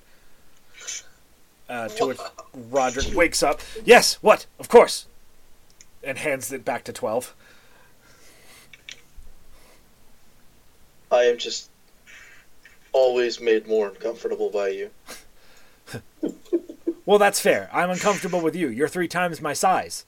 Uh, 1.70 1.88
to 1.90 2.08
which 2.08 2.20
Roderick 2.70 3.14
wakes 3.14 3.44
up. 3.44 3.62
Yes, 3.84 4.16
what? 4.22 4.46
Of 4.60 4.70
course. 4.70 5.06
And 6.04 6.18
hands 6.18 6.52
it 6.52 6.64
back 6.64 6.84
to 6.86 6.94
12. 6.94 7.36
I 11.12 11.24
am 11.24 11.38
just 11.38 11.70
always 12.92 13.40
made 13.40 13.68
more 13.68 13.90
uncomfortable 13.90 14.50
by 14.50 14.70
you. 14.70 14.90
Well, 17.08 17.20
that's 17.20 17.40
fair. 17.40 17.70
I'm 17.72 17.90
uncomfortable 17.90 18.42
with 18.42 18.54
you. 18.54 18.68
You're 18.68 18.90
three 18.90 19.08
times 19.08 19.40
my 19.42 19.54
size. 19.54 20.04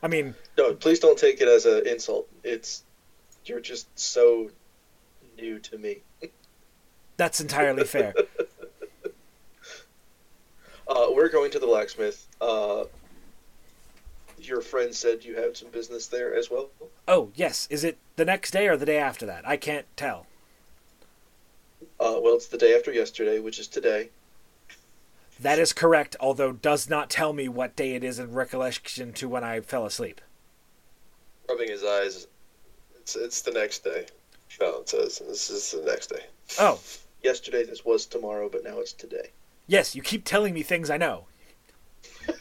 I 0.00 0.06
mean, 0.06 0.36
No, 0.56 0.74
please 0.74 1.00
don't 1.00 1.18
take 1.18 1.40
it 1.40 1.48
as 1.48 1.66
an 1.66 1.88
insult. 1.88 2.28
It's 2.44 2.84
you're 3.44 3.58
just 3.58 3.88
so 3.98 4.48
new 5.36 5.58
to 5.58 5.76
me. 5.76 6.02
That's 7.20 7.40
entirely 7.40 7.84
fair. 7.84 8.14
Uh, 10.88 11.06
we're 11.14 11.28
going 11.28 11.52
to 11.52 11.60
the 11.60 11.66
blacksmith. 11.68 12.26
Uh, 12.40 12.82
your 14.40 14.60
friend 14.60 14.92
said 14.92 15.24
you 15.24 15.36
had 15.36 15.56
some 15.56 15.68
business 15.68 16.08
there 16.08 16.34
as 16.34 16.50
well. 16.50 16.68
Oh, 17.06 17.30
yes. 17.36 17.68
Is 17.70 17.84
it 17.84 17.96
the 18.16 18.24
next 18.24 18.50
day 18.50 18.66
or 18.66 18.76
the 18.76 18.86
day 18.86 18.98
after 18.98 19.24
that? 19.26 19.46
I 19.46 19.56
can't 19.56 19.86
tell. 19.96 20.26
Uh, 22.00 22.18
well, 22.20 22.34
it's 22.34 22.48
the 22.48 22.58
day 22.58 22.74
after 22.74 22.90
yesterday, 22.92 23.38
which 23.38 23.60
is 23.60 23.68
today. 23.68 24.08
That 25.38 25.60
is 25.60 25.72
correct, 25.72 26.16
although 26.18 26.50
does 26.50 26.90
not 26.90 27.08
tell 27.08 27.32
me 27.32 27.48
what 27.48 27.76
day 27.76 27.94
it 27.94 28.02
is 28.02 28.18
in 28.18 28.32
recollection 28.32 29.12
to 29.12 29.28
when 29.28 29.44
I 29.44 29.60
fell 29.60 29.86
asleep. 29.86 30.20
Rubbing 31.48 31.68
his 31.68 31.84
eyes. 31.84 32.26
It's 32.96 33.14
it's 33.14 33.42
the 33.42 33.52
next 33.52 33.84
day. 33.84 34.06
Fallon 34.48 34.86
says 34.88 35.20
this 35.20 35.50
is 35.50 35.70
the 35.70 35.82
next 35.88 36.08
day. 36.08 36.24
Oh, 36.58 36.80
Yesterday, 37.22 37.64
this 37.64 37.84
was 37.84 38.06
tomorrow, 38.06 38.48
but 38.48 38.64
now 38.64 38.78
it's 38.80 38.92
today. 38.92 39.30
yes, 39.66 39.94
you 39.94 40.02
keep 40.02 40.24
telling 40.24 40.54
me 40.54 40.62
things 40.62 40.90
I 40.90 40.96
know. 40.96 41.26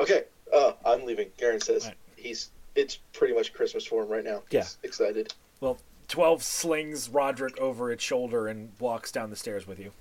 Okay, 0.00 0.24
uh, 0.52 0.72
I'm 0.84 1.04
leaving. 1.04 1.28
Garen 1.38 1.60
says 1.60 1.86
Right. 1.86 1.94
he's. 2.16 2.50
It's 2.74 2.96
pretty 3.12 3.32
much 3.34 3.52
Christmas 3.52 3.86
for 3.86 4.02
him 4.02 4.08
right 4.08 4.24
now. 4.24 4.42
Yeah. 4.50 4.62
He's 4.62 4.78
excited. 4.82 5.32
Well, 5.60 5.78
12 6.08 6.42
slings 6.42 7.08
Roderick 7.08 7.56
over 7.58 7.92
its 7.92 8.02
shoulder 8.02 8.48
and 8.48 8.72
walks 8.80 9.12
down 9.12 9.30
the 9.30 9.36
stairs 9.36 9.64
with 9.68 9.78
you. 9.78 9.92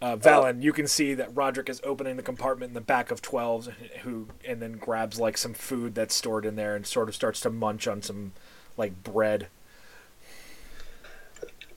Uh, 0.00 0.16
Valen, 0.16 0.62
you 0.62 0.72
can 0.72 0.86
see 0.86 1.14
that 1.14 1.34
Roderick 1.34 1.68
is 1.68 1.80
opening 1.82 2.16
the 2.16 2.22
compartment 2.22 2.70
in 2.70 2.74
the 2.74 2.80
back 2.80 3.10
of 3.10 3.20
12's, 3.20 3.68
who 4.02 4.28
and 4.46 4.62
then 4.62 4.72
grabs 4.74 5.18
like 5.18 5.36
some 5.36 5.54
food 5.54 5.96
that's 5.96 6.14
stored 6.14 6.46
in 6.46 6.54
there 6.54 6.76
and 6.76 6.86
sort 6.86 7.08
of 7.08 7.16
starts 7.16 7.40
to 7.40 7.50
munch 7.50 7.88
on 7.88 8.00
some 8.00 8.32
like 8.76 9.02
bread. 9.02 9.48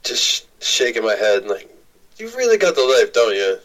Just 0.03 0.23
sh- 0.23 0.41
shaking 0.59 1.03
my 1.03 1.15
head, 1.15 1.45
like, 1.45 1.75
you 2.17 2.27
really 2.37 2.57
got 2.57 2.75
the 2.75 2.83
life, 2.83 3.11
don't 3.11 3.35
you? 3.35 3.57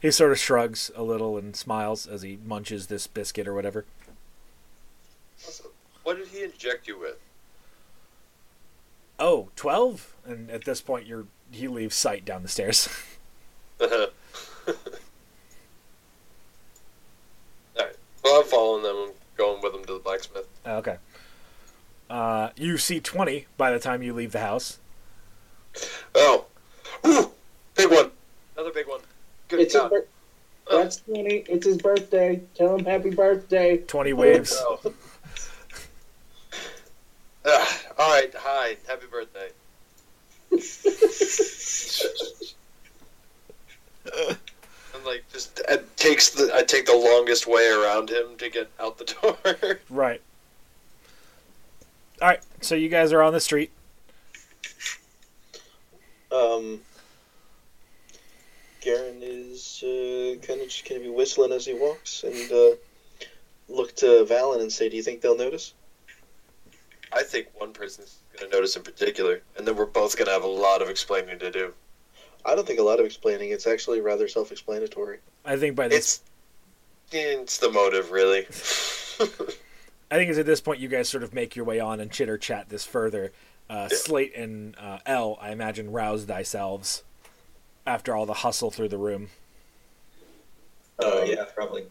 He 0.00 0.10
sort 0.10 0.32
of 0.32 0.38
shrugs 0.38 0.90
a 0.96 1.02
little 1.02 1.36
and 1.36 1.54
smiles 1.54 2.06
as 2.06 2.22
he 2.22 2.38
munches 2.44 2.88
this 2.88 3.06
biscuit 3.06 3.46
or 3.46 3.54
whatever. 3.54 3.84
What 6.02 6.16
did 6.16 6.28
he 6.28 6.42
inject 6.42 6.88
you 6.88 6.98
with? 6.98 7.18
Oh, 9.20 9.50
12? 9.54 10.16
And 10.24 10.50
at 10.50 10.64
this 10.64 10.80
point, 10.80 11.06
you're 11.06 11.26
he 11.50 11.66
leaves 11.66 11.96
sight 11.96 12.24
down 12.24 12.42
the 12.42 12.48
stairs. 12.48 12.88
Alright. 17.78 17.96
Well, 18.24 18.40
I'm 18.40 18.46
following 18.46 18.82
them. 18.82 18.96
I'm 18.96 19.12
going 19.36 19.62
with 19.62 19.72
them 19.72 19.84
to 19.84 19.92
the 19.94 19.98
blacksmith. 20.00 20.46
okay. 20.66 20.96
Uh, 22.10 22.50
you 22.56 22.78
see 22.78 23.00
20 23.00 23.46
by 23.58 23.70
the 23.70 23.78
time 23.78 24.02
you 24.02 24.14
leave 24.14 24.32
the 24.32 24.40
house. 24.40 24.78
Oh. 26.14 26.46
Ooh, 27.06 27.30
big 27.74 27.90
one. 27.90 28.10
Another 28.56 28.72
big 28.72 28.88
one. 28.88 29.00
Good 29.48 29.60
It's 29.60 29.74
his 29.74 29.82
God. 29.82 29.90
bir- 29.90 30.06
That's 30.70 30.96
twenty. 30.96 31.44
It's 31.48 31.66
his 31.66 31.76
birthday. 31.78 32.40
Tell 32.54 32.76
him 32.76 32.84
happy 32.84 33.10
birthday. 33.10 33.76
20 33.78 34.12
waves. 34.14 34.54
Oh. 34.58 34.80
Ah, 37.50 37.80
all 37.98 38.10
right. 38.12 38.30
Hi. 38.36 38.76
Happy 38.86 39.06
birthday. 39.06 39.48
and 45.08 45.16
like 45.16 45.32
just 45.32 45.60
it 45.68 45.96
takes 45.96 46.30
the 46.30 46.50
I 46.54 46.62
take 46.62 46.86
the 46.86 46.96
longest 46.96 47.46
way 47.46 47.68
around 47.68 48.10
him 48.10 48.36
to 48.38 48.48
get 48.48 48.70
out 48.80 48.98
the 48.98 49.04
door. 49.22 49.80
Right. 49.90 50.20
All 52.20 52.28
right, 52.28 52.42
so 52.60 52.74
you 52.74 52.88
guys 52.88 53.12
are 53.12 53.22
on 53.22 53.32
the 53.32 53.40
street. 53.40 53.70
Um, 56.32 56.80
Garen 58.80 59.20
is 59.22 59.84
uh, 59.84 60.34
kind 60.44 60.60
of 60.60 60.68
just 60.68 60.86
going 60.88 61.00
to 61.00 61.08
be 61.08 61.14
whistling 61.14 61.52
as 61.52 61.64
he 61.64 61.74
walks 61.74 62.24
and 62.24 62.50
uh, 62.50 62.70
look 63.68 63.94
to 63.96 64.26
Valen 64.28 64.60
and 64.60 64.72
say, 64.72 64.88
"Do 64.88 64.96
you 64.96 65.02
think 65.02 65.20
they'll 65.20 65.36
notice?" 65.38 65.74
I 67.12 67.22
think 67.22 67.48
one 67.54 67.72
person's 67.72 68.18
gonna 68.36 68.50
notice 68.50 68.76
in 68.76 68.82
particular, 68.82 69.40
and 69.56 69.66
then 69.66 69.76
we're 69.76 69.86
both 69.86 70.18
gonna 70.18 70.32
have 70.32 70.44
a 70.44 70.48
lot 70.48 70.82
of 70.82 70.90
explaining 70.90 71.38
to 71.38 71.50
do. 71.50 71.72
I 72.48 72.54
don't 72.54 72.66
think 72.66 72.80
a 72.80 72.82
lot 72.82 72.98
of 72.98 73.04
explaining. 73.04 73.50
It's 73.50 73.66
actually 73.66 74.00
rather 74.00 74.26
self-explanatory. 74.26 75.18
I 75.44 75.56
think 75.56 75.76
by 75.76 75.88
this, 75.88 76.22
It's 77.12 77.14
it's 77.14 77.58
the 77.58 77.70
motive, 77.70 78.10
really. 78.10 78.40
I 80.10 80.16
think 80.16 80.30
it's 80.30 80.38
at 80.38 80.46
this 80.46 80.62
point 80.62 80.80
you 80.80 80.88
guys 80.88 81.10
sort 81.10 81.22
of 81.22 81.34
make 81.34 81.56
your 81.56 81.66
way 81.66 81.78
on 81.78 82.00
and 82.00 82.10
chitter 82.10 82.38
chat 82.38 82.70
this 82.70 82.86
further. 82.86 83.32
Uh, 83.68 83.90
Slate 83.90 84.34
and 84.34 84.74
uh, 84.78 84.98
L, 85.04 85.36
I 85.42 85.50
imagine, 85.50 85.92
rouse 85.92 86.24
thyselves 86.24 87.02
after 87.86 88.16
all 88.16 88.24
the 88.24 88.32
hustle 88.32 88.70
through 88.70 88.88
the 88.88 88.96
room. 88.96 89.28
Uh, 90.98 91.24
yeah, 91.26 91.44
probably. 91.54 91.84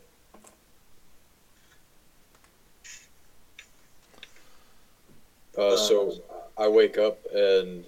Uh, 5.55 5.77
so 5.77 6.13
I 6.57 6.67
wake 6.67 6.97
up 6.97 7.19
and 7.31 7.85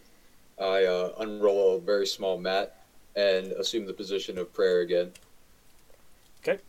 I 0.59 0.85
uh, 0.85 1.13
unroll 1.19 1.77
a 1.77 1.79
very 1.79 2.05
small 2.05 2.37
mat 2.37 2.81
and 3.15 3.51
assume 3.53 3.85
the 3.85 3.93
position 3.93 4.37
of 4.37 4.53
prayer 4.53 4.81
again. 4.81 5.11
Okay. 6.41 6.61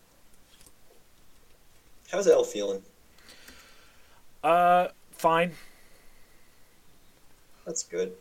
How's 2.10 2.26
Elle 2.26 2.44
feeling? 2.44 2.82
Uh, 4.42 4.88
fine. 5.12 5.52
That's 7.66 7.82
good. 7.82 8.12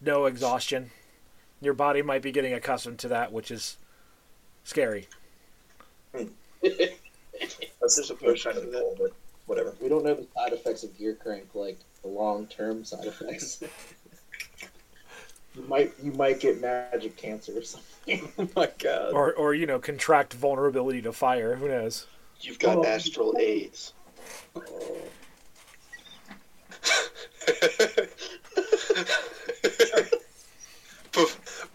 No 0.00 0.26
exhaustion. 0.26 0.90
Your 1.60 1.74
body 1.74 2.02
might 2.02 2.22
be 2.22 2.32
getting 2.32 2.54
accustomed 2.54 2.98
to 3.00 3.08
that, 3.08 3.32
which 3.32 3.50
is 3.50 3.76
scary. 4.64 5.08
That's 6.12 7.96
just 7.96 8.10
a 8.10 8.14
push 8.14 8.44
kind 8.44 8.56
of 8.56 8.64
to 8.64 8.70
that. 8.70 8.80
cool, 8.80 8.96
but 8.98 9.12
whatever. 9.46 9.74
We 9.80 9.88
don't 9.88 10.04
know 10.04 10.14
the 10.14 10.26
side 10.34 10.52
effects 10.52 10.82
of 10.82 10.96
gear 10.98 11.14
crank, 11.14 11.48
like 11.54 11.78
the 12.02 12.08
long 12.08 12.46
term 12.46 12.84
side 12.84 13.04
effects. 13.04 13.62
you 15.54 15.62
might 15.68 15.92
you 16.02 16.12
might 16.12 16.40
get 16.40 16.60
magic 16.60 17.16
cancer 17.16 17.56
or 17.58 17.62
something. 17.62 17.88
Oh 18.38 18.48
my 18.56 18.68
god. 18.78 19.12
Or, 19.12 19.32
or 19.34 19.54
you 19.54 19.64
know, 19.66 19.78
contract 19.78 20.34
vulnerability 20.34 21.00
to 21.02 21.12
fire. 21.12 21.54
Who 21.54 21.68
knows? 21.68 22.06
You've 22.40 22.58
got 22.58 22.78
Oh. 22.78 22.84
astral 22.84 23.36
AIDS. 23.38 23.92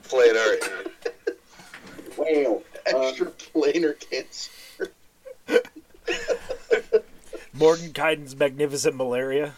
Planar. 0.04 0.88
Whale. 2.18 2.64
Uh, 2.94 3.00
Extra 3.00 3.28
planar 3.28 4.00
cancer. 4.00 4.52
Mordenkainen's 7.58 8.36
magnificent 8.36 8.96
malaria. 8.96 9.54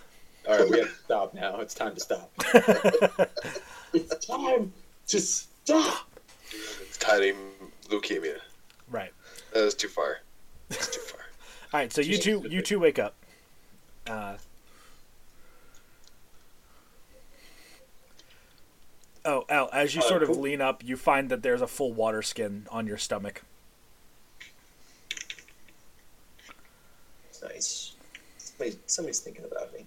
All 0.48 0.58
right, 0.58 0.70
we 0.70 0.80
have 0.80 0.88
to 0.90 0.96
stop 1.04 1.34
now. 1.34 1.60
It's 1.60 1.74
time 1.76 1.94
to 1.96 2.00
stop. 2.00 2.32
it's 3.94 4.26
time 4.26 4.72
to 5.07 5.20
stop. 5.20 6.10
Tiny 6.99 7.34
leukemia. 7.88 8.38
Right. 8.90 9.11
That 9.53 9.64
was 9.64 9.76
too 9.76 9.88
far. 9.88 10.20
That's 10.70 10.88
too 10.95 11.02
far. 11.02 11.20
All 11.74 11.80
right, 11.80 11.94
so 11.94 12.02
you 12.02 12.18
two, 12.18 12.45
you 12.49 12.61
two 12.61 12.80
wake 12.80 12.98
up. 12.99 13.16
Uh, 14.07 14.38
oh, 19.26 19.45
Al, 19.49 19.70
as 19.72 19.94
you 19.94 20.02
Uh, 20.02 20.07
sort 20.07 20.24
of 20.24 20.30
cool. 20.30 20.40
lean 20.40 20.61
up, 20.61 20.84
you 20.84 20.98
find 20.98 21.30
that 21.30 21.44
there's 21.44 21.61
a 21.61 21.68
full 21.68 21.94
water 21.94 22.22
skin 22.24 22.68
on 22.72 22.88
your 22.88 22.98
stomach. 22.98 23.44
It's 27.30 27.41
nice. 27.44 27.94
Somebody, 28.38 28.78
somebody's 28.88 29.20
thinking 29.20 29.45
about 29.45 29.72
me. 29.74 29.86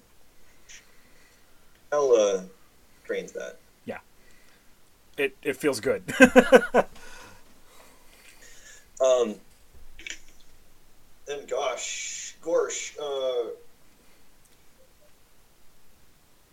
Elle 1.91 2.13
uh, 2.15 2.43
drains 3.05 3.33
that. 3.33 3.59
It 5.23 5.37
it 5.43 5.57
feels 5.57 5.79
good. 5.81 6.03
Um, 9.05 9.35
then 11.27 11.45
gosh, 11.51 12.37
Gorsh, 12.41 12.97
uh, 13.03 13.49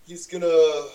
he's 0.07 0.25
gonna. 0.25 0.47
Uh, 0.47 0.87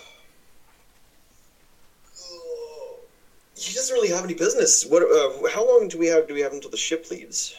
he 3.55 3.73
doesn't 3.73 3.93
really 3.93 4.09
have 4.09 4.25
any 4.25 4.33
business. 4.33 4.85
What? 4.85 5.03
Uh, 5.03 5.47
how 5.49 5.65
long 5.65 5.87
do 5.87 5.97
we 5.97 6.07
have? 6.07 6.27
Do 6.27 6.33
we 6.33 6.41
have 6.41 6.51
until 6.51 6.71
the 6.71 6.75
ship 6.77 7.09
leaves? 7.09 7.55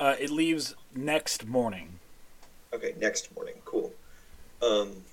uh, 0.00 0.16
it 0.18 0.30
leaves 0.30 0.74
next 0.96 1.46
morning. 1.46 2.00
Okay, 2.72 2.94
next 2.98 3.32
morning. 3.36 3.54
Cool. 3.64 3.92
Um, 4.62 5.04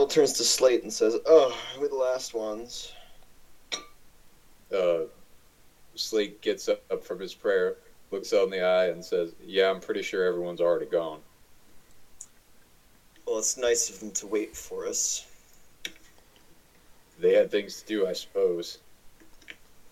Elle 0.00 0.06
turns 0.06 0.32
to 0.32 0.44
Slate 0.44 0.82
and 0.82 0.90
says, 0.90 1.18
"Oh, 1.26 1.54
we're 1.78 1.88
the 1.88 1.94
last 1.94 2.32
ones." 2.32 2.92
Uh, 4.74 5.00
Slate 5.94 6.40
gets 6.40 6.70
up 6.70 7.04
from 7.04 7.20
his 7.20 7.34
prayer, 7.34 7.76
looks 8.10 8.32
out 8.32 8.44
in 8.44 8.50
the 8.50 8.62
eye, 8.62 8.86
and 8.86 9.04
says, 9.04 9.34
"Yeah, 9.44 9.68
I'm 9.68 9.78
pretty 9.78 10.00
sure 10.00 10.24
everyone's 10.24 10.62
already 10.62 10.86
gone." 10.86 11.20
well, 13.26 13.38
it's 13.38 13.58
nice 13.58 13.90
of 13.90 14.00
them 14.00 14.10
to 14.12 14.26
wait 14.26 14.56
for 14.56 14.86
us. 14.86 15.26
They 17.18 17.34
had 17.34 17.50
things 17.50 17.82
to 17.82 17.86
do, 17.86 18.06
I 18.06 18.14
suppose. 18.14 18.78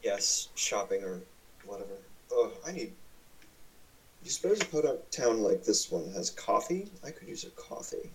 Yes, 0.03 0.49
shopping 0.55 1.05
or 1.05 1.21
whatever. 1.67 1.99
Oh, 2.33 2.51
I 2.67 2.73
need. 2.73 2.95
Do 3.43 4.25
you 4.25 4.31
suppose 4.31 4.63
a 4.63 4.65
podunk 4.65 5.11
town 5.11 5.43
like 5.43 5.65
this 5.65 5.91
one 5.91 6.11
has 6.15 6.31
coffee? 6.31 6.91
I 7.05 7.11
could 7.11 7.29
use 7.29 7.45
a 7.45 7.51
coffee. 7.51 8.11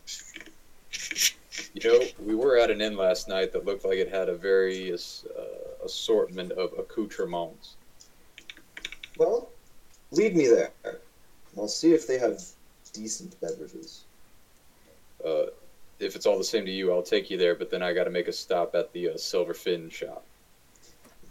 You 1.74 1.92
know, 1.92 2.06
we 2.26 2.36
were 2.36 2.58
at 2.58 2.72
an 2.72 2.82
inn 2.82 2.98
last 2.98 3.28
night 3.28 3.52
that 3.54 3.66
looked 3.66 3.86
like 3.86 3.98
it 3.98 4.10
had 4.10 4.30
a 4.30 4.36
various 4.36 5.26
uh, 5.38 5.86
assortment 5.86 6.52
of 6.54 6.72
accoutrements. 6.78 7.76
Well, 9.18 9.50
lead 10.12 10.36
me 10.36 10.48
there. 10.48 10.72
I'll 11.58 11.68
see 11.68 11.94
if 11.94 12.08
they 12.08 12.18
have 12.18 12.42
decent 12.94 13.40
beverages. 13.40 14.06
Uh, 15.24 15.46
if 16.00 16.16
it's 16.16 16.26
all 16.26 16.38
the 16.38 16.44
same 16.44 16.66
to 16.66 16.72
you, 16.72 16.92
I'll 16.92 17.04
take 17.04 17.30
you 17.30 17.38
there. 17.38 17.56
But 17.56 17.70
then 17.70 17.84
I 17.84 17.94
got 17.94 18.06
to 18.06 18.10
make 18.10 18.28
a 18.28 18.34
stop 18.34 18.74
at 18.76 18.92
the 18.94 19.10
uh, 19.10 19.18
Silver 19.18 19.54
Fin 19.54 19.90
shop. 19.90 20.26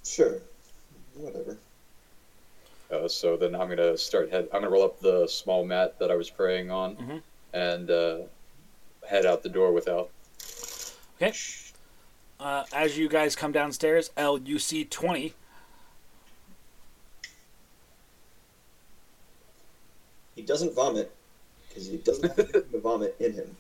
Sure. 0.05 0.39
Whatever. 1.15 1.57
Uh, 2.91 3.09
so 3.09 3.37
then 3.37 3.55
I'm 3.55 3.69
gonna 3.69 3.97
start 3.97 4.31
head. 4.31 4.49
I'm 4.53 4.61
gonna 4.61 4.71
roll 4.71 4.85
up 4.85 5.01
the 5.01 5.27
small 5.27 5.65
mat 5.65 5.99
that 5.99 6.11
I 6.11 6.15
was 6.15 6.29
praying 6.29 6.71
on, 6.71 6.97
Mhm. 6.97 7.23
and 7.55 7.91
uh, 7.91 8.19
head 9.09 9.27
out 9.27 9.43
the 9.43 9.49
door 9.49 9.73
without. 9.73 10.11
Okay. 11.21 11.33
Uh, 12.41 12.65
as 12.73 12.99
you 12.99 13.09
guys 13.09 13.37
come 13.37 13.53
downstairs, 13.53 14.11
L, 14.17 14.39
you 14.39 14.59
see 14.59 14.85
20. 14.85 15.35
He 20.35 20.43
doesn't 20.43 20.75
vomit 20.75 21.13
because 21.69 21.87
he 21.87 21.99
doesn't 21.99 22.37
have 22.37 22.53
the 22.73 22.81
vomit 22.83 23.15
in 23.21 23.33
him. 23.33 23.57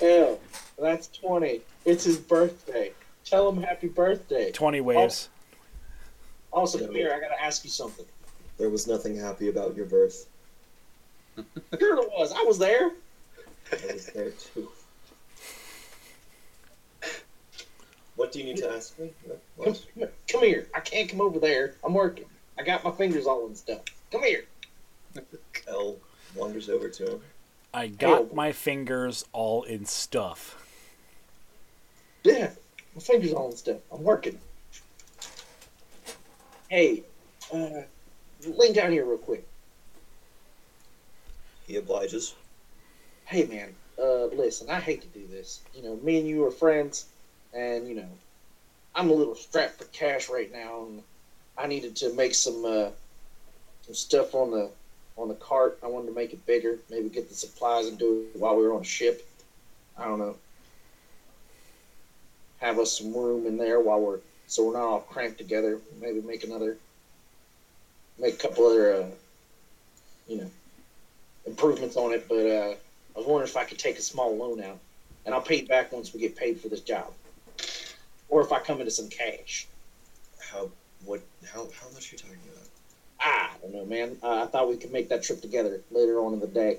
Hell, 0.00 0.38
that's 0.78 1.08
20. 1.08 1.60
It's 1.84 2.04
his 2.04 2.18
birthday. 2.18 2.92
Tell 3.24 3.48
him 3.48 3.62
happy 3.62 3.88
birthday. 3.88 4.52
20 4.52 4.80
waves. 4.80 5.28
Also, 6.52 6.78
come 6.78 6.94
here, 6.94 7.12
I 7.14 7.20
gotta 7.20 7.42
ask 7.42 7.64
you 7.64 7.70
something. 7.70 8.06
There 8.56 8.70
was 8.70 8.86
nothing 8.86 9.16
happy 9.16 9.48
about 9.48 9.76
your 9.76 9.86
birth. 9.86 10.26
Sure 11.78 12.02
it 12.02 12.10
was. 12.10 12.32
I 12.32 12.42
was 12.42 12.58
there. 12.58 12.92
I 13.72 13.92
was 13.92 14.06
there 14.06 14.30
too. 14.30 14.68
What 18.16 18.32
do 18.32 18.40
you 18.40 18.46
need 18.46 18.56
to 18.58 18.70
ask 18.70 18.98
me? 18.98 19.10
Come, 19.62 19.74
come- 19.98 20.08
come 20.26 20.42
here. 20.42 20.68
I 20.74 20.80
can't 20.80 21.08
come 21.08 21.20
over 21.20 21.38
there. 21.38 21.74
I'm 21.84 21.94
working. 21.94 22.24
I 22.58 22.62
got 22.64 22.82
my 22.84 22.90
fingers 22.90 23.26
all 23.26 23.46
in 23.46 23.54
stuff. 23.54 23.82
Come 24.10 24.24
here. 24.24 24.44
L 25.68 25.96
wanders 26.34 26.68
over 26.68 26.88
to 26.88 27.12
him. 27.12 27.20
I 27.72 27.86
got 27.88 28.22
Oh. 28.22 28.30
my 28.34 28.50
fingers 28.52 29.24
all 29.32 29.62
in 29.64 29.84
stuff. 29.84 30.56
Yeah, 32.24 32.50
my 32.94 33.00
fingers 33.00 33.32
all 33.32 33.50
in 33.50 33.56
stuff. 33.56 33.78
I'm 33.92 34.02
working. 34.02 34.38
Hey, 36.68 37.04
uh, 37.52 37.82
lean 38.46 38.72
down 38.72 38.90
here 38.92 39.04
real 39.04 39.18
quick. 39.18 39.46
He 41.66 41.76
obliges. 41.76 42.34
Hey, 43.28 43.44
man. 43.44 43.76
Uh, 43.98 44.24
listen, 44.28 44.70
I 44.70 44.80
hate 44.80 45.02
to 45.02 45.06
do 45.08 45.26
this. 45.26 45.60
You 45.74 45.82
know, 45.82 45.96
me 45.96 46.16
and 46.18 46.26
you 46.26 46.46
are 46.46 46.50
friends, 46.50 47.04
and 47.52 47.86
you 47.86 47.92
know, 47.92 48.08
I'm 48.94 49.10
a 49.10 49.12
little 49.12 49.34
strapped 49.34 49.76
for 49.76 49.84
cash 49.84 50.30
right 50.30 50.50
now, 50.50 50.84
and 50.84 51.02
I 51.58 51.66
needed 51.66 51.94
to 51.96 52.08
make 52.08 52.34
some 52.34 52.64
uh, 52.64 52.88
some 53.82 53.94
stuff 53.94 54.34
on 54.34 54.50
the 54.50 54.70
on 55.18 55.28
the 55.28 55.34
cart. 55.34 55.78
I 55.82 55.88
wanted 55.88 56.06
to 56.06 56.12
make 56.12 56.32
it 56.32 56.46
bigger, 56.46 56.78
maybe 56.88 57.10
get 57.10 57.28
the 57.28 57.34
supplies 57.34 57.86
and 57.88 57.98
do 57.98 58.28
it 58.34 58.38
while 58.38 58.56
we 58.56 58.62
were 58.62 58.72
on 58.72 58.80
a 58.80 58.84
ship. 58.84 59.22
I 59.98 60.06
don't 60.06 60.18
know. 60.18 60.34
Have 62.60 62.78
us 62.78 62.96
some 62.96 63.14
room 63.14 63.46
in 63.46 63.58
there 63.58 63.78
while 63.78 64.00
we're 64.00 64.20
so 64.46 64.64
we're 64.64 64.72
not 64.72 64.84
all 64.84 65.00
cramped 65.00 65.36
together. 65.36 65.78
Maybe 66.00 66.22
make 66.22 66.44
another, 66.44 66.78
make 68.16 68.36
a 68.36 68.38
couple 68.38 68.64
other, 68.68 68.94
uh, 68.94 69.06
you 70.26 70.38
know, 70.38 70.50
improvements 71.44 71.94
on 71.94 72.12
it. 72.12 72.26
But 72.26 72.46
uh, 72.46 72.74
I 73.18 73.20
was 73.20 73.26
wondering 73.26 73.48
if 73.48 73.56
I 73.56 73.64
could 73.64 73.80
take 73.80 73.98
a 73.98 74.02
small 74.02 74.36
loan 74.36 74.62
out, 74.62 74.78
and 75.26 75.34
I'll 75.34 75.40
pay 75.40 75.56
it 75.56 75.66
back 75.66 75.90
once 75.90 76.14
we 76.14 76.20
get 76.20 76.36
paid 76.36 76.60
for 76.60 76.68
this 76.68 76.82
job, 76.82 77.12
or 78.28 78.42
if 78.42 78.52
I 78.52 78.60
come 78.60 78.78
into 78.78 78.92
some 78.92 79.08
cash. 79.08 79.66
How 80.38 80.70
what 81.04 81.20
how 81.52 81.68
how 81.80 81.88
much 81.88 82.12
are 82.12 82.14
you 82.14 82.18
talking 82.18 82.38
about? 82.54 82.68
I 83.18 83.56
don't 83.60 83.72
know, 83.72 83.84
man. 83.84 84.18
Uh, 84.22 84.44
I 84.44 84.46
thought 84.46 84.68
we 84.68 84.76
could 84.76 84.92
make 84.92 85.08
that 85.08 85.24
trip 85.24 85.40
together 85.40 85.82
later 85.90 86.20
on 86.20 86.32
in 86.32 86.38
the 86.38 86.46
day. 86.46 86.78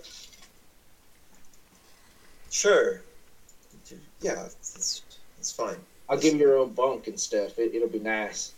Sure. 2.49 3.01
Yeah, 4.21 4.35
that's 4.35 5.01
that's 5.35 5.51
fine. 5.51 5.83
I'll 6.07 6.17
give 6.17 6.35
you 6.35 6.39
your 6.39 6.55
own 6.55 6.71
bunk 6.71 7.07
and 7.07 7.19
stuff. 7.19 7.59
It, 7.59 7.75
it'll 7.75 7.89
be 7.89 7.99
nice. 7.99 8.53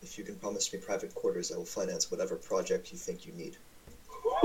If 0.00 0.16
you 0.16 0.22
can 0.22 0.36
promise 0.36 0.72
me 0.72 0.78
private 0.78 1.12
quarters, 1.12 1.50
I 1.50 1.56
will 1.56 1.64
finance 1.64 2.08
whatever 2.08 2.36
project 2.36 2.92
you 2.92 2.98
think 2.98 3.26
you 3.26 3.32
need. 3.32 3.56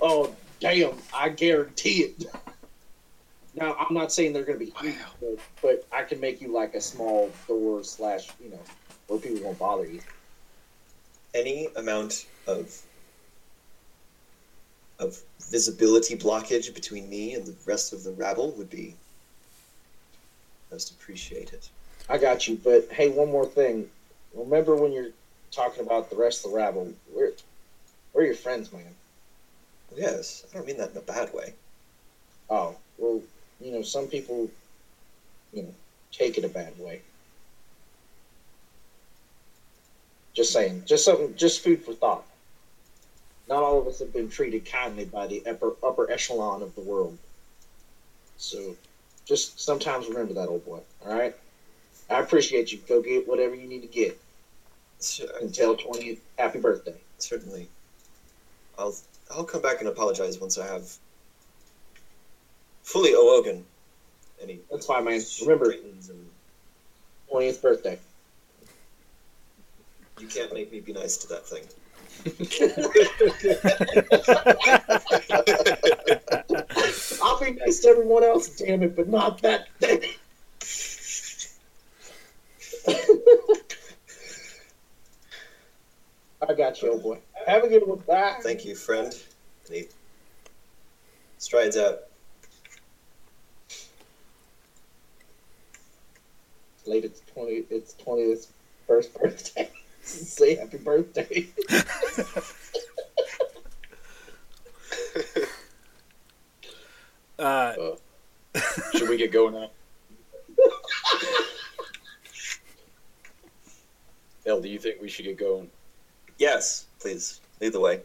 oh, 0.00 0.34
damn. 0.60 0.94
I 1.14 1.28
guarantee 1.30 2.04
it. 2.04 2.24
Now, 3.54 3.74
I'm 3.78 3.94
not 3.94 4.12
saying 4.12 4.32
they're 4.32 4.44
going 4.44 4.58
to 4.58 4.64
be 4.64 4.72
huge, 4.80 4.96
but, 5.20 5.38
but 5.62 5.86
I 5.90 6.02
can 6.02 6.20
make 6.20 6.40
you 6.42 6.52
like 6.52 6.74
a 6.74 6.80
small 6.80 7.30
door 7.48 7.82
slash, 7.82 8.28
you 8.42 8.50
know, 8.50 8.60
where 9.06 9.18
people 9.18 9.44
won't 9.44 9.58
bother 9.58 9.86
you. 9.86 10.00
Any 11.34 11.68
amount 11.76 12.26
of 12.46 12.82
of 14.98 15.20
visibility 15.50 16.16
blockage 16.16 16.72
between 16.74 17.08
me 17.10 17.34
and 17.34 17.46
the 17.46 17.54
rest 17.66 17.92
of 17.92 18.02
the 18.02 18.12
rabble 18.12 18.52
would 18.52 18.70
be 18.70 18.94
most 20.70 20.90
appreciated. 20.90 21.66
I 22.08 22.18
got 22.18 22.48
you. 22.48 22.58
But 22.62 22.88
hey, 22.90 23.08
one 23.08 23.30
more 23.30 23.46
thing. 23.46 23.88
Remember 24.34 24.74
when 24.74 24.92
you're 24.92 25.10
talking 25.50 25.84
about 25.84 26.10
the 26.10 26.16
rest 26.16 26.44
of 26.44 26.50
the 26.50 26.56
rabble? 26.56 26.92
We're 28.16 28.24
your 28.24 28.34
friends, 28.34 28.72
man. 28.72 28.94
Yes, 29.94 30.42
I 30.50 30.56
don't 30.56 30.66
mean 30.66 30.78
that 30.78 30.90
in 30.92 30.96
a 30.96 31.00
bad 31.02 31.34
way. 31.34 31.52
Oh 32.48 32.74
well, 32.96 33.20
you 33.60 33.70
know 33.72 33.82
some 33.82 34.08
people, 34.08 34.48
you 35.52 35.64
know, 35.64 35.74
take 36.12 36.38
it 36.38 36.44
a 36.44 36.48
bad 36.48 36.78
way. 36.78 37.02
Just 40.32 40.50
saying. 40.50 40.84
Just 40.86 41.04
something. 41.04 41.34
Just 41.36 41.60
food 41.60 41.82
for 41.82 41.92
thought. 41.92 42.24
Not 43.48 43.62
all 43.62 43.80
of 43.80 43.86
us 43.86 43.98
have 43.98 44.14
been 44.14 44.30
treated 44.30 44.64
kindly 44.64 45.04
by 45.04 45.26
the 45.26 45.42
upper 45.46 45.74
upper 45.82 46.10
echelon 46.10 46.62
of 46.62 46.74
the 46.74 46.80
world. 46.80 47.18
So, 48.38 48.76
just 49.26 49.60
sometimes 49.60 50.06
remember 50.08 50.32
that, 50.34 50.48
old 50.48 50.64
boy. 50.64 50.80
All 51.04 51.12
right. 51.14 51.34
I 52.08 52.20
appreciate 52.20 52.72
you. 52.72 52.78
Go 52.88 53.00
get 53.02 53.28
whatever 53.28 53.54
you 53.54 53.66
need 53.66 53.82
to 53.82 53.86
get. 53.86 54.16
Sure, 55.02 55.26
And 55.38 55.52
tell 55.52 55.74
twenty 55.74 56.18
happy 56.38 56.58
birthday. 56.60 56.96
certainly. 57.18 57.68
I'll 58.78 58.94
I'll 59.30 59.44
come 59.44 59.62
back 59.62 59.80
and 59.80 59.88
apologize 59.88 60.38
once 60.38 60.58
I 60.58 60.66
have 60.66 60.90
fully 62.82 63.12
awoken. 63.12 63.64
Any 64.40 64.60
That's 64.70 64.86
fine, 64.86 65.04
man. 65.04 65.20
Remember, 65.42 65.74
twentieth 67.28 67.62
birthday. 67.62 67.98
you 70.18 70.26
can't 70.26 70.52
make 70.52 70.70
me 70.70 70.80
be 70.80 70.92
nice 70.92 71.16
to 71.18 71.28
that 71.28 71.46
thing. 71.46 71.62
I'll 77.22 77.40
be 77.40 77.52
nice 77.52 77.80
to 77.80 77.88
everyone 77.88 78.24
else, 78.24 78.48
damn 78.48 78.82
it, 78.82 78.96
but 78.96 79.08
not 79.08 79.42
that 79.42 79.68
thing. 79.78 80.02
I 86.48 86.54
got 86.54 86.80
you, 86.82 86.92
old 86.92 87.02
boy. 87.02 87.18
Have 87.46 87.62
a 87.62 87.68
good 87.68 87.86
one. 87.86 87.98
Bye. 87.98 88.38
Thank 88.42 88.64
you, 88.64 88.74
friend. 88.74 89.14
And 89.66 89.76
he 89.76 89.84
strides 91.38 91.76
out. 91.76 92.00
Late. 96.86 97.04
It's 97.04 97.22
twenty. 97.32 97.64
It's 97.70 97.94
twentieth 97.94 98.52
first 98.86 99.14
birthday. 99.14 99.70
Say 100.02 100.56
happy 100.56 100.78
birthday. 100.78 101.46
Uh, 107.38 107.74
Should 108.94 109.10
we 109.10 109.18
get 109.18 109.30
going 109.30 109.52
now? 109.52 109.70
L, 114.46 114.60
do 114.62 114.68
you 114.68 114.78
think 114.78 115.02
we 115.02 115.08
should 115.08 115.26
get 115.26 115.36
going? 115.36 115.70
Yes, 116.38 116.86
please 117.00 117.40
lead 117.60 117.72
the 117.72 117.80
way. 117.80 118.00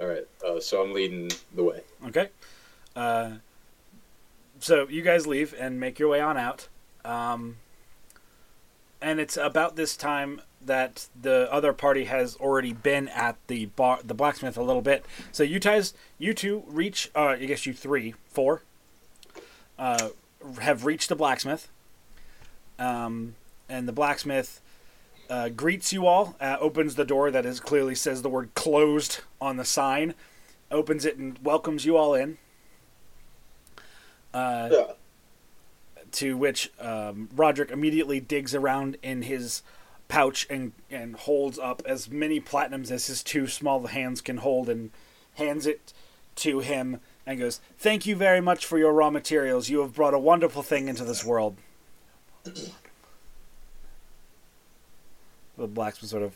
All 0.00 0.06
right. 0.06 0.26
Uh, 0.46 0.60
so 0.60 0.82
I'm 0.82 0.92
leading 0.92 1.30
the 1.54 1.62
way. 1.62 1.80
Okay. 2.06 2.28
Uh, 2.96 3.32
so 4.58 4.88
you 4.88 5.02
guys 5.02 5.26
leave 5.26 5.54
and 5.58 5.78
make 5.78 5.98
your 5.98 6.08
way 6.08 6.20
on 6.20 6.36
out. 6.36 6.68
Um, 7.04 7.56
and 9.00 9.20
it's 9.20 9.36
about 9.36 9.76
this 9.76 9.96
time 9.96 10.40
that 10.64 11.08
the 11.20 11.50
other 11.50 11.72
party 11.72 12.04
has 12.04 12.36
already 12.36 12.72
been 12.72 13.08
at 13.08 13.36
the 13.46 13.66
bar, 13.66 14.00
the 14.04 14.14
blacksmith 14.14 14.58
a 14.58 14.62
little 14.62 14.82
bit. 14.82 15.04
So 15.32 15.42
you 15.42 15.58
guys, 15.58 15.94
you 16.18 16.34
two 16.34 16.64
reach. 16.66 17.10
Uh, 17.14 17.28
I 17.28 17.46
guess 17.46 17.64
you 17.64 17.72
three, 17.72 18.14
four, 18.28 18.62
uh, 19.78 20.10
have 20.60 20.84
reached 20.84 21.08
the 21.08 21.16
blacksmith. 21.16 21.68
Um, 22.78 23.36
and 23.68 23.86
the 23.86 23.92
blacksmith 23.92 24.60
uh, 25.30 25.48
greets 25.48 25.92
you 25.92 26.06
all. 26.06 26.36
Uh, 26.40 26.56
opens 26.60 26.96
the 26.96 27.04
door 27.06 27.30
that 27.30 27.46
is 27.46 27.60
clearly 27.60 27.94
says 27.94 28.20
the 28.22 28.28
word 28.28 28.50
"closed" 28.54 29.20
on 29.40 29.56
the 29.56 29.64
sign 29.64 30.14
opens 30.70 31.04
it 31.04 31.16
and 31.16 31.38
welcomes 31.42 31.84
you 31.84 31.96
all 31.96 32.14
in. 32.14 32.38
Uh, 34.32 34.68
Yeah. 34.70 34.92
to 36.12 36.36
which 36.36 36.70
um, 36.80 37.28
Roderick 37.34 37.70
immediately 37.70 38.20
digs 38.20 38.54
around 38.54 38.96
in 39.02 39.22
his 39.22 39.62
pouch 40.08 40.46
and, 40.50 40.72
and 40.90 41.14
holds 41.16 41.58
up 41.58 41.82
as 41.86 42.10
many 42.10 42.40
platinums 42.40 42.90
as 42.90 43.06
his 43.06 43.22
two 43.22 43.46
small 43.46 43.86
hands 43.86 44.20
can 44.20 44.38
hold 44.38 44.68
and 44.68 44.90
hands 45.34 45.66
it 45.66 45.92
to 46.36 46.60
him 46.60 47.00
and 47.26 47.38
goes, 47.38 47.60
Thank 47.78 48.06
you 48.06 48.16
very 48.16 48.40
much 48.40 48.66
for 48.66 48.78
your 48.78 48.92
raw 48.92 49.10
materials. 49.10 49.68
You 49.68 49.80
have 49.80 49.94
brought 49.94 50.14
a 50.14 50.18
wonderful 50.18 50.62
thing 50.62 50.88
into 50.88 51.04
this 51.04 51.24
world. 51.24 51.56
The 55.60 55.66
blacksmith 55.66 56.10
sort 56.10 56.22
of 56.22 56.32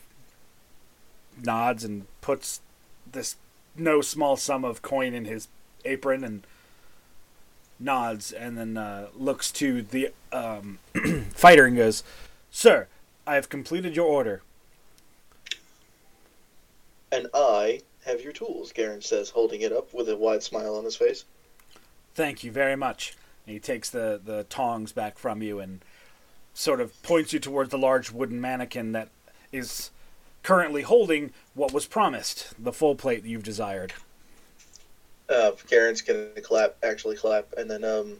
nods 1.43 1.83
and 1.83 2.05
puts 2.21 2.61
this 3.11 3.37
no 3.75 4.01
small 4.01 4.37
sum 4.37 4.63
of 4.63 4.83
coin 4.83 5.15
in 5.15 5.25
his 5.25 5.47
apron 5.83 6.23
and 6.23 6.45
nods 7.79 8.31
and 8.31 8.55
then 8.55 8.77
uh, 8.77 9.07
looks 9.17 9.51
to 9.53 9.81
the 9.81 10.09
um, 10.31 10.77
fighter 11.33 11.65
and 11.65 11.75
goes, 11.75 12.03
Sir, 12.51 12.87
I 13.25 13.33
have 13.33 13.49
completed 13.49 13.95
your 13.95 14.07
order. 14.07 14.43
And 17.11 17.27
I 17.33 17.81
have 18.05 18.21
your 18.21 18.33
tools, 18.33 18.71
Garen 18.71 19.01
says, 19.01 19.31
holding 19.31 19.61
it 19.61 19.71
up 19.71 19.91
with 19.91 20.07
a 20.07 20.15
wide 20.15 20.43
smile 20.43 20.75
on 20.75 20.85
his 20.85 20.95
face. 20.95 21.25
Thank 22.13 22.43
you 22.43 22.51
very 22.51 22.75
much. 22.75 23.15
And 23.47 23.53
he 23.53 23.59
takes 23.59 23.89
the, 23.89 24.21
the 24.23 24.43
tongs 24.49 24.91
back 24.91 25.17
from 25.17 25.41
you 25.41 25.59
and 25.59 25.83
sort 26.55 26.81
of 26.81 26.99
points 27.03 27.33
you 27.33 27.39
towards 27.39 27.69
the 27.69 27.77
large 27.77 28.11
wooden 28.11 28.41
mannequin 28.41 28.93
that 28.93 29.09
is 29.51 29.91
currently 30.41 30.81
holding 30.81 31.31
what 31.53 31.73
was 31.73 31.85
promised, 31.85 32.53
the 32.57 32.71
full 32.71 32.95
plate 32.95 33.21
that 33.21 33.29
you've 33.29 33.43
desired. 33.43 33.93
Uh, 35.29 35.51
Garen's 35.69 36.01
gonna 36.01 36.41
clap, 36.41 36.75
actually 36.81 37.17
clap, 37.17 37.53
and 37.57 37.69
then 37.69 37.83
um, 37.83 38.17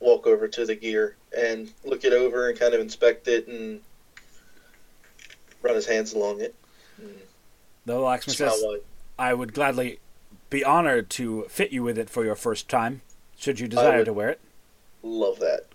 walk 0.00 0.26
over 0.26 0.46
to 0.48 0.66
the 0.66 0.74
gear 0.74 1.16
and 1.36 1.72
look 1.84 2.04
it 2.04 2.12
over 2.12 2.50
and 2.50 2.58
kind 2.58 2.74
of 2.74 2.80
inspect 2.80 3.26
it 3.26 3.48
and 3.48 3.80
run 5.62 5.74
his 5.74 5.86
hands 5.86 6.12
along 6.12 6.40
it. 6.40 6.54
The 7.86 7.96
blacksmith 7.96 8.36
smile 8.36 8.50
says. 8.50 8.80
I 9.18 9.32
would 9.34 9.54
gladly 9.54 10.00
be 10.50 10.64
honored 10.64 11.08
to 11.10 11.44
fit 11.44 11.70
you 11.70 11.82
with 11.82 11.96
it 11.96 12.10
for 12.10 12.24
your 12.24 12.34
first 12.34 12.68
time, 12.68 13.02
should 13.38 13.60
you 13.60 13.68
desire 13.68 14.04
to 14.04 14.12
wear 14.12 14.30
it. 14.30 14.40
Love 15.02 15.38
that, 15.38 15.66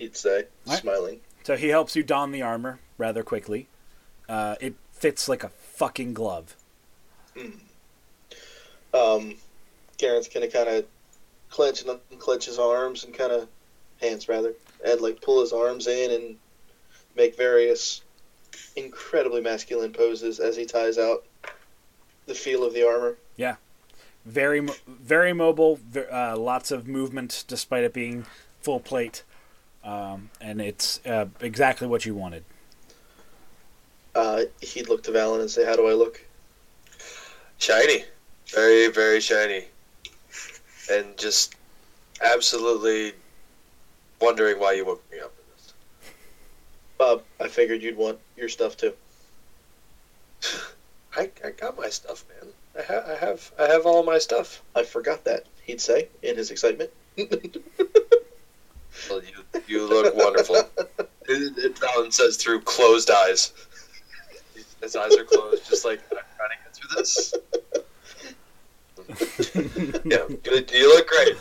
he'd 0.00 0.16
say, 0.16 0.46
Alright. 0.66 0.80
smiling. 0.82 1.20
So 1.44 1.56
he 1.56 1.68
helps 1.68 1.94
you 1.94 2.02
don 2.02 2.32
the 2.32 2.42
armor 2.42 2.80
rather 2.98 3.22
quickly. 3.22 3.68
Uh, 4.28 4.56
it 4.60 4.74
fits 4.92 5.28
like 5.28 5.44
a 5.44 5.48
fucking 5.50 6.14
glove. 6.14 6.56
Um, 8.92 9.36
Garen's 9.98 10.28
gonna 10.28 10.48
kind 10.48 10.68
of 10.68 10.84
clench 11.48 11.82
and 11.82 11.98
unclench 12.10 12.46
his 12.46 12.58
arms 12.58 13.04
and 13.04 13.14
kind 13.14 13.32
of 13.32 13.48
hands 14.00 14.28
rather, 14.28 14.54
and 14.84 15.00
like 15.00 15.20
pull 15.20 15.40
his 15.40 15.52
arms 15.52 15.86
in 15.86 16.10
and 16.10 16.36
make 17.16 17.36
various 17.36 18.02
incredibly 18.76 19.40
masculine 19.40 19.92
poses 19.92 20.40
as 20.40 20.56
he 20.56 20.64
ties 20.64 20.98
out 20.98 21.24
the 22.26 22.34
feel 22.34 22.64
of 22.64 22.72
the 22.74 22.86
armor. 22.86 23.16
Yeah, 23.36 23.56
very, 24.24 24.66
very 24.86 25.32
mobile. 25.32 25.78
Uh, 26.10 26.36
lots 26.36 26.70
of 26.70 26.86
movement, 26.86 27.44
despite 27.48 27.84
it 27.84 27.92
being 27.92 28.26
full 28.60 28.80
plate. 28.80 29.22
Um, 29.82 30.30
and 30.40 30.60
it's 30.60 31.00
uh, 31.06 31.26
exactly 31.40 31.86
what 31.86 32.04
you 32.04 32.14
wanted. 32.14 32.44
Uh, 34.14 34.42
he'd 34.60 34.88
look 34.88 35.02
to 35.04 35.10
Valen 35.10 35.40
and 35.40 35.50
say, 35.50 35.64
"How 35.64 35.76
do 35.76 35.86
I 35.86 35.94
look?" 35.94 36.20
Shiny. 37.58 38.04
Very, 38.48 38.88
very 38.88 39.20
shiny. 39.20 39.66
And 40.90 41.16
just 41.16 41.54
absolutely 42.20 43.12
wondering 44.20 44.58
why 44.58 44.72
you 44.72 44.84
woke 44.84 45.04
me 45.10 45.20
up 45.20 45.32
in 45.38 45.44
this. 45.54 45.72
Bob, 46.98 47.22
I 47.40 47.48
figured 47.48 47.82
you'd 47.82 47.96
want 47.96 48.18
your 48.36 48.48
stuff 48.48 48.76
too. 48.76 48.92
I, 51.16 51.30
I 51.44 51.50
got 51.50 51.76
my 51.76 51.88
stuff, 51.88 52.24
man. 52.28 52.52
I, 52.78 52.82
ha- 52.82 53.12
I 53.12 53.14
have 53.14 53.52
I 53.58 53.66
have 53.66 53.86
all 53.86 54.02
my 54.02 54.18
stuff. 54.18 54.62
I 54.74 54.82
forgot 54.82 55.24
that. 55.24 55.46
He'd 55.62 55.80
say 55.80 56.08
in 56.22 56.36
his 56.36 56.50
excitement. 56.50 56.90
Well, 59.08 59.22
you, 59.22 59.60
you 59.66 59.86
look 59.88 60.14
wonderful. 60.16 60.56
It, 61.32 61.76
it, 61.78 62.12
says 62.12 62.36
through 62.38 62.62
closed 62.62 63.08
eyes. 63.08 63.52
His 64.82 64.96
eyes 64.96 65.14
are 65.16 65.22
closed, 65.22 65.68
just 65.68 65.84
like 65.84 66.00
I'm 66.10 66.18
trying 66.36 66.50
to 66.50 66.56
get 66.64 66.74
through 66.74 66.96
this. 66.96 67.34
yeah, 70.04 70.26
you, 70.28 70.66
you 70.76 70.88
look 70.92 71.06
great. 71.06 71.36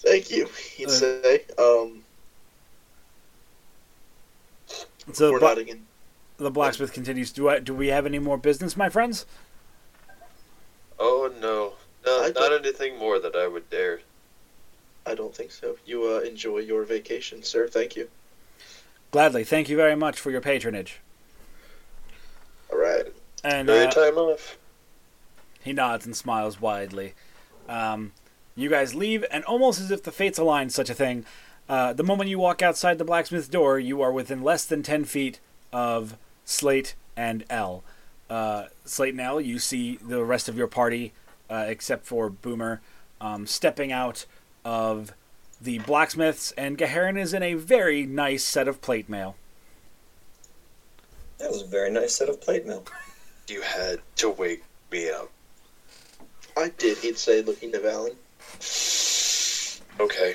Thank 0.00 0.30
you. 0.32 0.48
He'd 0.74 0.88
Uh, 0.88 0.90
say. 0.90 1.44
Um, 1.58 2.02
So 5.12 5.26
the, 5.26 5.32
we're 5.32 5.38
bla- 5.38 5.52
again. 5.54 5.86
the 6.38 6.50
blacksmith 6.50 6.92
continues. 6.92 7.30
Do 7.30 7.48
I, 7.48 7.60
do 7.60 7.72
we 7.72 7.88
have 7.88 8.04
any 8.04 8.18
more 8.18 8.38
business, 8.38 8.76
my 8.76 8.88
friends? 8.88 9.26
Oh 10.98 11.32
no, 11.40 11.74
no, 12.04 12.22
I 12.22 12.26
not 12.26 12.34
don't- 12.34 12.64
anything 12.66 12.98
more 12.98 13.18
that 13.18 13.34
I 13.36 13.46
would 13.46 13.68
dare. 13.70 14.00
I 15.04 15.14
don't 15.14 15.34
think 15.34 15.50
so. 15.50 15.76
You 15.84 16.04
uh, 16.16 16.20
enjoy 16.20 16.58
your 16.58 16.84
vacation, 16.84 17.42
sir. 17.42 17.66
Thank 17.66 17.96
you. 17.96 18.08
Gladly. 19.10 19.42
Thank 19.44 19.68
you 19.68 19.76
very 19.76 19.96
much 19.96 20.20
for 20.20 20.30
your 20.30 20.40
patronage. 20.40 21.00
All 22.70 22.78
right. 22.78 23.06
And 23.44 23.68
Enjoy 23.68 23.80
uh, 23.80 23.82
your 23.82 23.90
time 23.90 24.16
off. 24.18 24.56
He 25.62 25.72
nods 25.72 26.06
and 26.06 26.16
smiles 26.16 26.60
widely. 26.60 27.14
Um, 27.68 28.12
you 28.54 28.68
guys 28.68 28.94
leave, 28.94 29.24
and 29.30 29.44
almost 29.44 29.80
as 29.80 29.90
if 29.90 30.02
the 30.02 30.12
fates 30.12 30.38
aligned 30.38 30.72
such 30.72 30.90
a 30.90 30.94
thing, 30.94 31.24
uh, 31.68 31.92
the 31.92 32.02
moment 32.04 32.30
you 32.30 32.38
walk 32.38 32.62
outside 32.62 32.98
the 32.98 33.04
blacksmith's 33.04 33.48
door, 33.48 33.78
you 33.78 34.02
are 34.02 34.12
within 34.12 34.42
less 34.42 34.64
than 34.64 34.82
10 34.82 35.04
feet 35.04 35.40
of 35.72 36.16
Slate 36.44 36.94
and 37.16 37.44
L. 37.50 37.82
Uh, 38.28 38.66
Slate 38.84 39.14
and 39.14 39.20
L, 39.20 39.40
you 39.40 39.58
see 39.58 39.96
the 39.96 40.24
rest 40.24 40.48
of 40.48 40.56
your 40.56 40.66
party, 40.66 41.12
uh, 41.50 41.64
except 41.68 42.06
for 42.06 42.30
Boomer, 42.30 42.80
um, 43.20 43.46
stepping 43.46 43.92
out 43.92 44.26
of 44.64 45.12
the 45.60 45.78
blacksmith's, 45.80 46.52
and 46.52 46.76
Garen 46.76 47.16
is 47.16 47.32
in 47.32 47.42
a 47.42 47.54
very 47.54 48.04
nice 48.04 48.44
set 48.44 48.66
of 48.66 48.80
plate 48.80 49.08
mail. 49.08 49.36
That 51.38 51.50
was 51.50 51.62
a 51.62 51.66
very 51.66 51.90
nice 51.90 52.16
set 52.16 52.28
of 52.28 52.40
plate 52.40 52.66
mail. 52.66 52.84
You 53.48 53.60
had 53.60 53.98
to 54.16 54.30
wake 54.30 54.62
me 54.92 55.10
up. 55.10 55.28
I 56.56 56.70
did. 56.78 56.96
He'd 56.98 57.18
say, 57.18 57.42
looking 57.42 57.72
to 57.72 57.78
Valen. 57.80 58.14
Okay. 60.00 60.34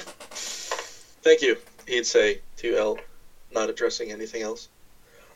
Thank 1.24 1.42
you. 1.42 1.58
He'd 1.88 2.06
say 2.06 2.42
to 2.58 2.76
L, 2.76 3.00
not 3.52 3.70
addressing 3.70 4.12
anything 4.12 4.44
else. 4.44 4.70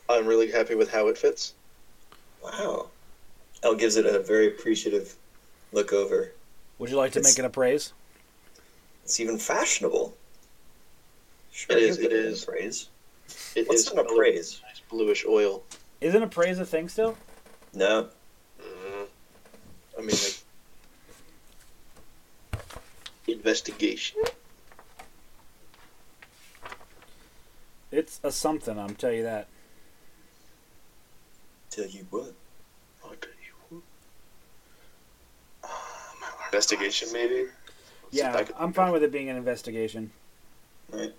I'm 0.08 0.26
really 0.26 0.50
happy 0.50 0.74
with 0.74 0.90
how 0.90 1.08
it 1.08 1.18
fits. 1.18 1.54
Wow. 2.42 2.88
Elle 3.62 3.74
gives 3.74 3.96
it 3.96 4.06
a 4.06 4.20
very 4.20 4.48
appreciative 4.48 5.16
look 5.72 5.92
over. 5.92 6.32
Would 6.78 6.90
you 6.90 6.96
like 6.96 7.12
to 7.12 7.18
It's- 7.20 7.32
make 7.34 7.38
an 7.38 7.44
appraise? 7.44 7.92
It's 9.04 9.18
even 9.20 9.38
fashionable. 9.38 10.16
Sure, 11.52 11.76
It 11.76 11.82
is, 11.82 11.96
he'll 11.96 12.08
give 12.08 12.18
it 12.18 12.24
an. 12.26 12.42
Appraise. 12.44 12.88
It 13.54 13.68
What's 13.68 13.82
is 13.82 13.88
an 13.88 13.98
appraise? 13.98 14.60
Nice 14.62 14.80
bluish 14.88 15.24
oil. 15.26 15.62
Isn't 16.00 16.22
appraise 16.22 16.58
a 16.58 16.66
thing 16.66 16.88
still? 16.88 17.16
No. 17.72 18.08
Mhm. 18.60 19.08
I 19.98 20.00
mean, 20.00 20.16
like 22.52 22.62
investigation. 23.26 24.20
It's 27.90 28.20
a 28.22 28.32
something, 28.32 28.78
I'm 28.78 28.94
tell 28.94 29.12
you 29.12 29.22
that. 29.24 29.48
Tell 31.70 31.86
you 31.86 32.06
what. 32.10 32.32
I'll 33.04 33.10
tell 33.10 33.30
you 33.44 33.52
what. 33.70 33.82
Ah, 35.64 36.14
my 36.20 36.26
arm 36.28 36.36
Investigation, 36.52 37.08
maybe. 37.14 37.46
Yeah, 38.10 38.36
I 38.36 38.44
could- 38.44 38.54
I'm 38.58 38.74
fine 38.74 38.92
with 38.92 39.02
it 39.02 39.10
being 39.10 39.30
an 39.30 39.36
investigation. 39.36 40.12
Right. 40.90 41.14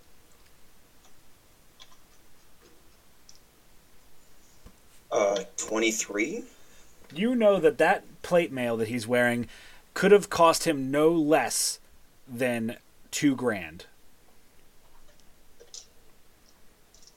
Uh, 5.11 5.43
23? 5.57 6.43
You 7.15 7.35
know 7.35 7.59
that 7.59 7.79
that 7.79 8.03
plate 8.21 8.51
mail 8.51 8.77
that 8.77 8.89
he's 8.89 9.07
wearing 9.07 9.49
could 9.95 10.11
have 10.11 10.29
cost 10.29 10.65
him 10.65 10.91
no 10.91 11.09
less 11.11 11.79
than 12.27 12.77
two 13.09 13.35
grand. 13.35 13.87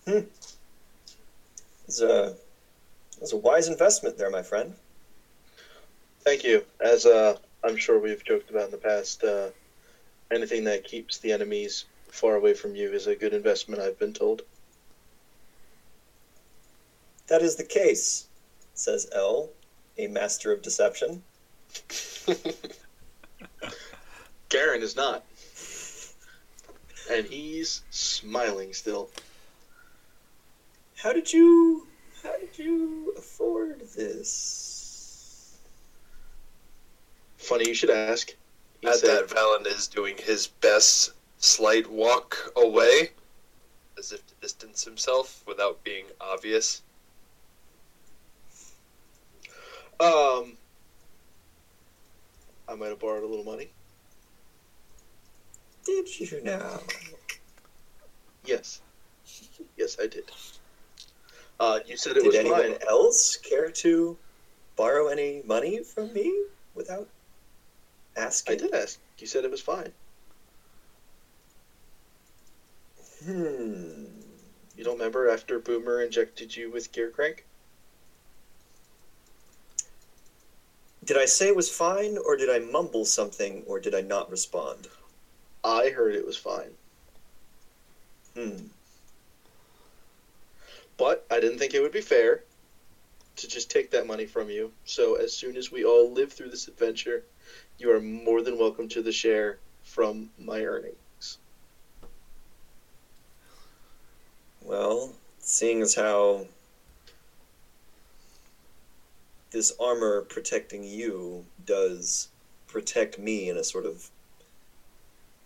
Hmm. 0.07 0.21
It's 1.87 2.01
a, 2.01 2.35
it's 3.21 3.33
a 3.35 3.37
wise 3.37 3.69
investment 3.69 4.17
there, 4.17 4.31
my 4.31 4.43
friend. 4.43 4.75
Thank 6.21 6.45
you. 6.45 6.65
As 6.81 7.05
uh, 7.05 7.37
I'm 7.67 7.77
sure 7.77 7.99
we've 7.99 8.23
joked 8.23 8.49
about 8.51 8.67
in 8.67 8.71
the 8.71 8.77
past, 8.77 9.25
uh, 9.25 9.49
anything 10.31 10.63
that 10.65 10.85
keeps 10.85 11.19
the 11.19 11.33
enemies 11.33 11.85
far 12.09 12.37
away 12.37 12.55
from 12.55 12.77
you 12.77 12.93
is 12.93 13.09
a 13.09 13.17
good 13.17 13.35
investment. 13.35 13.83
I've 13.83 13.99
been 13.99 14.13
told. 14.13 14.43
That 17.27 17.43
is 17.43 17.57
the 17.57 17.65
case, 17.65 18.29
says 18.75 19.09
L, 19.13 19.51
a 19.99 20.07
master 20.07 20.53
of 20.53 20.63
deception. 20.63 21.25
Garen 24.49 24.83
is 24.83 24.95
not, 24.95 25.25
and 27.11 27.27
he's 27.27 27.83
smiling 27.91 28.73
still. 28.75 29.11
How 30.97 31.13
did 31.13 31.33
you 31.33 31.89
how 32.23 32.39
did 32.39 32.57
you 32.57 33.13
afford 33.19 33.81
this? 33.97 34.76
Funny 37.47 37.69
you 37.69 37.75
should 37.75 37.91
ask. 37.91 38.35
He 38.81 38.89
At 38.89 38.97
said, 38.97 39.29
that, 39.29 39.29
Valen 39.29 39.67
is 39.69 39.87
doing 39.87 40.17
his 40.19 40.49
best 40.49 41.13
slight 41.39 41.89
walk 41.89 42.53
away, 42.57 43.11
as 43.97 44.11
if 44.11 44.27
to 44.27 44.35
distance 44.41 44.83
himself 44.83 45.45
without 45.47 45.83
being 45.85 46.07
obvious. 46.21 46.83
Um, 50.01 50.59
I 52.69 52.75
might 52.75 52.89
have 52.89 52.99
borrowed 52.99 53.23
a 53.23 53.27
little 53.27 53.45
money. 53.45 53.71
Did 55.85 56.19
you 56.19 56.41
now? 56.43 56.81
Yes. 58.45 58.81
Yes, 59.77 59.97
I 60.03 60.09
did. 60.09 60.25
Uh, 61.61 61.79
you 61.87 61.97
said 61.97 62.17
it 62.17 62.25
Did 62.25 62.27
was 62.27 62.35
anyone 62.35 62.73
fine. 62.73 62.89
else 62.89 63.37
care 63.37 63.71
to 63.71 64.19
borrow 64.75 65.07
any 65.07 65.43
money 65.47 65.85
from 65.85 66.13
me 66.13 66.45
without 66.75 67.09
asking? 68.17 68.55
I 68.55 68.57
did 68.57 68.75
ask. 68.75 68.99
You 69.19 69.27
said 69.27 69.45
it 69.45 69.51
was 69.51 69.61
fine. 69.61 69.93
Hmm. 73.25 74.05
You 74.77 74.85
don't 74.85 74.95
remember 74.99 75.29
after 75.29 75.59
Boomer 75.59 76.03
injected 76.03 76.55
you 76.55 76.71
with 76.71 76.93
Gear 76.93 77.11
Crank? 77.11 77.45
Did 81.05 81.17
I 81.17 81.25
say 81.25 81.49
it 81.49 81.57
was 81.57 81.69
fine, 81.69 82.19
or 82.19 82.37
did 82.37 82.51
I 82.51 82.59
mumble 82.59 83.05
something, 83.05 83.63
or 83.67 83.79
did 83.79 83.95
I 83.95 84.01
not 84.01 84.31
respond? 84.31 84.89
I 85.63 85.91
heard 85.91 86.15
it 86.15 86.27
was 86.27 86.37
fine. 86.37 86.75
Hmm. 88.35 88.67
But 90.97 91.25
I 91.31 91.41
didn't 91.41 91.59
think 91.59 91.75
it 91.75 91.81
would 91.81 91.93
be 91.93 92.01
fair 92.01 92.43
to 93.37 93.49
just 93.49 93.71
take 93.71 93.91
that 93.91 94.07
money 94.07 94.27
from 94.27 94.51
you. 94.51 94.73
So 94.85 95.15
as 95.15 95.33
soon 95.33 95.57
as 95.57 95.71
we 95.71 95.85
all 95.85 96.11
live 96.11 96.33
through 96.33 96.51
this 96.51 96.69
adventure, 96.69 97.23
you 97.79 97.91
are 97.93 98.01
more 98.01 98.43
than 98.43 98.59
welcome 98.59 98.89
to 98.89 99.03
the 99.03 99.13
share 99.13 99.59
from 99.83 100.31
my 100.39 100.65
earnings. 100.65 101.39
Well, 104.63 105.13
seeing 105.39 105.83
as 105.83 105.95
how 105.95 106.47
this 109.51 109.73
armor 109.79 110.23
protecting 110.23 110.83
you 110.85 111.45
does 111.65 112.29
protect 112.67 113.19
me 113.19 113.49
in 113.49 113.57
a 113.57 113.65
sort 113.65 113.87
of 113.87 114.11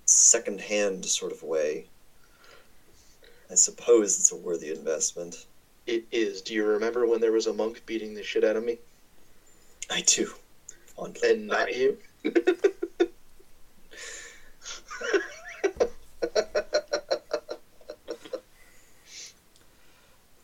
second-hand 0.07 1.05
sort 1.05 1.33
of 1.33 1.43
way, 1.43 1.87
I 3.51 3.55
suppose 3.55 4.19
it's 4.19 4.33
a 4.33 4.37
worthy 4.37 4.71
investment. 4.71 5.47
It 5.87 6.05
is. 6.13 6.41
Do 6.41 6.55
you 6.55 6.65
remember 6.65 7.07
when 7.07 7.21
there 7.21 7.33
was 7.33 7.47
a 7.47 7.53
monk 7.53 7.83
beating 7.85 8.15
the 8.15 8.23
shit 8.23 8.45
out 8.45 8.57
of 8.57 8.65
me? 8.65 8.79
I 9.91 10.03
do. 10.03 10.33
Fondly. 10.97 11.31
And 11.31 11.47
not 11.49 11.77
you? 11.77 11.99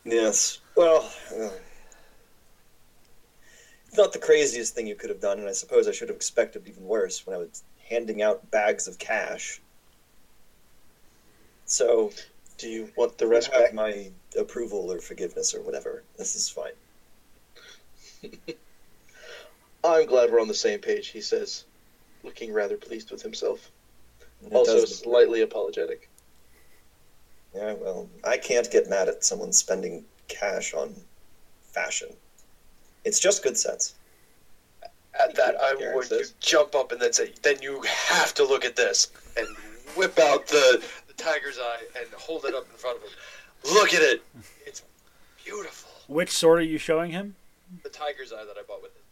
Yes. 0.05 0.59
Well, 0.77 1.11
uh, 1.35 1.51
it's 3.89 3.97
not 3.97 4.13
the 4.13 4.19
craziest 4.19 4.75
thing 4.75 4.87
you 4.87 4.95
could 4.95 5.11
have 5.11 5.21
done, 5.21 5.39
and 5.39 5.49
I 5.49 5.53
suppose 5.53 5.89
I 5.89 5.93
should 5.93 6.09
have 6.09 6.17
expected 6.17 6.67
even 6.69 6.85
worse 6.85 7.27
when 7.27 7.35
I 7.35 7.39
was 7.39 7.63
handing 7.89 8.23
out 8.23 8.51
bags 8.51 8.87
of 8.89 8.99
cash. 8.99 9.61
So, 11.67 12.13
Do 12.59 12.69
you 12.69 12.93
want 12.97 13.19
the 13.19 13.27
rest 13.27 13.51
back? 13.53 13.75
my 13.75 14.11
approval 14.39 14.91
or 14.93 15.01
forgiveness 15.01 15.55
or 15.55 15.61
whatever. 15.63 16.03
This 16.17 16.35
is 16.35 16.49
fine. 16.49 16.73
I'm 19.87 20.07
glad 20.07 20.31
we're 20.31 20.41
on 20.41 20.49
the 20.49 20.55
same 20.55 20.81
page, 20.81 21.09
he 21.09 21.21
says, 21.21 21.65
looking 22.23 22.53
rather 22.53 22.77
pleased 22.77 23.11
with 23.11 23.23
himself. 23.23 23.71
It 24.45 24.53
Also 24.53 24.81
does- 24.81 24.99
slightly 24.99 25.43
apologetic. 25.43 26.09
yeah. 27.55 27.73
Well, 27.75 28.09
I 28.25 28.37
can't 28.37 28.71
get 28.71 28.89
mad 28.91 29.09
at 29.09 29.25
someone 29.25 29.53
spending 29.53 30.05
cash 30.29 30.75
on 30.75 30.95
fashion. 31.63 32.15
It's 33.05 33.21
just 33.21 33.43
good 33.43 33.57
sense. 33.57 33.95
At 35.19 35.35
that, 35.37 35.59
I 35.61 35.75
Garen 35.77 35.97
would 35.97 36.07
says. 36.09 36.35
jump 36.41 36.75
up 36.75 36.93
and 36.93 37.01
then 37.01 37.13
say, 37.15 37.33
"Then 37.43 37.63
you 37.63 37.81
have 37.83 38.35
to 38.35 38.45
look 38.45 38.65
at 38.67 38.77
this," 38.77 39.09
and 39.39 39.49
whip 39.97 40.19
out 40.19 40.47
the 40.49 40.85
the 41.07 41.15
tiger's 41.15 41.59
eye 41.59 41.85
and 41.99 42.07
hold 42.13 42.45
it 42.45 42.55
up 42.55 42.67
in 42.71 42.77
front 42.77 42.99
of 42.99 43.05
him. 43.05 43.11
Look 43.73 43.95
at 43.95 44.03
it. 44.03 44.23
It's 44.67 44.83
beautiful. 45.43 45.91
Which 46.09 46.31
sword 46.31 46.59
are 46.59 46.63
you 46.63 46.77
showing 46.77 47.13
him? 47.13 47.35
The 47.83 47.89
tiger's 47.89 48.33
eye 48.33 48.45
that 48.45 48.59
I 48.59 48.63
bought 48.65 48.83
with 48.83 48.93
his 48.93 49.03
money. 49.03 49.06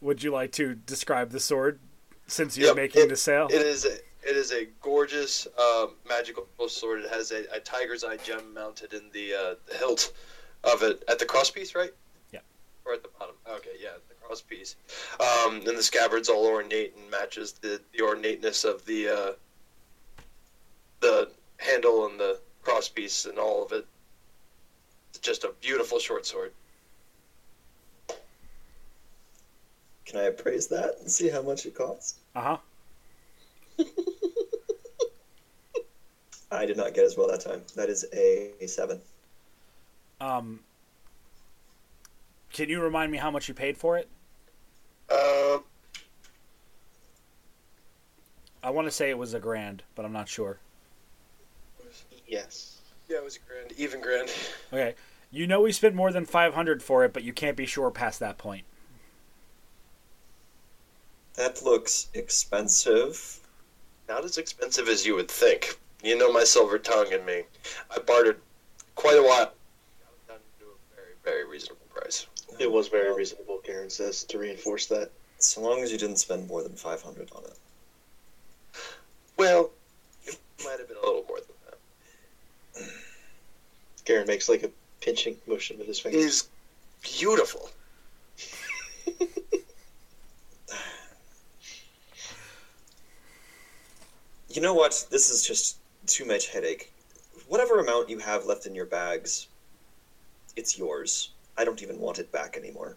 Would 0.00 0.22
you 0.22 0.30
like 0.30 0.52
to 0.52 0.74
describe 0.74 1.30
the 1.30 1.40
sword 1.40 1.80
since 2.26 2.56
you're 2.56 2.68
Yep, 2.68 2.76
making 2.76 3.02
it- 3.04 3.08
the 3.08 3.16
sale? 3.16 3.48
It 3.50 3.62
is 3.62 3.84
a, 3.84 3.94
it 4.28 4.36
is 4.36 4.52
a 4.52 4.66
gorgeous 4.80 5.46
uh, 5.58 5.86
magical 6.08 6.46
sword. 6.68 7.00
It 7.00 7.10
has 7.10 7.32
a, 7.32 7.44
a 7.52 7.60
tiger's 7.60 8.04
eye 8.04 8.16
gem 8.18 8.54
mounted 8.54 8.92
in 8.92 9.10
the, 9.12 9.34
uh, 9.34 9.54
the 9.66 9.76
hilt 9.76 10.12
of 10.64 10.82
it 10.82 11.02
at 11.08 11.18
the 11.18 11.24
crosspiece, 11.24 11.74
right? 11.74 11.90
Yeah. 12.32 12.40
Or 12.84 12.92
at 12.94 13.02
the 13.02 13.08
bottom. 13.18 13.34
Okay, 13.50 13.70
yeah, 13.80 13.90
the 14.08 14.14
crosspiece. 14.14 14.74
Um, 15.20 15.56
and 15.66 15.76
the 15.76 15.82
scabbard's 15.82 16.28
all 16.28 16.46
ornate 16.46 16.94
and 16.96 17.10
matches 17.10 17.52
the, 17.52 17.80
the 17.96 18.02
ornateness 18.04 18.64
of 18.64 18.84
the 18.84 19.08
uh, 19.08 19.32
the 21.00 21.30
handle 21.58 22.06
and 22.06 22.18
the 22.20 22.40
crosspiece 22.64 23.26
and 23.26 23.38
all 23.38 23.64
of 23.64 23.72
it. 23.72 23.86
It's 25.18 25.26
just 25.26 25.42
a 25.42 25.52
beautiful 25.60 25.98
short 25.98 26.24
sword. 26.26 26.52
Can 30.06 30.20
I 30.20 30.24
appraise 30.24 30.68
that 30.68 30.94
and 31.00 31.10
see 31.10 31.28
how 31.28 31.42
much 31.42 31.66
it 31.66 31.74
costs? 31.74 32.20
Uh 32.36 32.56
huh. 33.76 33.84
I 36.52 36.66
did 36.66 36.76
not 36.76 36.94
get 36.94 37.04
as 37.04 37.16
well 37.16 37.26
that 37.28 37.40
time. 37.40 37.62
That 37.74 37.88
is 37.88 38.06
a, 38.12 38.52
a 38.60 38.68
seven. 38.68 39.00
Um, 40.20 40.60
can 42.52 42.68
you 42.68 42.80
remind 42.80 43.10
me 43.10 43.18
how 43.18 43.32
much 43.32 43.48
you 43.48 43.54
paid 43.54 43.76
for 43.76 43.98
it? 43.98 44.08
Uh, 45.10 45.58
I 48.62 48.70
want 48.70 48.86
to 48.86 48.92
say 48.92 49.10
it 49.10 49.18
was 49.18 49.34
a 49.34 49.40
grand, 49.40 49.82
but 49.96 50.04
I'm 50.04 50.12
not 50.12 50.28
sure. 50.28 50.58
Yes. 52.28 52.82
yeah, 53.08 53.16
it 53.16 53.24
was 53.24 53.36
a 53.36 53.40
grand, 53.40 53.72
even 53.76 54.00
grand. 54.00 54.30
Okay. 54.72 54.94
You 55.30 55.46
know 55.46 55.60
we 55.60 55.72
spent 55.72 55.94
more 55.94 56.10
than 56.10 56.24
500 56.24 56.82
for 56.82 57.04
it, 57.04 57.12
but 57.12 57.22
you 57.22 57.32
can't 57.32 57.56
be 57.56 57.66
sure 57.66 57.90
past 57.90 58.20
that 58.20 58.38
point. 58.38 58.64
That 61.34 61.62
looks 61.62 62.08
expensive. 62.14 63.40
Not 64.08 64.24
as 64.24 64.38
expensive 64.38 64.88
as 64.88 65.06
you 65.06 65.14
would 65.14 65.30
think. 65.30 65.78
You 66.02 66.16
know 66.16 66.32
my 66.32 66.44
silver 66.44 66.78
tongue 66.78 67.12
and 67.12 67.24
me. 67.26 67.42
I 67.94 67.98
bartered 67.98 68.40
quite 68.94 69.18
a 69.18 69.22
while. 69.22 69.52
It 69.52 70.28
down 70.28 70.38
to 70.60 70.64
a 70.64 70.96
very, 70.96 71.14
very 71.24 71.48
reasonable 71.48 71.86
price. 71.94 72.26
It 72.58 72.70
was 72.70 72.88
very 72.88 73.14
reasonable, 73.14 73.60
Garen 73.64 73.90
says, 73.90 74.24
to 74.24 74.38
reinforce 74.38 74.86
that. 74.86 75.10
So 75.38 75.60
long 75.60 75.80
as 75.80 75.92
you 75.92 75.98
didn't 75.98 76.16
spend 76.16 76.48
more 76.48 76.62
than 76.62 76.72
500 76.72 77.30
on 77.36 77.44
it. 77.44 77.58
Well, 79.36 79.70
it 80.24 80.38
might 80.64 80.78
have 80.78 80.88
been 80.88 80.96
a 80.96 81.06
little 81.06 81.24
more 81.28 81.38
than 81.38 81.54
that. 82.74 82.90
Garen 84.04 84.26
makes 84.26 84.48
like 84.48 84.64
a 84.64 84.70
pinching 85.00 85.36
motion 85.46 85.78
with 85.78 85.86
his 85.86 85.98
fingers. 85.98 86.24
is 86.24 86.48
beautiful. 87.02 87.70
You 94.50 94.62
know 94.62 94.74
what? 94.74 95.06
This 95.10 95.30
is 95.30 95.46
just 95.46 95.76
too 96.06 96.24
much 96.24 96.48
headache. 96.48 96.92
Whatever 97.46 97.78
amount 97.78 98.08
you 98.08 98.18
have 98.18 98.46
left 98.46 98.66
in 98.66 98.74
your 98.74 98.86
bags, 98.86 99.46
it's 100.56 100.76
yours. 100.76 101.30
I 101.56 101.64
don't 101.64 101.80
even 101.80 102.00
want 102.00 102.18
it 102.18 102.32
back 102.32 102.56
anymore. 102.56 102.96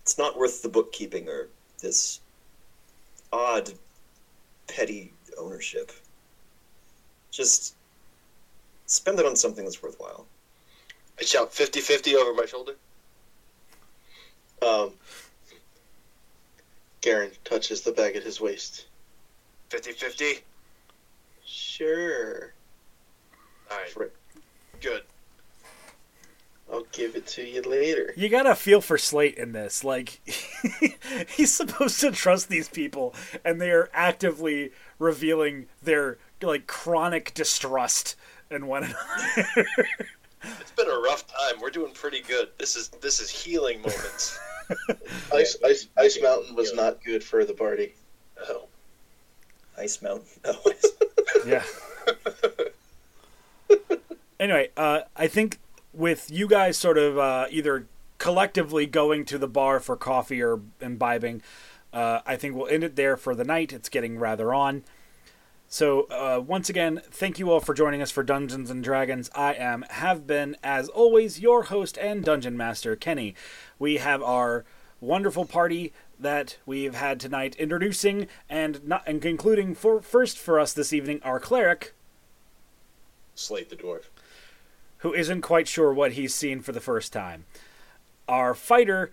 It's 0.00 0.16
not 0.16 0.38
worth 0.38 0.62
the 0.62 0.70
bookkeeping 0.70 1.28
or 1.28 1.48
this 1.80 2.20
odd, 3.32 3.72
petty 4.66 5.12
ownership. 5.36 5.92
Just 7.30 7.74
spend 8.86 9.18
it 9.18 9.26
on 9.26 9.36
something 9.36 9.64
that's 9.64 9.82
worthwhile. 9.82 10.26
I 11.20 11.24
shout 11.24 11.52
50 11.52 11.80
50 11.80 12.16
over 12.16 12.34
my 12.34 12.46
shoulder. 12.46 12.74
Um, 14.62 14.92
Garen 17.00 17.30
touches 17.44 17.82
the 17.82 17.92
bag 17.92 18.16
at 18.16 18.22
his 18.22 18.40
waist. 18.40 18.86
50 19.68 19.92
50. 19.92 20.38
Sure. 21.44 22.52
Alright, 23.70 23.90
Frick. 23.90 24.12
good. 24.80 25.02
I'll 26.72 26.86
give 26.92 27.14
it 27.14 27.26
to 27.28 27.42
you 27.42 27.60
later. 27.62 28.14
You 28.16 28.28
gotta 28.28 28.54
feel 28.54 28.80
for 28.80 28.96
Slate 28.96 29.34
in 29.36 29.52
this. 29.52 29.84
Like, 29.84 30.20
he's 31.28 31.52
supposed 31.52 32.00
to 32.00 32.10
trust 32.10 32.48
these 32.48 32.68
people, 32.68 33.14
and 33.44 33.60
they 33.60 33.70
are 33.70 33.90
actively 33.92 34.72
revealing 34.98 35.66
their, 35.82 36.16
like, 36.42 36.66
chronic 36.66 37.34
distrust 37.34 38.16
in 38.50 38.66
one 38.66 38.84
another. 38.84 39.68
It's 40.60 40.70
been 40.72 40.90
a 40.90 40.98
rough 40.98 41.26
time. 41.26 41.60
We're 41.60 41.70
doing 41.70 41.92
pretty 41.92 42.20
good. 42.22 42.48
This 42.58 42.76
is 42.76 42.88
this 42.88 43.20
is 43.20 43.30
healing 43.30 43.78
moments. 43.78 44.38
Ice, 45.34 45.56
Ice, 45.64 45.88
Ice 45.98 46.18
Mountain 46.22 46.54
was 46.54 46.72
not 46.74 47.02
good 47.04 47.22
for 47.22 47.44
the 47.44 47.52
party. 47.54 47.94
oh. 48.48 48.64
Ice 49.78 50.00
Mountain. 50.02 50.26
No. 50.44 50.54
yeah. 51.46 51.64
Anyway, 54.38 54.70
uh, 54.76 55.00
I 55.16 55.26
think 55.26 55.58
with 55.92 56.30
you 56.30 56.46
guys 56.46 56.76
sort 56.76 56.98
of 56.98 57.18
uh, 57.18 57.46
either 57.50 57.86
collectively 58.18 58.86
going 58.86 59.24
to 59.26 59.38
the 59.38 59.48
bar 59.48 59.80
for 59.80 59.96
coffee 59.96 60.42
or 60.42 60.60
imbibing, 60.80 61.42
uh, 61.92 62.20
I 62.26 62.36
think 62.36 62.54
we'll 62.54 62.68
end 62.68 62.84
it 62.84 62.96
there 62.96 63.16
for 63.16 63.34
the 63.34 63.44
night. 63.44 63.72
It's 63.72 63.88
getting 63.88 64.18
rather 64.18 64.52
on. 64.52 64.84
So 65.74 66.02
uh, 66.02 66.40
once 66.40 66.68
again, 66.68 67.02
thank 67.10 67.40
you 67.40 67.50
all 67.50 67.58
for 67.58 67.74
joining 67.74 68.00
us 68.00 68.12
for 68.12 68.22
Dungeons 68.22 68.70
and 68.70 68.84
Dragons. 68.84 69.28
I 69.34 69.54
am 69.54 69.84
have 69.90 70.24
been 70.24 70.56
as 70.62 70.88
always 70.88 71.40
your 71.40 71.64
host 71.64 71.98
and 71.98 72.22
dungeon 72.22 72.56
master 72.56 72.94
Kenny. 72.94 73.34
We 73.76 73.96
have 73.96 74.22
our 74.22 74.64
wonderful 75.00 75.46
party 75.46 75.92
that 76.16 76.58
we've 76.64 76.94
had 76.94 77.18
tonight, 77.18 77.56
introducing 77.56 78.28
and 78.48 78.86
not 78.86 79.02
and 79.04 79.20
concluding 79.20 79.74
for 79.74 80.00
first 80.00 80.38
for 80.38 80.60
us 80.60 80.72
this 80.72 80.92
evening 80.92 81.18
our 81.24 81.40
cleric, 81.40 81.92
Slate 83.34 83.68
the 83.68 83.74
dwarf. 83.74 84.04
who 84.98 85.12
isn't 85.12 85.40
quite 85.40 85.66
sure 85.66 85.92
what 85.92 86.12
he's 86.12 86.32
seen 86.36 86.60
for 86.60 86.70
the 86.70 86.80
first 86.80 87.12
time. 87.12 87.46
Our 88.28 88.54
fighter, 88.54 89.10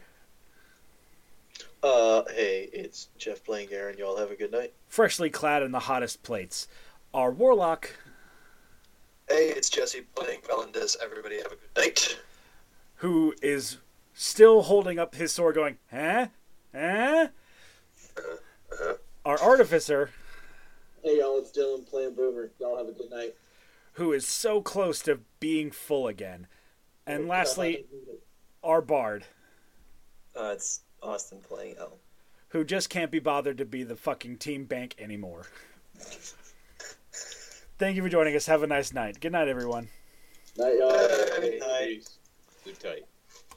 Uh, 1.84 2.24
hey, 2.34 2.70
it's 2.74 3.08
Jeff 3.18 3.44
playing 3.44 3.70
Garen. 3.70 3.98
Y'all 3.98 4.18
have 4.18 4.32
a 4.32 4.36
good 4.36 4.52
night. 4.52 4.74
freshly 4.88 5.30
clad 5.30 5.64
in 5.64 5.72
the 5.72 5.80
hottest 5.80 6.22
plates. 6.24 6.68
Our 7.14 7.32
warlock, 7.32 7.90
Hey, 9.28 9.50
it's 9.50 9.70
Jesse 9.70 10.02
playing 10.16 10.42
Valendis. 10.42 10.98
Everybody 11.02 11.38
have 11.38 11.48
a 11.48 11.50
good 11.56 11.76
night. 11.78 12.20
who 12.96 13.34
is 13.42 13.78
still 14.14 14.64
holding 14.64 15.00
up 15.00 15.16
his 15.16 15.32
sword, 15.32 15.56
going, 15.56 15.78
"Huh, 15.90 16.28
huh." 16.76 17.28
Our 19.26 19.40
artificer, 19.42 20.10
Hey 21.04 21.20
y'all, 21.20 21.38
it's 21.40 21.52
Dylan 21.52 21.88
playing 21.88 22.14
Boomer. 22.16 22.52
Y'all 22.60 22.78
have 22.78 22.88
a 22.88 22.92
good 22.92 23.10
night. 23.10 23.36
who 23.94 24.14
is 24.14 24.28
so 24.28 24.62
close 24.62 25.02
to 25.02 25.20
being 25.40 25.72
full 25.72 26.08
again. 26.08 26.48
And 27.08 27.28
lastly, 27.28 27.86
our 28.64 28.82
bard, 28.82 29.26
Uh, 30.36 30.52
it's 30.56 30.82
Austin 31.02 31.40
playing 31.48 31.76
L. 31.80 31.98
who 32.50 32.64
just 32.64 32.90
can't 32.90 33.12
be 33.12 33.20
bothered 33.20 33.58
to 33.58 33.66
be 33.66 33.84
the 33.84 33.96
fucking 33.96 34.38
team 34.38 34.66
bank 34.66 34.96
anymore. 35.00 35.46
Thank 37.78 37.96
you 37.96 38.04
for 38.04 38.10
joining 38.10 38.36
us. 38.36 38.46
Have 38.46 38.64
a 38.64 38.68
nice 38.68 38.94
night. 38.94 39.20
Good 39.20 39.32
night, 39.32 39.48
everyone. 39.48 39.90
night 40.58 40.76
y'all. 40.78 40.92
Good 40.92 41.60
night. 41.60 41.88
Peace. 41.88 42.18
Sleep 42.64 42.80
tight. 42.80 43.06